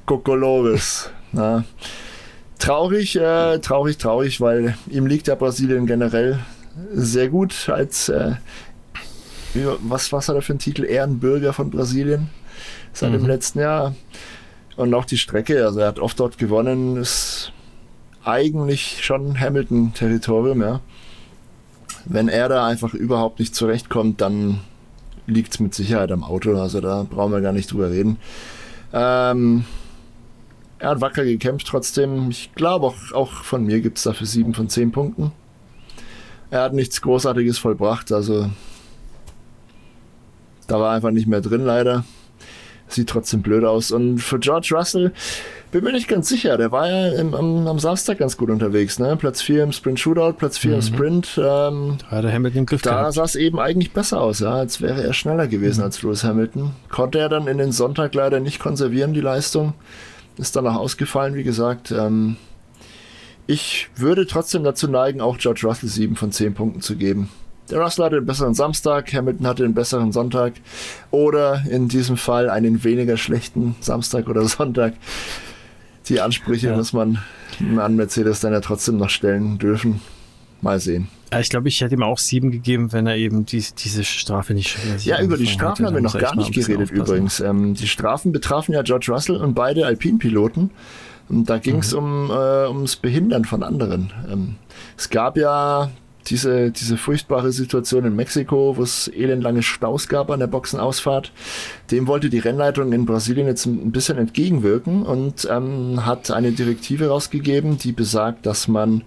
Kokolores. 0.06 1.10
Traurig, 2.59 3.16
äh, 3.16 3.59
traurig, 3.59 3.98
traurig, 3.98 4.40
weil 4.40 4.77
ihm 4.90 5.06
liegt 5.06 5.28
ja 5.28 5.36
Brasilien 5.36 5.86
generell 5.86 6.40
sehr 6.92 7.28
gut 7.28 7.68
als, 7.68 8.09
äh, 8.09 8.32
was, 9.55 10.12
was 10.12 10.28
hat 10.28 10.36
er 10.36 10.42
für 10.42 10.52
einen 10.52 10.60
Titel? 10.60 10.84
Ehrenbürger 10.84 11.52
von 11.52 11.70
Brasilien 11.70 12.28
seit 12.92 13.10
mhm. 13.10 13.18
dem 13.18 13.26
letzten 13.26 13.60
Jahr. 13.60 13.94
Und 14.76 14.94
auch 14.94 15.05
die 15.05 15.18
Strecke, 15.18 15.64
also 15.64 15.80
er 15.80 15.88
hat 15.88 15.98
oft 15.98 16.20
dort 16.20 16.38
gewonnen, 16.38 16.96
ist 16.96 17.52
eigentlich 18.24 19.05
schon 19.05 19.38
Hamilton-Territorium, 19.40 20.60
ja. 20.60 20.80
Wenn 22.05 22.28
er 22.28 22.48
da 22.48 22.66
einfach 22.66 22.94
überhaupt 22.94 23.38
nicht 23.38 23.55
zurechtkommt, 23.55 24.20
dann 24.20 24.60
liegt 25.26 25.55
es 25.55 25.60
mit 25.60 25.74
Sicherheit 25.74 26.10
am 26.12 26.24
Auto, 26.24 26.56
also 26.59 26.80
da 26.80 27.06
brauchen 27.09 27.32
wir 27.32 27.40
gar 27.40 27.52
nicht 27.52 27.72
drüber 27.72 27.90
reden. 27.90 28.18
Ähm, 28.92 29.64
er 30.78 30.90
hat 30.90 31.00
wacker 31.00 31.24
gekämpft 31.24 31.66
trotzdem. 31.66 32.30
Ich 32.30 32.55
glaube 32.55 32.86
auch, 32.86 33.12
auch 33.12 33.32
von 33.42 33.64
mir 33.64 33.80
gibt 33.80 33.98
es 33.98 34.05
dafür 34.05 34.26
sieben 34.26 34.55
von 34.55 34.68
zehn 34.68 34.92
Punkten. 34.92 35.32
Er 36.50 36.62
hat 36.62 36.72
nichts 36.72 37.00
Großartiges 37.02 37.58
vollbracht, 37.58 38.10
also 38.12 38.50
da 40.68 40.78
war 40.78 40.94
einfach 40.94 41.10
nicht 41.10 41.26
mehr 41.26 41.40
drin 41.40 41.64
leider. 41.64 42.04
Sieht 42.88 43.08
trotzdem 43.08 43.42
blöd 43.42 43.64
aus. 43.64 43.90
Und 43.90 44.18
für 44.18 44.38
George 44.38 44.70
Russell 44.72 45.12
bin 45.72 45.84
mir 45.84 45.92
nicht 45.92 46.08
ganz 46.08 46.28
sicher. 46.28 46.56
Der 46.56 46.72
war 46.72 46.88
ja 46.88 47.08
im, 47.12 47.34
am, 47.34 47.66
am, 47.66 47.78
Samstag 47.78 48.18
ganz 48.18 48.36
gut 48.36 48.48
unterwegs. 48.48 48.98
Ne? 48.98 49.16
Platz 49.16 49.42
4 49.42 49.64
im 49.64 49.72
Sprint 49.72 50.00
Shootout, 50.00 50.34
Platz 50.34 50.56
4 50.58 50.70
mhm. 50.70 50.76
im 50.76 50.82
Sprint. 50.82 51.28
Ähm, 51.36 51.98
da 52.00 52.16
hat 52.16 52.24
er 52.24 52.32
Hamilton 52.32 52.60
im 52.60 52.66
Griff 52.66 52.82
Da 52.82 53.10
sah 53.12 53.24
es 53.24 53.34
eben 53.34 53.58
eigentlich 53.58 53.92
besser 53.92 54.20
aus, 54.20 54.40
ja? 54.40 54.52
als 54.52 54.80
wäre 54.80 55.02
er 55.02 55.12
schneller 55.12 55.48
gewesen 55.48 55.80
mhm. 55.80 55.84
als 55.84 56.02
Lewis 56.02 56.24
Hamilton. 56.24 56.70
Konnte 56.88 57.18
er 57.18 57.28
dann 57.28 57.46
in 57.46 57.58
den 57.58 57.72
Sonntag 57.72 58.14
leider 58.14 58.40
nicht 58.40 58.58
konservieren, 58.58 59.12
die 59.12 59.20
Leistung. 59.20 59.74
Ist 60.38 60.56
danach 60.56 60.76
ausgefallen, 60.76 61.34
wie 61.34 61.44
gesagt. 61.44 61.90
Ähm, 61.90 62.36
ich 63.48 63.88
würde 63.96 64.26
trotzdem 64.26 64.62
dazu 64.62 64.88
neigen, 64.88 65.22
auch 65.22 65.38
George 65.38 65.62
Russell 65.64 65.88
7 65.88 66.16
von 66.16 66.30
10 66.30 66.52
Punkten 66.52 66.82
zu 66.82 66.96
geben. 66.96 67.30
Der 67.70 67.80
Russell 67.80 68.04
hatte 68.04 68.16
einen 68.18 68.26
besseren 68.26 68.52
Samstag, 68.52 69.12
Hamilton 69.12 69.46
hatte 69.46 69.64
einen 69.64 69.74
besseren 69.74 70.12
Sonntag 70.12 70.52
oder 71.10 71.62
in 71.68 71.88
diesem 71.88 72.18
Fall 72.18 72.50
einen 72.50 72.84
weniger 72.84 73.16
schlechten 73.16 73.74
Samstag 73.80 74.28
oder 74.28 74.44
Sonntag. 74.48 74.94
Die 76.10 76.20
Ansprüche 76.20 76.68
ja. 76.68 76.76
muss 76.76 76.92
man 76.92 77.18
an 77.78 77.96
Mercedes 77.96 78.40
dann 78.40 78.52
ja 78.52 78.60
trotzdem 78.60 78.98
noch 78.98 79.10
stellen 79.10 79.58
dürfen. 79.58 80.00
Mal 80.60 80.78
sehen. 80.78 81.08
Ich 81.40 81.50
glaube, 81.50 81.68
ich 81.68 81.80
hätte 81.80 81.94
ihm 81.94 82.02
auch 82.02 82.18
sieben 82.18 82.50
gegeben, 82.50 82.92
wenn 82.92 83.06
er 83.06 83.16
eben 83.16 83.46
die, 83.46 83.64
diese 83.78 84.04
Strafe 84.04 84.54
nicht. 84.54 84.76
Ja, 85.04 85.22
über 85.22 85.36
die 85.36 85.46
Strafen 85.46 85.86
haben 85.86 85.94
wir 85.94 86.02
noch 86.02 86.18
gar 86.18 86.36
nicht 86.36 86.52
geredet 86.52 86.90
übrigens. 86.90 87.40
Ähm, 87.40 87.74
die 87.74 87.86
Strafen 87.86 88.32
betrafen 88.32 88.72
ja 88.72 88.82
George 88.82 89.06
Russell 89.10 89.36
und 89.36 89.54
beide 89.54 89.86
Alpine-Piloten. 89.86 90.70
Und 91.28 91.50
da 91.50 91.59
ging 91.59 91.78
es 91.78 91.92
mhm. 91.92 91.98
um, 91.98 92.30
äh, 92.30 92.68
ums 92.68 92.96
Behindern 92.96 93.44
von 93.44 93.62
anderen. 93.62 94.12
Ähm, 94.30 94.56
es 94.96 95.10
gab 95.10 95.36
ja 95.36 95.90
diese, 96.26 96.70
diese 96.70 96.96
furchtbare 96.96 97.52
Situation 97.52 98.05
in 98.05 98.16
Mexiko, 98.16 98.76
wo 98.76 98.82
es 98.82 99.09
elendlange 99.09 99.62
Staus 99.62 100.09
gab 100.09 100.30
an 100.30 100.40
der 100.40 100.46
Boxenausfahrt. 100.46 101.32
Dem 101.90 102.06
wollte 102.06 102.28
die 102.28 102.38
Rennleitung 102.38 102.92
in 102.92 103.06
Brasilien 103.06 103.46
jetzt 103.46 103.66
ein 103.66 103.92
bisschen 103.92 104.18
entgegenwirken 104.18 105.02
und 105.02 105.48
ähm, 105.50 106.05
hat 106.05 106.30
eine 106.30 106.52
Direktive 106.52 107.09
rausgegeben, 107.09 107.78
die 107.78 107.92
besagt, 107.92 108.46
dass 108.46 108.68
man 108.68 109.02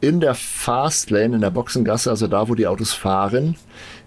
in 0.00 0.20
der 0.20 0.34
Fastlane, 0.34 1.36
in 1.36 1.40
der 1.40 1.50
Boxengasse, 1.50 2.10
also 2.10 2.26
da, 2.26 2.48
wo 2.48 2.54
die 2.54 2.66
Autos 2.66 2.92
fahren, 2.92 3.56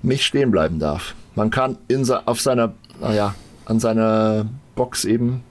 nicht 0.01 0.23
stehen 0.23 0.51
bleiben 0.51 0.79
darf. 0.79 1.15
Man 1.35 1.49
kann 1.49 1.77
in, 1.87 2.09
auf 2.09 2.41
seiner, 2.41 2.73
naja, 2.99 3.35
an 3.65 3.79
seiner 3.79 4.45
Box 4.75 5.05
eben 5.05 5.43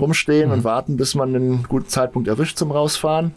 rumstehen 0.00 0.48
mhm. 0.48 0.54
und 0.54 0.64
warten, 0.64 0.96
bis 0.96 1.14
man 1.14 1.34
einen 1.34 1.62
guten 1.64 1.88
Zeitpunkt 1.88 2.28
erwischt 2.28 2.58
zum 2.58 2.70
Rausfahren, 2.70 3.32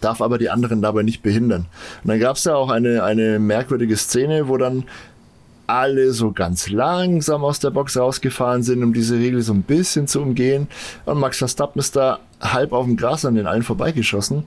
darf 0.00 0.20
aber 0.20 0.38
die 0.38 0.50
anderen 0.50 0.82
dabei 0.82 1.02
nicht 1.02 1.22
behindern. 1.22 1.66
Und 2.02 2.08
dann 2.08 2.20
gab 2.20 2.36
es 2.36 2.44
ja 2.44 2.54
auch 2.54 2.70
eine, 2.70 3.02
eine 3.02 3.38
merkwürdige 3.38 3.96
Szene, 3.96 4.48
wo 4.48 4.56
dann 4.56 4.84
alle 5.70 6.12
so 6.12 6.32
ganz 6.32 6.68
langsam 6.68 7.44
aus 7.44 7.60
der 7.60 7.70
Box 7.70 7.96
rausgefahren 7.96 8.62
sind, 8.62 8.82
um 8.82 8.92
diese 8.92 9.16
Regel 9.16 9.40
so 9.40 9.52
ein 9.52 9.62
bisschen 9.62 10.08
zu 10.08 10.20
umgehen. 10.20 10.66
Und 11.04 11.18
Max 11.20 11.38
Verstappen 11.38 11.78
ist 11.78 11.94
da 11.94 12.18
halb 12.40 12.72
auf 12.72 12.86
dem 12.86 12.96
Gras 12.96 13.24
an 13.24 13.36
den 13.36 13.46
allen 13.46 13.62
vorbeigeschossen, 13.62 14.44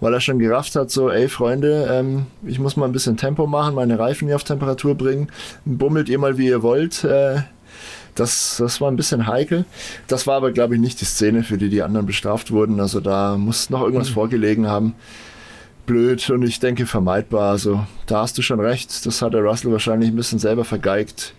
weil 0.00 0.12
er 0.12 0.20
schon 0.20 0.38
gerafft 0.38 0.76
hat, 0.76 0.90
so, 0.90 1.10
ey 1.10 1.28
Freunde, 1.28 1.88
ähm, 1.90 2.26
ich 2.44 2.58
muss 2.58 2.76
mal 2.76 2.84
ein 2.84 2.92
bisschen 2.92 3.16
Tempo 3.16 3.46
machen, 3.46 3.74
meine 3.74 3.98
Reifen 3.98 4.28
hier 4.28 4.36
auf 4.36 4.44
Temperatur 4.44 4.94
bringen, 4.94 5.28
bummelt 5.64 6.08
ihr 6.08 6.18
mal 6.18 6.36
wie 6.36 6.48
ihr 6.48 6.62
wollt. 6.62 7.04
Äh, 7.04 7.42
das, 8.16 8.56
das 8.58 8.80
war 8.80 8.90
ein 8.90 8.96
bisschen 8.96 9.26
heikel. 9.26 9.64
Das 10.08 10.26
war 10.26 10.36
aber, 10.36 10.52
glaube 10.52 10.74
ich, 10.74 10.80
nicht 10.80 11.00
die 11.00 11.04
Szene, 11.04 11.44
für 11.44 11.58
die 11.58 11.68
die 11.68 11.82
anderen 11.82 12.06
bestraft 12.06 12.50
wurden. 12.50 12.80
Also 12.80 13.00
da 13.00 13.36
muss 13.36 13.70
noch 13.70 13.82
irgendwas 13.82 14.10
mhm. 14.10 14.14
vorgelegen 14.14 14.66
haben 14.66 14.94
blöd 15.86 16.28
und 16.30 16.42
ich 16.42 16.60
denke 16.60 16.84
vermeidbar. 16.84 17.50
Also 17.50 17.86
da 18.06 18.22
hast 18.22 18.36
du 18.36 18.42
schon 18.42 18.60
recht. 18.60 19.06
Das 19.06 19.22
hat 19.22 19.32
der 19.32 19.42
Russell 19.42 19.72
wahrscheinlich 19.72 20.10
ein 20.10 20.16
bisschen 20.16 20.38
selber 20.38 20.64
vergeigt. 20.64 21.32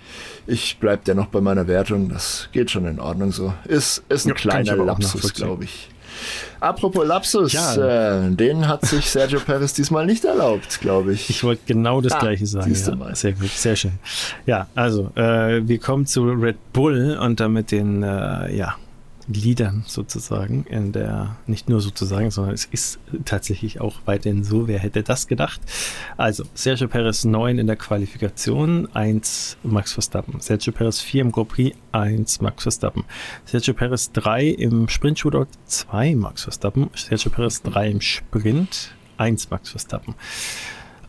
Ich 0.48 0.80
bleibe 0.80 1.04
dennoch 1.06 1.28
bei 1.28 1.42
meiner 1.42 1.68
Wertung. 1.68 2.10
Das 2.10 2.50
geht 2.54 2.72
schon 2.72 2.86
in 2.86 3.00
Ordnung 3.00 3.32
so. 3.32 3.54
Ist, 3.66 4.04
ist 4.10 4.26
ein 4.26 4.30
ja, 4.30 4.36
kleiner 4.36 4.76
Lapsus, 4.78 5.34
glaube 5.34 5.66
ich. 5.66 5.90
Apropos 6.60 7.06
Lapsus, 7.06 7.54
ja. 7.54 8.26
äh, 8.26 8.32
den 8.32 8.68
hat 8.68 8.86
sich 8.86 9.10
Sergio 9.10 9.40
Perez 9.40 9.74
diesmal 9.74 10.06
nicht 10.06 10.26
erlaubt, 10.26 10.80
glaube 10.82 11.14
ich. 11.14 11.30
Ich 11.30 11.44
wollte 11.44 11.62
genau 11.66 12.02
das 12.02 12.14
ah, 12.14 12.20
gleiche 12.20 12.46
sagen. 12.46 12.74
Ja. 12.74 13.16
Sehr 13.16 13.34
gut, 13.34 13.50
sehr 13.50 13.76
schön. 13.76 13.94
Ja, 14.46 14.68
also 14.76 15.12
äh, 15.16 15.68
wir 15.68 15.80
kommen 15.80 16.06
zu 16.06 16.24
Red 16.24 16.58
Bull 16.74 17.18
und 17.22 17.40
damit 17.40 17.72
den, 17.72 18.04
äh, 18.04 18.56
ja, 18.56 18.76
Liedern 19.28 19.84
sozusagen 19.88 20.64
in 20.70 20.92
der, 20.94 21.36
nicht 21.48 21.68
nur 21.70 21.82
sozusagen, 21.82 22.32
sondern 22.32 22.54
es 22.54 22.66
ist 22.66 23.00
tatsächlich 23.26 23.82
auch 23.82 24.00
weiterhin 24.06 24.44
so, 24.44 24.68
wer 24.68 24.80
hätte 24.80 25.04
das 25.04 25.28
gedacht? 25.28 25.60
Also, 26.16 26.46
Sergio 26.54 26.88
Perez 26.88 27.26
9 27.26 27.60
in 27.60 27.68
der 27.68 27.76
Qualifikation, 27.76 28.88
1 28.94 29.58
Max 29.64 29.94
Verstappen. 29.94 30.40
Sergio 30.40 30.72
Perez 30.72 31.02
4 31.02 31.22
im 31.22 31.32
Grand 31.32 31.50
Prix, 31.50 31.78
1 31.92 32.42
Max 32.42 32.64
Verstappen. 32.64 33.04
Sergio 33.46 33.74
Perez 33.74 34.12
3 34.14 34.48
im 34.48 34.88
Sprint-Shootout, 34.88 35.48
2 35.66 36.16
Max 36.16 36.44
Verstappen. 36.44 36.90
Sergio 36.96 37.30
Perez 37.30 37.62
3 37.64 37.90
im 37.90 38.02
Sprint, 38.02 38.96
1 39.18 39.50
Max 39.50 39.70
Verstappen. 39.70 40.16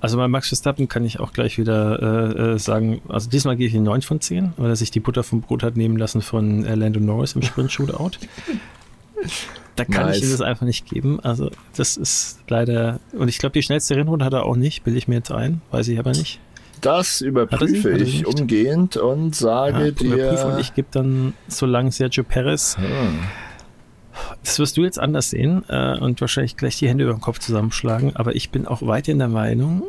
Also 0.01 0.17
bei 0.17 0.29
Max 0.29 0.49
Verstappen 0.49 0.89
kann 0.89 1.05
ich 1.05 1.19
auch 1.19 1.33
gleich 1.33 1.59
wieder 1.59 2.01
äh, 2.01 2.55
äh 2.55 2.59
sagen, 2.59 3.01
also 3.09 3.29
diesmal 3.29 3.57
gehe 3.57 3.67
ich 3.67 3.75
in 3.75 3.83
9 3.83 4.03
von 4.03 4.21
10, 4.21 4.53
weil 4.57 4.71
er 4.71 4.77
sich 4.77 4.91
die 4.91 5.01
Butter 5.01 5.25
vom 5.25 5.41
Brot 5.41 5.63
hat 5.63 5.77
nehmen 5.77 5.97
lassen 5.97 6.23
von 6.23 6.65
äh, 6.65 6.75
Lando 6.75 7.01
Norris 7.01 7.35
im 7.35 7.43
Sprint-Shootout. 7.43 8.13
Da 9.75 9.85
kann 9.85 10.07
nice. 10.07 10.17
ich 10.17 10.25
ihm 10.25 10.31
das 10.33 10.41
einfach 10.41 10.67
nicht 10.67 10.87
geben. 10.87 11.21
Also 11.21 11.51
das 11.77 11.97
ist 11.97 12.41
leider, 12.49 12.99
und 13.13 13.29
ich 13.29 13.39
glaube, 13.39 13.53
die 13.53 13.63
schnellste 13.63 13.95
Rennrunde 13.95 14.25
hat 14.25 14.33
er 14.33 14.45
auch 14.45 14.57
nicht, 14.57 14.83
bilde 14.83 14.99
ich 14.99 15.07
mir 15.07 15.15
jetzt 15.17 15.31
ein, 15.31 15.61
weiß 15.71 15.87
ich 15.87 16.01
aber 16.01 16.11
nicht. 16.11 16.41
Das 16.81 17.21
überprüfe 17.21 17.91
ich 17.93 18.27
umgehend 18.27 18.97
und 18.97 19.37
sage 19.37 19.87
ja, 19.87 19.91
dir. 19.93 20.47
Und 20.47 20.59
ich 20.59 20.75
gebe 20.75 20.89
dann 20.91 21.35
so 21.47 21.65
lange 21.65 21.93
Sergio 21.93 22.25
Perez. 22.25 22.77
Hm. 22.77 23.21
Das 24.43 24.59
wirst 24.59 24.77
du 24.77 24.83
jetzt 24.83 24.99
anders 24.99 25.31
sehen 25.31 25.65
äh, 25.69 25.99
und 25.99 26.21
wahrscheinlich 26.21 26.57
gleich 26.57 26.79
die 26.79 26.89
Hände 26.89 27.05
über 27.05 27.13
den 27.13 27.21
Kopf 27.21 27.39
zusammenschlagen, 27.39 28.17
aber 28.17 28.35
ich 28.35 28.51
bin 28.51 28.67
auch 28.67 28.83
weiterhin 28.83 29.19
der 29.19 29.29
Meinung, 29.29 29.85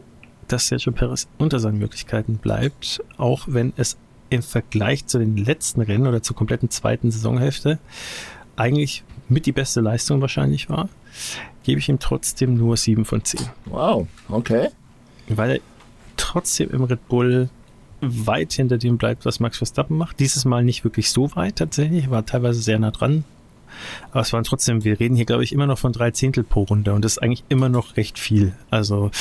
dass 0.47 0.67
Sergio 0.67 0.91
Perez 0.91 1.27
unter 1.37 1.59
seinen 1.59 1.79
Möglichkeiten 1.79 2.37
bleibt, 2.37 3.01
auch 3.17 3.43
wenn 3.47 3.73
es 3.77 3.97
im 4.29 4.41
Vergleich 4.41 5.07
zu 5.07 5.19
den 5.19 5.37
letzten 5.37 5.81
Rennen 5.81 6.07
oder 6.07 6.21
zur 6.21 6.35
kompletten 6.35 6.69
zweiten 6.69 7.11
Saisonhälfte 7.11 7.79
eigentlich 8.55 9.03
mit 9.27 9.45
die 9.45 9.51
beste 9.51 9.81
Leistung 9.81 10.21
wahrscheinlich 10.21 10.69
war, 10.69 10.89
gebe 11.63 11.79
ich 11.79 11.89
ihm 11.89 11.99
trotzdem 11.99 12.55
nur 12.55 12.77
7 12.77 13.05
von 13.05 13.23
10. 13.23 13.41
Wow, 13.65 14.07
okay. 14.27 14.69
Weil 15.27 15.51
er 15.51 15.59
trotzdem 16.17 16.69
im 16.71 16.83
Red 16.83 17.07
Bull 17.07 17.49
weit 18.01 18.53
hinter 18.53 18.77
dem 18.77 18.97
bleibt, 18.97 19.25
was 19.25 19.39
Max 19.39 19.57
Verstappen 19.57 19.97
macht. 19.97 20.19
Dieses 20.19 20.45
Mal 20.45 20.63
nicht 20.63 20.83
wirklich 20.83 21.11
so 21.11 21.35
weit 21.35 21.57
tatsächlich, 21.57 22.09
war 22.09 22.25
teilweise 22.25 22.61
sehr 22.61 22.79
nah 22.79 22.91
dran, 22.91 23.23
aber 24.11 24.21
es 24.21 24.33
waren 24.33 24.43
trotzdem, 24.43 24.83
wir 24.83 24.99
reden 24.99 25.15
hier, 25.15 25.25
glaube 25.25 25.43
ich, 25.43 25.53
immer 25.53 25.67
noch 25.67 25.77
von 25.77 25.91
drei 25.91 26.11
Zehntel 26.11 26.43
pro 26.43 26.63
Runde 26.63 26.93
und 26.93 27.05
das 27.05 27.13
ist 27.13 27.17
eigentlich 27.19 27.43
immer 27.49 27.69
noch 27.69 27.97
recht 27.97 28.19
viel. 28.19 28.53
Also, 28.69 29.11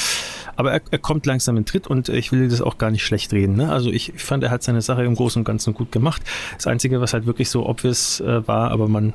aber 0.57 0.73
er, 0.73 0.81
er 0.91 0.99
kommt 0.99 1.27
langsam 1.27 1.57
in 1.57 1.65
Tritt 1.65 1.87
und 1.87 2.09
ich 2.09 2.33
will 2.33 2.49
das 2.49 2.61
auch 2.61 2.79
gar 2.79 2.91
nicht 2.91 3.05
schlecht 3.05 3.33
reden. 3.33 3.57
Ne? 3.57 3.71
Also 3.71 3.91
ich 3.91 4.13
fand, 4.17 4.43
er 4.45 4.51
hat 4.51 4.63
seine 4.63 4.83
Sache 4.83 5.05
im 5.05 5.15
Großen 5.15 5.41
und 5.41 5.45
Ganzen 5.45 5.75
gut 5.75 5.93
gemacht. 5.93 6.23
Das 6.57 6.67
Einzige, 6.67 7.01
was 7.01 7.13
halt 7.13 7.27
wirklich 7.27 7.51
so 7.51 7.67
obvious 7.67 8.21
äh, 8.21 8.47
war, 8.47 8.71
aber 8.71 8.89
man 8.89 9.15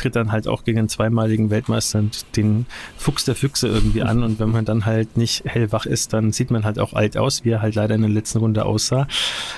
tritt 0.00 0.16
dann 0.16 0.32
halt 0.32 0.48
auch 0.48 0.64
gegen 0.64 0.78
einen 0.78 0.88
zweimaligen 0.88 1.50
Weltmeister 1.50 2.02
den 2.36 2.66
Fuchs 2.96 3.24
der 3.24 3.34
Füchse 3.34 3.68
irgendwie 3.68 4.02
an. 4.02 4.22
Und 4.22 4.40
wenn 4.40 4.50
man 4.50 4.64
dann 4.64 4.86
halt 4.86 5.16
nicht 5.16 5.44
hellwach 5.44 5.86
ist, 5.86 6.12
dann 6.12 6.32
sieht 6.32 6.50
man 6.50 6.64
halt 6.64 6.78
auch 6.78 6.94
alt 6.94 7.16
aus, 7.16 7.44
wie 7.44 7.50
er 7.50 7.62
halt 7.62 7.74
leider 7.74 7.94
in 7.94 8.00
der 8.00 8.10
letzten 8.10 8.38
Runde 8.38 8.64
aussah. 8.64 9.06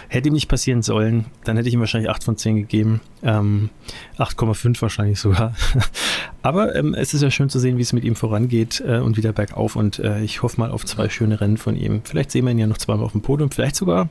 Hätte 0.09 0.29
ihm 0.29 0.35
nicht 0.35 0.49
passieren 0.49 0.83
sollen, 0.83 1.27
dann 1.45 1.57
hätte 1.57 1.69
ich 1.69 1.75
ihm 1.75 1.81
wahrscheinlich 1.81 2.11
8 2.11 2.25
von 2.25 2.37
10 2.37 2.57
gegeben. 2.57 3.01
Ähm, 3.23 3.71
8,5 4.19 4.83
wahrscheinlich 4.83 5.21
sogar. 5.21 5.55
Aber 6.43 6.75
ähm, 6.75 6.95
es 6.95 7.15
ist 7.15 7.23
ja 7.23 7.31
schön 7.31 7.49
zu 7.49 7.61
sehen, 7.61 7.79
wie 7.79 7.83
es 7.83 7.93
mit 7.93 8.05
ihm 8.05 8.17
vorangeht 8.17 8.83
äh, 8.85 8.99
und 8.99 9.17
wieder 9.17 9.33
bergauf. 9.33 9.77
Und 9.77 10.01
äh, 10.01 10.23
ich 10.23 10.43
hoffe 10.43 10.61
mal 10.61 10.71
auf 10.73 10.85
zwei 10.85 11.09
schöne 11.09 11.41
Rennen 11.41 11.57
von 11.57 11.77
ihm. 11.77 12.01
Vielleicht 12.05 12.33
sehen 12.33 12.45
wir 12.45 12.51
ihn 12.51 12.59
ja 12.59 12.67
noch 12.67 12.79
zweimal 12.79 13.05
auf 13.05 13.13
dem 13.13 13.23
Podium, 13.23 13.51
vielleicht 13.51 13.77
sogar 13.77 14.09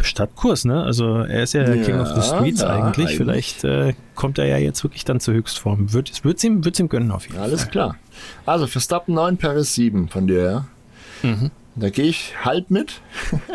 Stadtkurs, 0.00 0.64
ne? 0.64 0.82
Also 0.82 1.18
er 1.18 1.42
ist 1.42 1.54
ja, 1.54 1.62
ja 1.62 1.82
King 1.82 2.00
of 2.00 2.08
the 2.08 2.22
Streets 2.22 2.62
eigentlich. 2.62 3.06
eigentlich. 3.06 3.16
Vielleicht 3.16 3.64
äh, 3.64 3.94
kommt 4.14 4.38
er 4.38 4.46
ja 4.46 4.58
jetzt 4.58 4.82
wirklich 4.84 5.04
dann 5.04 5.20
zur 5.20 5.34
Höchstform. 5.34 5.92
Wird 5.92 6.10
es 6.10 6.24
wird's 6.24 6.44
ihm, 6.44 6.64
wird's 6.64 6.78
ihm 6.78 6.88
gönnen 6.88 7.10
auf 7.10 7.26
jeden 7.26 7.38
Alles 7.38 7.62
Fall. 7.62 7.70
Alles 7.70 7.70
klar. 7.70 7.96
Also 8.44 8.66
Verstappen 8.66 9.14
9, 9.14 9.36
Paris 9.36 9.74
7 9.74 10.08
von 10.08 10.26
dir, 10.26 10.42
ja? 10.42 10.66
Mhm. 11.22 11.50
Da 11.76 11.90
gehe 11.90 12.06
ich 12.06 12.34
halb 12.42 12.70
mit. 12.70 13.00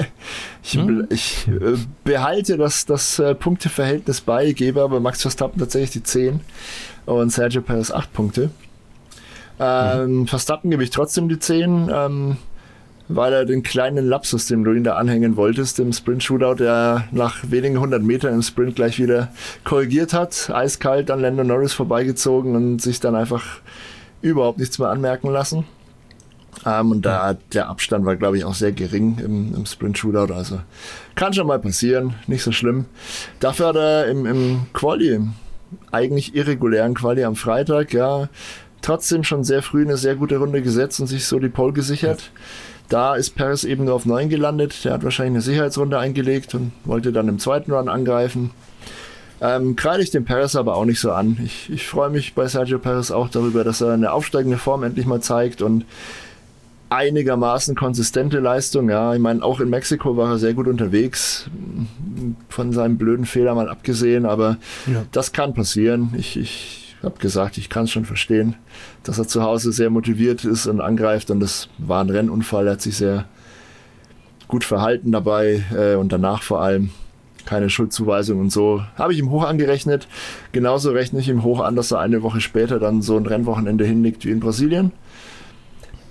ich, 0.64 0.76
mhm. 0.76 1.08
ich 1.10 1.48
äh, 1.48 1.76
behalte 2.04 2.58
das, 2.58 2.86
das 2.86 3.18
äh, 3.18 3.34
Punkteverhältnis 3.34 4.22
bei, 4.22 4.52
gebe 4.52 4.82
aber 4.82 5.00
Max 5.00 5.24
Verstappen 5.24 5.60
tatsächlich 5.60 5.92
die 5.92 6.04
10 6.04 6.40
und 7.06 7.32
Sergio 7.32 7.62
Perez 7.62 7.92
8 7.92 8.14
Punkte. 8.14 8.52
Ähm, 9.60 10.20
mhm. 10.20 10.28
Verstappen 10.28 10.70
gebe 10.70 10.84
ich 10.84 10.92
trotzdem 10.92 11.30
die 11.30 11.40
10. 11.40 11.90
Ähm, 11.94 12.38
weil 13.16 13.34
er 13.34 13.46
den 13.46 13.64
kleinen 13.64 14.06
Lapsus, 14.08 14.48
den 14.48 14.64
du 14.64 14.74
ihn 14.74 14.84
da 14.84 14.96
anhängen 14.96 15.36
wolltest, 15.36 15.80
im 15.80 15.94
Sprint-Shootout, 15.94 16.56
der 16.56 17.06
nach 17.12 17.38
wenigen 17.44 17.80
hundert 17.80 18.04
Metern 18.04 18.34
im 18.34 18.42
Sprint 18.42 18.76
gleich 18.76 19.00
wieder 19.00 19.30
korrigiert 19.64 20.14
hat, 20.14 20.50
eiskalt 20.50 21.12
an 21.12 21.22
Lando 21.22 21.44
Norris 21.44 21.74
vorbeigezogen 21.74 22.56
und 22.56 22.82
sich 22.82 23.00
dann 23.00 23.16
einfach 23.16 23.62
überhaupt 24.22 24.60
nichts 24.60 24.80
mehr 24.80 24.90
anmerken 24.90 25.30
lassen. 25.30 25.66
Ähm, 26.66 26.92
und 26.92 27.06
da 27.06 27.38
der 27.54 27.70
Abstand 27.70 28.06
war, 28.06 28.16
glaube 28.16 28.38
ich, 28.38 28.46
auch 28.46 28.54
sehr 28.54 28.72
gering 28.72 29.18
im, 29.24 29.56
im 29.56 29.66
Sprint-Shootout. 29.66 30.34
Also 30.34 30.60
kann 31.16 31.34
schon 31.34 31.48
mal 31.48 31.60
passieren, 31.60 32.16
nicht 32.28 32.44
so 32.44 32.52
schlimm. 32.52 32.86
Dafür 33.40 33.68
hat 33.68 33.76
er 33.76 34.08
im, 34.08 34.26
im 34.26 34.62
Quali, 34.74 35.22
eigentlich 35.92 36.36
irregulären 36.36 36.94
Quali 36.94 37.24
am 37.24 37.36
Freitag, 37.36 37.94
ja, 37.94 38.28
trotzdem 38.82 39.24
schon 39.24 39.44
sehr 39.44 39.62
früh 39.62 39.84
eine 39.84 39.98
sehr 39.98 40.16
gute 40.16 40.38
Runde 40.38 40.62
gesetzt 40.62 41.00
und 41.00 41.08
sich 41.08 41.26
so 41.26 41.40
die 41.40 41.50
Pole 41.50 41.74
gesichert. 41.74 42.22
Ja. 42.22 42.42
Da 42.92 43.16
ist 43.16 43.36
Paris 43.38 43.64
eben 43.64 43.86
nur 43.86 43.94
auf 43.94 44.06
9 44.06 44.28
gelandet. 44.28 44.84
Der 44.84 44.92
hat 44.92 45.06
wahrscheinlich 45.06 45.36
eine 45.36 45.42
Sicherheitsrunde 45.42 45.98
eingelegt 45.98 46.54
und 46.56 46.74
wollte 46.84 47.14
dann 47.14 47.30
im 47.30 47.40
zweiten 47.40 47.72
Run 47.72 47.88
angreifen. 47.88 48.52
Ähm, 49.40 49.78
kreide 49.78 50.04
ich 50.04 50.12
den 50.12 50.26
Paris 50.26 50.58
aber 50.58 50.76
auch 50.76 50.84
nicht 50.84 51.00
so 51.00 51.14
an. 51.14 51.38
Ich, 51.42 51.70
ich 51.70 51.88
freue 51.88 52.10
mich 52.10 52.36
bei 52.36 52.48
Sergio 52.48 52.80
Paris 52.80 53.10
auch 53.10 53.30
darüber, 53.30 53.64
dass 53.64 53.80
er 53.80 53.94
eine 53.94 54.12
aufsteigende 54.12 54.58
Form 54.58 54.84
endlich 54.84 55.06
mal 55.06 55.22
zeigt 55.22 55.62
und 55.62 55.86
einigermaßen 56.90 57.76
konsistente 57.76 58.40
Leistung. 58.40 58.90
Ja, 58.90 59.14
ich 59.14 59.22
meine, 59.22 59.42
auch 59.42 59.62
in 59.62 59.70
Mexiko 59.70 60.18
war 60.18 60.30
er 60.30 60.38
sehr 60.38 60.54
gut 60.54 60.68
unterwegs, 60.68 61.50
von 62.50 62.74
seinem 62.74 62.98
blöden 62.98 63.26
Fehler 63.26 63.56
mal 63.56 63.70
abgesehen, 63.70 64.26
aber 64.26 64.58
ja. 64.86 65.06
das 65.14 65.32
kann 65.32 65.54
passieren. 65.54 66.14
Ich, 66.18 66.36
ich 66.36 66.81
habe 67.04 67.20
gesagt, 67.20 67.58
ich 67.58 67.70
kann 67.70 67.86
es 67.86 67.92
schon 67.92 68.06
verstehen, 68.06 68.56
dass 69.04 69.18
er 69.18 69.28
zu 69.28 69.42
Hause 69.42 69.72
sehr 69.72 69.90
motiviert 69.90 70.46
ist 70.46 70.68
und 70.68 70.82
angreift 70.82 71.32
und 71.32 71.40
das 71.40 71.70
war 71.78 72.04
ein 72.04 72.10
Rennunfall. 72.10 72.68
Er 72.68 72.74
hat 72.74 72.82
sich 72.82 72.98
sehr 72.98 73.26
gut 74.48 74.64
verhalten 74.64 75.12
dabei 75.12 75.64
äh, 75.76 75.96
und 75.96 76.12
danach 76.12 76.44
vor 76.44 76.62
allem 76.62 76.92
keine 77.46 77.70
Schuldzuweisung 77.70 78.40
und 78.40 78.52
so. 78.52 78.84
Habe 78.96 79.14
ich 79.14 79.20
ihm 79.20 79.32
hoch 79.32 79.44
angerechnet. 79.44 80.08
Genauso 80.52 80.92
rechne 80.92 81.20
ich 81.20 81.30
ihm 81.30 81.44
hoch 81.44 81.60
an, 81.60 81.76
dass 81.76 81.92
er 81.92 82.00
eine 82.00 82.22
Woche 82.22 82.42
später 82.42 82.80
dann 82.80 83.02
so 83.02 83.18
ein 83.18 83.26
Rennwochenende 83.26 83.86
hinlegt 83.86 84.26
wie 84.26 84.32
in 84.32 84.40
Brasilien. 84.40 84.92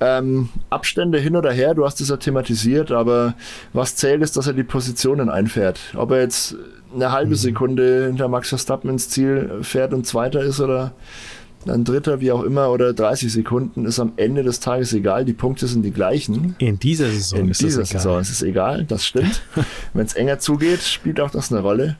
Ähm, 0.01 0.49
Abstände 0.71 1.19
hin 1.19 1.37
oder 1.37 1.53
her, 1.53 1.75
du 1.75 1.85
hast 1.85 2.01
es 2.01 2.09
ja 2.09 2.17
thematisiert, 2.17 2.91
aber 2.91 3.35
was 3.75 3.97
zählt 3.97 4.23
ist, 4.23 4.37
dass 4.37 4.47
er 4.47 4.55
die 4.55 4.65
Positionen 4.65 5.29
einfährt. 5.29 5.79
Ob 5.95 6.11
er 6.13 6.21
jetzt 6.21 6.57
eine 6.95 7.13
halbe 7.13 7.31
mhm. 7.31 7.37
Sekunde 7.37 8.07
hinter 8.07 8.29
Max 8.29 8.49
Verstappen 8.49 8.91
ins 8.91 9.09
Ziel 9.09 9.61
fährt 9.63 9.93
und 9.93 10.07
Zweiter 10.07 10.43
ist 10.43 10.61
oder 10.61 10.93
ein 11.69 11.85
Dritter, 11.85 12.21
wie 12.21 12.33
auch 12.33 12.43
immer, 12.43 12.71
oder 12.71 12.95
30 12.95 13.31
Sekunden, 13.31 13.85
ist 13.85 14.01
am 14.01 14.13
Ende 14.17 14.43
des 14.43 14.61
Tages 14.61 14.93
egal. 14.95 15.25
Die 15.27 15.35
Punkte 15.35 15.67
sind 15.67 15.83
die 15.83 15.91
gleichen. 15.91 16.55
In 16.59 16.79
dieser 16.79 17.11
Saison 17.11 17.41
In 17.41 17.49
ist 17.51 17.61
dieser 17.61 17.83
es 17.83 17.91
egal. 17.91 18.01
Saison 18.03 18.21
ist 18.21 18.31
es 18.31 18.43
egal, 18.43 18.85
das 18.85 19.05
stimmt. 19.05 19.43
Wenn 19.93 20.07
es 20.07 20.15
enger 20.15 20.39
zugeht, 20.39 20.81
spielt 20.81 21.21
auch 21.21 21.31
das 21.31 21.53
eine 21.53 21.61
Rolle. 21.61 21.97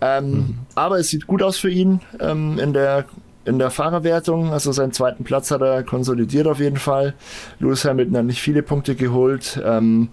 Ähm, 0.00 0.30
mhm. 0.30 0.58
Aber 0.74 0.98
es 0.98 1.08
sieht 1.08 1.26
gut 1.26 1.42
aus 1.42 1.58
für 1.58 1.70
ihn 1.70 2.00
ähm, 2.20 2.58
in 2.58 2.72
der 2.72 3.06
in 3.44 3.58
der 3.60 3.70
Fahrerwertung. 3.70 4.52
Also 4.52 4.72
seinen 4.72 4.92
zweiten 4.92 5.24
Platz 5.24 5.50
hat 5.50 5.62
er 5.62 5.84
konsolidiert 5.84 6.46
auf 6.46 6.58
jeden 6.58 6.78
Fall. 6.78 7.14
Lewis 7.60 7.84
Hamilton 7.84 8.16
hat 8.16 8.24
nicht 8.24 8.42
viele 8.42 8.62
Punkte 8.62 8.96
geholt. 8.96 9.60
Ähm, 9.64 10.08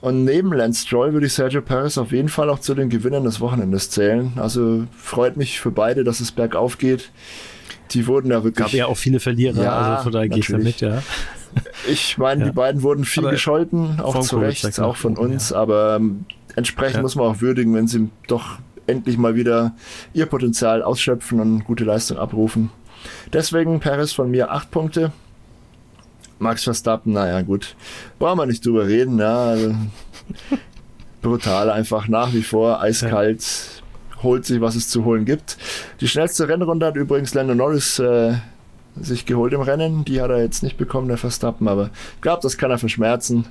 Und 0.00 0.24
neben 0.24 0.52
Lance 0.52 0.86
Stroll 0.86 1.12
würde 1.12 1.26
ich 1.26 1.32
Sergio 1.32 1.62
Perez 1.62 1.98
auf 1.98 2.12
jeden 2.12 2.28
Fall 2.28 2.50
auch 2.50 2.58
zu 2.58 2.74
den 2.74 2.90
Gewinnern 2.90 3.24
des 3.24 3.40
Wochenendes 3.40 3.90
zählen. 3.90 4.32
Also 4.36 4.84
freut 4.96 5.36
mich 5.36 5.60
für 5.60 5.70
beide, 5.70 6.04
dass 6.04 6.20
es 6.20 6.32
bergauf 6.32 6.78
geht. 6.78 7.10
Die 7.92 8.06
wurden 8.06 8.30
ja 8.30 8.44
wirklich. 8.44 8.66
Gab 8.66 8.72
ja 8.72 8.86
auch 8.86 8.96
viele 8.96 9.20
Verlierer, 9.20 9.62
ja, 9.62 9.72
also 9.72 10.04
von 10.04 10.12
daher 10.12 10.28
gehe 10.28 10.40
ich 10.40 10.48
damit, 10.48 10.80
ja. 10.80 11.02
Ich 11.88 12.18
meine, 12.18 12.42
ja. 12.42 12.46
die 12.48 12.52
beiden 12.52 12.82
wurden 12.82 13.06
viel 13.06 13.22
aber 13.22 13.30
gescholten, 13.30 13.98
auch 14.00 14.20
zu 14.20 14.38
Recht, 14.38 14.78
auch 14.78 14.96
von 14.96 15.16
uns, 15.16 15.50
ja. 15.50 15.56
aber 15.56 15.96
ähm, 15.96 16.26
entsprechend 16.54 17.00
muss 17.00 17.16
man 17.16 17.26
auch 17.26 17.40
würdigen, 17.40 17.74
wenn 17.74 17.86
sie 17.86 18.10
doch 18.28 18.58
endlich 18.86 19.16
mal 19.16 19.36
wieder 19.36 19.74
ihr 20.12 20.26
Potenzial 20.26 20.82
ausschöpfen 20.82 21.40
und 21.40 21.64
gute 21.64 21.84
Leistung 21.84 22.18
abrufen. 22.18 22.70
Deswegen 23.32 23.80
Paris 23.80 24.12
von 24.12 24.30
mir 24.30 24.50
acht 24.50 24.70
Punkte. 24.70 25.12
Max 26.38 26.64
Verstappen, 26.64 27.12
naja, 27.12 27.42
gut. 27.42 27.74
Brauchen 28.18 28.38
wir 28.38 28.46
nicht 28.46 28.64
drüber 28.64 28.86
reden, 28.86 29.18
ja. 29.18 29.46
Also, 29.46 29.74
brutal, 31.22 31.70
einfach 31.70 32.08
nach 32.08 32.32
wie 32.32 32.42
vor, 32.42 32.80
eiskalt, 32.80 33.82
holt 34.22 34.44
sich, 34.44 34.60
was 34.60 34.76
es 34.76 34.88
zu 34.88 35.04
holen 35.04 35.24
gibt. 35.24 35.56
Die 36.00 36.08
schnellste 36.08 36.48
Rennrunde 36.48 36.86
hat 36.86 36.96
übrigens 36.96 37.34
Lando 37.34 37.54
Norris 37.54 37.98
äh, 37.98 38.34
sich 39.00 39.26
geholt 39.26 39.52
im 39.52 39.60
Rennen. 39.60 40.04
Die 40.04 40.20
hat 40.20 40.30
er 40.30 40.42
jetzt 40.42 40.62
nicht 40.62 40.76
bekommen, 40.76 41.08
der 41.08 41.18
Verstappen, 41.18 41.68
aber 41.68 41.90
ich 42.14 42.20
glaube, 42.20 42.42
das 42.42 42.56
kann 42.58 42.70
er 42.70 42.78
verschmerzen. 42.78 43.46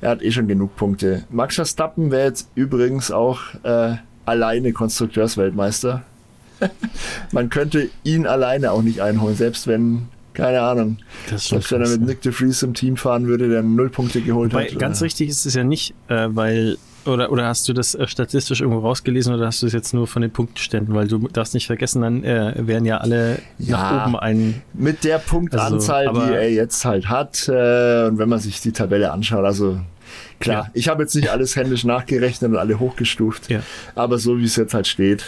Er 0.00 0.10
hat 0.10 0.22
eh 0.22 0.30
schon 0.30 0.48
genug 0.48 0.76
Punkte. 0.76 1.24
Max 1.30 1.54
Verstappen 1.54 2.10
wäre 2.10 2.28
jetzt 2.28 2.48
übrigens 2.54 3.10
auch 3.10 3.40
äh, 3.62 3.96
alleine 4.26 4.72
Konstrukteursweltmeister. 4.72 6.02
Man 7.32 7.48
könnte 7.50 7.90
ihn 8.04 8.26
alleine 8.26 8.72
auch 8.72 8.82
nicht 8.82 9.00
einholen, 9.00 9.36
selbst 9.36 9.66
wenn, 9.66 10.08
keine 10.36 10.60
Ahnung, 10.60 10.98
selbst 11.34 11.72
wenn 11.72 11.82
er 11.82 11.88
mit 11.88 12.02
Nick 12.02 12.20
de 12.20 12.30
Vries 12.30 12.62
im 12.62 12.74
Team 12.74 12.96
fahren 12.96 13.26
würde, 13.26 13.48
der 13.48 13.62
null 13.62 13.88
Punkte 13.88 14.20
geholt 14.20 14.52
Wobei, 14.52 14.66
hat. 14.66 14.78
Ganz 14.78 15.00
richtig 15.02 15.30
ist 15.30 15.46
es 15.46 15.54
ja 15.54 15.64
nicht, 15.64 15.94
äh, 16.08 16.28
weil 16.28 16.76
oder, 17.06 17.30
oder 17.30 17.46
hast 17.46 17.68
du 17.68 17.72
das 17.72 17.94
äh, 17.94 18.06
statistisch 18.06 18.60
irgendwo 18.60 18.80
rausgelesen 18.80 19.34
oder 19.34 19.46
hast 19.46 19.62
du 19.62 19.66
es 19.66 19.72
jetzt 19.72 19.94
nur 19.94 20.06
von 20.06 20.22
den 20.22 20.30
Punktenständen? 20.30 20.94
Weil 20.94 21.08
du 21.08 21.18
darfst 21.28 21.54
nicht 21.54 21.66
vergessen, 21.66 22.02
dann 22.02 22.24
äh, 22.24 22.54
werden 22.56 22.84
ja 22.84 22.98
alle 22.98 23.38
ja, 23.58 23.76
nach 23.76 24.06
oben 24.06 24.16
ein. 24.16 24.62
Mit 24.74 25.04
der 25.04 25.18
Punktanzahl, 25.18 26.08
also, 26.08 26.26
die 26.26 26.32
er 26.32 26.52
jetzt 26.52 26.84
halt 26.84 27.08
hat, 27.08 27.48
äh, 27.48 28.06
und 28.08 28.18
wenn 28.18 28.28
man 28.28 28.40
sich 28.40 28.60
die 28.60 28.72
Tabelle 28.72 29.12
anschaut, 29.12 29.44
also 29.44 29.80
klar, 30.40 30.64
ja. 30.64 30.70
ich 30.74 30.88
habe 30.88 31.02
jetzt 31.02 31.14
nicht 31.14 31.30
alles 31.30 31.56
händisch 31.56 31.84
nachgerechnet 31.84 32.50
und 32.50 32.58
alle 32.58 32.78
hochgestuft, 32.78 33.50
ja. 33.50 33.60
aber 33.94 34.18
so 34.18 34.38
wie 34.38 34.44
es 34.44 34.56
jetzt 34.56 34.74
halt 34.74 34.86
steht, 34.86 35.24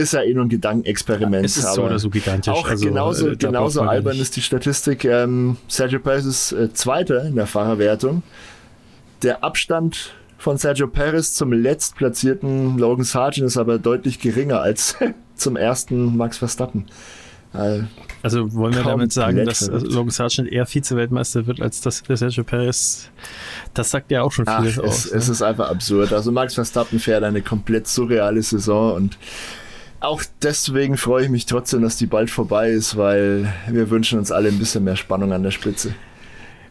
ist 0.00 0.12
ja 0.12 0.22
eh 0.22 0.34
nur 0.34 0.44
ein 0.44 0.48
Gedankenexperiment. 0.48 1.42
Ja, 1.42 1.46
es 1.46 1.56
ist 1.56 1.74
so 1.74 1.84
oder 1.84 1.98
so 1.98 2.10
gigantisch. 2.10 2.52
Auch 2.52 2.68
also, 2.68 2.86
genauso, 2.86 3.28
äh, 3.28 3.36
genauso 3.36 3.82
albern 3.82 4.18
ist 4.18 4.36
die 4.36 4.42
Statistik. 4.42 5.04
Ähm, 5.04 5.56
Sergio 5.68 6.00
Perez 6.00 6.24
ist 6.24 6.52
äh, 6.52 6.72
Zweiter 6.72 7.24
in 7.24 7.36
der 7.36 7.46
Fahrerwertung. 7.46 8.22
Der 9.22 9.44
Abstand 9.44 10.14
von 10.38 10.56
Sergio 10.56 10.88
Perez 10.88 11.34
zum 11.34 11.52
letztplatzierten 11.52 12.78
Logan 12.78 13.04
Sargent 13.04 13.46
ist 13.46 13.58
aber 13.58 13.78
deutlich 13.78 14.20
geringer 14.20 14.60
als 14.60 14.96
zum 15.34 15.56
ersten 15.56 16.16
Max 16.16 16.38
Verstappen. 16.38 16.86
Äh, 17.52 17.82
also 18.22 18.52
wollen 18.54 18.74
wir 18.74 18.82
damit 18.82 19.12
sagen, 19.12 19.44
dass 19.44 19.66
verrückt. 19.66 19.92
Logan 19.92 20.10
Sargent 20.10 20.52
eher 20.52 20.66
Vize-Weltmeister 20.66 21.46
wird, 21.46 21.60
als 21.60 21.80
dass 21.80 22.02
Sergio 22.06 22.44
Perez. 22.44 23.10
Das 23.74 23.90
sagt 23.90 24.10
ja 24.10 24.22
auch 24.22 24.32
schon 24.32 24.46
vieles 24.46 24.78
Ach, 24.78 24.84
aus. 24.84 25.06
Es, 25.06 25.12
ne? 25.12 25.18
es 25.18 25.28
ist 25.28 25.42
einfach 25.42 25.70
absurd. 25.70 26.12
Also 26.12 26.30
Max 26.32 26.54
Verstappen 26.54 26.98
fährt 26.98 27.24
eine 27.24 27.42
komplett 27.42 27.86
surreale 27.86 28.42
Saison 28.42 28.94
und 28.94 29.18
auch 30.00 30.22
deswegen 30.42 30.96
freue 30.96 31.24
ich 31.24 31.30
mich 31.30 31.46
trotzdem, 31.46 31.82
dass 31.82 31.96
die 31.96 32.06
bald 32.06 32.30
vorbei 32.30 32.70
ist, 32.70 32.96
weil 32.96 33.52
wir 33.68 33.90
wünschen 33.90 34.18
uns 34.18 34.32
alle 34.32 34.48
ein 34.48 34.58
bisschen 34.58 34.84
mehr 34.84 34.96
Spannung 34.96 35.32
an 35.32 35.42
der 35.42 35.50
Spitze. 35.50 35.94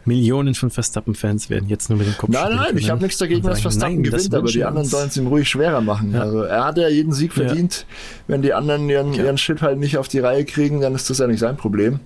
Millionen 0.05 0.55
von 0.55 0.71
Verstappen-Fans 0.71 1.49
werden 1.49 1.69
jetzt 1.69 1.89
nur 1.89 1.99
mit 1.99 2.07
dem 2.07 2.17
Kopf 2.17 2.31
Nein, 2.31 2.55
nein, 2.55 2.77
ich 2.77 2.89
habe 2.89 3.01
nichts 3.01 3.19
dagegen, 3.19 3.43
dass 3.43 3.61
Verstappen 3.61 3.95
nein, 3.95 4.03
gewinnt, 4.03 4.33
aber 4.33 4.47
die 4.47 4.63
anderen 4.63 4.87
sollen 4.87 5.09
es 5.09 5.17
ihm 5.17 5.27
ruhig 5.27 5.47
schwerer 5.47 5.81
machen. 5.81 6.13
Ja. 6.13 6.21
Also 6.21 6.41
er 6.41 6.65
hat 6.65 6.77
ja 6.77 6.87
jeden 6.87 7.13
Sieg 7.13 7.33
verdient. 7.33 7.85
Ja. 7.87 7.95
Wenn 8.27 8.41
die 8.41 8.53
anderen 8.53 8.89
ihren, 8.89 9.13
ja. 9.13 9.25
ihren 9.25 9.37
Shit 9.37 9.61
halt 9.61 9.77
nicht 9.77 9.97
auf 9.97 10.07
die 10.07 10.19
Reihe 10.19 10.45
kriegen, 10.45 10.81
dann 10.81 10.95
ist 10.95 11.09
das 11.09 11.19
ja 11.19 11.27
nicht 11.27 11.39
sein 11.39 11.57
Problem. 11.57 11.99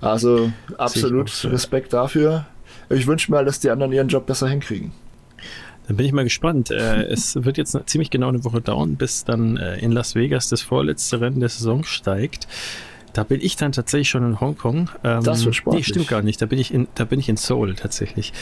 Also 0.00 0.52
absolut 0.78 1.30
auch, 1.44 1.50
Respekt 1.50 1.92
dafür. 1.92 2.46
Ich 2.88 3.06
wünsche 3.06 3.32
mir, 3.32 3.44
dass 3.44 3.58
die 3.60 3.70
anderen 3.70 3.92
ihren 3.92 4.08
Job 4.08 4.26
besser 4.26 4.48
hinkriegen. 4.48 4.92
Dann 5.90 5.96
bin 5.96 6.06
ich 6.06 6.12
mal 6.12 6.22
gespannt. 6.22 6.70
Äh, 6.70 7.02
es 7.10 7.34
wird 7.34 7.58
jetzt 7.58 7.76
ziemlich 7.86 8.10
genau 8.10 8.28
eine 8.28 8.44
Woche 8.44 8.60
dauern, 8.60 8.94
bis 8.94 9.24
dann 9.24 9.56
äh, 9.56 9.76
in 9.78 9.90
Las 9.90 10.14
Vegas 10.14 10.48
das 10.48 10.62
vorletzte 10.62 11.20
Rennen 11.20 11.40
der 11.40 11.48
Saison 11.48 11.82
steigt. 11.82 12.46
Da 13.12 13.24
bin 13.24 13.40
ich 13.40 13.56
dann 13.56 13.72
tatsächlich 13.72 14.08
schon 14.08 14.24
in 14.24 14.40
Hongkong. 14.40 14.88
Ähm, 15.02 15.24
das 15.24 15.44
wird 15.44 15.56
sportlich. 15.56 15.88
Nee, 15.88 15.92
stimmt 15.92 16.06
gar 16.06 16.22
nicht. 16.22 16.40
Da 16.40 16.46
bin 16.46 16.60
ich 16.60 16.72
in, 16.72 16.86
da 16.94 17.04
bin 17.04 17.18
ich 17.18 17.28
in 17.28 17.36
Seoul 17.36 17.74
tatsächlich. 17.74 18.32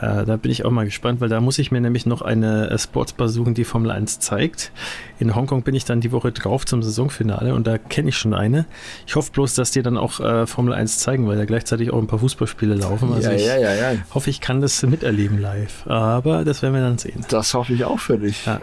Äh, 0.00 0.24
da 0.24 0.36
bin 0.36 0.50
ich 0.50 0.64
auch 0.64 0.70
mal 0.70 0.84
gespannt, 0.84 1.20
weil 1.20 1.28
da 1.28 1.40
muss 1.40 1.58
ich 1.58 1.70
mir 1.70 1.80
nämlich 1.80 2.06
noch 2.06 2.22
eine 2.22 2.70
äh, 2.70 2.78
Sportsbar 2.78 3.28
suchen, 3.28 3.54
die 3.54 3.64
Formel 3.64 3.90
1 3.90 4.20
zeigt. 4.20 4.72
In 5.18 5.34
Hongkong 5.34 5.62
bin 5.62 5.74
ich 5.74 5.84
dann 5.84 6.00
die 6.00 6.12
Woche 6.12 6.32
drauf 6.32 6.66
zum 6.66 6.82
Saisonfinale 6.82 7.54
und 7.54 7.66
da 7.66 7.78
kenne 7.78 8.10
ich 8.10 8.16
schon 8.16 8.34
eine. 8.34 8.66
Ich 9.06 9.16
hoffe 9.16 9.32
bloß, 9.32 9.54
dass 9.54 9.70
die 9.70 9.82
dann 9.82 9.96
auch 9.96 10.20
äh, 10.20 10.46
Formel 10.46 10.74
1 10.74 10.98
zeigen, 10.98 11.26
weil 11.26 11.36
da 11.36 11.44
gleichzeitig 11.44 11.92
auch 11.92 11.98
ein 11.98 12.06
paar 12.06 12.20
Fußballspiele 12.20 12.74
laufen. 12.74 13.12
Also 13.12 13.30
ja, 13.30 13.36
ich 13.36 13.46
ja, 13.46 13.58
ja, 13.58 13.74
ja. 13.74 13.98
hoffe, 14.14 14.30
ich 14.30 14.40
kann 14.40 14.60
das 14.60 14.82
miterleben 14.82 15.38
live. 15.38 15.86
Aber 15.86 16.44
das 16.44 16.62
werden 16.62 16.74
wir 16.74 16.82
dann 16.82 16.98
sehen. 16.98 17.24
Das 17.28 17.54
hoffe 17.54 17.72
ich 17.72 17.84
auch 17.84 18.00
für 18.00 18.18
dich. 18.18 18.46
Ja. 18.46 18.60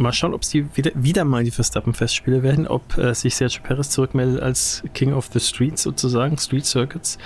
Mal 0.00 0.14
schauen, 0.14 0.32
ob 0.32 0.46
sie 0.46 0.64
wieder, 0.74 0.92
wieder 0.94 1.24
mal 1.24 1.44
die 1.44 1.50
Verstappen-Festspiele 1.50 2.42
werden, 2.42 2.66
ob 2.66 2.96
äh, 2.96 3.14
sich 3.14 3.36
Sergio 3.36 3.60
Perez 3.62 3.90
zurückmeldet 3.90 4.42
als 4.42 4.82
King 4.94 5.12
of 5.12 5.28
the 5.30 5.40
Streets 5.40 5.82
sozusagen, 5.82 6.38
Street 6.38 6.64
Circuits, 6.64 7.18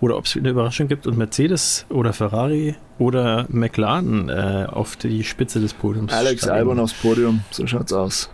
oder 0.00 0.16
ob 0.16 0.24
es 0.24 0.34
wieder 0.34 0.44
eine 0.44 0.52
Überraschung 0.52 0.88
gibt 0.88 1.06
und 1.06 1.18
Mercedes 1.18 1.84
oder 1.90 2.14
Ferrari 2.14 2.74
oder 2.98 3.44
McLaren 3.50 4.30
äh, 4.30 4.66
auf 4.66 4.96
die 4.96 5.24
Spitze 5.24 5.60
des 5.60 5.74
Podiums. 5.74 6.10
Alex 6.10 6.44
steigen. 6.44 6.56
Albon 6.56 6.80
aufs 6.80 6.94
Podium, 6.94 7.42
so 7.50 7.66
schaut's 7.66 7.92
aus. 7.92 8.30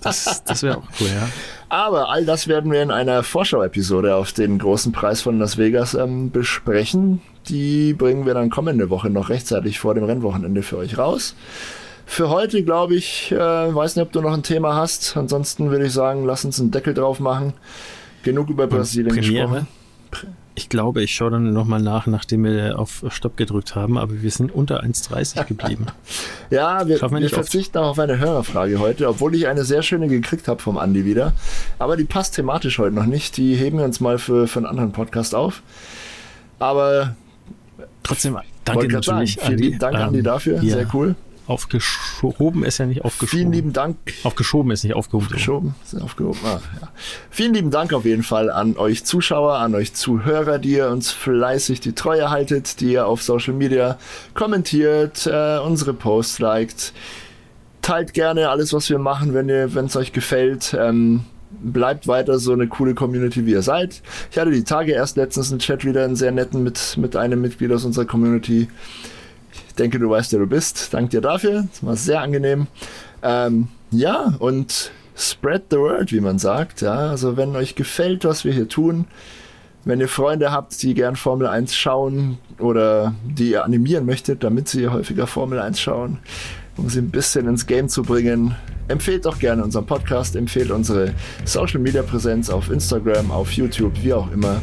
das, 0.00 0.42
das 0.44 0.62
wäre 0.62 0.78
auch 0.78 0.88
cool, 0.98 1.08
ja. 1.08 1.28
Aber 1.68 2.08
all 2.08 2.24
das 2.24 2.48
werden 2.48 2.72
wir 2.72 2.82
in 2.82 2.90
einer 2.90 3.22
Vorschau-Episode 3.22 4.14
auf 4.14 4.32
den 4.32 4.58
großen 4.58 4.92
Preis 4.92 5.20
von 5.20 5.38
Las 5.38 5.58
Vegas 5.58 5.92
ähm, 5.92 6.30
besprechen. 6.30 7.20
Die 7.48 7.92
bringen 7.92 8.24
wir 8.24 8.32
dann 8.32 8.48
kommende 8.48 8.88
Woche 8.88 9.10
noch 9.10 9.28
rechtzeitig 9.28 9.78
vor 9.78 9.94
dem 9.94 10.04
Rennwochenende 10.04 10.62
für 10.62 10.78
euch 10.78 10.96
raus 10.96 11.34
für 12.06 12.30
heute, 12.30 12.62
glaube 12.62 12.94
ich, 12.94 13.32
äh, 13.32 13.36
weiß 13.36 13.96
nicht, 13.96 14.06
ob 14.06 14.12
du 14.12 14.22
noch 14.22 14.32
ein 14.32 14.44
Thema 14.44 14.76
hast. 14.76 15.16
Ansonsten 15.16 15.70
würde 15.70 15.86
ich 15.86 15.92
sagen, 15.92 16.24
lass 16.24 16.44
uns 16.44 16.60
einen 16.60 16.70
Deckel 16.70 16.94
drauf 16.94 17.20
machen. 17.20 17.52
Genug 18.22 18.48
über 18.48 18.66
Brasilien 18.68 19.14
Premiere. 19.14 19.46
gesprochen. 19.48 19.66
Ich 20.54 20.70
glaube, 20.70 21.02
ich 21.02 21.14
schaue 21.14 21.32
dann 21.32 21.52
nochmal 21.52 21.82
nach, 21.82 22.06
nachdem 22.06 22.44
wir 22.44 22.78
auf 22.78 23.04
Stopp 23.08 23.36
gedrückt 23.36 23.74
haben, 23.74 23.98
aber 23.98 24.22
wir 24.22 24.30
sind 24.30 24.54
unter 24.54 24.82
1,30 24.82 25.44
geblieben. 25.48 25.86
ja, 26.48 26.88
wir, 26.88 27.02
wir, 27.02 27.10
wir 27.10 27.28
verzichten 27.28 27.76
auch 27.76 27.88
auf 27.88 27.98
eine 27.98 28.18
Hörerfrage 28.18 28.78
heute, 28.78 29.08
obwohl 29.08 29.34
ich 29.34 29.48
eine 29.48 29.64
sehr 29.64 29.82
schöne 29.82 30.08
gekriegt 30.08 30.48
habe 30.48 30.62
vom 30.62 30.78
Andi 30.78 31.04
wieder. 31.04 31.32
Aber 31.78 31.96
die 31.98 32.04
passt 32.04 32.36
thematisch 32.36 32.78
heute 32.78 32.94
noch 32.94 33.04
nicht. 33.04 33.36
Die 33.36 33.54
heben 33.56 33.78
wir 33.78 33.84
uns 33.84 34.00
mal 34.00 34.18
für, 34.18 34.46
für 34.46 34.60
einen 34.60 34.66
anderen 34.66 34.92
Podcast 34.92 35.34
auf. 35.34 35.62
Aber 36.58 37.16
trotzdem, 38.02 38.38
danke 38.64 38.88
natürlich. 38.88 39.34
Sagen, 39.34 39.46
vielen 39.46 39.58
lieben 39.58 39.78
Dank, 39.78 39.96
Andi, 39.96 40.18
ähm, 40.20 40.24
dafür. 40.24 40.62
Ja. 40.62 40.76
Sehr 40.76 40.94
cool. 40.94 41.16
Aufgeschoben 41.46 42.64
ist 42.64 42.78
ja 42.78 42.86
nicht 42.86 43.04
aufgeschoben. 43.04 43.38
Vielen 43.38 43.52
lieben 43.52 43.72
Dank. 43.72 43.96
Aufgeschoben 44.24 44.72
ist 44.72 44.82
nicht 44.82 44.94
aufgehoben. 44.94 45.26
Aufgeschoben 45.26 45.74
ist 45.84 46.00
aufgehoben. 46.00 46.40
Ah, 46.44 46.60
ja. 46.80 46.88
Vielen 47.30 47.54
lieben 47.54 47.70
Dank 47.70 47.92
auf 47.92 48.04
jeden 48.04 48.24
Fall 48.24 48.50
an 48.50 48.76
euch 48.76 49.04
Zuschauer, 49.04 49.58
an 49.58 49.74
euch 49.74 49.94
Zuhörer, 49.94 50.58
die 50.58 50.72
ihr 50.72 50.88
uns 50.88 51.12
fleißig 51.12 51.80
die 51.80 51.92
Treue 51.92 52.30
haltet, 52.30 52.80
die 52.80 52.92
ihr 52.92 53.06
auf 53.06 53.22
Social 53.22 53.54
Media 53.54 53.98
kommentiert, 54.34 55.26
äh, 55.26 55.58
unsere 55.58 55.94
Posts 55.94 56.40
liked. 56.40 56.92
Teilt 57.80 58.14
gerne 58.14 58.48
alles, 58.48 58.72
was 58.72 58.90
wir 58.90 58.98
machen, 58.98 59.32
wenn 59.32 59.48
es 59.48 59.96
euch 59.96 60.12
gefällt. 60.12 60.76
Ähm, 60.76 61.24
bleibt 61.50 62.08
weiter 62.08 62.38
so 62.40 62.52
eine 62.52 62.66
coole 62.66 62.94
Community, 62.94 63.46
wie 63.46 63.52
ihr 63.52 63.62
seid. 63.62 64.02
Ich 64.30 64.38
hatte 64.38 64.50
die 64.50 64.64
Tage 64.64 64.92
erst 64.92 65.16
letztens 65.16 65.50
einen 65.50 65.60
Chat 65.60 65.84
wieder 65.84 66.04
einen 66.04 66.16
sehr 66.16 66.32
netten 66.32 66.64
mit, 66.64 66.96
mit 66.96 67.14
einem 67.14 67.40
Mitglied 67.40 67.72
aus 67.72 67.84
unserer 67.84 68.04
Community 68.04 68.68
denke, 69.78 69.98
du 69.98 70.10
weißt, 70.10 70.32
wer 70.32 70.40
du 70.40 70.46
bist. 70.46 70.92
Dank 70.94 71.10
dir 71.10 71.20
dafür. 71.20 71.66
Das 71.70 71.84
war 71.84 71.96
sehr 71.96 72.20
angenehm. 72.20 72.66
Ähm, 73.22 73.68
ja, 73.90 74.34
und 74.38 74.90
spread 75.16 75.64
the 75.70 75.78
word, 75.78 76.12
wie 76.12 76.20
man 76.20 76.38
sagt. 76.38 76.82
Ja, 76.82 77.10
also 77.10 77.36
wenn 77.36 77.56
euch 77.56 77.74
gefällt, 77.74 78.24
was 78.24 78.44
wir 78.44 78.52
hier 78.52 78.68
tun, 78.68 79.06
wenn 79.84 80.00
ihr 80.00 80.08
Freunde 80.08 80.50
habt, 80.50 80.82
die 80.82 80.94
gern 80.94 81.16
Formel 81.16 81.46
1 81.46 81.74
schauen 81.74 82.38
oder 82.58 83.14
die 83.24 83.50
ihr 83.50 83.64
animieren 83.64 84.04
möchtet, 84.04 84.42
damit 84.42 84.68
sie 84.68 84.88
häufiger 84.88 85.26
Formel 85.26 85.60
1 85.60 85.80
schauen, 85.80 86.18
um 86.76 86.88
sie 86.88 86.98
ein 86.98 87.10
bisschen 87.10 87.46
ins 87.46 87.66
Game 87.66 87.88
zu 87.88 88.02
bringen, 88.02 88.56
empfehlt 88.88 89.26
doch 89.26 89.38
gerne 89.38 89.62
unseren 89.62 89.86
Podcast, 89.86 90.36
empfehlt 90.36 90.70
unsere 90.70 91.14
Social 91.44 91.80
Media 91.80 92.02
Präsenz 92.02 92.50
auf 92.50 92.70
Instagram, 92.70 93.30
auf 93.30 93.52
YouTube, 93.52 93.92
wie 94.02 94.12
auch 94.12 94.30
immer. 94.32 94.60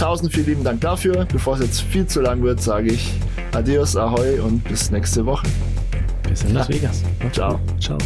Tausend 0.00 0.32
vielen 0.32 0.46
lieben 0.46 0.64
Dank 0.64 0.80
dafür. 0.80 1.26
Bevor 1.30 1.56
es 1.56 1.60
jetzt 1.60 1.82
viel 1.82 2.06
zu 2.06 2.22
lang 2.22 2.42
wird, 2.42 2.62
sage 2.62 2.90
ich 2.90 3.12
Adios, 3.52 3.96
Ahoi 3.96 4.40
und 4.40 4.64
bis 4.64 4.90
nächste 4.90 5.26
Woche. 5.26 5.46
Bis 6.26 6.42
in 6.42 6.54
Las 6.54 6.70
Vegas. 6.70 7.02
Ciao. 7.32 7.60
Ciao. 7.78 7.98